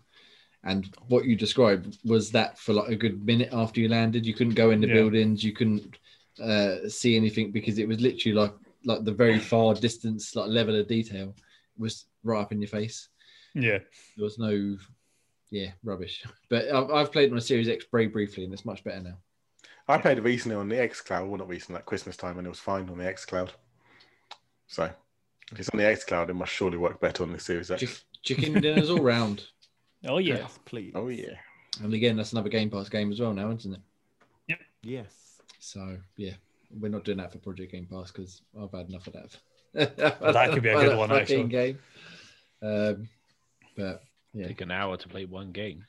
and 0.64 0.92
what 1.08 1.24
you 1.26 1.36
described 1.36 1.98
was 2.04 2.30
that 2.32 2.58
for 2.58 2.72
like 2.72 2.88
a 2.88 2.96
good 2.96 3.24
minute 3.24 3.50
after 3.52 3.80
you 3.80 3.88
landed, 3.88 4.24
you 4.26 4.34
couldn't 4.34 4.54
go 4.54 4.70
in 4.70 4.80
the 4.80 4.88
Yeah. 4.88 4.94
buildings, 4.94 5.44
you 5.44 5.52
couldn't 5.52 5.98
uh, 6.42 6.88
see 6.88 7.16
anything 7.16 7.52
because 7.52 7.78
it 7.78 7.86
was 7.86 8.00
literally 8.00 8.34
like 8.34 8.54
like 8.84 9.04
the 9.04 9.12
very 9.12 9.38
far 9.38 9.74
distance, 9.74 10.34
like 10.34 10.48
level 10.48 10.74
of 10.80 10.88
detail 10.88 11.36
was 11.76 12.06
right 12.24 12.40
up 12.40 12.50
in 12.52 12.60
your 12.62 12.68
face. 12.68 13.08
Yeah. 13.54 13.80
There 14.16 14.24
was 14.24 14.38
no, 14.38 14.78
yeah, 15.50 15.70
rubbish. 15.84 16.24
But 16.48 16.68
I've, 16.68 16.90
I've 16.90 17.12
played 17.12 17.30
on 17.30 17.38
a 17.38 17.40
Series 17.40 17.68
X 17.68 17.84
very 17.90 18.06
briefly, 18.08 18.44
and 18.44 18.52
it's 18.52 18.64
much 18.64 18.82
better 18.84 19.00
now. 19.00 19.16
I 19.88 19.98
played 19.98 20.18
it 20.18 20.22
recently 20.22 20.56
on 20.56 20.68
the 20.68 20.80
X 20.80 21.00
Cloud. 21.00 21.28
Well, 21.28 21.38
not 21.38 21.48
recently, 21.48 21.78
like 21.78 21.86
Christmas 21.86 22.16
time, 22.16 22.38
and 22.38 22.46
it 22.46 22.50
was 22.50 22.60
fine 22.60 22.88
on 22.88 22.98
the 22.98 23.06
X 23.06 23.24
Cloud. 23.24 23.52
So, 24.68 24.84
if 25.52 25.58
it's 25.58 25.68
on 25.70 25.78
the 25.78 25.86
X 25.86 26.04
Cloud, 26.04 26.30
it 26.30 26.34
must 26.34 26.52
surely 26.52 26.78
work 26.78 27.00
better 27.00 27.22
on 27.24 27.32
the 27.32 27.40
Series 27.40 27.70
X. 27.70 27.80
Chick- 27.80 28.04
chicken 28.22 28.60
dinners 28.60 28.90
all 28.90 29.00
round. 29.02 29.44
Oh 30.06 30.16
yeah. 30.16 30.36
Yes, 30.36 30.58
please. 30.64 30.92
Oh 30.94 31.08
yeah. 31.08 31.34
And 31.82 31.92
again, 31.92 32.16
that's 32.16 32.32
another 32.32 32.48
Game 32.48 32.70
Pass 32.70 32.88
game 32.88 33.12
as 33.12 33.20
well 33.20 33.34
now, 33.34 33.50
isn't 33.50 33.74
it? 33.74 33.80
Yep. 34.48 34.58
Yes. 34.82 35.42
So 35.58 35.98
yeah, 36.16 36.32
we're 36.70 36.88
not 36.88 37.04
doing 37.04 37.18
that 37.18 37.32
for 37.32 37.36
Project 37.38 37.70
Game 37.72 37.84
Pass 37.84 38.10
because 38.10 38.40
I've 38.58 38.72
had 38.72 38.88
enough 38.88 39.06
of 39.08 39.12
that. 39.12 39.36
That 40.32 40.50
could 40.54 40.62
be 40.62 40.70
a 40.70 40.74
good 40.80 40.96
one, 40.96 41.10
Fucking 41.10 41.20
actually. 41.20 41.48
Game. 41.48 41.78
Um, 42.62 43.08
but 43.76 44.02
yeah, 44.32 44.46
Take 44.48 44.60
an 44.60 44.70
hour 44.70 44.96
to 44.96 45.08
play 45.08 45.24
one 45.24 45.52
game. 45.52 45.84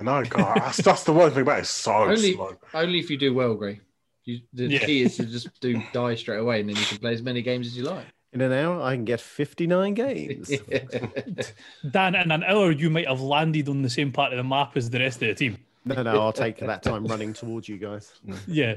I 0.00 0.04
know, 0.04 0.24
God, 0.24 0.56
that's, 0.62 0.76
that's 0.78 1.04
the 1.04 1.12
one 1.12 1.30
thing 1.32 1.42
about 1.42 1.58
it. 1.58 1.60
It's 1.62 1.70
so 1.70 1.92
only 1.92 2.34
slow. 2.34 2.56
only 2.74 2.98
if 3.00 3.10
you 3.10 3.16
do 3.18 3.34
well, 3.34 3.54
Gray. 3.54 3.80
You, 4.24 4.40
the 4.52 4.66
Yeah. 4.66 4.84
key 4.86 5.02
is 5.02 5.16
to 5.16 5.26
just 5.26 5.48
do 5.60 5.82
die 5.92 6.14
straight 6.14 6.38
away, 6.38 6.60
and 6.60 6.68
then 6.68 6.76
you 6.76 6.84
can 6.84 6.98
play 6.98 7.12
as 7.14 7.22
many 7.22 7.42
games 7.42 7.66
as 7.66 7.76
you 7.76 7.84
like. 7.84 8.04
In 8.32 8.40
an 8.42 8.52
hour, 8.52 8.80
I 8.82 8.94
can 8.94 9.04
get 9.06 9.20
59 9.20 9.94
games. 9.94 10.50
Dan, 11.90 12.14
in 12.14 12.30
an 12.30 12.44
hour, 12.44 12.70
you 12.70 12.90
might 12.90 13.08
have 13.08 13.20
landed 13.22 13.68
on 13.68 13.82
the 13.82 13.88
same 13.90 14.12
part 14.12 14.32
of 14.32 14.36
the 14.36 14.44
map 14.44 14.76
as 14.76 14.90
the 14.90 14.98
rest 14.98 15.22
of 15.22 15.28
the 15.28 15.34
team. 15.34 15.56
no, 15.86 16.02
no, 16.02 16.20
I'll 16.20 16.32
take 16.32 16.58
that 16.58 16.82
time 16.82 17.06
running 17.06 17.32
towards 17.32 17.68
you 17.68 17.78
guys. 17.78 18.12
Yeah. 18.46 18.74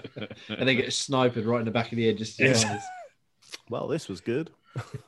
and 0.48 0.68
they 0.68 0.76
get 0.76 0.92
sniped 0.92 1.36
right 1.36 1.58
in 1.58 1.64
the 1.64 1.70
back 1.72 1.90
of 1.90 1.96
the 1.96 2.06
head 2.06 2.18
just 2.18 2.38
Yes. 2.38 2.64
as 2.64 2.82
Well, 3.68 3.88
this 3.88 4.08
was 4.08 4.20
good. 4.20 4.50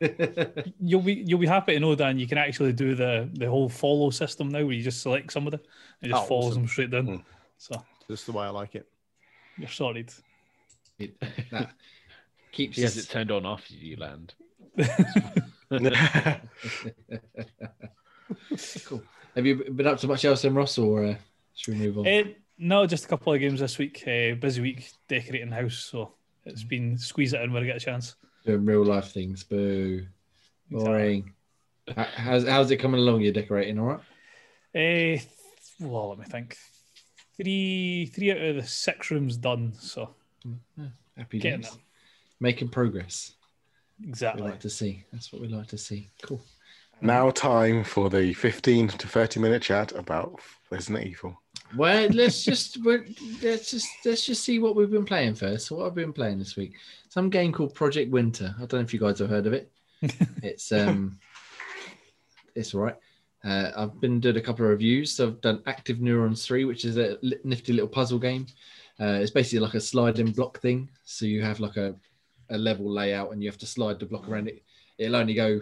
You'll 0.80 1.00
be 1.02 1.14
you'll 1.26 1.40
be 1.40 1.46
happy 1.46 1.74
to 1.74 1.80
know, 1.80 1.94
Dan, 1.96 2.18
you 2.18 2.26
can 2.28 2.38
actually 2.38 2.72
do 2.72 2.94
the 2.94 3.28
the 3.32 3.48
whole 3.48 3.68
follow 3.68 4.10
system 4.10 4.48
now 4.48 4.62
where 4.64 4.72
you 4.72 4.82
just 4.82 5.02
select 5.02 5.32
somebody 5.32 5.56
and 6.02 6.10
it 6.10 6.14
just 6.14 6.24
Oh, 6.24 6.26
follows 6.28 6.46
awesome. 6.52 6.62
them 6.62 6.68
straight 6.68 6.90
down. 6.90 7.06
Mm. 7.06 7.22
So 7.58 7.82
Just 8.08 8.26
the 8.26 8.32
way 8.32 8.44
I 8.44 8.50
like 8.50 8.74
it. 8.76 8.86
you're 9.58 9.68
sorted. 9.68 10.12
It- 10.98 11.18
that 11.50 11.70
keeps 12.52 12.76
He 12.76 12.82
has 12.82 12.96
it 12.96 13.08
turned 13.08 13.30
on 13.32 13.44
after 13.46 13.74
you 13.74 13.96
land. 13.96 14.34
cool. 18.84 19.02
Have 19.34 19.46
you 19.46 19.56
been 19.72 19.86
up 19.86 19.98
to 19.98 20.06
much 20.08 20.24
else 20.24 20.44
in 20.44 20.54
Ross, 20.54 20.78
or 20.78 21.04
uh, 21.04 21.14
should 21.54 21.74
we 21.74 21.80
move 21.80 21.98
on? 21.98 22.06
Eh, 22.06 22.24
no, 22.58 22.86
just 22.86 23.04
a 23.04 23.08
couple 23.08 23.32
of 23.32 23.40
games 23.40 23.60
this 23.60 23.78
week. 23.78 24.02
Uh, 24.06 24.34
busy 24.34 24.62
week 24.62 24.90
decorating 25.08 25.50
the 25.50 25.56
house, 25.56 25.88
so 25.90 26.14
it's 26.44 26.62
been 26.64 26.96
squeeze 26.98 27.32
it 27.34 27.40
in 27.42 27.52
when 27.52 27.62
I 27.62 27.66
get 27.66 27.76
a 27.76 27.80
chance. 27.80 28.16
Doing 28.46 28.64
real 28.64 28.84
life 28.84 29.10
things. 29.12 29.42
Boo. 29.42 30.06
Boring. 30.70 31.32
How- 31.96 32.04
How's 32.14 32.46
how's 32.48 32.70
it 32.70 32.76
coming 32.78 33.00
along? 33.00 33.20
You're 33.22 33.32
decorating, 33.32 33.78
all 33.78 33.86
right? 34.74 35.18
Uh, 35.20 35.20
well, 35.80 36.10
let 36.10 36.18
me 36.18 36.24
think. 36.26 36.56
Three 37.36 38.06
three 38.14 38.30
out 38.30 38.38
of 38.38 38.56
the 38.56 38.62
six 38.62 39.10
rooms 39.10 39.36
done. 39.36 39.72
So 39.78 40.14
Happy 41.16 41.38
Getting 41.38 41.60
days. 41.62 41.70
there. 41.70 41.80
Making 42.40 42.68
progress. 42.68 43.32
We 44.00 44.08
exactly. 44.08 44.42
like 44.42 44.60
to 44.60 44.70
see. 44.70 45.04
That's 45.12 45.32
what 45.32 45.42
we 45.42 45.48
like 45.48 45.66
to 45.68 45.78
see. 45.78 46.10
Cool. 46.22 46.40
now, 47.00 47.30
time 47.30 47.82
for 47.82 48.10
the 48.10 48.32
15 48.34 48.88
to 48.88 49.08
30 49.08 49.40
minute 49.40 49.62
chat 49.62 49.92
about 49.92 50.40
Resident 50.70 51.06
Evil. 51.06 51.40
Well, 51.76 52.08
let's 52.12 52.44
just 52.44 52.78
let's 53.42 53.70
just 53.70 53.88
let's 54.04 54.26
just 54.26 54.44
see 54.44 54.58
what 54.58 54.76
we've 54.76 54.90
been 54.90 55.04
playing 55.04 55.34
first. 55.34 55.66
So 55.66 55.76
what 55.76 55.86
I've 55.86 55.94
been 55.94 56.12
playing 56.12 56.38
this 56.38 56.56
week, 56.56 56.74
some 57.08 57.30
game 57.30 57.52
called 57.52 57.74
Project 57.74 58.10
Winter. 58.10 58.54
I 58.56 58.60
don't 58.60 58.74
know 58.74 58.80
if 58.80 58.94
you 58.94 59.00
guys 59.00 59.18
have 59.18 59.30
heard 59.30 59.46
of 59.46 59.52
it. 59.52 59.70
it's 60.42 60.72
um, 60.72 61.18
it's 62.54 62.74
all 62.74 62.82
right. 62.82 62.96
Uh, 63.44 63.70
I've 63.76 64.00
been 64.00 64.18
doing 64.18 64.36
a 64.36 64.40
couple 64.40 64.64
of 64.64 64.70
reviews. 64.70 65.12
So 65.12 65.28
I've 65.28 65.40
done 65.40 65.62
Active 65.66 66.00
Neurons 66.00 66.44
3, 66.44 66.64
which 66.64 66.84
is 66.84 66.96
a 66.96 67.16
nifty 67.44 67.72
little 67.72 67.88
puzzle 67.88 68.18
game. 68.18 68.46
Uh, 68.98 69.18
it's 69.20 69.30
basically 69.30 69.60
like 69.60 69.74
a 69.74 69.80
sliding 69.80 70.32
block 70.32 70.60
thing. 70.60 70.88
So 71.04 71.26
you 71.26 71.42
have 71.42 71.60
like 71.60 71.76
a, 71.76 71.94
a 72.50 72.58
level 72.58 72.90
layout 72.90 73.32
and 73.32 73.42
you 73.42 73.48
have 73.48 73.58
to 73.58 73.66
slide 73.66 74.00
the 74.00 74.06
block 74.06 74.28
around 74.28 74.48
it. 74.48 74.62
It'll 74.98 75.16
only 75.16 75.34
go, 75.34 75.60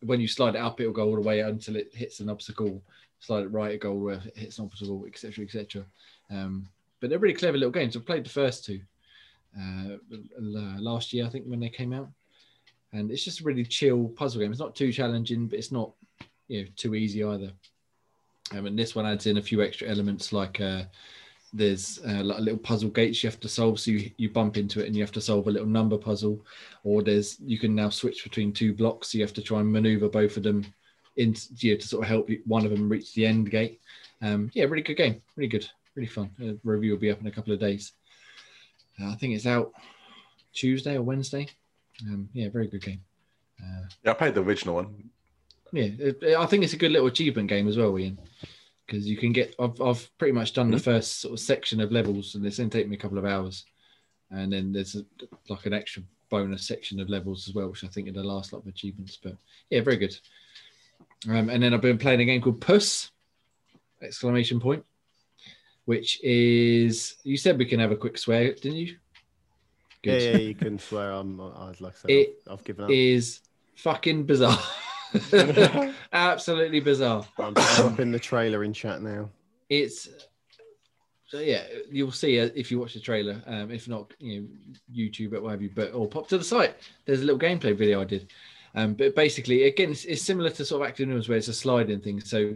when 0.00 0.20
you 0.20 0.26
slide 0.26 0.56
it 0.56 0.60
up, 0.60 0.80
it'll 0.80 0.92
go 0.92 1.06
all 1.06 1.14
the 1.14 1.20
way 1.20 1.40
until 1.40 1.76
it 1.76 1.94
hits 1.94 2.20
an 2.20 2.30
obstacle. 2.30 2.82
Slide 3.20 3.44
it 3.44 3.52
right, 3.52 3.74
it'll 3.74 3.94
go 3.94 3.94
where 3.94 4.14
it 4.14 4.36
hits 4.36 4.58
an 4.58 4.66
obstacle, 4.66 5.04
etc., 5.06 5.44
etc. 5.44 5.84
Um, 6.30 6.68
but 7.00 7.10
they're 7.10 7.18
really 7.18 7.34
clever 7.34 7.56
little 7.56 7.72
games. 7.72 7.96
I've 7.96 8.06
played 8.06 8.24
the 8.24 8.30
first 8.30 8.64
two 8.64 8.80
uh, 9.58 9.96
last 10.38 11.12
year, 11.12 11.26
I 11.26 11.28
think, 11.28 11.46
when 11.46 11.60
they 11.60 11.68
came 11.68 11.92
out. 11.92 12.08
And 12.92 13.10
it's 13.10 13.24
just 13.24 13.40
a 13.40 13.44
really 13.44 13.64
chill 13.64 14.08
puzzle 14.08 14.40
game. 14.40 14.50
It's 14.50 14.60
not 14.60 14.74
too 14.74 14.92
challenging, 14.92 15.48
but 15.48 15.58
it's 15.58 15.72
not 15.72 15.92
you 16.48 16.62
know 16.62 16.68
too 16.76 16.94
easy 16.94 17.24
either. 17.24 17.52
Um, 18.52 18.66
and 18.66 18.78
this 18.78 18.94
one 18.94 19.06
adds 19.06 19.26
in 19.26 19.38
a 19.38 19.42
few 19.42 19.60
extra 19.60 19.88
elements 19.88 20.32
like 20.32 20.60
uh, 20.60 20.84
there's 21.52 21.98
uh, 22.06 22.22
like 22.22 22.38
little 22.38 22.58
puzzle 22.58 22.90
gates 22.90 23.22
you 23.22 23.30
have 23.30 23.40
to 23.40 23.48
solve. 23.48 23.80
So 23.80 23.90
you, 23.90 24.10
you 24.16 24.30
bump 24.30 24.56
into 24.56 24.80
it 24.80 24.86
and 24.86 24.94
you 24.94 25.02
have 25.02 25.12
to 25.12 25.20
solve 25.20 25.46
a 25.48 25.50
little 25.50 25.66
number 25.66 25.98
puzzle, 25.98 26.44
or 26.84 27.02
there's 27.02 27.38
you 27.40 27.58
can 27.58 27.74
now 27.74 27.90
switch 27.90 28.22
between 28.24 28.52
two 28.52 28.72
blocks. 28.72 29.12
So 29.12 29.18
you 29.18 29.24
have 29.24 29.34
to 29.34 29.42
try 29.42 29.60
and 29.60 29.70
maneuver 29.72 30.08
both 30.08 30.36
of 30.36 30.42
them 30.42 30.64
in 31.16 31.34
you 31.58 31.72
know, 31.74 31.78
to 31.80 31.86
sort 31.88 32.02
of 32.04 32.08
help 32.08 32.30
one 32.46 32.64
of 32.64 32.70
them 32.70 32.88
reach 32.88 33.14
the 33.14 33.26
end 33.26 33.50
gate. 33.50 33.80
Um, 34.22 34.50
yeah, 34.54 34.64
really 34.64 34.82
good 34.82 34.96
game, 34.96 35.20
really 35.36 35.48
good, 35.48 35.68
really 35.94 36.08
fun. 36.08 36.30
Uh, 36.42 36.52
review 36.64 36.92
will 36.92 36.98
be 36.98 37.10
up 37.10 37.20
in 37.20 37.26
a 37.26 37.30
couple 37.30 37.52
of 37.52 37.60
days. 37.60 37.92
Uh, 39.00 39.10
I 39.10 39.14
think 39.16 39.34
it's 39.34 39.46
out 39.46 39.72
Tuesday 40.52 40.96
or 40.96 41.02
Wednesday. 41.02 41.48
Um, 42.02 42.28
yeah, 42.32 42.48
very 42.48 42.66
good 42.68 42.82
game. 42.82 43.00
Uh, 43.62 43.86
Yeah, 44.04 44.10
I 44.12 44.14
played 44.14 44.34
the 44.34 44.42
original 44.42 44.74
one. 44.76 45.10
yeah, 45.72 45.84
it, 45.84 46.22
it- 46.22 46.36
I 46.36 46.46
think 46.46 46.64
it's 46.64 46.72
a 46.74 46.78
good 46.78 46.92
little 46.92 47.08
achievement 47.08 47.48
game 47.48 47.68
as 47.68 47.76
well, 47.76 47.98
Ian, 47.98 48.18
because 48.86 49.06
you 49.06 49.16
can 49.16 49.32
get. 49.32 49.54
I've, 49.58 49.80
I've 49.80 50.18
pretty 50.18 50.32
much 50.32 50.52
done 50.54 50.70
the 50.70 50.78
first 50.78 51.20
sort 51.20 51.32
of 51.34 51.40
section 51.40 51.80
of 51.80 51.92
levels, 51.92 52.34
and 52.34 52.44
it's 52.46 52.58
going 52.58 52.70
to 52.70 52.78
take 52.78 52.88
me 52.88 52.96
a 52.96 53.00
couple 53.00 53.18
of 53.18 53.24
hours, 53.24 53.64
and 54.30 54.52
then 54.52 54.72
there's 54.72 54.94
a, 54.96 55.04
like 55.48 55.64
an 55.66 55.72
extra 55.72 56.02
bonus 56.28 56.66
section 56.66 56.98
of 57.00 57.08
levels 57.08 57.48
as 57.48 57.54
well, 57.54 57.68
which 57.68 57.84
I 57.84 57.88
think 57.88 58.08
are 58.08 58.12
the 58.12 58.22
last 58.22 58.52
lot 58.52 58.60
of 58.62 58.66
achievements. 58.68 59.18
But 59.22 59.36
yeah, 59.70 59.80
very 59.82 59.96
good. 59.96 60.16
Um, 61.28 61.48
and 61.50 61.62
then 61.62 61.74
I've 61.74 61.80
been 61.80 61.98
playing 61.98 62.20
a 62.20 62.24
game 62.24 62.40
called 62.42 62.60
Puss! 62.60 63.10
Exclamation 64.02 64.60
point, 64.60 64.84
which 65.86 66.20
is 66.22 67.16
you 67.24 67.36
said 67.36 67.58
we 67.58 67.64
can 67.64 67.80
have 67.80 67.90
a 67.92 67.96
quick 67.96 68.18
swear, 68.18 68.52
didn't 68.52 68.76
you? 68.76 68.96
Yeah, 70.02 70.12
Good. 70.18 70.22
yeah, 70.22 70.36
you 70.38 70.54
can 70.64 70.78
swear. 70.78 71.10
I'm, 71.12 71.40
I'd 71.40 71.80
like 71.80 71.94
to 71.94 71.98
say 72.00 72.08
It 72.08 72.42
I've, 72.46 72.52
I've 72.58 72.64
given 72.64 72.84
up. 72.84 72.90
Is 72.90 73.40
fucking 73.76 74.24
bizarre. 74.24 74.58
Absolutely 76.12 76.80
bizarre. 76.80 77.26
I'm 77.38 77.54
dropping 77.54 78.12
the 78.12 78.18
trailer 78.18 78.64
in 78.64 78.72
chat 78.72 79.00
now. 79.02 79.30
it's 79.70 80.08
so 81.28 81.40
yeah 81.40 81.64
you'll 81.90 82.12
see 82.12 82.36
if 82.36 82.70
you 82.70 82.78
watch 82.78 82.94
the 82.94 83.00
trailer 83.00 83.42
um 83.46 83.70
if 83.72 83.88
not 83.88 84.14
you 84.20 84.40
know 84.42 84.46
youtube 84.94 85.32
or 85.32 85.40
what 85.40 85.50
have 85.50 85.60
you 85.62 85.70
but 85.74 85.92
or 85.92 86.06
pop 86.06 86.28
to 86.28 86.38
the 86.38 86.44
site 86.44 86.76
there's 87.04 87.20
a 87.20 87.24
little 87.24 87.38
gameplay 87.40 87.76
video 87.76 88.00
i 88.00 88.04
did 88.04 88.30
um 88.76 88.94
but 88.94 89.14
basically 89.16 89.64
again 89.64 89.90
it's, 89.90 90.04
it's 90.04 90.22
similar 90.22 90.50
to 90.50 90.64
sort 90.64 90.82
of 90.82 90.88
active 90.88 91.08
neurons 91.08 91.28
where 91.28 91.38
it's 91.38 91.48
a 91.48 91.52
sliding 91.52 92.00
thing 92.00 92.20
so 92.20 92.54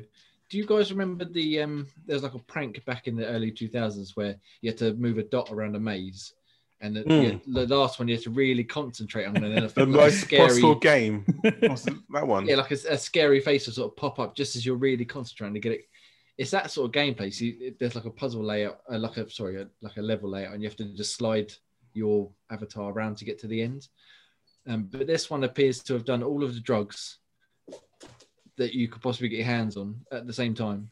do 0.48 0.58
you 0.58 0.66
guys 0.66 0.90
remember 0.92 1.24
the 1.24 1.60
um 1.60 1.86
there's 2.06 2.22
like 2.22 2.34
a 2.34 2.38
prank 2.40 2.84
back 2.84 3.08
in 3.08 3.16
the 3.16 3.26
early 3.26 3.50
2000s 3.50 4.16
where 4.16 4.36
you 4.60 4.70
had 4.70 4.78
to 4.78 4.94
move 4.94 5.18
a 5.18 5.22
dot 5.24 5.50
around 5.50 5.74
a 5.76 5.80
maze 5.80 6.34
and 6.82 6.96
the, 6.96 7.02
Mm. 7.04 7.40
the 7.46 7.66
last 7.76 7.98
one 7.98 8.08
you 8.08 8.14
had 8.14 8.24
to 8.24 8.30
really 8.30 8.64
concentrate 8.64 9.26
on 9.26 9.36
and 9.36 9.54
then 9.54 9.68
The 9.74 9.84
like 9.84 9.86
a 9.86 9.86
most 9.86 10.30
possible 10.30 10.74
game. 10.76 11.26
That 11.44 12.26
one? 12.26 12.46
yeah, 12.46 12.56
like 12.56 12.70
a, 12.70 12.78
a 12.88 12.96
scary 12.96 13.40
face 13.40 13.66
will 13.66 13.74
sort 13.74 13.92
of 13.92 13.96
pop 13.96 14.18
up 14.18 14.34
just 14.34 14.56
as 14.56 14.64
you're 14.64 14.76
really 14.76 15.04
concentrating 15.04 15.52
to 15.54 15.60
get 15.60 15.72
it. 15.72 15.82
It's 16.38 16.50
that 16.52 16.70
sort 16.70 16.86
of 16.88 16.92
gameplay. 16.92 17.34
So 17.34 17.44
you, 17.44 17.74
there's 17.78 17.94
like 17.94 18.06
a 18.06 18.10
puzzle 18.10 18.42
layout, 18.42 18.80
uh, 18.90 18.98
like 18.98 19.18
a 19.18 19.28
sorry, 19.28 19.60
a, 19.60 19.68
like 19.82 19.98
a 19.98 20.02
level 20.02 20.30
layout, 20.30 20.54
and 20.54 20.62
you 20.62 20.68
have 20.70 20.76
to 20.78 20.84
just 20.96 21.14
slide 21.16 21.52
your 21.92 22.30
avatar 22.50 22.90
around 22.90 23.18
to 23.18 23.26
get 23.26 23.38
to 23.40 23.46
the 23.46 23.60
end. 23.60 23.88
Um, 24.70 24.84
but 24.84 25.06
this 25.06 25.28
one 25.28 25.42
appears 25.42 25.82
to 25.84 25.94
have 25.94 26.04
done 26.04 26.22
all 26.22 26.44
of 26.44 26.54
the 26.54 26.60
drugs 26.60 27.18
that 28.56 28.72
you 28.72 28.86
could 28.88 29.02
possibly 29.02 29.28
get 29.28 29.38
your 29.38 29.46
hands 29.46 29.76
on 29.76 30.00
at 30.12 30.26
the 30.26 30.32
same 30.32 30.54
time, 30.54 30.90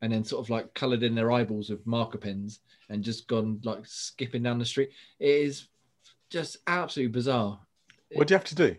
and 0.00 0.12
then 0.12 0.24
sort 0.24 0.44
of 0.44 0.48
like 0.50 0.72
coloured 0.72 1.02
in 1.02 1.14
their 1.14 1.30
eyeballs 1.30 1.68
with 1.68 1.86
marker 1.86 2.16
pens 2.16 2.60
and 2.88 3.04
just 3.04 3.28
gone 3.28 3.60
like 3.64 3.84
skipping 3.84 4.42
down 4.42 4.58
the 4.58 4.64
street. 4.64 4.90
It 5.20 5.28
is 5.28 5.68
just 6.30 6.56
absolutely 6.66 7.12
bizarre 7.12 7.60
What 8.14 8.28
do 8.28 8.32
you 8.32 8.38
have 8.38 8.46
to 8.46 8.54
do? 8.54 8.76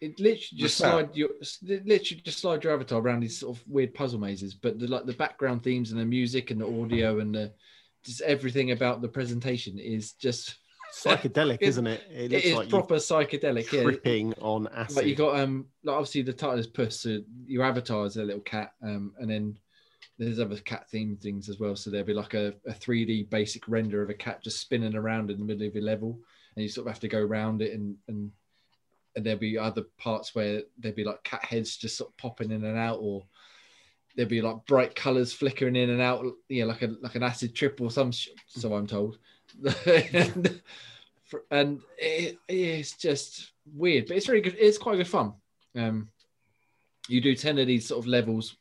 it 0.00 0.20
literally 0.20 0.46
just 0.54 0.76
slide 0.76 1.14
your 1.16 1.30
literally 1.62 2.22
just 2.22 2.38
slide 2.38 2.62
your 2.62 2.72
avatar 2.72 3.00
around 3.00 3.18
these 3.18 3.38
sort 3.38 3.56
of 3.56 3.64
weird 3.66 3.92
puzzle 3.94 4.20
mazes 4.20 4.54
but 4.54 4.78
the 4.78 4.86
like 4.86 5.06
the 5.06 5.12
background 5.14 5.62
themes 5.62 5.90
and 5.90 6.00
the 6.00 6.04
music 6.04 6.52
and 6.52 6.60
the 6.60 6.82
audio 6.82 7.18
and 7.18 7.34
the 7.34 7.52
just 8.04 8.20
everything 8.20 8.70
about 8.70 9.02
the 9.02 9.08
presentation 9.08 9.76
is 9.76 10.12
just 10.12 10.58
Psychedelic, 10.94 11.58
isn't 11.60 11.86
it? 11.86 12.02
It 12.10 12.24
it 12.24 12.30
looks 12.32 12.44
is 12.46 12.54
like 12.54 12.68
proper 12.68 12.96
psychedelic 12.96 13.70
yeah 13.72 13.82
tripping 13.82 14.34
on 14.40 14.68
acid. 14.68 14.94
but 14.96 15.06
you 15.06 15.14
got 15.14 15.38
um 15.40 15.66
like 15.84 15.94
obviously 15.96 16.22
the 16.22 16.32
title 16.32 16.58
is 16.58 16.66
puss 16.66 17.00
so 17.00 17.20
your 17.46 17.64
avatar 17.64 18.06
is 18.06 18.16
a 18.16 18.24
little 18.24 18.40
cat 18.40 18.72
um 18.82 19.12
and 19.18 19.30
then 19.30 19.58
there's 20.18 20.40
other 20.40 20.56
cat 20.56 20.86
themed 20.92 21.20
things 21.20 21.48
as 21.48 21.60
well 21.60 21.76
so 21.76 21.90
there'll 21.90 22.06
be 22.06 22.14
like 22.14 22.34
a, 22.34 22.52
a 22.66 22.72
3d 22.72 23.30
basic 23.30 23.68
render 23.68 24.02
of 24.02 24.10
a 24.10 24.14
cat 24.14 24.42
just 24.42 24.60
spinning 24.60 24.96
around 24.96 25.30
in 25.30 25.38
the 25.38 25.44
middle 25.44 25.66
of 25.66 25.74
your 25.74 25.84
level 25.84 26.18
and 26.56 26.62
you 26.62 26.68
sort 26.68 26.86
of 26.86 26.92
have 26.92 27.00
to 27.00 27.08
go 27.08 27.20
around 27.20 27.62
it 27.62 27.72
and 27.72 27.96
and 28.08 28.30
and 29.14 29.24
there'll 29.26 29.38
be 29.38 29.58
other 29.58 29.84
parts 29.98 30.34
where 30.34 30.62
there'll 30.78 30.96
be 30.96 31.04
like 31.04 31.22
cat 31.24 31.44
heads 31.44 31.76
just 31.76 31.96
sort 31.96 32.10
of 32.10 32.16
popping 32.16 32.50
in 32.50 32.64
and 32.64 32.78
out 32.78 32.98
or 33.00 33.24
there'll 34.16 34.28
be 34.28 34.42
like 34.42 34.64
bright 34.66 34.94
colors 34.94 35.32
flickering 35.32 35.76
in 35.76 35.90
and 35.90 36.00
out 36.00 36.24
yeah 36.48 36.64
like 36.64 36.82
a 36.82 36.88
like 37.00 37.14
an 37.14 37.22
acid 37.22 37.54
trip 37.54 37.80
or 37.80 37.90
some 37.90 38.10
sh- 38.10 38.28
so 38.46 38.74
i'm 38.74 38.86
told 38.86 39.18
and, 39.86 40.60
and 41.50 41.80
it, 41.98 42.38
it's 42.48 42.92
just 42.92 43.52
weird 43.74 44.06
but 44.06 44.16
it's 44.16 44.26
very 44.26 44.40
good 44.40 44.56
it's 44.58 44.78
quite 44.78 44.96
good 44.96 45.08
fun. 45.08 45.32
Um 45.76 46.08
you 47.08 47.20
do 47.20 47.34
10 47.34 47.58
of 47.58 47.66
these 47.66 47.86
sort 47.86 48.04
of 48.04 48.06
levels 48.06 48.56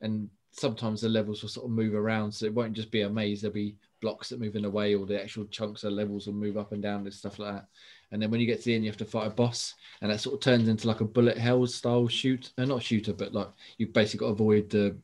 and 0.00 0.28
sometimes 0.52 1.00
the 1.00 1.08
levels 1.08 1.42
will 1.42 1.48
sort 1.48 1.66
of 1.66 1.70
move 1.70 1.94
around 1.94 2.32
so 2.32 2.46
it 2.46 2.54
won't 2.54 2.74
just 2.74 2.90
be 2.90 3.02
a 3.02 3.08
maze 3.08 3.40
there'll 3.40 3.54
be 3.54 3.76
blocks 4.00 4.28
that 4.28 4.40
move 4.40 4.56
in 4.56 4.64
a 4.64 4.70
way 4.70 4.94
or 4.94 5.06
the 5.06 5.20
actual 5.20 5.44
chunks 5.46 5.84
of 5.84 5.92
levels 5.92 6.26
will 6.26 6.34
move 6.34 6.56
up 6.56 6.72
and 6.72 6.82
down 6.82 7.00
and 7.00 7.12
stuff 7.12 7.38
like 7.38 7.54
that. 7.54 7.66
And 8.12 8.22
then 8.22 8.30
when 8.30 8.40
you 8.40 8.46
get 8.46 8.58
to 8.60 8.64
the 8.66 8.74
end 8.74 8.84
you 8.84 8.90
have 8.90 8.98
to 8.98 9.04
fight 9.04 9.26
a 9.26 9.30
boss 9.30 9.74
and 10.00 10.10
that 10.10 10.20
sort 10.20 10.34
of 10.34 10.40
turns 10.40 10.68
into 10.68 10.86
like 10.86 11.00
a 11.00 11.04
bullet 11.04 11.38
hell 11.38 11.66
style 11.66 12.08
shoot 12.08 12.52
uh, 12.58 12.64
not 12.64 12.82
shooter 12.82 13.12
but 13.12 13.32
like 13.32 13.48
you 13.78 13.86
basically 13.86 14.20
got 14.20 14.26
to 14.26 14.32
avoid 14.32 14.70
the 14.70 14.96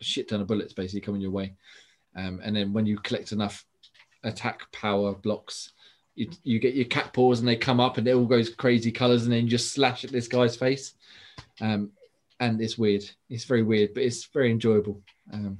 shit 0.00 0.28
ton 0.28 0.40
of 0.40 0.46
bullets 0.46 0.72
basically 0.72 1.00
coming 1.00 1.20
your 1.20 1.30
way. 1.30 1.54
Um, 2.16 2.40
and 2.42 2.54
then 2.54 2.72
when 2.72 2.86
you 2.86 2.98
collect 2.98 3.32
enough 3.32 3.64
attack 4.24 4.70
power 4.72 5.14
blocks. 5.14 5.72
You, 6.14 6.30
you 6.42 6.58
get 6.58 6.74
your 6.74 6.86
cat 6.86 7.12
paws 7.12 7.40
and 7.40 7.48
they 7.48 7.56
come 7.56 7.80
up 7.80 7.98
and 7.98 8.06
it 8.06 8.14
all 8.14 8.26
goes 8.26 8.54
crazy 8.54 8.92
colors 8.92 9.24
and 9.24 9.32
then 9.32 9.44
you 9.44 9.50
just 9.50 9.72
slash 9.72 10.04
at 10.04 10.10
this 10.10 10.28
guy's 10.28 10.56
face. 10.56 10.94
Um, 11.60 11.92
and 12.40 12.60
it's 12.60 12.78
weird. 12.78 13.04
It's 13.28 13.44
very 13.44 13.62
weird 13.62 13.94
but 13.94 14.02
it's 14.02 14.24
very 14.26 14.50
enjoyable. 14.50 15.00
Um, 15.32 15.58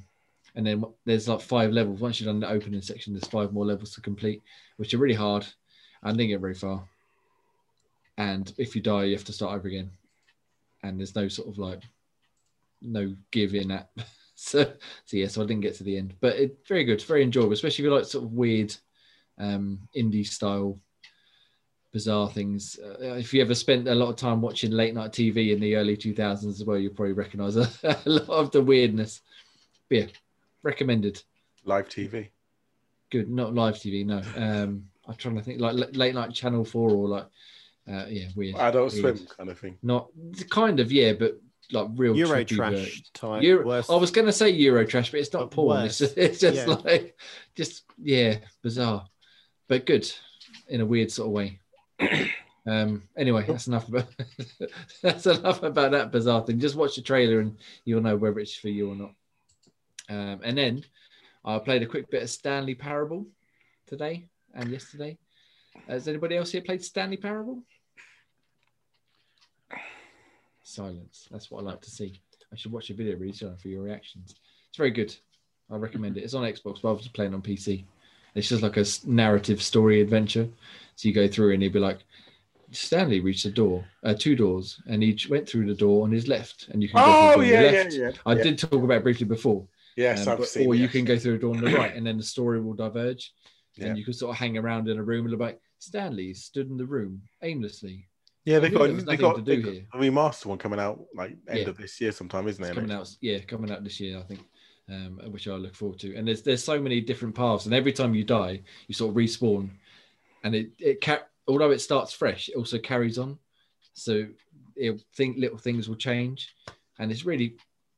and 0.55 0.66
then 0.66 0.85
there's 1.05 1.28
like 1.28 1.41
five 1.41 1.73
levels. 1.73 2.01
Once 2.01 2.20
you've 2.20 2.27
done 2.27 2.41
the 2.41 2.49
opening 2.49 2.82
section 2.82 3.12
there's 3.12 3.28
five 3.28 3.53
more 3.53 3.65
levels 3.65 3.95
to 3.95 4.01
complete 4.01 4.43
which 4.77 4.93
are 4.95 4.99
really 4.99 5.15
hard. 5.15 5.47
I 6.03 6.11
didn't 6.11 6.28
get 6.28 6.41
very 6.41 6.55
far. 6.55 6.82
And 8.19 8.53
if 8.59 8.74
you 8.74 8.82
die 8.82 9.05
you 9.05 9.15
have 9.15 9.24
to 9.24 9.32
start 9.32 9.57
over 9.57 9.69
again. 9.69 9.91
And 10.82 10.99
there's 10.99 11.15
no 11.15 11.28
sort 11.28 11.49
of 11.49 11.59
like 11.59 11.82
no 12.82 13.15
give 13.31 13.55
in 13.55 13.69
that 13.69 13.91
so 14.43 14.65
so 15.05 15.17
yeah 15.17 15.29
so 15.29 15.43
I 15.43 15.47
didn't 15.47 15.61
get 15.62 15.75
to 15.77 15.85
the 15.85 15.99
end 15.99 16.15
but 16.21 16.37
it's 16.37 16.67
very 16.67 16.85
good 16.85 17.03
very 17.03 17.23
enjoyable 17.23 17.53
especially 17.53 17.85
if 17.85 17.91
you 17.91 17.95
like 17.95 18.07
sort 18.07 18.25
of 18.25 18.33
weird 18.33 18.75
um 19.39 19.81
indie 19.95 20.27
style 20.27 20.79
bizarre 21.93 22.31
things 22.31 22.79
uh, 22.83 23.15
if 23.15 23.35
you 23.35 23.43
ever 23.43 23.55
spent 23.55 23.89
a 23.89 23.95
lot 23.95 24.09
of 24.09 24.17
time 24.17 24.41
watching 24.41 24.71
late 24.71 24.95
night 24.95 25.11
TV 25.12 25.53
in 25.53 25.61
the 25.61 25.75
early 25.77 25.97
2000s 25.97 26.47
as 26.47 26.65
well 26.65 26.79
you'll 26.79 26.95
probably 26.95 27.12
recognize 27.12 27.57
a, 27.57 27.69
a 28.07 28.09
lot 28.09 28.29
of 28.29 28.51
the 28.53 28.62
weirdness 28.62 29.21
but 29.89 29.99
yeah 29.99 30.07
recommended 30.62 31.23
Live 31.65 31.89
TV. 31.89 32.29
good 33.11 33.29
not 33.29 33.55
live 33.55 33.75
TV 33.75 34.07
no 34.07 34.23
um 34.37 34.85
I'm 35.07 35.17
trying 35.17 35.37
to 35.37 35.43
think 35.43 35.61
like 35.61 35.77
l- 35.77 35.91
late 35.93 36.15
night 36.15 36.33
channel 36.33 36.65
4 36.65 36.91
or 36.91 37.09
like 37.09 37.27
uh 37.91 38.07
yeah 38.09 38.29
weird 38.37 38.57
Adult 38.57 38.93
weird. 38.95 39.19
Swim 39.19 39.27
kind 39.37 39.51
of 39.51 39.59
thing. 39.59 39.77
not 39.83 40.09
kind 40.49 40.81
of 40.81 40.91
yeah 40.93 41.12
but 41.12 41.39
like 41.72 41.88
real 41.94 42.16
Euro 42.16 42.44
trash 42.44 43.02
type. 43.14 43.42
Euro, 43.42 43.66
worst- 43.66 43.90
I 43.90 43.97
was 43.97 44.10
going 44.10 44.26
to 44.26 44.32
say 44.32 44.51
Euro 44.51 44.84
trash, 44.84 45.10
but 45.10 45.20
it's 45.20 45.32
not 45.32 45.51
But 45.51 45.51
porn. 45.52 45.84
It's 45.86 45.98
just, 45.98 46.16
it's 46.18 46.40
just 46.40 46.66
Yeah. 46.66 46.74
like, 46.74 47.16
just 47.55 47.84
yeah, 48.02 48.38
bizarre, 48.62 49.06
but 49.68 49.86
good 49.86 50.10
in 50.68 50.80
a 50.80 50.86
weird 50.86 51.10
sort 51.12 51.26
of 51.28 51.32
way. 51.32 51.60
um. 52.66 53.02
Anyway, 53.16 53.44
that's 53.47 53.66
enough 53.66 53.88
about 53.88 54.06
that's 55.02 55.26
enough 55.26 55.62
about 55.62 55.92
that 55.92 56.12
bizarre 56.12 56.42
thing. 56.44 56.59
Just 56.59 56.76
watch 56.76 56.97
the 56.97 57.02
trailer 57.02 57.40
and 57.40 57.56
you'll 57.84 58.01
know 58.02 58.16
whether 58.16 58.38
it's 58.40 58.55
for 58.55 58.68
you 58.68 58.90
or 58.90 58.94
not. 58.97 59.12
Um. 60.09 60.40
And 60.42 60.56
then 60.59 60.84
I 61.44 61.59
played 61.59 61.82
a 61.82 61.86
quick 61.86 62.10
bit 62.10 62.22
of 62.22 62.30
Stanley 62.30 62.74
Parable 62.74 63.26
today 63.86 64.26
and 64.55 64.70
yesterday. 64.70 65.18
Has 65.88 66.09
anybody 66.09 66.36
else 66.36 66.51
here 66.51 66.62
played 66.62 66.82
Stanley 66.84 67.16
Parable? 67.16 67.62
Silence. 70.70 71.28
That's 71.30 71.51
what 71.51 71.60
I 71.60 71.62
like 71.64 71.80
to 71.82 71.90
see. 71.90 72.20
I 72.52 72.56
should 72.56 72.72
watch 72.72 72.90
a 72.90 72.94
video 72.94 73.16
really 73.16 73.32
soon 73.32 73.56
for 73.56 73.68
your 73.68 73.82
reactions. 73.82 74.34
It's 74.68 74.76
very 74.78 74.90
good. 74.90 75.14
I 75.70 75.76
recommend 75.76 76.16
it. 76.16 76.24
It's 76.24 76.34
on 76.34 76.42
Xbox, 76.44 76.82
but 76.82 76.88
I 76.90 76.92
was 76.92 77.09
playing 77.09 77.34
on 77.34 77.42
PC. 77.42 77.84
It's 78.34 78.48
just 78.48 78.62
like 78.62 78.76
a 78.76 78.84
narrative 79.06 79.62
story 79.62 80.01
adventure. 80.01 80.48
So 80.97 81.09
you 81.09 81.14
go 81.14 81.28
through 81.28 81.52
and 81.55 81.62
he'd 81.62 81.72
be 81.72 81.78
like, 81.78 81.98
Stanley 82.72 83.20
reached 83.20 83.44
a 83.47 83.51
door, 83.51 83.84
uh, 84.05 84.14
two 84.16 84.36
doors, 84.36 84.80
and 84.86 85.02
he 85.02 85.18
went 85.28 85.48
through 85.48 85.66
the 85.66 85.74
door 85.74 86.05
on 86.05 86.12
his 86.12 86.28
left, 86.28 86.68
and 86.68 86.80
you 86.82 86.88
can 86.88 86.98
go 86.98 87.05
Oh 87.05 87.32
through 87.34 87.47
the 87.47 87.51
door 87.52 87.62
yeah, 87.62 87.70
yeah, 87.72 87.88
yeah. 87.90 88.12
I 88.24 88.34
yeah. 88.34 88.42
did 88.44 88.59
talk 88.59 88.72
about 88.74 88.98
it 88.98 89.02
briefly 89.02 89.26
before. 89.26 89.66
Yes, 89.97 90.26
Um, 90.26 90.32
I've 90.34 90.38
but- 90.38 90.48
seen. 90.48 90.68
or 90.68 90.76
you 90.76 90.86
can 90.88 91.05
go 91.05 91.18
through 91.18 91.34
a 91.34 91.38
door 91.38 91.56
on 91.56 91.64
the 91.64 91.70
right, 91.76 91.94
and 91.97 92.06
then 92.06 92.16
the 92.16 92.22
story 92.22 92.60
will 92.60 92.74
diverge, 92.74 93.32
Yeah. 93.76 93.86
and 93.88 93.98
you 93.98 94.05
can 94.05 94.12
sort 94.14 94.30
of 94.30 94.36
hang 94.38 94.56
around 94.56 94.88
in 94.88 94.98
a 94.98 95.02
room 95.02 95.22
and 95.24 95.32
look 95.32 95.40
like 95.40 95.60
Stanley 95.80 96.32
stood 96.34 96.68
in 96.70 96.76
the 96.76 96.86
room 96.86 97.22
aimlessly. 97.42 98.06
Yeah, 98.45 98.59
they've 98.59 98.73
got 98.73 99.05
they 99.05 99.17
got, 99.17 99.37
to 99.37 99.43
they 99.43 99.57
got 99.57 99.75
a 99.95 99.99
remaster 99.99 100.47
one 100.47 100.59
coming 100.59 100.81
out 100.81 101.05
like 101.15 101.37
end 101.49 101.61
Yeah. 101.61 101.69
of 101.69 101.77
this 101.77 102.01
year 102.01 102.12
sometime, 102.12 102.49
isn't 102.49 102.65
it? 102.65 102.75
coming 102.75 102.91
out, 102.91 103.15
yeah, 103.21 103.39
coming 103.41 103.71
out 103.71 103.85
this 103.85 104.01
year, 104.01 104.19
I 104.19 104.23
think, 104.23 104.41
um, 104.89 105.21
which 105.31 105.47
I 105.47 105.53
look 105.53 105.75
forward 105.75 105.99
to. 106.01 106.17
And 106.17 106.27
there's 106.27 106.43
there's 106.43 106.65
so 106.65 106.81
many 106.81 107.01
different 107.01 107.35
paths, 107.35 107.67
and 107.67 107.75
every 107.75 107.93
time 107.93 108.15
you 108.15 108.25
die, 108.25 108.62
you 108.89 108.95
sort 108.95 109.11
of 109.11 109.17
respawn, 109.17 109.71
and 110.43 110.55
it 110.55 110.71
it 110.79 111.01
ca- 111.03 111.27
although 111.47 111.71
it 111.71 111.81
starts 111.81 112.12
fresh, 112.12 112.49
it 112.49 112.57
also 112.57 112.79
carries 112.79 113.19
on. 113.19 113.39
So 113.93 114.27
it 114.75 115.03
think 115.15 115.37
little 115.37 115.59
things 115.59 115.89
will 115.89 115.97
change, 115.97 116.55
and 116.99 117.12
it's 117.12 117.27
really 117.27 117.57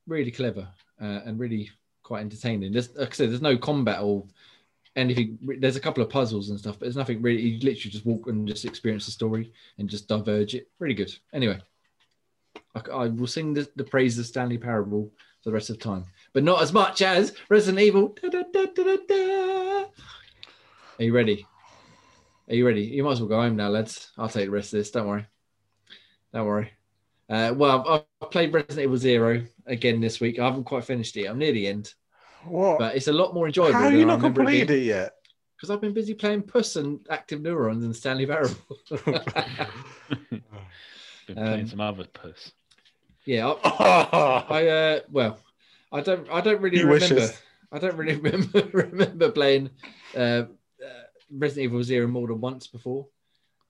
really 0.08 0.32
clever 0.32 0.66
uh, 1.00 1.20
and 1.24 1.38
really 1.38 1.70
quite 2.02 2.22
entertaining. 2.22 2.72
There's 2.72 2.92
like 2.96 3.10
I 3.10 3.12
said, 3.12 3.30
there's 3.30 3.40
no 3.42 3.56
combat 3.56 4.00
or 4.02 4.26
anything. 4.96 5.38
There's 5.58 5.76
a 5.76 5.80
couple 5.80 6.02
of 6.02 6.10
puzzles 6.10 6.50
and 6.50 6.58
stuff, 6.58 6.78
but 6.78 6.86
there's 6.86 6.96
nothing 6.96 7.22
really. 7.22 7.42
You 7.42 7.58
literally 7.60 7.90
just 7.90 8.06
walk 8.06 8.26
and 8.26 8.46
just 8.46 8.64
experience 8.64 9.06
the 9.06 9.12
story 9.12 9.52
and 9.78 9.88
just 9.88 10.08
diverge 10.08 10.54
it. 10.54 10.68
Really 10.78 10.94
good. 10.94 11.14
Anyway. 11.32 11.60
I, 12.74 12.80
I 12.90 13.08
will 13.08 13.26
sing 13.26 13.54
the, 13.54 13.68
the 13.76 13.84
praise 13.84 14.18
of 14.18 14.26
Stanley 14.26 14.58
Parable 14.58 15.10
for 15.42 15.50
the 15.50 15.54
rest 15.54 15.70
of 15.70 15.78
time, 15.78 16.04
but 16.32 16.44
not 16.44 16.62
as 16.62 16.72
much 16.72 17.02
as 17.02 17.34
Resident 17.48 17.82
Evil. 17.82 18.16
Da, 18.22 18.28
da, 18.28 18.66
da. 19.08 19.84
Are 20.98 21.04
you 21.04 21.14
ready? 21.14 21.46
Are 22.48 22.54
you 22.54 22.66
ready? 22.66 22.82
You 22.82 23.04
might 23.04 23.12
as 23.12 23.20
well 23.20 23.28
go 23.28 23.40
home 23.40 23.56
now, 23.56 23.68
lads. 23.68 24.10
I'll 24.18 24.28
take 24.28 24.46
the 24.46 24.50
rest 24.50 24.72
of 24.72 24.78
this. 24.78 24.90
Don't 24.90 25.06
worry. 25.06 25.26
Don't 26.32 26.46
worry. 26.46 26.70
Uh, 27.28 27.54
well, 27.56 27.88
I've, 27.88 28.04
I've 28.20 28.30
played 28.30 28.52
Resident 28.52 28.84
Evil 28.84 28.96
Zero 28.96 29.42
again 29.66 30.00
this 30.00 30.20
week. 30.20 30.38
I 30.38 30.44
haven't 30.44 30.64
quite 30.64 30.84
finished 30.84 31.16
it. 31.16 31.26
I'm 31.26 31.38
near 31.38 31.52
the 31.52 31.66
end, 31.66 31.94
What? 32.44 32.78
but 32.78 32.96
it's 32.96 33.08
a 33.08 33.12
lot 33.12 33.34
more 33.34 33.46
enjoyable. 33.46 33.74
How 33.78 33.84
have 33.90 33.94
you 33.94 34.04
not 34.06 34.20
completed 34.20 34.68
being 34.68 34.80
it 34.82 34.84
yet? 34.86 35.14
because 35.56 35.70
I've 35.70 35.80
been 35.80 35.92
busy 35.94 36.14
playing 36.14 36.42
Puss 36.42 36.74
and 36.76 37.06
Active 37.08 37.40
Neurons 37.40 37.84
and 37.84 37.94
Stanley 37.94 38.26
Parable. 38.26 38.56
Been 41.26 41.36
playing 41.36 41.60
Um, 41.60 41.66
some 41.68 41.80
other 41.80 42.04
puss. 42.04 42.52
yeah, 43.24 43.48
I, 43.64 44.44
I 44.50 44.66
uh, 44.68 45.00
well, 45.10 45.38
I 45.92 46.00
don't, 46.00 46.28
I 46.30 46.40
don't 46.40 46.60
really 46.60 46.78
He 46.78 46.82
remember. 46.84 47.14
wishes. 47.14 47.40
I 47.70 47.78
don't 47.78 47.96
really 47.96 48.16
remember 48.16 48.68
remember 48.72 49.30
playing 49.30 49.70
uh, 50.16 50.18
uh, 50.18 50.46
Resident 51.30 51.64
Evil 51.64 51.82
Zero 51.84 52.06
more 52.08 52.26
than 52.26 52.40
once 52.40 52.66
before, 52.66 53.06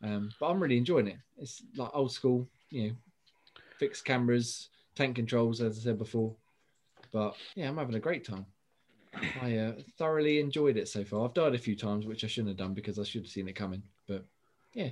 um, 0.03 0.31
but 0.41 0.47
I'm 0.49 0.61
really 0.63 0.79
enjoying 0.79 1.09
it. 1.09 1.19
It's 1.39 1.63
like 1.77 1.91
old 1.93 2.11
school, 2.13 2.49
you 2.71 2.89
know, 2.89 2.95
fixed 3.79 4.05
cameras, 4.07 4.71
tank 4.95 5.17
controls, 5.17 5.61
as 5.61 5.79
I 5.79 5.83
said 5.83 5.99
before. 5.99 6.35
But 7.13 7.37
yeah, 7.55 7.69
I'm 7.69 7.77
having 7.77 7.95
a 7.97 8.01
great 8.01 8.25
time. 8.25 8.47
I 9.43 9.57
uh, 9.57 9.73
thoroughly 9.99 10.41
enjoyed 10.41 10.77
it 10.77 10.89
so 10.89 11.05
far. 11.05 11.27
I've 11.27 11.35
died 11.35 11.55
a 11.55 11.59
few 11.59 11.77
times, 11.77 12.07
which 12.07 12.25
I 12.25 12.27
shouldn't 12.27 12.49
have 12.49 12.57
done 12.57 12.75
because 12.75 12.99
I 12.99 13.05
should 13.05 13.23
have 13.23 13.31
seen 13.31 13.49
it 13.49 13.55
coming. 13.55 13.83
But 14.09 14.25
yeah, 14.75 14.91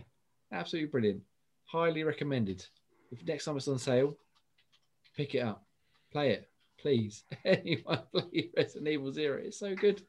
absolutely 0.53 0.91
brilliant. 0.91 1.23
Highly 1.65 2.05
recommended. 2.05 2.65
If 3.11 3.25
next 3.27 3.45
time 3.45 3.57
it's 3.57 3.69
on 3.69 3.79
sale, 3.79 4.17
pick 5.17 5.35
it 5.35 5.41
up, 5.41 5.65
play 6.13 6.31
it, 6.31 6.51
please. 6.79 7.25
Anyone 7.45 8.01
play 8.13 8.51
Resident 8.57 8.89
Evil 8.89 9.13
Zero? 9.13 9.41
It's 9.43 9.59
so 9.59 9.75
good. 9.75 10.03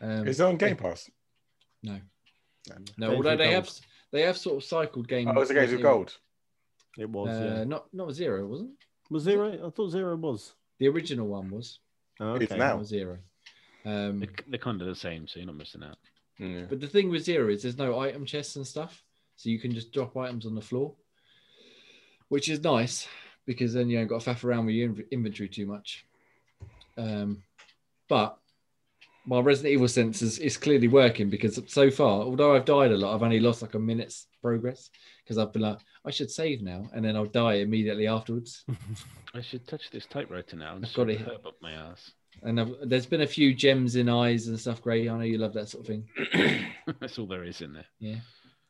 Um, 0.00 0.26
Is 0.26 0.40
it 0.40 0.44
on 0.44 0.56
Game 0.56 0.76
Pass? 0.76 1.10
No, 1.82 1.98
no. 2.68 2.76
Games 2.76 3.16
Although 3.16 3.30
with 3.30 3.38
they 3.38 3.52
have, 3.52 3.70
they 4.12 4.22
have 4.22 4.36
sort 4.36 4.56
of 4.56 4.64
cycled 4.64 5.08
games. 5.08 5.30
Oh, 5.34 5.40
it's 5.40 5.50
a 5.50 5.54
Games 5.54 5.72
with 5.72 5.82
Gold. 5.82 6.16
It 6.98 7.08
was. 7.08 7.28
Uh, 7.28 7.54
yeah. 7.58 7.64
Not 7.64 7.86
not 7.92 8.12
zero, 8.12 8.46
wasn't 8.46 8.70
it? 8.70 9.12
Was 9.12 9.22
zero? 9.24 9.66
I 9.66 9.70
thought 9.70 9.90
zero 9.90 10.16
was. 10.16 10.54
The 10.78 10.88
original 10.88 11.26
one 11.26 11.50
was. 11.50 11.78
Oh, 12.20 12.34
It's 12.34 12.50
okay. 12.50 12.58
now. 12.58 12.68
That 12.68 12.78
was 12.78 12.88
zero. 12.88 13.18
Um, 13.84 14.20
They're, 14.20 14.28
they're 14.48 14.58
kind 14.58 14.80
of 14.80 14.88
the 14.88 14.94
same, 14.94 15.26
so 15.26 15.38
you're 15.38 15.46
not 15.46 15.56
missing 15.56 15.82
out. 15.82 15.96
Mm. 16.38 16.68
But 16.68 16.80
the 16.80 16.86
thing 16.86 17.10
with 17.10 17.24
zero 17.24 17.48
is 17.50 17.62
there's 17.62 17.78
no 17.78 17.98
item 17.98 18.24
chests 18.24 18.56
and 18.56 18.66
stuff, 18.66 19.02
so 19.36 19.48
you 19.48 19.58
can 19.58 19.72
just 19.72 19.92
drop 19.92 20.16
items 20.16 20.46
on 20.46 20.54
the 20.54 20.60
floor, 20.60 20.94
which 22.28 22.48
is 22.48 22.62
nice 22.62 23.08
because 23.46 23.72
then 23.72 23.88
you 23.88 23.98
ain't 23.98 24.08
got 24.08 24.20
to 24.20 24.30
faff 24.30 24.44
around 24.44 24.66
with 24.66 24.74
your 24.74 24.94
inventory 25.10 25.48
too 25.48 25.66
much. 25.66 26.04
Um, 26.96 27.42
but 28.08 28.38
my 29.26 29.40
Resident 29.40 29.72
Evil 29.72 29.88
sense 29.88 30.22
is, 30.22 30.38
is 30.38 30.56
clearly 30.56 30.88
working 30.88 31.30
because 31.30 31.60
so 31.66 31.90
far, 31.90 32.22
although 32.22 32.54
I've 32.54 32.64
died 32.64 32.90
a 32.92 32.96
lot, 32.96 33.14
I've 33.14 33.22
only 33.22 33.40
lost 33.40 33.62
like 33.62 33.74
a 33.74 33.78
minute's 33.78 34.26
progress 34.42 34.90
because 35.22 35.38
I've 35.38 35.52
been 35.52 35.62
like, 35.62 35.78
I 36.04 36.10
should 36.10 36.30
save 36.30 36.62
now, 36.62 36.88
and 36.94 37.04
then 37.04 37.16
I'll 37.16 37.26
die 37.26 37.54
immediately 37.54 38.06
afterwards. 38.06 38.64
I 39.34 39.40
should 39.40 39.66
touch 39.68 39.90
this 39.90 40.06
typewriter 40.06 40.56
now 40.56 40.76
and 40.76 40.84
I've 40.84 40.92
got 40.94 41.08
shove 41.08 41.10
it. 41.10 41.20
a 41.20 41.24
herb 41.24 41.46
up 41.46 41.56
my 41.60 41.72
ass. 41.72 42.12
And 42.42 42.60
I've, 42.60 42.74
there's 42.82 43.06
been 43.06 43.20
a 43.20 43.26
few 43.26 43.54
gems 43.54 43.96
in 43.96 44.08
eyes 44.08 44.48
and 44.48 44.58
stuff, 44.58 44.80
Gray. 44.82 45.08
I 45.08 45.16
know 45.16 45.24
you 45.24 45.38
love 45.38 45.52
that 45.54 45.68
sort 45.68 45.82
of 45.82 45.86
thing. 45.88 46.66
That's 47.00 47.18
all 47.18 47.26
there 47.26 47.44
is 47.44 47.60
in 47.60 47.72
there. 47.74 47.84
Yeah, 47.98 48.16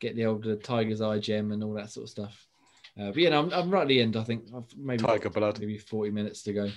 get 0.01 0.17
the 0.17 0.27
old 0.27 0.47
uh, 0.47 0.57
tiger's 0.63 1.01
eye 1.01 1.19
gem 1.21 1.53
and 1.53 1.63
all 1.63 1.75
that 1.75 1.91
sort 1.91 2.05
of 2.05 2.11
stuff. 2.11 2.47
Uh, 3.01 3.07
but 3.09 3.17
yeah, 3.19 3.29
no, 3.31 3.39
I'm, 3.41 3.53
I'm 3.53 3.71
right 3.71 3.83
at 3.83 3.89
the 3.89 4.01
end. 4.03 4.17
I 4.17 4.25
think 4.25 4.45
I've 4.55 4.65
maybe 4.77 5.03
got 5.05 5.11
Tiger 5.13 5.31
blood. 5.31 5.61
maybe 5.61 5.79
40 5.79 6.11
minutes 6.11 6.43
to 6.43 6.53
go. 6.53 6.71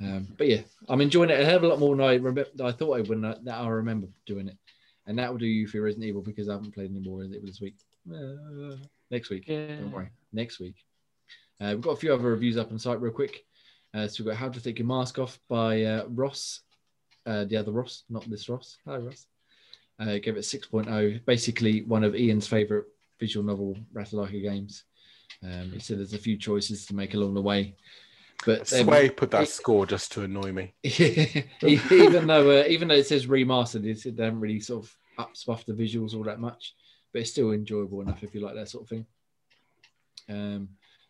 Um, 0.00 0.28
but 0.36 0.46
yeah, 0.48 0.60
I'm 0.88 1.00
enjoying 1.00 1.30
it 1.30 1.40
a 1.40 1.44
hell 1.44 1.56
of 1.56 1.62
a 1.62 1.68
lot 1.68 1.78
more 1.78 1.96
than 1.96 2.04
I, 2.04 2.14
remember, 2.14 2.44
I 2.62 2.72
thought 2.72 2.98
I 2.98 3.00
would. 3.00 3.18
Now 3.18 3.36
that 3.42 3.58
I 3.58 3.66
remember 3.68 4.08
doing 4.26 4.48
it, 4.48 4.58
and 5.06 5.18
that 5.18 5.30
will 5.30 5.38
do 5.38 5.46
you 5.46 5.66
for 5.66 5.80
Resident 5.80 6.06
Evil 6.06 6.20
because 6.22 6.48
I 6.48 6.52
haven't 6.52 6.74
played 6.74 6.90
any 6.90 7.00
more 7.00 7.18
Resident 7.20 7.36
Evil 7.42 7.46
this 7.48 7.60
week. 7.60 7.76
Uh, 8.12 8.76
next 9.10 9.30
week, 9.30 9.48
Yeah. 9.48 9.76
don't 9.76 9.92
worry. 9.92 10.10
Next 10.32 10.60
week, 10.60 10.74
uh, 11.60 11.68
we've 11.70 11.80
got 11.80 11.92
a 11.92 11.96
few 11.96 12.12
other 12.12 12.24
reviews 12.24 12.58
up 12.58 12.70
on 12.70 12.78
site 12.78 13.00
real 13.00 13.12
quick. 13.12 13.46
Uh, 13.94 14.08
so 14.08 14.24
we've 14.24 14.32
got 14.32 14.38
How 14.38 14.48
to 14.48 14.60
Take 14.60 14.80
Your 14.80 14.88
Mask 14.88 15.18
Off 15.20 15.38
by 15.48 15.84
uh, 15.84 16.04
Ross, 16.08 16.60
uh, 17.26 17.44
the 17.44 17.56
other 17.56 17.70
Ross, 17.70 18.02
not 18.10 18.28
this 18.28 18.48
Ross. 18.48 18.78
Hi 18.86 18.96
Ross. 18.96 19.26
Uh, 20.00 20.18
gave 20.18 20.36
it 20.36 20.40
6.0. 20.40 21.24
Basically, 21.24 21.82
one 21.82 22.02
of 22.02 22.16
Ian's 22.16 22.48
favorite 22.48 22.86
visual 23.20 23.46
novel 23.46 23.76
Ratalaika 23.94 24.42
games. 24.42 24.82
Um, 25.44 25.70
he 25.72 25.78
said 25.78 25.98
there's 25.98 26.12
a 26.12 26.18
few 26.18 26.36
choices 26.36 26.86
to 26.86 26.94
make 26.94 27.14
along 27.14 27.34
the 27.34 27.42
way, 27.42 27.76
but 28.44 28.60
um, 28.72 28.84
Sway 28.84 29.10
put 29.10 29.30
that 29.30 29.44
it- 29.44 29.48
score 29.48 29.86
just 29.86 30.10
to 30.12 30.22
annoy 30.22 30.52
me. 30.52 30.74
even 30.82 32.26
though 32.26 32.62
uh, 32.62 32.64
even 32.66 32.88
though 32.88 32.94
it 32.94 33.06
says 33.06 33.26
remastered, 33.26 33.84
it, 33.84 34.04
it 34.04 34.16
doesn't 34.16 34.40
really 34.40 34.60
sort 34.60 34.84
of 34.84 34.96
up 35.18 35.36
spuff 35.36 35.64
the 35.66 35.72
visuals 35.72 36.14
all 36.14 36.24
that 36.24 36.40
much, 36.40 36.74
but 37.12 37.20
it's 37.22 37.30
still 37.30 37.52
enjoyable 37.52 38.00
enough 38.00 38.22
if 38.22 38.34
you 38.34 38.40
like 38.40 38.54
that 38.54 38.68
sort 38.68 38.84
of 38.84 38.88
thing. 38.88 39.06
Um, 40.28 40.68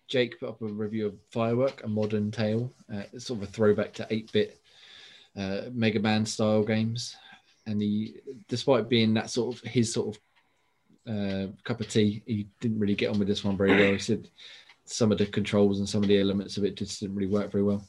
Jake 0.08 0.38
put 0.38 0.48
up 0.50 0.62
a 0.62 0.66
review 0.66 1.06
of 1.06 1.14
Firework, 1.30 1.82
a 1.84 1.88
modern 1.88 2.30
tale. 2.30 2.72
Uh, 2.92 3.02
it's 3.12 3.26
sort 3.26 3.42
of 3.42 3.48
a 3.48 3.52
throwback 3.52 3.92
to 3.94 4.06
8-bit 4.10 4.60
uh, 5.36 5.62
Mega 5.72 6.00
Man 6.00 6.26
style 6.26 6.62
games, 6.62 7.16
and 7.66 7.80
he, 7.80 8.16
despite 8.48 8.88
being 8.88 9.14
that 9.14 9.30
sort 9.30 9.56
of 9.56 9.62
his 9.62 9.92
sort 9.92 10.16
of 10.16 10.22
uh, 11.06 11.46
cup 11.64 11.80
of 11.80 11.88
tea, 11.88 12.22
he 12.26 12.46
didn't 12.60 12.78
really 12.78 12.94
get 12.94 13.10
on 13.10 13.18
with 13.18 13.28
this 13.28 13.44
one 13.44 13.56
very 13.56 13.76
well. 13.76 13.92
He 13.92 13.98
said 13.98 14.28
some 14.84 15.12
of 15.12 15.18
the 15.18 15.26
controls 15.26 15.78
and 15.78 15.88
some 15.88 16.02
of 16.02 16.08
the 16.08 16.20
elements 16.20 16.56
of 16.56 16.64
it 16.64 16.76
just 16.76 17.00
didn't 17.00 17.16
really 17.16 17.30
work 17.30 17.50
very 17.50 17.64
well. 17.64 17.84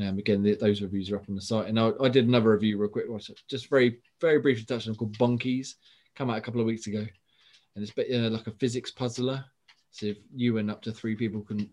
Um, 0.00 0.18
again, 0.18 0.42
th- 0.44 0.60
those 0.60 0.82
reviews 0.82 1.10
are 1.10 1.16
up 1.16 1.28
on 1.28 1.34
the 1.34 1.40
site. 1.40 1.68
And 1.68 1.78
I, 1.78 1.90
I 2.00 2.08
did 2.08 2.26
another 2.26 2.52
review 2.52 2.78
real 2.78 2.88
quick, 2.88 3.06
just 3.48 3.68
very, 3.68 3.98
very 4.20 4.38
briefly 4.38 4.64
touched 4.64 4.88
on 4.88 4.94
called 4.94 5.18
Bonkies. 5.18 5.74
Come 6.14 6.30
out 6.30 6.38
a 6.38 6.40
couple 6.40 6.60
of 6.60 6.66
weeks 6.66 6.86
ago, 6.86 6.98
and 6.98 7.82
it's 7.82 7.92
a 7.92 7.94
bit, 7.94 8.12
uh, 8.12 8.30
like 8.30 8.46
a 8.46 8.52
physics 8.52 8.90
puzzler. 8.90 9.44
So 9.90 10.06
if 10.06 10.18
you 10.34 10.58
and 10.58 10.70
up 10.70 10.82
to 10.82 10.92
three 10.92 11.16
people 11.16 11.40
can 11.40 11.70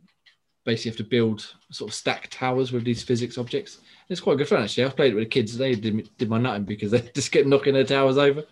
basically 0.66 0.90
have 0.92 0.98
to 0.98 1.04
build 1.04 1.54
sort 1.72 1.92
of 1.92 1.96
stack 1.96 2.28
towers 2.32 2.72
with 2.72 2.84
these 2.84 3.04
physics 3.04 3.38
objects. 3.38 3.80
It's 4.10 4.20
quite 4.20 4.38
good 4.38 4.48
fun 4.48 4.64
actually. 4.64 4.86
I've 4.86 4.96
played 4.96 5.12
it 5.12 5.16
with 5.16 5.26
the 5.26 5.30
kids. 5.30 5.58
They 5.58 5.76
did, 5.76 6.10
did 6.18 6.30
my 6.30 6.40
nutting 6.40 6.66
because 6.66 6.92
they 6.92 7.02
just 7.16 7.32
kept 7.32 7.48
knocking 7.48 7.74
their 7.74 7.84
towers 7.84 8.18
over. 8.18 8.44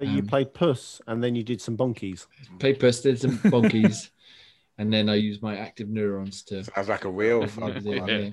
you 0.00 0.20
Um, 0.20 0.26
played 0.26 0.54
Puss 0.54 1.00
and 1.06 1.22
then 1.22 1.34
you 1.34 1.44
did 1.44 1.60
some 1.60 1.76
bonkies. 1.76 2.26
Played 2.58 2.80
Puss, 2.80 3.02
did 3.02 3.20
some 3.20 3.38
bonkies, 3.38 4.08
and 4.78 4.92
then 4.92 5.08
I 5.08 5.16
used 5.16 5.42
my 5.42 5.56
active 5.56 5.88
neurons 5.88 6.42
to. 6.44 6.64
Sounds 6.64 6.88
like 6.88 7.04
a 7.04 7.10
real 7.10 7.46
fun. 7.46 7.70
It 7.70 7.74
was 7.74 7.86
it, 7.86 8.08
yeah. 8.08 8.30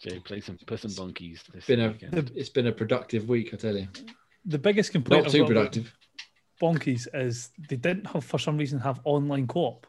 Jay, 0.00 0.18
play 0.18 0.40
some 0.40 0.58
Puss 0.66 0.84
and 0.84 0.92
Bonkies 0.92 1.44
this 1.44 1.54
It's 1.54 1.66
been 1.66 1.80
a 1.80 1.88
weekend. 1.88 2.32
it's 2.34 2.50
been 2.50 2.66
a 2.66 2.72
productive 2.72 3.26
week, 3.28 3.54
I 3.54 3.56
tell 3.56 3.76
you. 3.76 3.88
The 4.44 4.58
biggest 4.58 4.92
complaint 4.92 5.22
Not 5.22 5.28
I've 5.28 5.32
too 5.32 5.38
got 5.38 5.50
about 5.52 5.72
productive. 5.72 5.96
Bonkies 6.60 7.06
is 7.14 7.50
they 7.68 7.76
didn't 7.76 8.06
have 8.06 8.24
for 8.24 8.38
some 8.38 8.56
reason 8.56 8.78
have 8.80 9.00
online 9.04 9.46
co-op. 9.46 9.86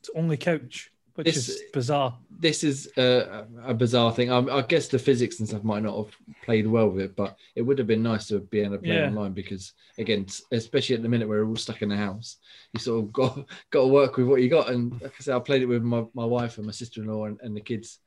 It's 0.00 0.10
only 0.14 0.36
couch, 0.38 0.90
which 1.14 1.26
This- 1.26 1.48
is 1.50 1.62
bizarre. 1.72 2.16
this 2.30 2.64
is 2.64 2.90
a, 2.96 3.44
a 3.64 3.74
bizarre 3.74 4.12
thing. 4.12 4.30
Um, 4.32 4.48
I 4.50 4.62
guess 4.62 4.88
the 4.88 4.98
physics 4.98 5.38
and 5.38 5.46
stuff 5.48 5.62
might 5.62 5.82
not 5.82 5.96
have 6.06 6.14
played 6.42 6.66
well 6.66 6.88
with 6.88 7.04
it, 7.04 7.16
but 7.16 7.36
it 7.54 7.60
would 7.62 7.76
have 7.78 7.86
been 7.86 8.02
nice 8.02 8.28
to 8.28 8.38
be 8.40 8.60
able 8.60 8.76
to 8.76 8.82
play 8.82 8.94
Yeah. 8.96 9.08
online 9.08 9.32
because, 9.32 9.74
again, 9.98 10.24
especially 10.52 10.96
at 10.96 11.02
the 11.02 11.08
minute 11.10 11.28
where 11.28 11.44
we're 11.44 11.50
all 11.50 11.56
stuck 11.56 11.82
in 11.82 11.90
the 11.90 11.96
house, 11.96 12.36
you 12.72 12.80
sort 12.80 13.04
of 13.04 13.12
got 13.12 13.34
got 13.70 13.82
to 13.82 13.86
work 13.88 14.16
with 14.16 14.26
what 14.28 14.40
you 14.40 14.48
got. 14.48 14.70
And 14.70 14.92
like 15.02 15.12
I 15.18 15.22
said, 15.22 15.36
I 15.36 15.40
played 15.40 15.62
it 15.62 15.66
with 15.66 15.82
my, 15.82 16.04
my 16.14 16.24
wife 16.24 16.56
and 16.56 16.64
my 16.66 16.72
sister 16.72 17.02
in 17.02 17.08
law 17.08 17.26
and, 17.26 17.38
and 17.42 17.54
the 17.54 17.60
kids, 17.60 17.98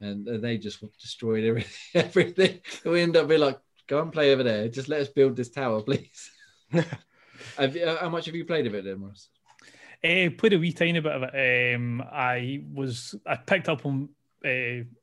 and 0.00 0.24
they 0.26 0.58
just 0.58 0.84
destroyed 1.00 1.42
everything. 1.44 1.72
everything. 1.94 2.60
We 2.84 3.00
end 3.00 3.16
up 3.16 3.26
being 3.26 3.40
like, 3.40 3.58
go 3.88 4.00
and 4.00 4.12
play 4.12 4.32
over 4.32 4.44
there. 4.44 4.68
Just 4.68 4.88
let 4.88 5.00
us 5.00 5.08
build 5.08 5.34
this 5.36 5.50
tower, 5.50 5.82
please. 5.82 6.30
have 7.58 7.76
you, 7.76 7.86
how 7.86 8.08
much 8.08 8.26
have 8.26 8.34
you 8.34 8.44
played 8.44 8.66
of 8.66 8.74
it 8.74 8.84
then, 8.84 9.02
Ross? 9.02 9.28
Uh, 10.04 10.30
played 10.36 10.52
a 10.54 10.58
wee 10.58 10.72
tiny 10.72 11.00
bit 11.00 11.12
of 11.12 11.22
it. 11.22 11.74
Um, 11.74 12.02
I 12.02 12.62
was 12.72 13.14
I 13.26 13.36
picked 13.36 13.68
up 13.68 13.86
on 13.86 14.08
uh, 14.44 14.48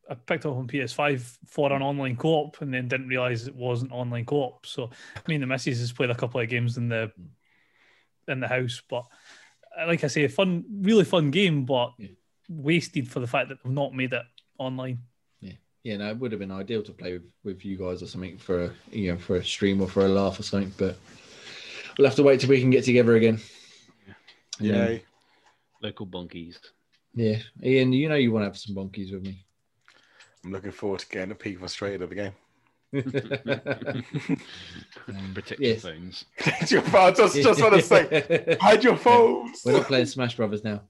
I 0.10 0.16
picked 0.26 0.46
up 0.46 0.56
on 0.56 0.68
PS5 0.68 1.38
for 1.48 1.72
an 1.72 1.82
online 1.82 2.18
co-op, 2.18 2.62
and 2.62 2.74
then 2.74 2.88
didn't 2.88 3.08
realize 3.08 3.48
it 3.48 3.56
wasn't 3.56 3.92
online 3.94 4.26
co-op. 4.26 4.66
So 4.66 4.90
me 5.28 5.36
and 5.36 5.44
the 5.44 5.48
missus 5.48 5.80
has 5.80 5.94
played 5.94 6.10
a 6.10 6.16
couple 6.16 6.42
of 6.42 6.50
games 6.50 6.78
in 6.78 6.90
the 6.90 7.12
in 8.28 8.40
the 8.40 8.48
house, 8.48 8.82
but 8.90 9.06
uh, 9.80 9.88
like 9.88 10.04
I 10.04 10.08
say, 10.08 10.26
a 10.26 10.30
fun, 10.30 10.66
really 10.82 11.06
fun 11.06 11.32
game, 11.32 11.66
but 11.66 11.94
Yeah. 11.98 12.10
wasted 12.50 13.08
for 13.10 13.22
the 13.22 13.28
fact 13.28 13.50
that 13.50 13.58
they've 13.64 13.72
not 13.72 13.94
made 13.94 14.14
it 14.14 14.26
online. 14.58 15.00
Yeah, 15.82 15.96
no, 15.96 16.10
it 16.10 16.18
would 16.18 16.34
have 16.34 16.40
been 16.40 16.52
ideal 16.52 16.84
to 16.84 16.92
play 16.92 17.14
with, 17.14 17.24
with 17.46 17.64
you 17.64 17.78
guys 17.78 18.04
or 18.04 18.08
something 18.08 18.38
for 18.38 18.66
a 18.66 18.72
you 18.92 19.14
know 19.14 19.18
for 19.18 19.38
a 19.38 19.44
stream 19.44 19.82
or 19.82 19.88
for 19.88 20.06
a 20.06 20.10
laugh 20.10 20.38
or 20.38 20.44
something, 20.44 20.74
but 20.78 20.98
we'll 22.00 22.08
have 22.08 22.16
to 22.16 22.24
wait 22.24 22.40
till 22.40 22.50
we 22.50 22.62
can 22.62 22.70
get 22.70 22.86
together 22.86 23.16
again. 23.16 23.40
Yeah. 24.60 24.74
then- 24.74 24.88
Yay. 24.92 25.04
Local 25.82 26.08
bonkies. 26.08 26.58
yeah, 27.14 27.38
Ian, 27.64 27.94
you 27.94 28.10
know 28.10 28.16
you 28.16 28.32
want 28.34 28.44
to 28.44 28.48
have 28.48 28.58
some 28.58 28.76
bonkies 28.76 29.14
with 29.14 29.24
me. 29.24 29.46
I'm 30.44 30.52
looking 30.52 30.72
forward 30.72 31.00
to 31.02 31.08
getting 31.10 31.32
a 31.32 31.36
peek 31.36 31.60
frustrated 31.60 32.02
of 32.02 32.10
the 32.10 32.16
game. 32.16 32.34
Um, 35.08 35.34
Protect 35.34 35.60
yes. 35.62 35.84
your 35.86 35.94
phones. 35.94 36.26
Your 36.72 36.82
phone, 36.82 37.16
just, 37.16 37.36
just 37.36 37.62
want 37.62 37.76
to 37.76 37.82
say, 37.82 38.58
hide 38.62 38.84
your 38.84 38.96
phones. 38.98 39.62
We're 39.66 39.74
not 39.74 39.86
playing 39.88 40.06
Smash 40.08 40.36
Brothers 40.36 40.64
now. 40.64 40.82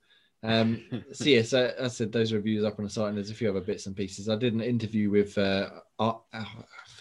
Um, 0.44 0.82
so 1.12 1.26
yeah, 1.26 1.42
so 1.42 1.72
I 1.82 1.88
said 1.88 2.12
those 2.12 2.32
reviews 2.34 2.64
up 2.64 2.80
on 2.80 2.86
the 2.86 2.90
site, 2.90 3.10
and 3.10 3.18
there's 3.18 3.30
a 3.30 3.34
few 3.36 3.50
other 3.50 3.62
bits 3.62 3.86
and 3.86 3.96
pieces. 3.96 4.28
I 4.30 4.36
did 4.38 4.54
an 4.54 4.62
interview 4.62 5.10
with 5.10 5.38
uh, 5.38 5.70
Ar- 6.00 6.22
I 6.34 6.46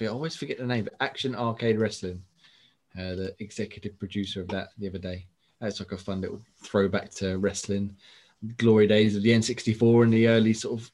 I 0.01 0.07
always 0.07 0.37
forget 0.37 0.59
the 0.59 0.67
name, 0.67 0.85
but 0.85 0.95
Action 1.01 1.35
Arcade 1.35 1.79
Wrestling, 1.79 2.23
uh, 2.99 3.15
the 3.15 3.35
executive 3.39 3.99
producer 3.99 4.41
of 4.41 4.49
that 4.49 4.71
the 4.79 4.89
other 4.89 4.99
day. 4.99 5.27
That's 5.61 5.81
like 5.81 5.93
a 5.93 5.99
fun 5.99 6.21
little 6.21 6.41
throwback 6.63 7.11
to 7.17 7.39
wrestling, 7.39 7.97
glory 8.57 8.87
days 8.87 9.17
of 9.17 9.23
the 9.23 9.31
N64 9.31 10.05
in 10.05 10.11
the 10.11 10.29
early 10.29 10.53
sort 10.53 10.81
of 10.81 10.91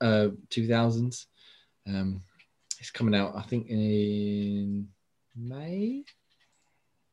uh, 0.00 0.28
2000s. 0.50 1.26
Um, 1.86 2.22
it's 2.78 2.90
coming 2.90 3.14
out, 3.14 3.34
I 3.36 3.42
think, 3.42 3.68
in 3.68 4.88
May. 5.36 6.04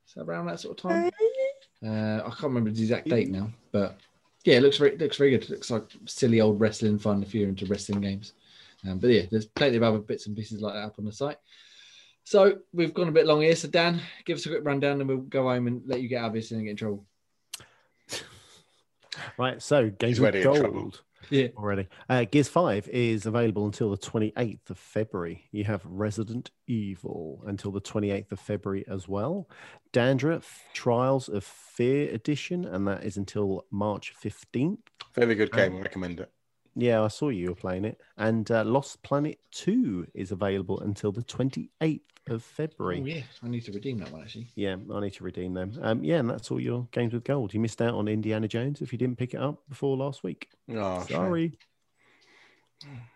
Is 0.08 0.14
that 0.16 0.24
around 0.24 0.48
that 0.48 0.60
sort 0.60 0.84
of 0.84 0.90
time? 0.90 1.12
Uh, 1.86 2.22
I 2.26 2.30
can't 2.30 2.44
remember 2.44 2.72
the 2.72 2.82
exact 2.82 3.10
date 3.10 3.30
now, 3.30 3.50
but 3.72 3.98
yeah, 4.46 4.56
it 4.56 4.62
looks 4.62 4.78
very 4.78 4.94
it 4.94 5.00
looks 5.00 5.18
very 5.18 5.32
good. 5.32 5.44
It 5.44 5.50
looks 5.50 5.70
like 5.70 5.84
silly 6.06 6.42
old 6.42 6.60
wrestling 6.60 6.98
fun 6.98 7.22
if 7.22 7.36
you're 7.36 7.50
into 7.50 7.66
wrestling 7.66 8.02
games. 8.02 8.34
Um, 8.88 9.00
but 9.00 9.10
yeah, 9.10 9.24
there's 9.30 9.46
plenty 9.46 9.78
of 9.78 9.84
other 9.84 10.00
bits 10.00 10.26
and 10.26 10.36
pieces 10.36 10.62
like 10.62 10.74
that 10.74 10.86
up 10.86 11.00
on 11.00 11.06
the 11.06 11.12
site. 11.12 11.38
So 12.28 12.58
we've 12.74 12.94
gone 12.94 13.08
a 13.08 13.12
bit 13.14 13.26
long 13.26 13.42
here. 13.42 13.56
So 13.56 13.70
Dan, 13.70 14.02
give 14.26 14.36
us 14.36 14.46
a 14.46 14.50
quick 14.50 14.66
rundown, 14.66 15.00
and 15.00 15.08
we'll 15.08 15.20
go 15.20 15.44
home 15.44 15.66
and 15.68 15.82
let 15.86 16.02
you 16.02 16.10
get 16.10 16.22
out 16.22 16.28
of 16.28 16.34
this 16.34 16.52
and 16.52 16.62
get 16.62 16.72
in 16.72 16.76
trouble. 16.76 17.06
Right, 19.38 19.60
so 19.62 19.90
games 19.90 20.20
with 20.20 20.36
ready 20.36 20.38
in 20.40 20.44
trouble. 20.44 20.72
gold 20.72 21.02
Yeah. 21.32 21.48
already. 21.58 21.88
Uh, 22.08 22.26
Gears 22.26 22.50
5 22.50 22.88
is 22.90 23.26
available 23.26 23.66
until 23.66 23.90
the 23.90 23.98
28th 23.98 24.70
of 24.70 24.78
February. 24.78 25.48
You 25.52 25.64
have 25.64 25.82
Resident 25.86 26.52
Evil 26.68 27.44
until 27.48 27.72
the 27.72 27.82
28th 27.82 28.32
of 28.34 28.40
February 28.40 28.86
as 28.88 29.08
well. 29.08 29.50
Dandara 29.92 30.44
Trials 30.74 31.30
of 31.30 31.44
Fear 31.44 32.12
Edition, 32.12 32.66
and 32.66 32.88
that 32.88 33.04
is 33.06 33.18
until 33.18 33.66
March 33.72 34.14
15th. 34.22 34.78
Very 35.16 35.34
good 35.34 35.52
game. 35.52 35.78
I 35.78 35.80
recommend 35.80 36.20
it. 36.20 36.32
Yeah, 36.76 37.02
I 37.02 37.08
saw 37.08 37.30
you 37.30 37.50
were 37.50 37.56
playing 37.56 37.86
it. 37.86 38.00
And 38.18 38.52
uh, 38.52 38.64
Lost 38.64 39.02
Planet 39.02 39.40
2 39.52 40.08
is 40.14 40.32
available 40.32 40.80
until 40.82 41.12
the 41.12 41.24
28th 41.24 42.02
of 42.30 42.44
February. 42.44 43.02
Oh 43.02 43.06
yeah, 43.06 43.22
I 43.44 43.48
need 43.48 43.66
to 43.66 43.72
redeem 43.72 43.98
that 44.00 44.12
one 44.12 44.22
actually. 44.22 44.48
Yeah, 44.56 44.76
I 44.94 45.00
need 45.00 45.14
to 45.14 45.24
redeem 45.24 45.54
them. 45.54 45.74
Um, 45.82 46.04
yeah, 46.04 46.18
and 46.18 46.30
that's 46.30 46.52
all 46.52 46.60
your 46.60 46.88
games 46.92 47.14
with 47.14 47.24
gold. 47.24 47.54
You 47.54 47.60
missed 47.60 47.82
out 47.82 47.94
on 47.94 48.08
Indiana 48.08 48.48
Jones 48.48 48.82
if 48.82 48.92
you 48.92 48.98
didn't 48.98 49.18
pick 49.18 49.34
it 49.34 49.42
up 49.42 49.62
before 49.70 49.96
last 49.98 50.24
week. 50.24 50.50
Oh. 50.74 51.06
Sorry. 51.10 51.58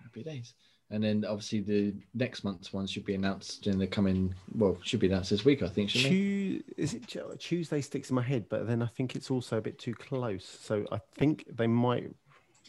Happy 0.03 0.23
days. 0.23 0.53
And 0.89 1.01
then 1.01 1.23
obviously 1.23 1.61
the 1.61 1.93
next 2.13 2.43
month's 2.43 2.73
one 2.73 2.85
should 2.85 3.05
be 3.05 3.15
announced 3.15 3.65
in 3.67 3.79
the 3.79 3.87
coming. 3.87 4.35
Well, 4.53 4.77
should 4.83 4.99
be 4.99 5.07
announced 5.07 5.29
this 5.29 5.45
week, 5.45 5.61
I 5.63 5.69
think. 5.69 5.89
Shouldn't 5.89 6.13
it? 6.13 6.17
Tu- 6.17 6.63
is 6.77 6.93
it 6.93 7.39
Tuesday 7.39 7.79
sticks 7.79 8.09
in 8.09 8.15
my 8.15 8.21
head, 8.21 8.47
but 8.49 8.67
then 8.67 8.81
I 8.81 8.87
think 8.87 9.15
it's 9.15 9.31
also 9.31 9.57
a 9.57 9.61
bit 9.61 9.79
too 9.79 9.93
close. 9.93 10.45
So 10.61 10.85
I 10.91 10.99
think 11.15 11.45
they 11.49 11.67
might 11.67 12.11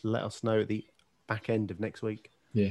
let 0.05 0.23
us 0.23 0.45
know 0.45 0.61
at 0.61 0.69
the 0.69 0.85
back 1.27 1.51
end 1.51 1.73
of 1.73 1.81
next 1.81 2.03
week. 2.03 2.31
Yeah, 2.53 2.71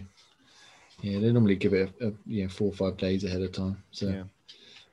yeah. 1.02 1.19
They 1.19 1.32
normally 1.32 1.56
give 1.56 1.73
it 1.73 1.91
a, 2.02 2.07
a 2.07 2.11
you 2.26 2.44
know 2.44 2.49
four 2.49 2.69
or 2.69 2.73
five 2.73 2.98
days 2.98 3.23
ahead 3.23 3.41
of 3.41 3.52
time. 3.52 3.82
So 3.91 4.07
Yeah. 4.10 4.23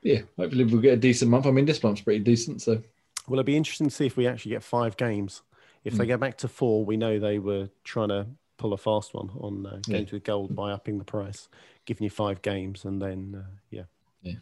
yeah, 0.02 0.20
hopefully 0.36 0.64
we'll 0.64 0.80
get 0.80 0.94
a 0.94 0.96
decent 1.00 1.30
month. 1.30 1.46
I 1.46 1.50
mean, 1.50 1.64
this 1.66 1.82
month's 1.82 2.00
pretty 2.00 2.24
decent. 2.24 2.62
So 2.62 2.82
Well, 3.26 3.38
it'll 3.40 3.44
be 3.44 3.56
interesting 3.56 3.88
to 3.88 3.94
see 3.94 4.06
if 4.06 4.16
we 4.16 4.26
actually 4.26 4.50
get 4.50 4.62
five 4.62 4.96
games. 4.96 5.42
If 5.84 5.94
they 5.94 6.04
Mm. 6.04 6.08
go 6.08 6.16
back 6.16 6.38
to 6.38 6.48
four, 6.48 6.84
we 6.84 6.96
know 6.96 7.18
they 7.18 7.38
were 7.38 7.68
trying 7.84 8.08
to 8.08 8.26
pull 8.56 8.72
a 8.72 8.76
fast 8.78 9.14
one 9.14 9.30
on 9.40 9.66
uh, 9.66 9.80
Yeah. 9.86 9.98
games 9.98 10.12
with 10.12 10.24
gold 10.24 10.54
by 10.54 10.72
upping 10.72 10.98
the 10.98 11.04
price, 11.04 11.48
giving 11.84 12.04
you 12.04 12.10
five 12.10 12.42
games, 12.42 12.84
and 12.84 13.00
then 13.00 13.34
uh, 13.36 13.50
yeah, 13.70 13.84
yeah, 14.22 14.34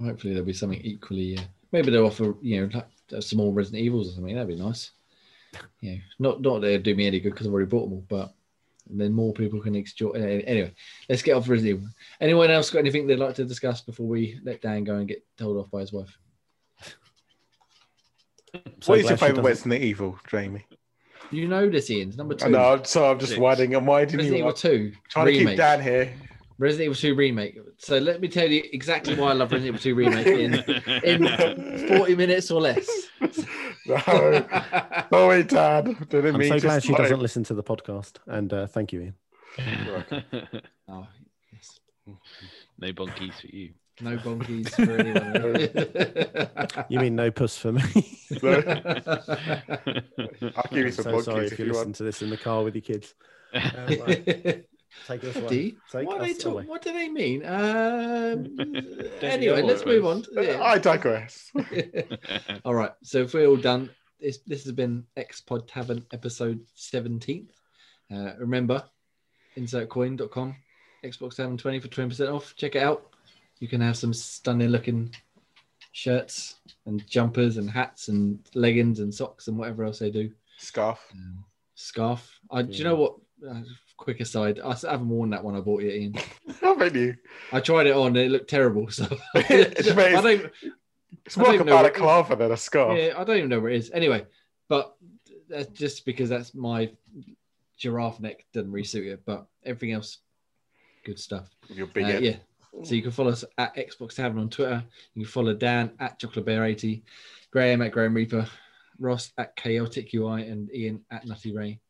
hopefully 0.00 0.32
there'll 0.32 0.46
be 0.46 0.52
something 0.52 0.80
equally. 0.82 1.36
Uh, 1.36 1.42
maybe 1.72 1.90
they'll 1.90 2.06
offer 2.06 2.34
you 2.40 2.60
know 2.60 2.70
like, 2.72 2.86
uh, 3.16 3.20
some 3.20 3.38
more 3.38 3.52
Resident 3.52 3.82
Evils 3.82 4.08
or 4.08 4.12
something. 4.12 4.34
That'd 4.34 4.48
be 4.56 4.62
nice. 4.62 4.90
Yeah, 5.80 5.96
not 6.18 6.40
not 6.42 6.60
that 6.60 6.68
it'd 6.68 6.82
do 6.82 6.94
me 6.94 7.06
any 7.06 7.20
good 7.20 7.30
because 7.32 7.46
I've 7.46 7.52
already 7.52 7.68
bought 7.68 7.84
them 7.84 7.92
all, 7.94 8.04
but 8.08 8.34
then 8.88 9.12
more 9.12 9.32
people 9.32 9.60
can 9.60 9.74
enjoy. 9.74 10.10
Eh, 10.10 10.40
anyway, 10.46 10.74
let's 11.08 11.22
get 11.22 11.32
off 11.36 11.48
Resident 11.48 11.78
Evil. 11.80 11.88
Anyone 12.20 12.50
else 12.50 12.70
got 12.70 12.78
anything 12.80 13.06
they'd 13.06 13.18
like 13.18 13.34
to 13.36 13.44
discuss 13.44 13.80
before 13.80 14.06
we 14.06 14.38
let 14.44 14.62
Dan 14.62 14.84
go 14.84 14.96
and 14.96 15.08
get 15.08 15.24
told 15.38 15.56
off 15.58 15.70
by 15.70 15.80
his 15.80 15.92
wife? 15.92 16.16
So 18.80 18.92
what 18.92 19.00
is 19.00 19.08
your 19.08 19.16
favourite 19.18 19.36
doesn't- 19.36 19.44
Resident 19.44 19.82
Evil, 19.82 20.18
Jamie? 20.30 20.64
You 21.30 21.48
know 21.48 21.68
this, 21.68 21.90
Ian. 21.90 22.14
Number 22.16 22.34
two. 22.34 22.48
No, 22.48 22.58
I'm- 22.58 22.84
so 22.84 23.10
I'm 23.10 23.18
just 23.18 23.32
Six. 23.32 23.40
winding. 23.40 23.74
I'm 23.74 23.84
winding 23.84 24.16
Resident 24.16 24.38
you 24.38 24.44
Evil 24.44 24.50
up. 24.50 24.56
Two 24.56 24.92
Trying 25.10 25.26
to 25.26 25.32
remake. 25.32 25.48
keep 25.48 25.56
Dan 25.58 25.82
here. 25.82 26.12
Resident 26.58 26.84
Evil 26.86 26.94
2 26.94 27.14
remake. 27.14 27.58
So 27.76 27.98
let 27.98 28.20
me 28.22 28.28
tell 28.28 28.48
you 28.50 28.62
exactly 28.72 29.14
why 29.14 29.30
I 29.30 29.32
love 29.34 29.52
Resident 29.52 29.76
Evil 29.76 29.80
2 29.82 29.94
remake 29.94 30.26
in, 30.26 30.54
in 31.04 31.88
40 31.98 32.14
minutes 32.14 32.50
or 32.50 32.62
less. 32.62 32.88
no, 33.88 33.98
sorry, 35.10 35.42
Dan. 35.44 36.06
Didn't 36.08 36.34
I'm 36.34 36.40
mean 36.40 36.48
so 36.52 36.60
glad 36.60 36.82
she 36.82 36.88
slide. 36.88 36.98
doesn't 36.98 37.20
listen 37.20 37.44
to 37.44 37.54
the 37.54 37.62
podcast, 37.62 38.16
and 38.26 38.52
uh, 38.52 38.66
thank 38.66 38.92
you, 38.92 39.00
Ian. 39.00 39.14
Oh, 40.88 41.06
yes. 41.52 41.80
no 42.78 42.88
bonkies 42.92 43.40
for 43.40 43.46
you. 43.48 43.70
No 44.00 44.16
bonkies 44.18 44.68
for 44.70 44.92
anyone. 44.92 46.84
You 46.90 47.00
mean 47.00 47.16
no 47.16 47.30
puss 47.30 47.56
for 47.56 47.72
me? 47.72 47.82
I'll 50.56 50.70
give 50.70 50.78
you 50.78 50.84
I'm 50.86 50.92
some 50.92 51.04
so 51.04 51.20
sorry 51.22 51.46
if 51.46 51.52
if 51.54 51.58
you 51.58 51.64
you 51.66 51.72
listen 51.72 51.86
want. 51.88 51.96
to 51.96 52.02
this 52.04 52.20
in 52.22 52.30
the 52.30 52.36
car 52.36 52.62
with 52.62 52.74
your 52.74 52.82
kids. 52.82 53.14
Take 55.06 55.24
us 55.24 55.36
away. 55.36 55.74
Take 55.90 56.06
what, 56.06 56.18
are 56.20 56.24
they 56.24 56.32
us 56.32 56.38
talk- 56.38 56.68
what 56.68 56.82
do 56.82 56.92
they 56.92 57.08
mean? 57.08 57.44
Um, 57.44 58.56
anyway, 59.20 59.62
let's 59.62 59.84
move 59.84 60.04
it 60.04 60.08
on. 60.08 60.24
Yeah. 60.32 60.62
I 60.62 60.78
digress. 60.78 61.50
all 62.64 62.74
right. 62.74 62.92
So 63.02 63.18
if 63.18 63.34
we're 63.34 63.46
all 63.46 63.56
done, 63.56 63.90
this, 64.20 64.38
this 64.46 64.64
has 64.64 64.72
been 64.72 65.04
Xbox 65.16 65.68
Tavern 65.68 66.04
episode 66.12 66.60
17. 66.74 67.48
Uh, 68.12 68.32
remember, 68.38 68.82
insertcoin.com, 69.56 70.56
Xbox 71.04 71.36
Tavern 71.36 71.56
20 71.56 71.80
for 71.80 71.88
20% 71.88 72.34
off. 72.34 72.54
Check 72.56 72.76
it 72.76 72.82
out. 72.82 73.14
You 73.58 73.68
can 73.68 73.80
have 73.80 73.96
some 73.96 74.12
stunning 74.12 74.68
looking 74.68 75.14
shirts 75.92 76.56
and 76.84 77.06
jumpers 77.06 77.56
and 77.56 77.70
hats 77.70 78.08
and 78.08 78.38
leggings 78.54 79.00
and 79.00 79.14
socks 79.14 79.48
and 79.48 79.56
whatever 79.56 79.84
else 79.84 79.98
they 79.98 80.10
do. 80.10 80.30
Scarf. 80.58 81.00
Um, 81.12 81.44
scarf. 81.74 82.38
I, 82.50 82.62
Do 82.62 82.72
you 82.72 82.84
know 82.84 82.96
what? 82.96 83.14
Uh, 83.48 83.62
quick 83.96 84.20
aside, 84.20 84.60
I 84.60 84.74
haven't 84.74 85.08
worn 85.08 85.30
that 85.30 85.42
one 85.44 85.56
I 85.56 85.60
bought 85.60 85.82
it 85.82 85.94
in. 85.94 86.14
Haven't 86.60 86.94
you? 86.94 87.16
I 87.52 87.60
tried 87.60 87.86
it 87.86 87.94
on 87.96 88.08
and 88.08 88.16
it 88.18 88.30
looked 88.30 88.50
terrible. 88.50 88.90
So 88.90 89.04
I 89.34 89.38
It's 89.50 89.88
amazing. 89.88 90.22
don't, 90.22 90.52
It's 91.24 91.36
I 91.36 91.40
more 91.40 91.48
like 91.50 91.52
a 91.52 91.54
even 91.56 91.66
know 91.66 91.76
what- 91.76 91.94
balaclava 91.94 92.36
than 92.36 92.52
a 92.52 92.56
scarf. 92.56 92.98
yeah, 92.98 93.14
I 93.16 93.24
don't 93.24 93.38
even 93.38 93.50
know 93.50 93.60
where 93.60 93.70
it 93.72 93.76
is. 93.78 93.90
Anyway, 93.92 94.26
but 94.68 94.96
that's 95.48 95.68
just 95.70 96.04
because 96.04 96.28
that's 96.28 96.54
my 96.54 96.90
giraffe 97.78 98.20
neck 98.20 98.44
doesn't 98.52 98.70
really 98.72 98.84
suit 98.84 99.06
it. 99.06 99.22
But 99.24 99.46
everything 99.64 99.92
else, 99.92 100.18
good 101.04 101.18
stuff. 101.18 101.48
Your 101.68 101.86
big 101.86 102.04
Uh, 102.04 102.18
yeah. 102.18 102.36
So 102.84 102.94
you 102.94 103.00
can 103.02 103.10
follow 103.10 103.30
us 103.30 103.42
at 103.56 103.74
Xbox 103.76 104.16
Tavern 104.16 104.38
on 104.38 104.50
Twitter. 104.50 104.84
You 105.14 105.24
can 105.24 105.32
follow 105.32 105.54
Dan 105.54 105.92
at 105.98 106.18
Chocolate 106.18 106.44
Bear 106.44 106.64
80, 106.66 107.02
Graham 107.50 107.80
at 107.80 107.90
Graham 107.92 108.12
Reaper, 108.12 108.46
Ross 108.98 109.32
at 109.38 109.56
Chaotic 109.56 110.10
UI, 110.12 110.42
and 110.46 110.70
Ian 110.74 111.02
at 111.10 111.24
Nutty 111.26 111.52
Ray. 111.54 111.80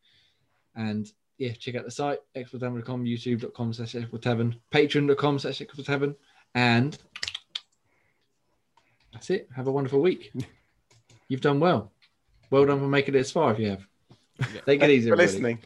And 0.77 1.11
yeah, 1.38 1.52
check 1.52 1.74
out 1.74 1.84
the 1.84 1.90
site, 1.90 2.18
xboxtavern.com, 2.34 3.04
youtube.com 3.04 3.72
slash 3.72 3.92
xboxtavern, 3.92 4.56
patreon.com 4.72 5.38
slash 5.38 5.58
xboxtavern. 5.60 6.14
And 6.54 6.96
that's 9.12 9.30
it. 9.30 9.48
Have 9.54 9.66
a 9.66 9.72
wonderful 9.72 10.00
week. 10.00 10.32
You've 11.28 11.40
done 11.40 11.60
well. 11.60 11.92
Well 12.50 12.64
done 12.64 12.78
for 12.78 12.86
making 12.86 13.14
it 13.14 13.18
as 13.18 13.30
far 13.32 13.52
if 13.52 13.58
you 13.58 13.70
have. 13.70 13.86
Yeah. 14.38 14.60
Take 14.66 14.82
it 14.82 14.90
easy, 14.90 15.08
for 15.08 15.14
everybody. 15.14 15.32
listening. 15.32 15.58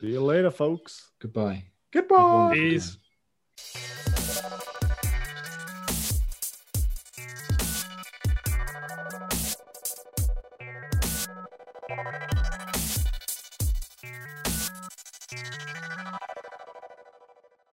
See 0.00 0.08
you 0.08 0.22
later, 0.22 0.50
folks. 0.50 1.10
Goodbye. 1.18 1.64
Goodbye. 1.92 2.50
Peace. 2.54 2.90
time. 2.92 3.00